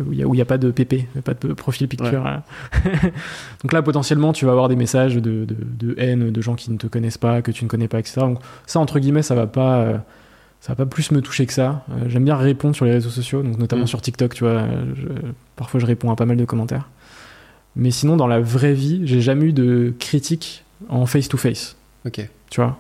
où 0.07 0.13
il 0.13 0.31
n'y 0.31 0.41
a, 0.43 0.45
pas 0.45 0.59
de 0.59 0.71
PP, 0.71 1.07
pas 1.25 1.33
de 1.33 1.55
profil 1.55 1.89
picture. 1.89 2.27
hein. 2.27 2.43
Donc 3.63 3.73
là, 3.73 3.81
potentiellement, 3.83 4.35
tu 4.35 4.45
vas 4.45 4.53
avoir 4.53 4.69
des 4.69 4.77
messages 4.77 5.15
de, 5.15 5.21
de, 5.21 5.57
de 5.59 5.95
haine 5.99 6.31
de 6.31 6.41
gens 6.43 6.55
qui 6.55 6.71
ne 6.71 6.77
te 6.77 6.87
connaissent 6.87 7.17
pas, 7.17 7.41
que 7.41 7.51
tu 7.51 7.65
ne 7.65 7.69
connais 7.71 7.89
pas, 7.89 7.99
etc. 7.99 8.21
Donc 8.21 8.41
ça, 8.67 8.79
entre 8.79 8.99
guillemets, 8.99 9.23
ça 9.23 9.35
va 9.35 9.47
pas, 9.47 9.79
euh, 9.79 9.97
ça 10.61 10.73
va 10.75 10.77
pas 10.85 10.87
plus 10.87 11.11
me 11.11 11.23
toucher 11.23 11.47
que 11.47 11.55
ça. 11.55 11.83
Euh, 11.91 12.09
J'aime 12.09 12.25
bien 12.25 12.37
répondre 12.37 12.75
sur 12.77 12.85
les 12.85 12.93
réseaux 12.93 13.09
sociaux, 13.11 13.43
donc 13.43 13.57
notamment 13.59 13.85
Mm. 13.85 13.89
sur 13.89 14.03
TikTok, 14.03 14.35
tu 14.35 14.45
vois. 14.45 14.65
je- 14.95 15.09
parfois, 15.57 15.81
je 15.81 15.87
réponds 15.87 16.11
à 16.11 16.17
pas 16.17 16.27
mal 16.27 16.37
de 16.37 16.45
commentaires. 16.45 16.89
Mais 17.79 17.91
sinon, 17.91 18.17
dans 18.17 18.27
la 18.27 18.41
vraie 18.41 18.75
vie, 18.75 19.03
j'ai 19.05 19.21
jamais 19.21 19.47
eu 19.47 19.53
de 19.53 19.95
critique 19.99 20.65
en 20.89 21.07
face-to-face 21.07 21.77
Ok. 22.07 22.29
tu 22.51 22.61
vois? 22.61 22.77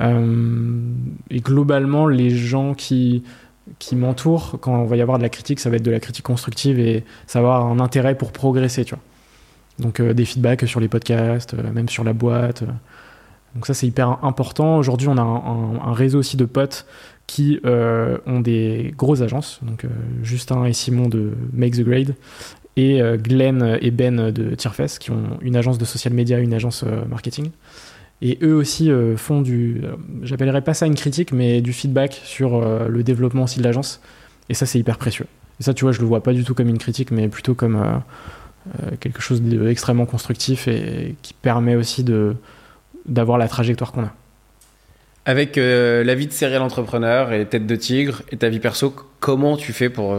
Euh, 0.00 0.80
et 1.30 1.40
globalement, 1.40 2.06
les 2.06 2.30
gens 2.30 2.74
qui, 2.74 3.24
qui 3.78 3.96
m'entourent, 3.96 4.58
quand 4.60 4.74
on 4.74 4.84
va 4.84 4.96
y 4.96 5.00
avoir 5.02 5.18
de 5.18 5.22
la 5.24 5.28
critique, 5.28 5.58
ça 5.60 5.70
va 5.70 5.76
être 5.76 5.82
de 5.84 5.90
la 5.90 6.00
critique 6.00 6.24
constructive 6.24 6.78
et 6.78 7.04
ça 7.26 7.40
va 7.42 7.56
avoir 7.56 7.66
un 7.66 7.80
intérêt 7.80 8.14
pour 8.16 8.30
progresser, 8.32 8.84
tu 8.84 8.94
vois. 8.94 9.02
Donc 9.80 10.00
euh, 10.00 10.14
des 10.14 10.24
feedbacks 10.24 10.66
sur 10.66 10.80
les 10.80 10.88
podcasts, 10.88 11.54
euh, 11.54 11.72
même 11.72 11.88
sur 11.88 12.04
la 12.04 12.12
boîte. 12.12 12.62
Donc 13.54 13.66
ça, 13.66 13.74
c'est 13.74 13.86
hyper 13.86 14.24
important. 14.24 14.76
Aujourd'hui, 14.78 15.08
on 15.08 15.16
a 15.16 15.22
un, 15.22 15.34
un- 15.36 15.80
un 15.90 15.92
réseau 15.92 16.18
aussi 16.20 16.36
de 16.36 16.44
potes 16.44 16.86
qui 17.26 17.60
ont 17.64 18.40
des 18.40 18.94
grosses 18.96 19.20
agences. 19.20 19.60
Donc 19.62 19.84
Justin 20.22 20.64
et 20.64 20.72
Simon 20.72 21.08
de 21.10 21.32
Make 21.52 21.74
the 21.76 21.82
Grade 21.82 22.14
et 22.78 23.02
euh, 23.02 23.16
Glenn 23.16 23.76
et 23.82 23.90
Ben 23.90 24.30
de 24.30 24.54
Tierfest 24.54 24.98
qui 25.00 25.10
ont 25.10 25.36
une 25.42 25.56
agence 25.56 25.78
de 25.78 25.84
social 25.84 26.14
media, 26.14 26.38
une 26.38 26.54
agence 26.54 26.84
euh, 26.86 27.04
marketing. 27.06 27.50
Et 28.22 28.38
eux 28.42 28.54
aussi 28.54 28.90
euh, 28.90 29.16
font 29.16 29.42
du, 29.42 29.82
j'appellerais 30.22 30.62
pas 30.62 30.74
ça 30.74 30.86
une 30.86 30.94
critique, 30.94 31.32
mais 31.32 31.60
du 31.60 31.72
feedback 31.72 32.20
sur 32.24 32.64
le 32.88 33.02
développement 33.02 33.44
aussi 33.44 33.58
de 33.58 33.64
l'agence. 33.64 34.00
Et 34.48 34.54
ça, 34.54 34.64
c'est 34.64 34.78
hyper 34.78 34.96
précieux. 34.96 35.26
Et 35.60 35.64
ça, 35.64 35.74
tu 35.74 35.84
vois, 35.84 35.92
je 35.92 36.00
le 36.00 36.06
vois 36.06 36.22
pas 36.22 36.32
du 36.32 36.44
tout 36.44 36.54
comme 36.54 36.68
une 36.68 36.78
critique, 36.78 37.10
mais 37.10 37.28
plutôt 37.28 37.54
comme 37.54 38.02
quelque 39.00 39.20
chose 39.20 39.42
d'extrêmement 39.42 40.06
constructif 40.06 40.68
et 40.68 41.16
qui 41.22 41.34
permet 41.34 41.74
aussi 41.74 42.04
de 42.04 42.34
d'avoir 43.06 43.38
la 43.38 43.48
trajectoire 43.48 43.92
qu'on 43.92 44.04
a. 44.04 44.12
Avec 45.26 45.56
la 45.56 46.14
vie 46.14 46.26
de 46.26 46.32
serial 46.32 46.62
entrepreneur 46.62 47.32
et 47.32 47.46
tête 47.46 47.66
de 47.66 47.76
tigre 47.76 48.22
et 48.30 48.36
ta 48.36 48.48
vie 48.48 48.60
perso, 48.60 48.94
comment 49.20 49.56
tu 49.56 49.72
fais 49.72 49.90
pour 49.90 50.16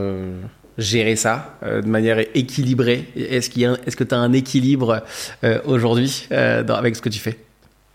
gérer 0.80 1.16
ça 1.16 1.58
euh, 1.64 1.82
de 1.82 1.88
manière 1.88 2.20
équilibrée 2.34 3.06
Est-ce 3.16 3.50
qu'il 3.50 3.64
est-ce 3.86 3.96
que 3.96 4.04
tu 4.04 4.16
as 4.16 4.18
un 4.18 4.34
équilibre 4.34 5.04
euh, 5.44 5.60
aujourd'hui 5.66 6.28
euh, 6.32 6.66
avec 6.68 6.96
ce 6.96 7.02
que 7.02 7.10
tu 7.10 7.20
fais? 7.20 7.38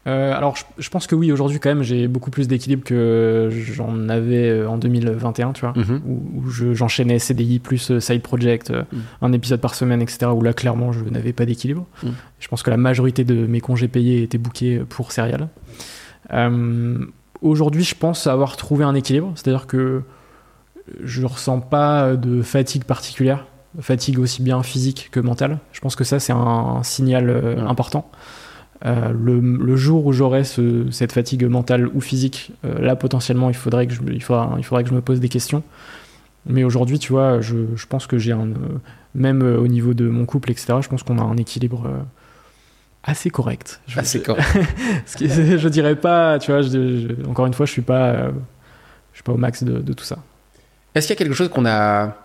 Alors, 0.07 0.55
je, 0.55 0.65
je 0.77 0.91
pense 0.91 1.07
que 1.07 1.15
oui, 1.15 1.33
aujourd'hui, 1.33 1.59
quand 1.59 1.71
même, 1.71 1.83
j'ai 1.83 2.09
beaucoup 2.09 2.31
plus 2.31 2.47
d'équilibre 2.47 2.85
que 2.85 3.49
j'en 3.51 4.11
avais 4.11 4.63
en 4.67 4.77
2021, 4.77 5.55
tu 5.55 5.63
vois. 5.63 5.73
Mhm. 5.75 6.03
où, 6.07 6.41
où 6.45 6.51
je- 6.51 6.75
j'enchaînais 6.75 7.19
CDI 7.19 7.59
plus 7.59 7.99
side 8.01 8.21
project, 8.21 8.71
Mm. 8.71 8.85
un 9.23 9.33
épisode 9.33 9.63
par 9.63 9.75
semaine, 9.75 10.03
etc. 10.03 10.27
Où 10.35 10.43
là, 10.43 10.53
clairement, 10.53 10.93
je 10.93 11.03
n'avais 11.05 11.33
pas 11.33 11.47
d'équilibre. 11.47 11.87
Mm. 12.03 12.09
Je 12.39 12.49
pense 12.49 12.63
que 12.63 12.69
la 12.69 12.77
majorité 12.77 13.25
de 13.25 13.47
mes 13.47 13.63
congés 13.63 13.89
payés 13.89 14.23
étaient 14.23 14.37
bookés 14.37 14.81
pour 14.87 15.11
Serial. 15.11 15.49
Aujourd'hui, 17.43 17.85
je 17.85 17.95
pense 17.95 18.27
avoir 18.27 18.57
trouvé 18.57 18.85
un 18.85 18.95
équilibre, 18.95 19.33
c'est-à-dire 19.37 19.67
que 19.67 20.03
je 21.03 21.25
ressens 21.25 21.61
pas 21.61 22.15
de 22.17 22.43
fatigue 22.43 22.85
particulière, 22.85 23.47
fatigue 23.81 24.19
aussi 24.19 24.43
bien 24.43 24.63
physique 24.63 25.09
que 25.11 25.21
mentale. 25.21 25.59
Je 25.73 25.81
pense 25.81 25.97
que 25.97 26.05
ça, 26.05 26.21
c'est 26.21 26.33
un, 26.33 26.83
signal 26.83 27.29
euh, 27.31 27.67
important. 27.67 28.11
Euh, 28.85 29.13
le, 29.13 29.41
le 29.41 29.77
jour 29.77 30.05
où 30.05 30.13
j'aurai 30.13 30.45
ce- 30.45 30.91
cette 30.91 31.13
fatigue 31.13 31.45
mentale 31.47 31.89
ou 31.95 32.01
physique, 32.01 32.53
euh, 32.67 32.79
là 32.81 32.97
potentiellement 32.97 33.49
il 33.49 33.55
faudrait, 33.57 33.87
que 33.87 33.95
je, 33.95 34.03
me- 34.03 34.13
il, 34.13 34.23
faudra, 34.23 34.55
il 34.59 34.65
faudrait 34.65 34.83
que 34.85 34.91
je 34.91 34.95
me 34.95 35.01
pose 35.01 35.21
des 35.21 35.29
questions. 35.31 35.63
Mais 36.47 36.65
aujourd'hui, 36.65 36.99
tu 36.99 37.13
vois, 37.13 37.41
je, 37.41 37.57
je 37.75 37.87
pense 37.87 38.07
que 38.07 38.19
j'ai 38.19 38.33
un. 38.33 38.49
même 39.15 39.41
au 39.43 39.67
niveau 39.69 39.95
de 39.95 40.07
mon 40.09 40.27
couple, 40.27 40.51
etc., 40.51 40.75
je 40.83 40.89
pense 40.89 41.03
qu'on 41.03 41.19
a 41.19 41.23
un 41.23 41.39
équilibre 41.39 41.89
assez 43.03 43.31
correct. 43.31 43.81
Je, 43.87 43.99
c'est 44.03 44.23
correct. 44.23 44.47
ce 45.07 45.17
qui- 45.17 45.29
je 45.59 45.69
dirais 45.69 45.97
pas, 45.97 46.39
tu 46.39 46.51
vois, 46.53 46.61
je- 46.61 46.69
je- 47.19 47.27
encore 47.29 47.47
une 47.47 47.55
fois, 47.55 47.65
je 47.65 47.73
suis 47.73 47.83
pas, 47.83 48.29
je 49.13 49.17
suis 49.19 49.23
pas 49.23 49.33
au 49.33 49.39
max 49.39 49.63
de, 49.65 49.79
de 49.79 49.93
tout 49.95 50.05
ça. 50.05 50.19
Est-ce 50.95 51.07
qu'il 51.07 51.15
y 51.15 51.19
a 51.19 51.25
quelque 51.25 51.35
chose 51.35 51.49
qu'on 51.49 51.67
a 51.67 52.17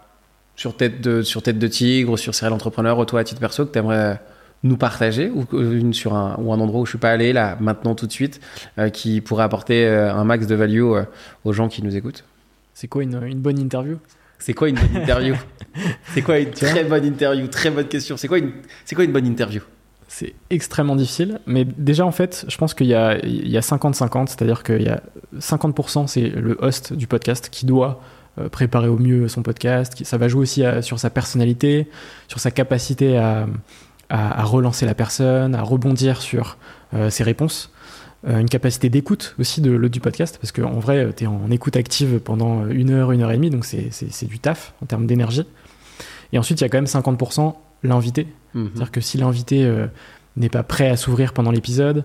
sur 0.56 0.76
tête 0.76 1.02
de, 1.02 1.22
sur 1.22 1.42
tête 1.42 1.58
de 1.58 1.68
tigre, 1.68 2.18
sur 2.18 2.36
serial 2.36 2.54
entrepreneur, 2.54 2.98
ou 3.00 3.06
toi 3.06 3.22
à 3.22 3.24
titre 3.24 3.40
perso, 3.40 3.66
que 3.66 3.72
tu 3.72 3.80
aimerais 3.80 4.20
nous 4.64 4.76
partager, 4.78 5.30
ou, 5.30 5.46
que- 5.46 5.56
une, 5.56 5.94
sur 5.94 6.14
un, 6.16 6.36
ou 6.38 6.52
un 6.54 6.60
endroit 6.60 6.82
où 6.82 6.86
je 6.86 6.92
suis 6.92 6.98
pas 7.00 7.12
allé, 7.12 7.32
là, 7.34 7.58
maintenant, 7.62 7.96
tout 7.96 8.08
de 8.08 8.12
suite, 8.12 8.42
euh, 8.78 8.90
qui 8.90 9.22
pourrait 9.22 9.46
apporter 9.46 9.86
euh, 9.88 10.14
un 10.14 10.26
max 10.26 10.48
de 10.48 10.56
value 10.56 10.82
euh, 10.84 11.04
aux 11.46 11.54
gens 11.54 11.70
qui 11.70 11.82
nous 11.82 11.96
écoutent? 11.96 12.26
C'est 12.74 12.88
quoi 12.88 13.04
une, 13.04 13.22
une 13.24 13.40
bonne 13.40 13.58
interview? 13.58 13.98
C'est 14.38 14.54
quoi 14.54 14.70
une 14.70 14.76
bonne 14.76 15.02
interview? 15.02 15.36
C'est 16.14 16.22
quoi 16.22 16.40
une 16.40 16.52
très 16.52 16.84
bonne 16.84 17.06
interview? 17.06 17.48
Très 17.48 17.70
bonne 17.72 17.88
question. 17.88 18.18
C'est 18.18 18.28
quoi 18.28 18.38
une, 18.38 18.52
c'est 18.86 18.96
quoi 18.96 19.04
une 19.06 19.12
bonne 19.12 19.26
interview? 19.28 19.62
C'est 20.08 20.34
extrêmement 20.50 20.96
difficile, 20.96 21.40
mais 21.46 21.66
déjà 21.66 22.06
en 22.06 22.12
fait, 22.12 22.46
je 22.48 22.58
pense 22.58 22.74
qu'il 22.74 22.88
y 22.88 22.96
a, 22.96 23.18
il 23.24 23.48
y 23.50 23.58
a 23.58 23.62
50-50, 23.62 24.28
c'est-à-dire 24.28 24.64
qu'il 24.64 24.82
y 24.82 24.88
a 24.90 25.04
50% 25.38 26.08
c'est 26.08 26.30
le 26.30 26.58
host 26.62 26.94
du 26.94 27.06
podcast 27.06 27.50
qui 27.52 27.66
doit 27.66 28.02
euh, 28.02 28.19
préparer 28.48 28.88
au 28.88 28.98
mieux 28.98 29.28
son 29.28 29.42
podcast, 29.44 30.02
ça 30.06 30.18
va 30.18 30.28
jouer 30.30 30.42
aussi 30.44 30.64
à- 30.64 30.82
sur 30.82 31.00
sa 31.00 31.10
personnalité, 31.10 31.90
sur 32.30 32.40
sa 32.40 32.52
capacité 32.52 33.18
à, 33.18 33.48
à- 34.10 34.40
à 34.42 34.44
relancer 34.44 34.86
la 34.86 34.94
personne, 34.96 35.56
à 35.56 35.62
rebondir 35.62 36.22
sur 36.22 36.58
euh, 36.94 37.10
ses 37.10 37.24
réponses, 37.24 37.72
Euh, 38.28 38.40
une 38.40 38.50
capacité 38.50 38.90
d'écoute 38.90 39.34
aussi 39.40 39.62
de, 39.62 39.88
du 39.88 40.02
podcast, 40.02 40.40
parce 40.42 40.52
qu'en 40.52 40.78
vrai, 40.82 41.14
tu 41.16 41.24
es 41.24 41.28
en 41.28 41.50
écoute 41.52 41.78
active 41.78 42.20
pendant 42.20 42.68
une 42.68 42.90
heure, 42.90 43.14
une 43.14 43.22
heure 43.22 43.32
et 43.32 43.38
demie, 43.38 43.50
donc 43.50 43.64
c'est 43.64 44.26
du 44.28 44.40
taf 44.40 44.74
en 44.84 44.86
termes 44.88 45.06
d'énergie. 45.08 45.46
Et 46.34 46.38
ensuite, 46.38 46.60
il 46.60 46.66
y 46.66 46.68
a 46.68 46.70
quand 46.70 46.80
même 46.80 46.86
50% 46.88 47.56
l'invité, 47.84 48.28
Mhm. 48.54 48.72
c'est-à-dire 48.74 48.92
que 48.92 49.00
si 49.00 49.18
l'invité 49.20 49.64
euh, 49.64 49.88
n'est 50.36 50.50
pas 50.50 50.64
prêt 50.64 50.90
à 50.90 50.98
s'ouvrir 50.98 51.32
pendant 51.32 51.52
l'épisode, 51.52 52.04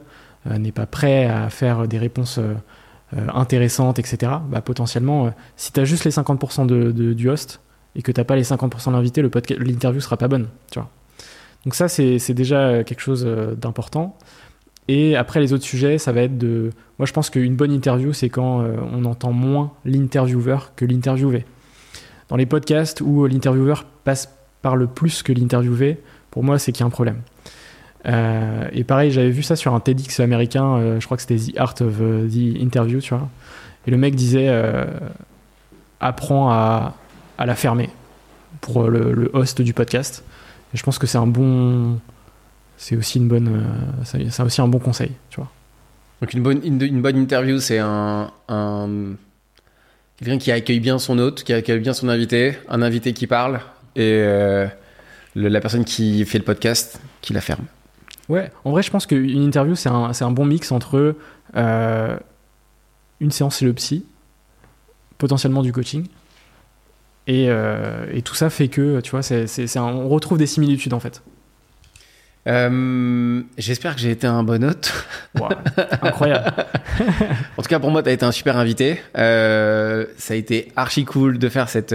euh, 0.49 0.57
n'est 0.57 0.71
pas 0.71 0.87
prêt 0.87 1.27
à 1.27 1.51
faire 1.51 1.89
des 1.89 1.99
réponses 1.99 2.39
euh, 2.39 2.43
euh, 2.43 2.55
intéressantes, 3.35 3.99
etc., 3.99 4.33
bah, 4.49 4.61
potentiellement, 4.61 5.27
euh, 5.27 5.31
si 5.57 5.73
tu 5.73 5.81
as 5.81 5.85
juste 5.85 6.05
les 6.05 6.11
50% 6.11 6.67
de, 6.67 7.13
du 7.13 7.29
host 7.29 7.61
et 7.97 8.03
que 8.03 8.13
tu 8.13 8.25
pas 8.25 8.37
les 8.37 8.43
50% 8.43 8.89
de 8.89 8.93
l'invité, 8.93 9.23
l'interview 9.59 10.01
sera 10.01 10.17
pas 10.17 10.29
bonne. 10.29 10.49
Tu 10.71 10.79
vois. 10.79 10.91
Donc 11.65 11.75
ça, 11.75 11.89
c'est 11.89 12.35
déjà 12.35 12.85
quelque 12.85 13.01
chose 13.01 13.25
euh, 13.27 13.55
d'important. 13.55 14.17
Et 14.89 15.17
après, 15.17 15.41
les 15.41 15.53
autres 15.53 15.65
sujets, 15.65 15.97
ça 15.99 16.13
va 16.13 16.23
être 16.23 16.37
de... 16.37 16.71
Moi, 16.99 17.07
je 17.07 17.13
pense 17.13 17.31
qu'une 17.31 17.57
bonne 17.57 17.73
interview, 17.73 18.13
c'est 18.13 18.29
quand 18.29 18.61
euh, 18.61 18.77
on 18.93 19.05
entend 19.05 19.33
moins 19.33 19.73
l'intervieweur 19.85 20.73
que 20.77 20.85
l'interviewé. 20.85 21.47
Dans 22.29 22.37
les 22.37 22.47
podcasts 22.47 23.01
où 23.01 23.27
l'intervieweur 23.27 23.85
passe 24.05 24.35
par 24.61 24.77
le 24.77 24.87
plus 24.87 25.23
que 25.23 25.33
l'interviewé, 25.33 26.01
pour 26.31 26.45
moi, 26.45 26.59
c'est 26.59 26.73
qu'il 26.73 26.81
y 26.81 26.85
a 26.85 26.87
un 26.87 26.91
problème. 26.91 27.21
Euh, 28.07 28.69
et 28.73 28.85
pareil, 28.85 29.11
j'avais 29.11 29.31
vu 29.31 29.43
ça 29.43 29.57
sur 29.57 29.75
un 29.75 29.81
TEDx 29.81 30.21
américain, 30.21 30.77
euh, 30.77 31.01
je 31.01 31.07
crois 31.07 31.17
que 31.17 31.23
c'était 31.23 31.37
The 31.37 31.59
Art 31.59 31.75
of 31.81 31.95
euh, 32.01 32.29
the 32.29 32.61
Interview, 32.61 33.01
tu 33.01 33.15
vois. 33.15 33.29
Et 33.87 33.91
le 33.91 33.97
mec 33.97 34.15
disait 34.15 34.51
apprends 36.01 36.51
à, 36.51 36.95
à 37.37 37.47
la 37.47 37.55
fermer 37.55 37.91
pour 38.63 38.85
le, 38.89 39.31
host 39.35 39.61
du 39.61 39.75
podcast. 39.75 40.25
Et 40.73 40.79
je 40.79 40.83
pense 40.83 40.99
que 40.99 41.07
c'est 41.07 41.19
un 41.19 41.27
bon. 41.27 41.99
C'est 42.79 42.97
aussi 42.97 43.19
une 43.19 43.29
bonne. 43.29 43.63
c'est 44.05 44.43
aussi 44.43 44.61
un 44.63 44.69
bon 44.69 44.79
conseil, 44.79 45.13
tu 45.29 45.37
vois. 45.37 45.51
Donc 46.23 46.33
une 46.33 46.43
bonne, 46.43 46.61
une, 46.65 47.03
bonne 47.03 47.17
interview, 47.19 47.61
c'est 47.61 47.79
un, 47.79 48.31
un- 48.49 49.15
quelqu'un 50.17 50.39
qui 50.39 50.51
accueille 50.51 50.81
bien 50.81 50.99
son 50.99 51.19
hôte, 51.19 51.45
qui 51.45 51.53
accueille 51.53 51.81
bien 51.81 51.93
son 51.93 52.09
invité, 52.09 52.57
un 52.71 52.81
invité 52.81 53.13
qui 53.13 53.27
parle 53.27 53.61
et 53.97 54.25
la 55.35 55.61
personne 55.61 55.85
qui 55.85 56.25
fait 56.25 56.39
le 56.39 56.45
podcast 56.45 57.01
qui 57.21 57.35
la 57.35 57.43
ferme. 57.43 57.67
Ouais, 58.29 58.51
en 58.65 58.71
vrai, 58.71 58.83
je 58.83 58.91
pense 58.91 59.07
qu'une 59.07 59.43
interview, 59.43 59.75
c'est 59.75 59.89
un, 59.91 60.13
c'est 60.13 60.25
un 60.25 60.31
bon 60.31 60.45
mix 60.47 60.73
entre 60.73 61.17
euh, 61.57 62.17
une 63.21 63.31
séance 63.31 63.59
chez 63.59 63.67
le 63.67 63.73
psy, 63.75 64.07
potentiellement 65.19 65.63
du 65.63 65.73
coaching, 65.73 66.07
et, 67.27 67.47
euh, 67.49 68.07
et 68.13 68.23
tout 68.23 68.35
ça 68.35 68.49
fait 68.51 68.69
que, 68.69 69.01
tu 69.01 69.11
vois, 69.11 69.21
un- 69.21 69.83
on 69.83 70.09
retrouve 70.09 70.39
des 70.39 70.47
similitudes 70.47 70.95
en 70.95 71.01
fait. 71.01 71.23
Euh, 72.47 73.41
J'espère 73.57 73.95
que 73.95 74.01
j'ai 74.03 74.11
été 74.11 74.27
un 74.27 74.43
bon 74.43 74.63
hôte. 74.65 74.93
Wow, 75.39 75.49
incroyable. 76.03 76.53
En 77.57 77.63
tout 77.63 77.69
cas, 77.69 77.79
pour 77.81 77.91
moi, 77.91 78.03
tu 78.03 78.09
as 78.11 78.13
été 78.13 78.25
un 78.25 78.33
super 78.33 78.57
invité. 78.57 79.01
Euh, 79.17 80.07
ça 80.19 80.35
a 80.35 80.37
été 80.37 80.71
archi 80.77 81.05
cool 81.05 81.39
de 81.39 81.49
faire 81.49 81.69
cette 81.69 81.93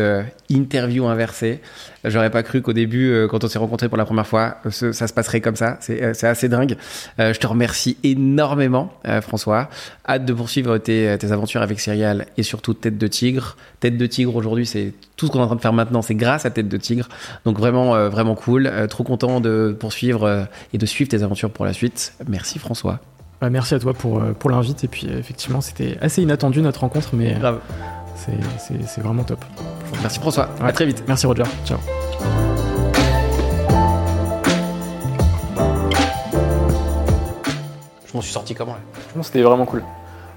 interview 0.50 1.06
inversée. 1.06 1.62
J'aurais 2.06 2.30
pas 2.30 2.44
cru 2.44 2.62
qu'au 2.62 2.74
début, 2.74 3.10
euh, 3.12 3.28
quand 3.28 3.44
on 3.44 3.48
s'est 3.48 3.60
rencontrés 3.60 3.88
pour 3.90 3.98
la 3.98 4.06
première 4.06 4.26
fois, 4.26 4.58
euh, 4.66 4.72
ce- 4.72 4.92
ça 4.92 5.08
se 5.08 5.14
passerait 5.14 5.42
comme 5.42 5.56
ça. 5.56 5.78
C'est 5.80 6.02
euh, 6.04 6.14
assez 6.24 6.50
dingue. 6.50 6.76
Euh, 7.20 7.34
je 7.34 7.40
te 7.40 7.46
remercie 7.48 7.98
énormément, 8.04 8.94
François. 9.22 9.70
Hâte 10.08 10.26
de 10.26 10.34
poursuivre 10.34 10.78
tes, 10.78 11.16
tes 11.20 11.32
aventures 11.32 11.62
avec 11.62 11.80
Serial 11.80 12.26
et 12.38 12.44
surtout 12.44 12.74
Tête 12.74 12.98
de 12.98 13.08
Tigre. 13.08 13.58
Tête 13.80 13.98
de 13.98 14.06
Tigre, 14.06 14.36
aujourd'hui, 14.36 14.66
c'est 14.66 14.94
tout 15.18 15.28
ce 15.28 15.32
qu'on 15.32 15.40
est 15.40 15.44
en 15.44 15.48
train 15.48 15.56
de 15.56 15.62
faire 15.62 15.74
maintenant, 15.74 16.02
c'est 16.02 16.16
grâce 16.16 16.46
à 16.46 16.50
Tête 16.50 16.68
de 16.70 16.78
Tigre. 16.78 17.10
Donc 17.46 17.60
vraiment, 17.60 18.10
vraiment 18.10 18.36
cool. 18.36 18.72
Trop 18.90 19.04
content 19.04 19.40
de 19.42 19.76
poursuivre 19.80 20.48
et 20.74 20.78
de 20.78 20.86
suivre 20.86 21.10
tes 21.10 21.22
aventures 21.24 21.52
pour 21.52 21.66
la 21.66 21.74
suite. 21.74 22.14
Merci, 22.28 22.60
François. 22.60 23.00
Bah, 23.42 23.50
merci 23.50 23.74
à 23.76 23.80
toi 23.80 23.94
pour, 23.94 24.22
pour 24.40 24.50
l'invite, 24.50 24.84
et 24.84 24.88
puis 24.90 25.08
effectivement, 25.18 25.62
c'était 25.62 25.98
assez 26.02 26.22
inattendu 26.22 26.62
notre 26.62 26.82
rencontre, 26.82 27.10
mais 27.14 27.36
Grave. 27.40 27.60
C'est- 28.26 29.02
vraiment 29.02 29.24
top. 29.24 29.44
Merci 30.02 30.20
François. 30.20 30.50
À 30.60 30.66
Ouais. 30.66 30.74
très 30.74 30.86
vite. 30.86 31.04
Merci 31.08 31.26
Roger. 31.26 31.44
Ciao. 31.66 31.78
Je 38.06 38.14
m'en 38.14 38.22
suis 38.22 38.32
sorti 38.34 38.56
comment 38.56 38.74
là? 38.74 38.80
Je 39.10 39.14
pense 39.14 39.28
que 39.28 39.34
c'était 39.34 39.44
vraiment 39.44 39.66
cool. 39.66 39.84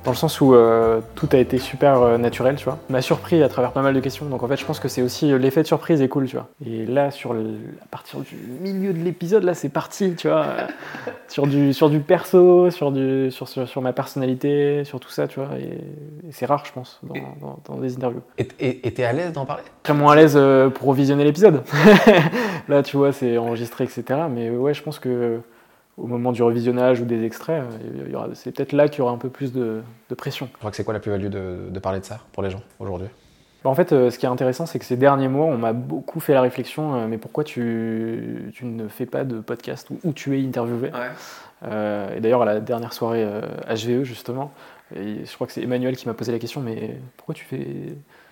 Dans 0.05 0.11
le 0.11 0.17
sens 0.17 0.41
où 0.41 0.53
euh, 0.55 1.01
tout 1.15 1.29
a 1.33 1.37
été 1.37 1.59
super 1.59 2.03
euh, 2.03 2.19
naturel, 2.19 2.57
tu 2.57 2.65
vois. 2.65 2.79
M'a 2.91 3.01
surpris 3.03 3.41
à 3.43 3.49
travers 3.49 3.71
pas 3.71 3.83
mal 3.83 3.95
de 3.95 4.01
questions. 4.01 4.27
Donc 4.27 4.43
en 4.43 4.49
fait, 4.49 4.57
je 4.57 4.65
pense 4.65 4.81
que 4.81 4.89
c'est 4.89 5.01
aussi 5.01 5.33
euh, 5.33 5.39
l'effet 5.39 5.63
de 5.63 5.67
surprise 5.69 6.03
est 6.03 6.09
cool, 6.09 6.27
tu 6.27 6.35
vois. 6.37 6.49
Et 6.67 6.87
là, 6.87 7.13
sur 7.13 7.33
le- 7.35 7.55
à 7.83 7.87
partir 7.89 8.19
du 8.21 8.35
milieu 8.61 8.93
de 8.93 8.99
l'épisode, 8.99 9.45
là, 9.45 9.55
c'est 9.55 9.69
parti, 9.69 10.15
tu 10.17 10.27
vois. 10.27 10.45
euh, 10.45 10.67
sur 11.29 11.47
du 11.47 11.73
sur 11.73 11.89
du 11.89 12.01
perso, 12.01 12.71
sur 12.71 12.91
du 12.91 13.31
sur, 13.31 13.47
sur, 13.47 13.69
sur 13.69 13.81
ma 13.81 13.93
personnalité, 13.93 14.83
sur 14.85 14.99
tout 14.99 15.11
ça, 15.11 15.29
tu 15.29 15.39
vois. 15.39 15.51
Et, 15.61 15.65
et 16.29 16.33
c'est 16.33 16.47
rare, 16.47 16.65
je 16.67 16.73
pense, 16.73 16.99
dans, 17.05 17.15
dans- 17.41 17.59
dans 17.69 17.77
des 17.81 17.95
interviews. 17.95 18.23
Et 18.39 18.45
t'es 18.93 19.05
à 19.05 19.13
l'aise 19.13 19.33
d'en 19.33 19.47
parler? 19.47 19.63
Vraiment 19.87 20.11
à 20.11 20.17
l'aise 20.17 20.37
pour 20.75 20.89
revisionner 20.89 21.23
l'épisode. 21.23 21.63
là, 22.69 22.83
tu 22.83 22.97
vois, 22.97 23.13
c'est 23.13 23.39
enregistré, 23.39 23.85
etc. 23.85 24.03
Mais 24.31 24.51
ouais, 24.51 24.75
je 24.75 24.83
pense 24.83 24.99
que 24.99 25.39
au 26.03 26.07
moment 26.09 26.33
du 26.33 26.43
revisionnage 26.43 27.01
ou 27.01 27.05
des 27.05 27.25
extraits, 27.25 27.63
euh, 27.63 28.29
c'est 28.35 28.51
peut-être 28.53 28.73
là 28.73 28.89
qu'il 28.89 28.99
y 28.99 29.03
aura 29.03 29.13
un 29.13 29.19
peu 29.19 29.29
plus 29.31 29.53
de, 29.53 29.83
de 30.11 30.15
pression. 30.15 30.49
Je 30.53 30.59
crois 30.59 30.71
que 30.71 30.77
c'est 30.77 30.85
quoi 30.85 30.95
la 30.95 31.01
plus-value 31.01 31.29
de, 31.29 31.69
de 31.71 31.79
parler 31.79 32.01
de 32.01 32.05
ça 32.05 32.19
pour 32.33 32.43
les 32.43 32.51
gens 32.51 32.63
aujourd'hui? 32.81 33.09
Bah, 33.63 33.71
En 33.71 33.75
fait, 33.77 33.93
euh, 33.93 34.11
ce 34.11 34.19
qui 34.19 34.27
est 34.27 34.29
intéressant, 34.29 34.67
c'est 34.67 34.81
que 34.81 34.85
ces 34.85 34.97
derniers 34.97 35.29
mois, 35.29 35.47
on 35.47 35.57
m'a 35.59 35.73
beaucoup 35.73 36.19
fait 36.19 36.35
la 36.35 36.41
réflexion, 36.41 36.95
euh, 36.97 37.07
mais 37.07 37.19
pourquoi 37.19 37.45
tu, 37.45 38.51
tu 38.53 38.65
ne 38.67 38.89
fais 38.89 39.07
pas 39.07 39.23
de 39.25 39.41
podcast 39.41 39.91
où, 39.91 39.99
où 40.03 40.13
tu 40.13 40.37
es 40.39 40.45
interviewé? 40.45 40.91
Euh, 41.65 42.17
Et 42.17 42.21
d'ailleurs, 42.21 42.43
à 42.43 42.47
la 42.47 42.59
dernière 42.61 42.93
soirée 42.93 43.25
HVE, 43.69 44.03
justement, 44.03 44.53
et 44.97 45.25
je 45.25 45.35
crois 45.37 45.47
que 45.47 45.53
c'est 45.53 45.63
Emmanuel 45.63 45.97
qui 45.97 46.09
m'a 46.09 46.15
posé 46.15 46.33
la 46.33 46.41
question, 46.41 46.61
mais 46.61 46.99
pourquoi 47.17 47.35
tu 47.37 47.45
fais, 47.45 47.65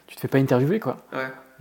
tu 0.08 0.16
te 0.16 0.20
fais 0.20 0.28
pas 0.28 0.38
interviewer, 0.38 0.80
quoi? 0.80 0.96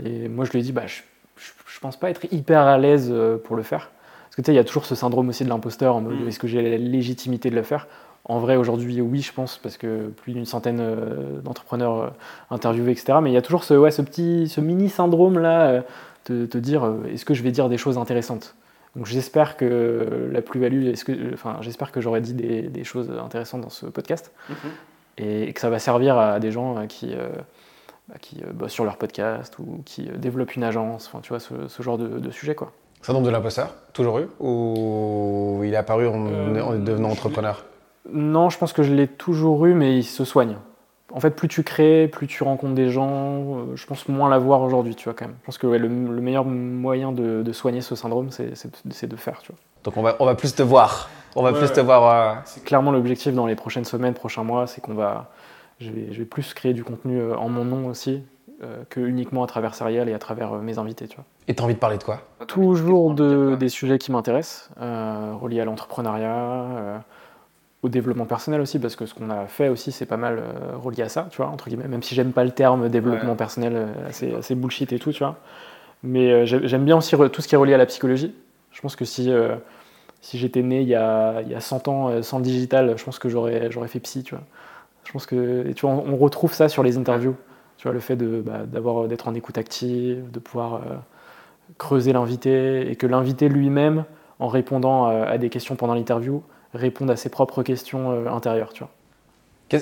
Et 0.03 0.27
moi, 0.27 0.45
je 0.45 0.51
lui 0.51 0.59
ai 0.59 0.61
dit, 0.63 0.71
bah, 0.71 0.87
je, 0.87 1.01
je, 1.37 1.51
je 1.67 1.79
pense 1.79 1.95
pas 1.97 2.09
être 2.09 2.25
hyper 2.33 2.61
à 2.61 2.77
l'aise 2.79 3.13
pour 3.43 3.55
le 3.55 3.61
faire. 3.63 3.91
Parce 4.29 4.35
que 4.37 4.41
tu 4.41 4.45
sais, 4.47 4.53
il 4.53 4.57
y 4.57 4.59
a 4.59 4.63
toujours 4.63 4.85
ce 4.85 4.95
syndrome 4.95 5.29
aussi 5.29 5.43
de 5.43 5.49
l'imposteur, 5.49 5.95
en 5.95 6.01
mode, 6.01 6.21
Mm. 6.21 6.27
est-ce 6.27 6.39
que 6.39 6.47
j'ai 6.47 6.61
la 6.61 6.77
légitimité 6.77 7.49
de 7.49 7.55
le 7.55 7.63
faire? 7.63 7.87
En 8.25 8.39
vrai, 8.39 8.57
aujourd'hui, 8.57 9.01
oui, 9.01 9.21
je 9.21 9.33
pense, 9.33 9.57
parce 9.57 9.77
que 9.77 10.07
plus 10.09 10.33
d'une 10.33 10.45
centaine 10.45 10.79
euh, 10.81 11.39
d'entrepreneurs 11.41 11.97
euh, 11.99 12.09
interviewés, 12.51 12.91
etc. 12.91 13.17
Mais 13.23 13.31
il 13.31 13.33
y 13.33 13.37
a 13.37 13.41
toujours 13.41 13.63
ce, 13.63 13.73
ouais, 13.73 13.91
ce 13.91 14.01
petit, 14.03 14.47
ce 14.47 14.61
mini 14.61 14.89
syndrome 14.89 15.39
là, 15.39 15.67
euh, 15.69 15.81
de 16.29 16.45
te 16.45 16.57
dire, 16.59 16.87
est-ce 17.11 17.25
que 17.25 17.33
je 17.33 17.41
vais 17.41 17.51
dire 17.51 17.69
des 17.69 17.77
choses 17.77 17.97
intéressantes? 17.97 18.55
Donc 18.95 19.05
j'espère 19.07 19.57
que 19.57 20.29
la 20.31 20.41
plus-value, 20.41 20.91
enfin, 21.33 21.57
j'espère 21.61 21.91
que 21.91 22.01
j'aurai 22.01 22.21
dit 22.21 22.33
des, 22.33 22.63
des 22.63 22.83
choses 22.83 23.09
intéressantes 23.23 23.61
dans 23.61 23.69
ce 23.69 23.85
podcast 23.87 24.31
et 25.17 25.51
que 25.53 25.59
ça 25.61 25.69
va 25.69 25.79
servir 25.79 26.17
à 26.17 26.39
des 26.39 26.51
gens 26.51 26.85
qui, 26.87 27.13
bah, 28.09 28.15
qui 28.21 28.41
bossent 28.53 28.71
sur 28.73 28.83
leur 28.85 28.97
podcast 28.97 29.57
ou 29.59 29.81
qui 29.85 30.03
développent 30.17 30.55
une 30.55 30.63
agence, 30.63 31.07
enfin, 31.07 31.19
tu 31.21 31.29
vois, 31.29 31.39
ce, 31.39 31.67
ce 31.67 31.81
genre 31.83 31.97
de, 31.97 32.07
de 32.19 32.31
sujet, 32.31 32.55
quoi. 32.55 32.71
Syndrome 33.01 33.23
de 33.25 33.29
l'imposteur, 33.29 33.73
toujours 33.93 34.19
eu 34.19 34.27
Ou 34.39 35.61
il 35.63 35.73
est 35.73 35.77
apparu 35.77 36.07
en, 36.07 36.27
Euh, 36.27 36.61
en 36.61 36.73
devenant 36.75 37.09
entrepreneur? 37.09 37.63
Non, 38.11 38.49
je 38.49 38.57
pense 38.57 38.73
que 38.73 38.83
je 38.83 38.93
l'ai 38.93 39.07
toujours 39.07 39.65
eu, 39.65 39.73
mais 39.73 39.97
il 39.97 40.03
se 40.03 40.25
soigne. 40.25 40.57
En 41.11 41.19
fait, 41.19 41.31
plus 41.31 41.47
tu 41.47 41.63
crées, 41.63 42.07
plus 42.07 42.27
tu 42.27 42.43
rencontres 42.43 42.75
des 42.75 42.89
gens, 42.89 43.09
euh, 43.09 43.75
je 43.75 43.85
pense 43.87 44.07
moins 44.07 44.29
l'avoir 44.29 44.61
aujourd'hui, 44.61 44.95
tu 44.95 45.05
vois, 45.05 45.13
quand 45.13 45.25
même. 45.25 45.35
Je 45.41 45.45
pense 45.45 45.57
que 45.57 45.65
ouais, 45.65 45.79
le, 45.79 45.87
le 45.87 46.21
meilleur 46.21 46.45
moyen 46.45 47.11
de, 47.11 47.41
de 47.41 47.51
soigner 47.51 47.81
ce 47.81 47.95
syndrome, 47.95 48.29
c'est 48.31 49.07
de 49.07 49.15
faire, 49.15 49.39
tu 49.41 49.51
vois. 49.51 49.59
Donc 49.85 49.97
on 49.97 50.01
va, 50.01 50.15
on 50.19 50.25
va 50.25 50.35
plus 50.35 50.53
te 50.53 50.61
voir. 50.61 51.09
On 51.35 51.41
va 51.43 51.51
Ouais, 51.51 51.57
plus 51.59 51.71
te 51.71 51.79
voir. 51.79 52.35
euh, 52.37 52.39
C'est 52.45 52.63
clairement 52.63 52.91
l'objectif 52.91 53.33
dans 53.33 53.45
les 53.47 53.55
prochaines 53.55 53.85
semaines, 53.85 54.13
prochains 54.13 54.43
mois, 54.43 54.67
c'est 54.67 54.81
qu'on 54.81 54.93
va, 54.93 55.29
je 55.79 55.89
vais, 55.89 56.07
je 56.11 56.19
vais 56.19 56.25
plus 56.25 56.53
créer 56.53 56.73
du 56.73 56.83
contenu 56.83 57.31
en 57.33 57.49
mon 57.49 57.63
nom 57.65 57.87
aussi, 57.87 58.21
que 58.89 58.99
uniquement 58.99 59.43
à 59.43 59.47
travers 59.47 59.73
Serial 59.75 60.09
et 60.09 60.13
à 60.13 60.19
travers 60.19 60.53
euh, 60.53 60.59
mes 60.59 60.77
invités, 60.79 61.07
tu 61.07 61.15
vois. 61.15 61.25
Et 61.47 61.55
t'as 61.55 61.63
envie 61.63 61.73
de 61.75 61.79
parler 61.79 61.97
de 61.97 62.03
quoi? 62.03 62.21
Toujours 62.47 63.13
de, 63.13 63.55
des 63.59 63.69
sujets 63.69 63.97
qui 63.97 64.11
m'intéressent, 64.11 64.69
euh, 64.81 65.33
reliés 65.39 65.61
à 65.61 65.65
l'entrepreneuriat, 65.65 66.33
euh, 66.35 66.97
au 67.83 67.89
développement 67.89 68.25
personnel 68.25 68.59
aussi, 68.61 68.77
parce 68.79 68.95
que 68.95 69.05
ce 69.05 69.13
qu'on 69.13 69.29
a 69.29 69.45
fait 69.47 69.69
aussi, 69.69 69.91
c'est 69.91 70.05
pas 70.05 70.17
mal 70.17 70.39
euh, 70.39 70.75
relié 70.77 71.03
à 71.03 71.09
ça, 71.09 71.27
tu 71.31 71.37
vois, 71.37 71.47
entre 71.47 71.69
guillemets, 71.69 71.87
même 71.87 72.03
si 72.03 72.13
j'aime 72.15 72.33
pas 72.33 72.43
le 72.43 72.51
terme 72.51 72.89
développement 72.89 73.31
Ouais. 73.31 73.37
personnel, 73.37 73.73
euh, 73.75 74.09
assez, 74.09 74.33
assez 74.35 74.55
bullshit 74.55 74.91
et 74.93 74.99
tout, 74.99 75.11
tu 75.11 75.19
vois. 75.23 75.37
Mais 76.03 76.31
euh, 76.31 76.45
j'ai- 76.45 76.67
j'aime 76.67 76.85
bien 76.85 76.97
aussi 76.97 77.15
tout 77.31 77.41
ce 77.41 77.47
qui 77.47 77.55
est 77.55 77.57
relié 77.57 77.73
à 77.73 77.77
la 77.77 77.85
psychologie. 77.85 78.33
Je 78.71 78.81
pense 78.81 78.95
que 78.95 79.05
si, 79.05 79.31
euh, 79.31 79.55
si 80.21 80.37
j'étais 80.37 80.61
né 80.61 80.81
il 80.81 80.87
y, 80.87 80.95
a, 80.95 81.41
il 81.41 81.49
y 81.49 81.55
a 81.55 81.61
100 81.61 81.87
ans 81.87 82.09
euh, 82.09 82.21
sans 82.21 82.37
le 82.39 82.43
digital, 82.43 82.95
je 82.97 83.03
pense 83.03 83.19
que 83.19 83.29
j'aurais 83.29 83.71
j'aurais 83.71 83.87
fait 83.87 83.99
psy, 83.99 84.23
tu 84.23 84.35
vois. 84.35 84.43
Je 85.05 85.11
pense 85.13 85.25
que, 85.25 85.65
et 85.67 85.73
tu 85.73 85.85
vois, 85.85 85.95
on, 85.95 86.13
on 86.13 86.17
retrouve 86.17 86.53
ça 86.53 86.69
sur 86.69 86.83
les 86.83 86.97
interviews, 86.97 87.35
tu 87.79 87.87
vois, 87.87 87.93
le 87.93 88.01
fait 88.01 88.17
bah, 88.17 88.65
d'avoir, 88.67 89.07
d'être 89.07 89.29
en 89.29 89.33
écoute 89.33 89.57
active, 89.57 90.29
de 90.29 90.39
pouvoir 90.39 90.75
euh, 90.75 90.95
creuser 91.77 92.11
l'invité, 92.11 92.91
et 92.91 92.97
que 92.97 93.07
l'invité 93.07 93.47
lui-même, 93.47 94.03
en 94.39 94.49
répondant 94.49 95.05
à, 95.05 95.23
à 95.23 95.37
des 95.37 95.49
questions 95.49 95.77
pendant 95.77 95.93
l'interview, 95.93 96.43
réponde 96.73 97.09
à 97.09 97.15
ses 97.15 97.29
propres 97.29 97.63
questions 97.63 98.11
euh, 98.11 98.29
intérieures, 98.29 98.73
tu 98.73 98.83
vois. 98.83 98.91
Que 99.69 99.77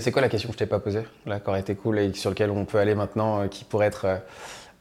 c'est 0.00 0.12
quoi 0.12 0.22
la 0.22 0.28
question 0.28 0.50
que 0.50 0.52
je 0.52 0.58
t'ai 0.58 0.66
pas 0.66 0.78
posée 0.78 1.02
là, 1.26 1.40
qui 1.40 1.48
aurait 1.50 1.60
été 1.60 1.74
cool 1.74 1.98
et 1.98 2.12
sur 2.12 2.30
lequel 2.30 2.50
on 2.50 2.64
peut 2.66 2.78
aller 2.78 2.94
maintenant, 2.94 3.40
euh, 3.40 3.46
qui 3.48 3.64
pourrait 3.64 3.86
être 3.86 4.04
euh, 4.04 4.16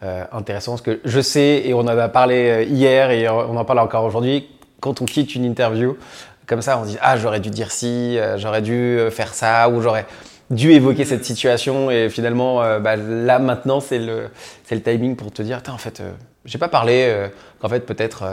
euh, 0.03 0.24
intéressant? 0.32 0.74
Parce 0.74 0.82
que 0.84 0.99
je 1.05 1.22
sais 1.22 1.63
et 1.65 1.74
on 1.74 1.80
en 1.80 1.88
a 1.88 2.09
parlé 2.09 2.49
euh, 2.49 2.63
hier 2.63 3.09
et 3.09 3.28
on 3.30 3.57
en 3.57 3.65
parle 3.65 3.80
encore 3.80 4.03
aujourd'hui. 4.03 4.47
Quand 4.80 5.01
on 5.01 5.05
quitte 5.05 5.34
une 5.34 5.45
interview 5.45 5.97
comme 6.45 6.61
ça, 6.61 6.78
on 6.80 6.84
se 6.84 6.89
dit 6.89 6.97
ah 7.01 7.15
j'aurais 7.15 7.39
dû 7.39 7.49
dire 7.51 7.72
ci, 7.72 8.17
euh, 8.17 8.38
j'aurais 8.38 8.61
dû 8.61 8.74
euh, 8.74 9.09
faire 9.11 9.34
ça 9.34 9.70
ou 9.70 9.82
j'aurais 9.82 10.05
dû 10.50 10.72
évoquer 10.72 11.06
cette 11.06 11.26
situation 11.26 11.91
et 11.91 12.10
finalement 12.10 12.62
euh, 12.62 12.80
bah, 12.80 12.95
là 12.95 13.39
maintenant 13.39 13.80
c'est 13.80 14.00
le 14.00 14.30
c'est 14.64 14.76
le 14.76 14.82
timing 14.82 15.16
pour 15.16 15.32
te 15.32 15.41
dire 15.41 15.62
en 15.68 15.78
fait 15.78 16.00
euh, 16.00 16.12
j'ai 16.45 16.58
pas 16.58 16.70
parlé 16.70 17.06
euh, 17.08 17.28
qu'en 17.60 17.70
fait 17.70 17.86
peut-être 17.86 18.24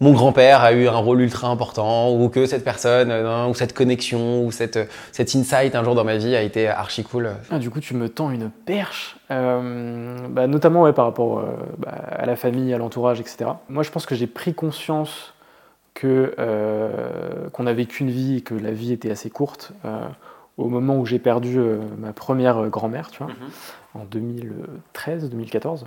mon 0.00 0.12
grand-père 0.12 0.62
a 0.62 0.72
eu 0.72 0.86
un 0.86 0.96
rôle 0.96 1.20
ultra 1.20 1.48
important 1.48 2.12
ou 2.12 2.28
que 2.28 2.46
cette 2.46 2.64
personne 2.64 3.08
non, 3.08 3.50
ou 3.50 3.54
cette 3.54 3.74
connexion 3.74 4.44
ou 4.44 4.52
cette 4.52 4.78
cet 5.12 5.34
insight 5.34 5.74
un 5.74 5.84
jour 5.84 5.94
dans 5.94 6.04
ma 6.04 6.16
vie 6.16 6.36
a 6.36 6.42
été 6.42 6.68
archi 6.68 7.02
cool. 7.02 7.30
Ah, 7.50 7.58
du 7.58 7.68
coup, 7.68 7.80
tu 7.80 7.94
me 7.94 8.08
tends 8.08 8.30
une 8.30 8.48
perche, 8.48 9.16
bah, 9.28 10.46
notamment 10.46 10.90
par 10.92 11.04
rapport 11.04 11.44
bah, 11.78 11.90
à 12.12 12.26
la 12.26 12.36
famille, 12.36 12.72
à 12.72 12.78
l'entourage, 12.78 13.18
etc. 13.18 13.50
Moi, 13.68 13.82
je 13.82 13.90
pense 13.90 14.06
que 14.06 14.14
j'ai 14.14 14.28
pris 14.28 14.54
conscience 14.54 15.34
que 15.94 16.32
qu'on 17.52 17.64
n'avait 17.64 17.86
qu'une 17.86 18.10
vie 18.10 18.36
et 18.36 18.40
que 18.40 18.54
la 18.54 18.70
vie 18.70 18.92
était 18.92 19.10
assez 19.10 19.30
courte 19.30 19.72
au 20.58 20.68
moment 20.68 20.98
où 20.98 21.06
j'ai 21.06 21.18
perdu 21.18 21.58
euh, 21.58 21.78
ma 21.98 22.12
première 22.12 22.58
euh, 22.58 22.68
grand-mère, 22.68 23.10
tu 23.10 23.22
vois, 23.22 23.32
en 23.94 24.04
2013-2014. 24.04 25.84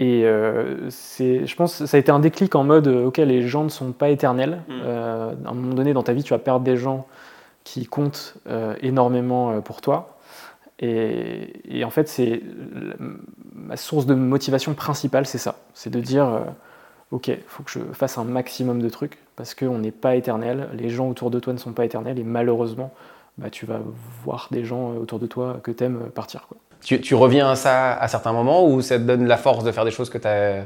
Et 0.00 0.24
euh, 0.24 0.90
je 0.90 1.54
pense 1.56 1.78
que 1.78 1.86
ça 1.86 1.96
a 1.96 2.00
été 2.00 2.12
un 2.12 2.20
déclic 2.20 2.54
en 2.54 2.62
mode, 2.62 2.86
euh, 2.86 3.06
ok, 3.06 3.16
les 3.16 3.42
gens 3.42 3.64
ne 3.64 3.68
sont 3.68 3.92
pas 3.92 4.10
éternels. 4.10 4.62
Euh, 4.70 5.32
à 5.44 5.50
un 5.50 5.54
moment 5.54 5.74
donné, 5.74 5.92
dans 5.92 6.04
ta 6.04 6.12
vie, 6.12 6.22
tu 6.22 6.32
vas 6.32 6.38
perdre 6.38 6.64
des 6.64 6.76
gens 6.76 7.06
qui 7.64 7.86
comptent 7.86 8.36
euh, 8.48 8.74
énormément 8.80 9.60
pour 9.60 9.80
toi. 9.80 10.18
Et, 10.78 11.78
et 11.78 11.84
en 11.84 11.90
fait, 11.90 12.08
c'est 12.08 12.42
ma 13.52 13.76
source 13.76 14.06
de 14.06 14.14
motivation 14.14 14.74
principale, 14.74 15.26
c'est 15.26 15.38
ça. 15.38 15.56
C'est 15.74 15.90
de 15.90 15.98
dire, 15.98 16.42
ok, 17.10 17.26
il 17.26 17.38
faut 17.48 17.64
que 17.64 17.70
je 17.70 17.80
fasse 17.92 18.16
un 18.16 18.24
maximum 18.24 18.80
de 18.80 18.88
trucs 18.88 19.18
parce 19.34 19.56
qu'on 19.56 19.78
n'est 19.78 19.90
pas 19.90 20.14
éternel. 20.14 20.68
Les 20.74 20.88
gens 20.88 21.08
autour 21.08 21.32
de 21.32 21.40
toi 21.40 21.52
ne 21.52 21.58
sont 21.58 21.72
pas 21.72 21.84
éternels 21.84 22.20
et 22.20 22.24
malheureusement, 22.24 22.92
bah, 23.38 23.50
tu 23.50 23.64
vas 23.66 23.80
voir 24.24 24.48
des 24.50 24.64
gens 24.64 24.92
euh, 24.92 24.98
autour 24.98 25.18
de 25.18 25.26
toi 25.26 25.58
que 25.62 25.70
tu 25.70 25.84
aimes 25.84 26.10
partir. 26.14 26.46
Quoi. 26.48 26.58
Tu, 26.82 27.00
tu 27.00 27.14
reviens 27.14 27.50
à 27.50 27.56
ça 27.56 27.94
à 27.94 28.06
certains 28.08 28.32
moments 28.32 28.66
ou 28.68 28.80
ça 28.82 28.98
te 28.98 29.02
donne 29.04 29.26
la 29.26 29.36
force 29.36 29.64
de 29.64 29.72
faire 29.72 29.84
des 29.84 29.90
choses 29.90 30.10
que 30.10 30.18
tu 30.18 30.26
n'as 30.28 30.62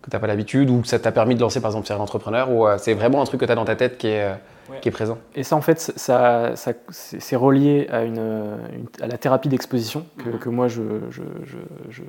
que 0.00 0.10
t'as 0.10 0.20
pas 0.20 0.26
l'habitude 0.28 0.70
ou 0.70 0.80
que 0.82 0.86
ça 0.86 0.98
t'a 1.00 1.10
permis 1.10 1.34
de 1.34 1.40
lancer 1.40 1.60
par 1.60 1.70
exemple 1.70 1.86
Serial 1.88 2.00
Entrepreneur 2.02 2.50
ou 2.52 2.66
euh, 2.68 2.76
c'est 2.78 2.94
vraiment 2.94 3.20
un 3.20 3.24
truc 3.24 3.40
que 3.40 3.46
tu 3.46 3.50
as 3.50 3.56
dans 3.56 3.64
ta 3.64 3.74
tête 3.76 3.98
qui 3.98 4.06
est, 4.08 4.22
euh, 4.24 4.34
Ouais. 4.70 4.80
qui 4.80 4.88
est 4.88 4.92
présent? 4.92 5.16
Et 5.34 5.44
ça, 5.44 5.56
en 5.56 5.62
fait, 5.62 5.80
ça, 5.80 6.54
ça- 6.54 6.72
c'est 6.90 7.36
relié 7.36 7.88
à, 7.90 8.02
une, 8.04 8.18
une- 8.18 8.86
à 9.02 9.06
la 9.06 9.16
thérapie 9.16 9.48
d'exposition 9.48 10.04
que, 10.22 10.28
Mhm. 10.28 10.38
que 10.38 10.48
moi, 10.50 10.68
je, 10.68 10.82
je, 11.10 11.22
je- 11.42 11.56
je- 11.88 12.02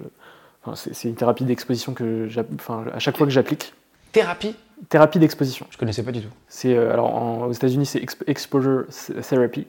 enfin, 0.66 0.76
c'est 0.76 1.08
une 1.08 1.16
thérapie 1.16 1.46
d'exposition 1.46 1.94
que, 1.94 2.28
enfin, 2.56 2.84
à 2.94 3.00
chaque 3.00 3.16
fois 3.18 3.26
que 3.26 3.32
j'applique. 3.32 3.74
Thérapie? 4.12 4.56
Thérapie 4.90 5.20
d'exposition. 5.20 5.68
Je 5.70 5.78
connaissais 5.78 6.04
pas 6.04 6.12
du 6.12 6.22
tout. 6.22 6.30
C'est 6.50 6.76
euh, 6.76 6.92
alors 6.92 7.16
en- 7.16 7.46
aux 7.46 7.52
États-Unis, 7.54 7.86
c'est 7.86 8.00
exp- 8.00 8.24
exposure 8.28 8.84
therapy. 9.30 9.66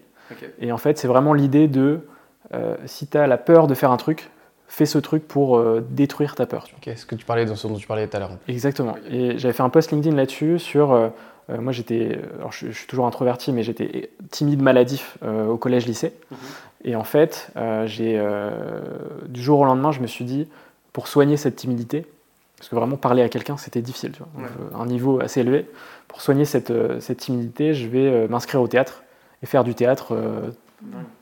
Et 0.61 0.73
en 0.73 0.79
fait, 0.79 0.99
c'est 0.99 1.09
vraiment 1.09 1.33
l'idée 1.35 1.69
de 1.69 2.01
euh, 2.55 2.77
si 2.87 3.07
tu 3.07 3.17
as 3.19 3.27
la 3.27 3.39
peur 3.39 3.67
de 3.67 3.75
faire 3.75 3.91
un 3.91 3.97
truc, 3.97 4.31
fais 4.69 4.87
ce 4.87 4.99
truc 4.99 5.27
pour 5.27 5.57
euh, 5.59 5.85
détruire 5.91 6.35
ta 6.35 6.47
peur. 6.47 6.65
tu 6.65 6.75
vois. 6.75 6.93
Ok, 6.93 6.99
ce 6.99 7.07
que 7.07 7.15
tu 7.15 7.25
parlais 7.25 7.45
de 7.47 7.55
ce 7.55 7.67
dont 7.67 7.75
tu 7.77 7.87
parlais 7.87 8.07
tout 8.07 8.17
à 8.17 8.21
l'heure. 8.21 8.31
Exactement. 8.49 8.95
Et 9.11 9.37
j'avais 9.39 9.53
fait 9.55 9.63
un 9.63 9.69
post 9.69 9.91
LinkedIn 9.93 10.17
là-dessus 10.17 10.59
sur. 10.59 10.93
euh, 10.93 11.09
moi, 11.49 11.73
j'étais. 11.73 12.19
Alors, 12.39 12.53
je, 12.53 12.69
je 12.71 12.79
suis 12.79 12.87
toujours 12.87 13.07
introverti, 13.07 13.51
mais 13.53 13.63
j'étais 13.65 14.11
timide, 14.31 14.63
maladif 14.63 15.19
euh, 15.25 15.47
au 15.49 15.57
collège-lycée. 15.57 16.13
Et 16.85 16.95
en 16.95 17.03
fait, 17.05 17.51
euh, 17.57 17.87
j'ai. 17.87 18.15
euh, 18.19 18.51
du 19.29 19.43
jour 19.43 19.59
au 19.61 19.65
lendemain, 19.65 19.91
je 19.93 20.01
me 20.01 20.07
suis 20.07 20.25
dit, 20.25 20.47
pour 20.93 21.09
soigner 21.09 21.37
cette 21.37 21.57
timidité, 21.57 22.07
parce 22.57 22.69
que 22.69 22.77
vraiment 22.77 22.97
parler 22.97 23.23
à 23.23 23.29
quelqu'un, 23.29 23.57
c'était 23.57 23.83
difficile, 23.83 24.13
tu 24.13 24.19
vois, 24.23 24.29
Donc, 24.43 24.51
un 24.81 24.87
niveau 24.87 25.21
assez 25.21 25.41
élevé. 25.41 25.67
Pour 26.09 26.21
soigner 26.21 26.45
cette, 26.45 26.73
cette 27.01 27.19
timidité, 27.19 27.75
je 27.75 27.89
vais 27.89 28.07
euh, 28.07 28.29
m'inscrire 28.29 28.61
au 28.63 28.69
théâtre 28.69 29.03
et 29.43 29.47
faire 29.47 29.65
du 29.65 29.75
théâtre 29.75 30.15
euh, 30.15 30.51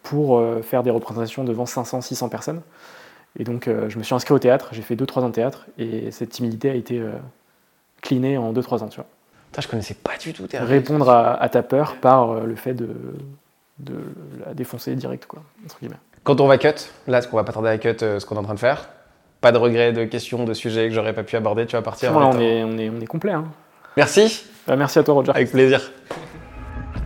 pour 0.03 0.39
euh, 0.39 0.63
faire 0.63 0.83
des 0.83 0.91
représentations 0.91 1.45
devant 1.45 1.67
500, 1.67 2.01
600 2.01 2.29
personnes. 2.29 2.63
Et 3.39 3.45
donc, 3.45 3.69
euh, 3.69 3.89
je 3.89 3.99
me 3.99 4.03
suis 4.03 4.15
inscrit 4.15 4.35
au 4.35 4.39
théâtre, 4.39 4.71
j'ai 4.73 4.83
fait 4.83 4.97
2-3 4.97 5.21
ans 5.21 5.29
de 5.29 5.35
théâtre, 5.35 5.67
et 5.79 6.11
cette 6.11 6.31
timidité 6.31 6.71
a 6.71 6.75
été 6.75 6.99
euh, 6.99 7.13
clinée 8.03 8.37
en 8.39 8.53
2-3 8.53 8.83
ans, 8.83 8.89
tu 8.89 8.97
vois. 8.97 9.07
Putain, 9.51 9.63
je 9.63 9.69
connaissais 9.69 9.95
pas 9.95 10.17
du 10.21 10.33
tout 10.33 10.47
tes 10.47 10.59
Répondre 10.59 11.09
à, 11.09 11.35
à 11.41 11.49
ta 11.49 11.63
peur 11.63 11.97
par 12.01 12.31
euh, 12.33 12.45
le 12.45 12.57
fait 12.57 12.75
de, 12.75 12.89
de 13.79 13.95
la 14.45 14.55
défoncer 14.55 14.95
direct, 14.95 15.27
quoi, 15.27 15.43
entre 15.65 15.79
guillemets. 15.79 15.97
Quand 16.25 16.41
on 16.41 16.47
va 16.47 16.59
cut, 16.59 16.69
là, 17.07 17.23
ce 17.23 17.29
qu'on 17.29 17.37
va 17.37 17.45
pas 17.45 17.53
tarder 17.53 17.69
à 17.69 17.79
cut, 17.79 17.97
euh, 18.03 18.19
ce 18.19 18.27
qu'on 18.27 18.35
est 18.35 18.41
en 18.41 18.43
train 18.45 18.55
de 18.55 18.59
faire, 18.59 18.89
pas 19.41 19.53
de 19.53 19.59
regrets, 19.59 19.93
de 19.93 20.05
questions, 20.05 20.45
de 20.45 20.53
sujets 20.53 20.89
que 20.89 20.95
j'aurais 20.95 21.13
pas 21.15 21.23
pu 21.23 21.37
aborder, 21.37 21.65
tu 21.67 21.77
vas 21.77 21.83
partir. 21.83 22.17
En 22.17 22.35
on, 22.35 22.41
est, 22.41 22.65
on, 22.65 22.77
est, 22.77 22.91
on 22.91 23.01
est 23.01 23.07
complet. 23.07 23.33
Hein. 23.33 23.45
Merci, 23.97 24.45
Bah, 24.67 24.75
merci 24.77 24.99
à 24.99 25.05
toi, 25.05 25.15
Roger. 25.15 25.31
avec 25.35 25.51
plaisir. 25.51 25.93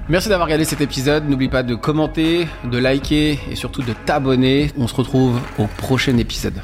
Merci 0.09 0.29
d'avoir 0.29 0.47
regardé 0.47 0.65
cet 0.65 0.81
épisode. 0.81 1.29
N'oublie 1.29 1.49
pas 1.49 1.63
de 1.63 1.75
commenter, 1.75 2.49
de 2.65 2.79
liker 2.79 3.39
et 3.51 3.55
surtout 3.55 3.83
de 3.83 3.93
t'abonner. 3.93 4.71
On 4.77 4.89
se 4.89 4.95
retrouve 4.95 5.41
au 5.59 5.67
prochain 5.67 6.17
épisode. 6.17 6.61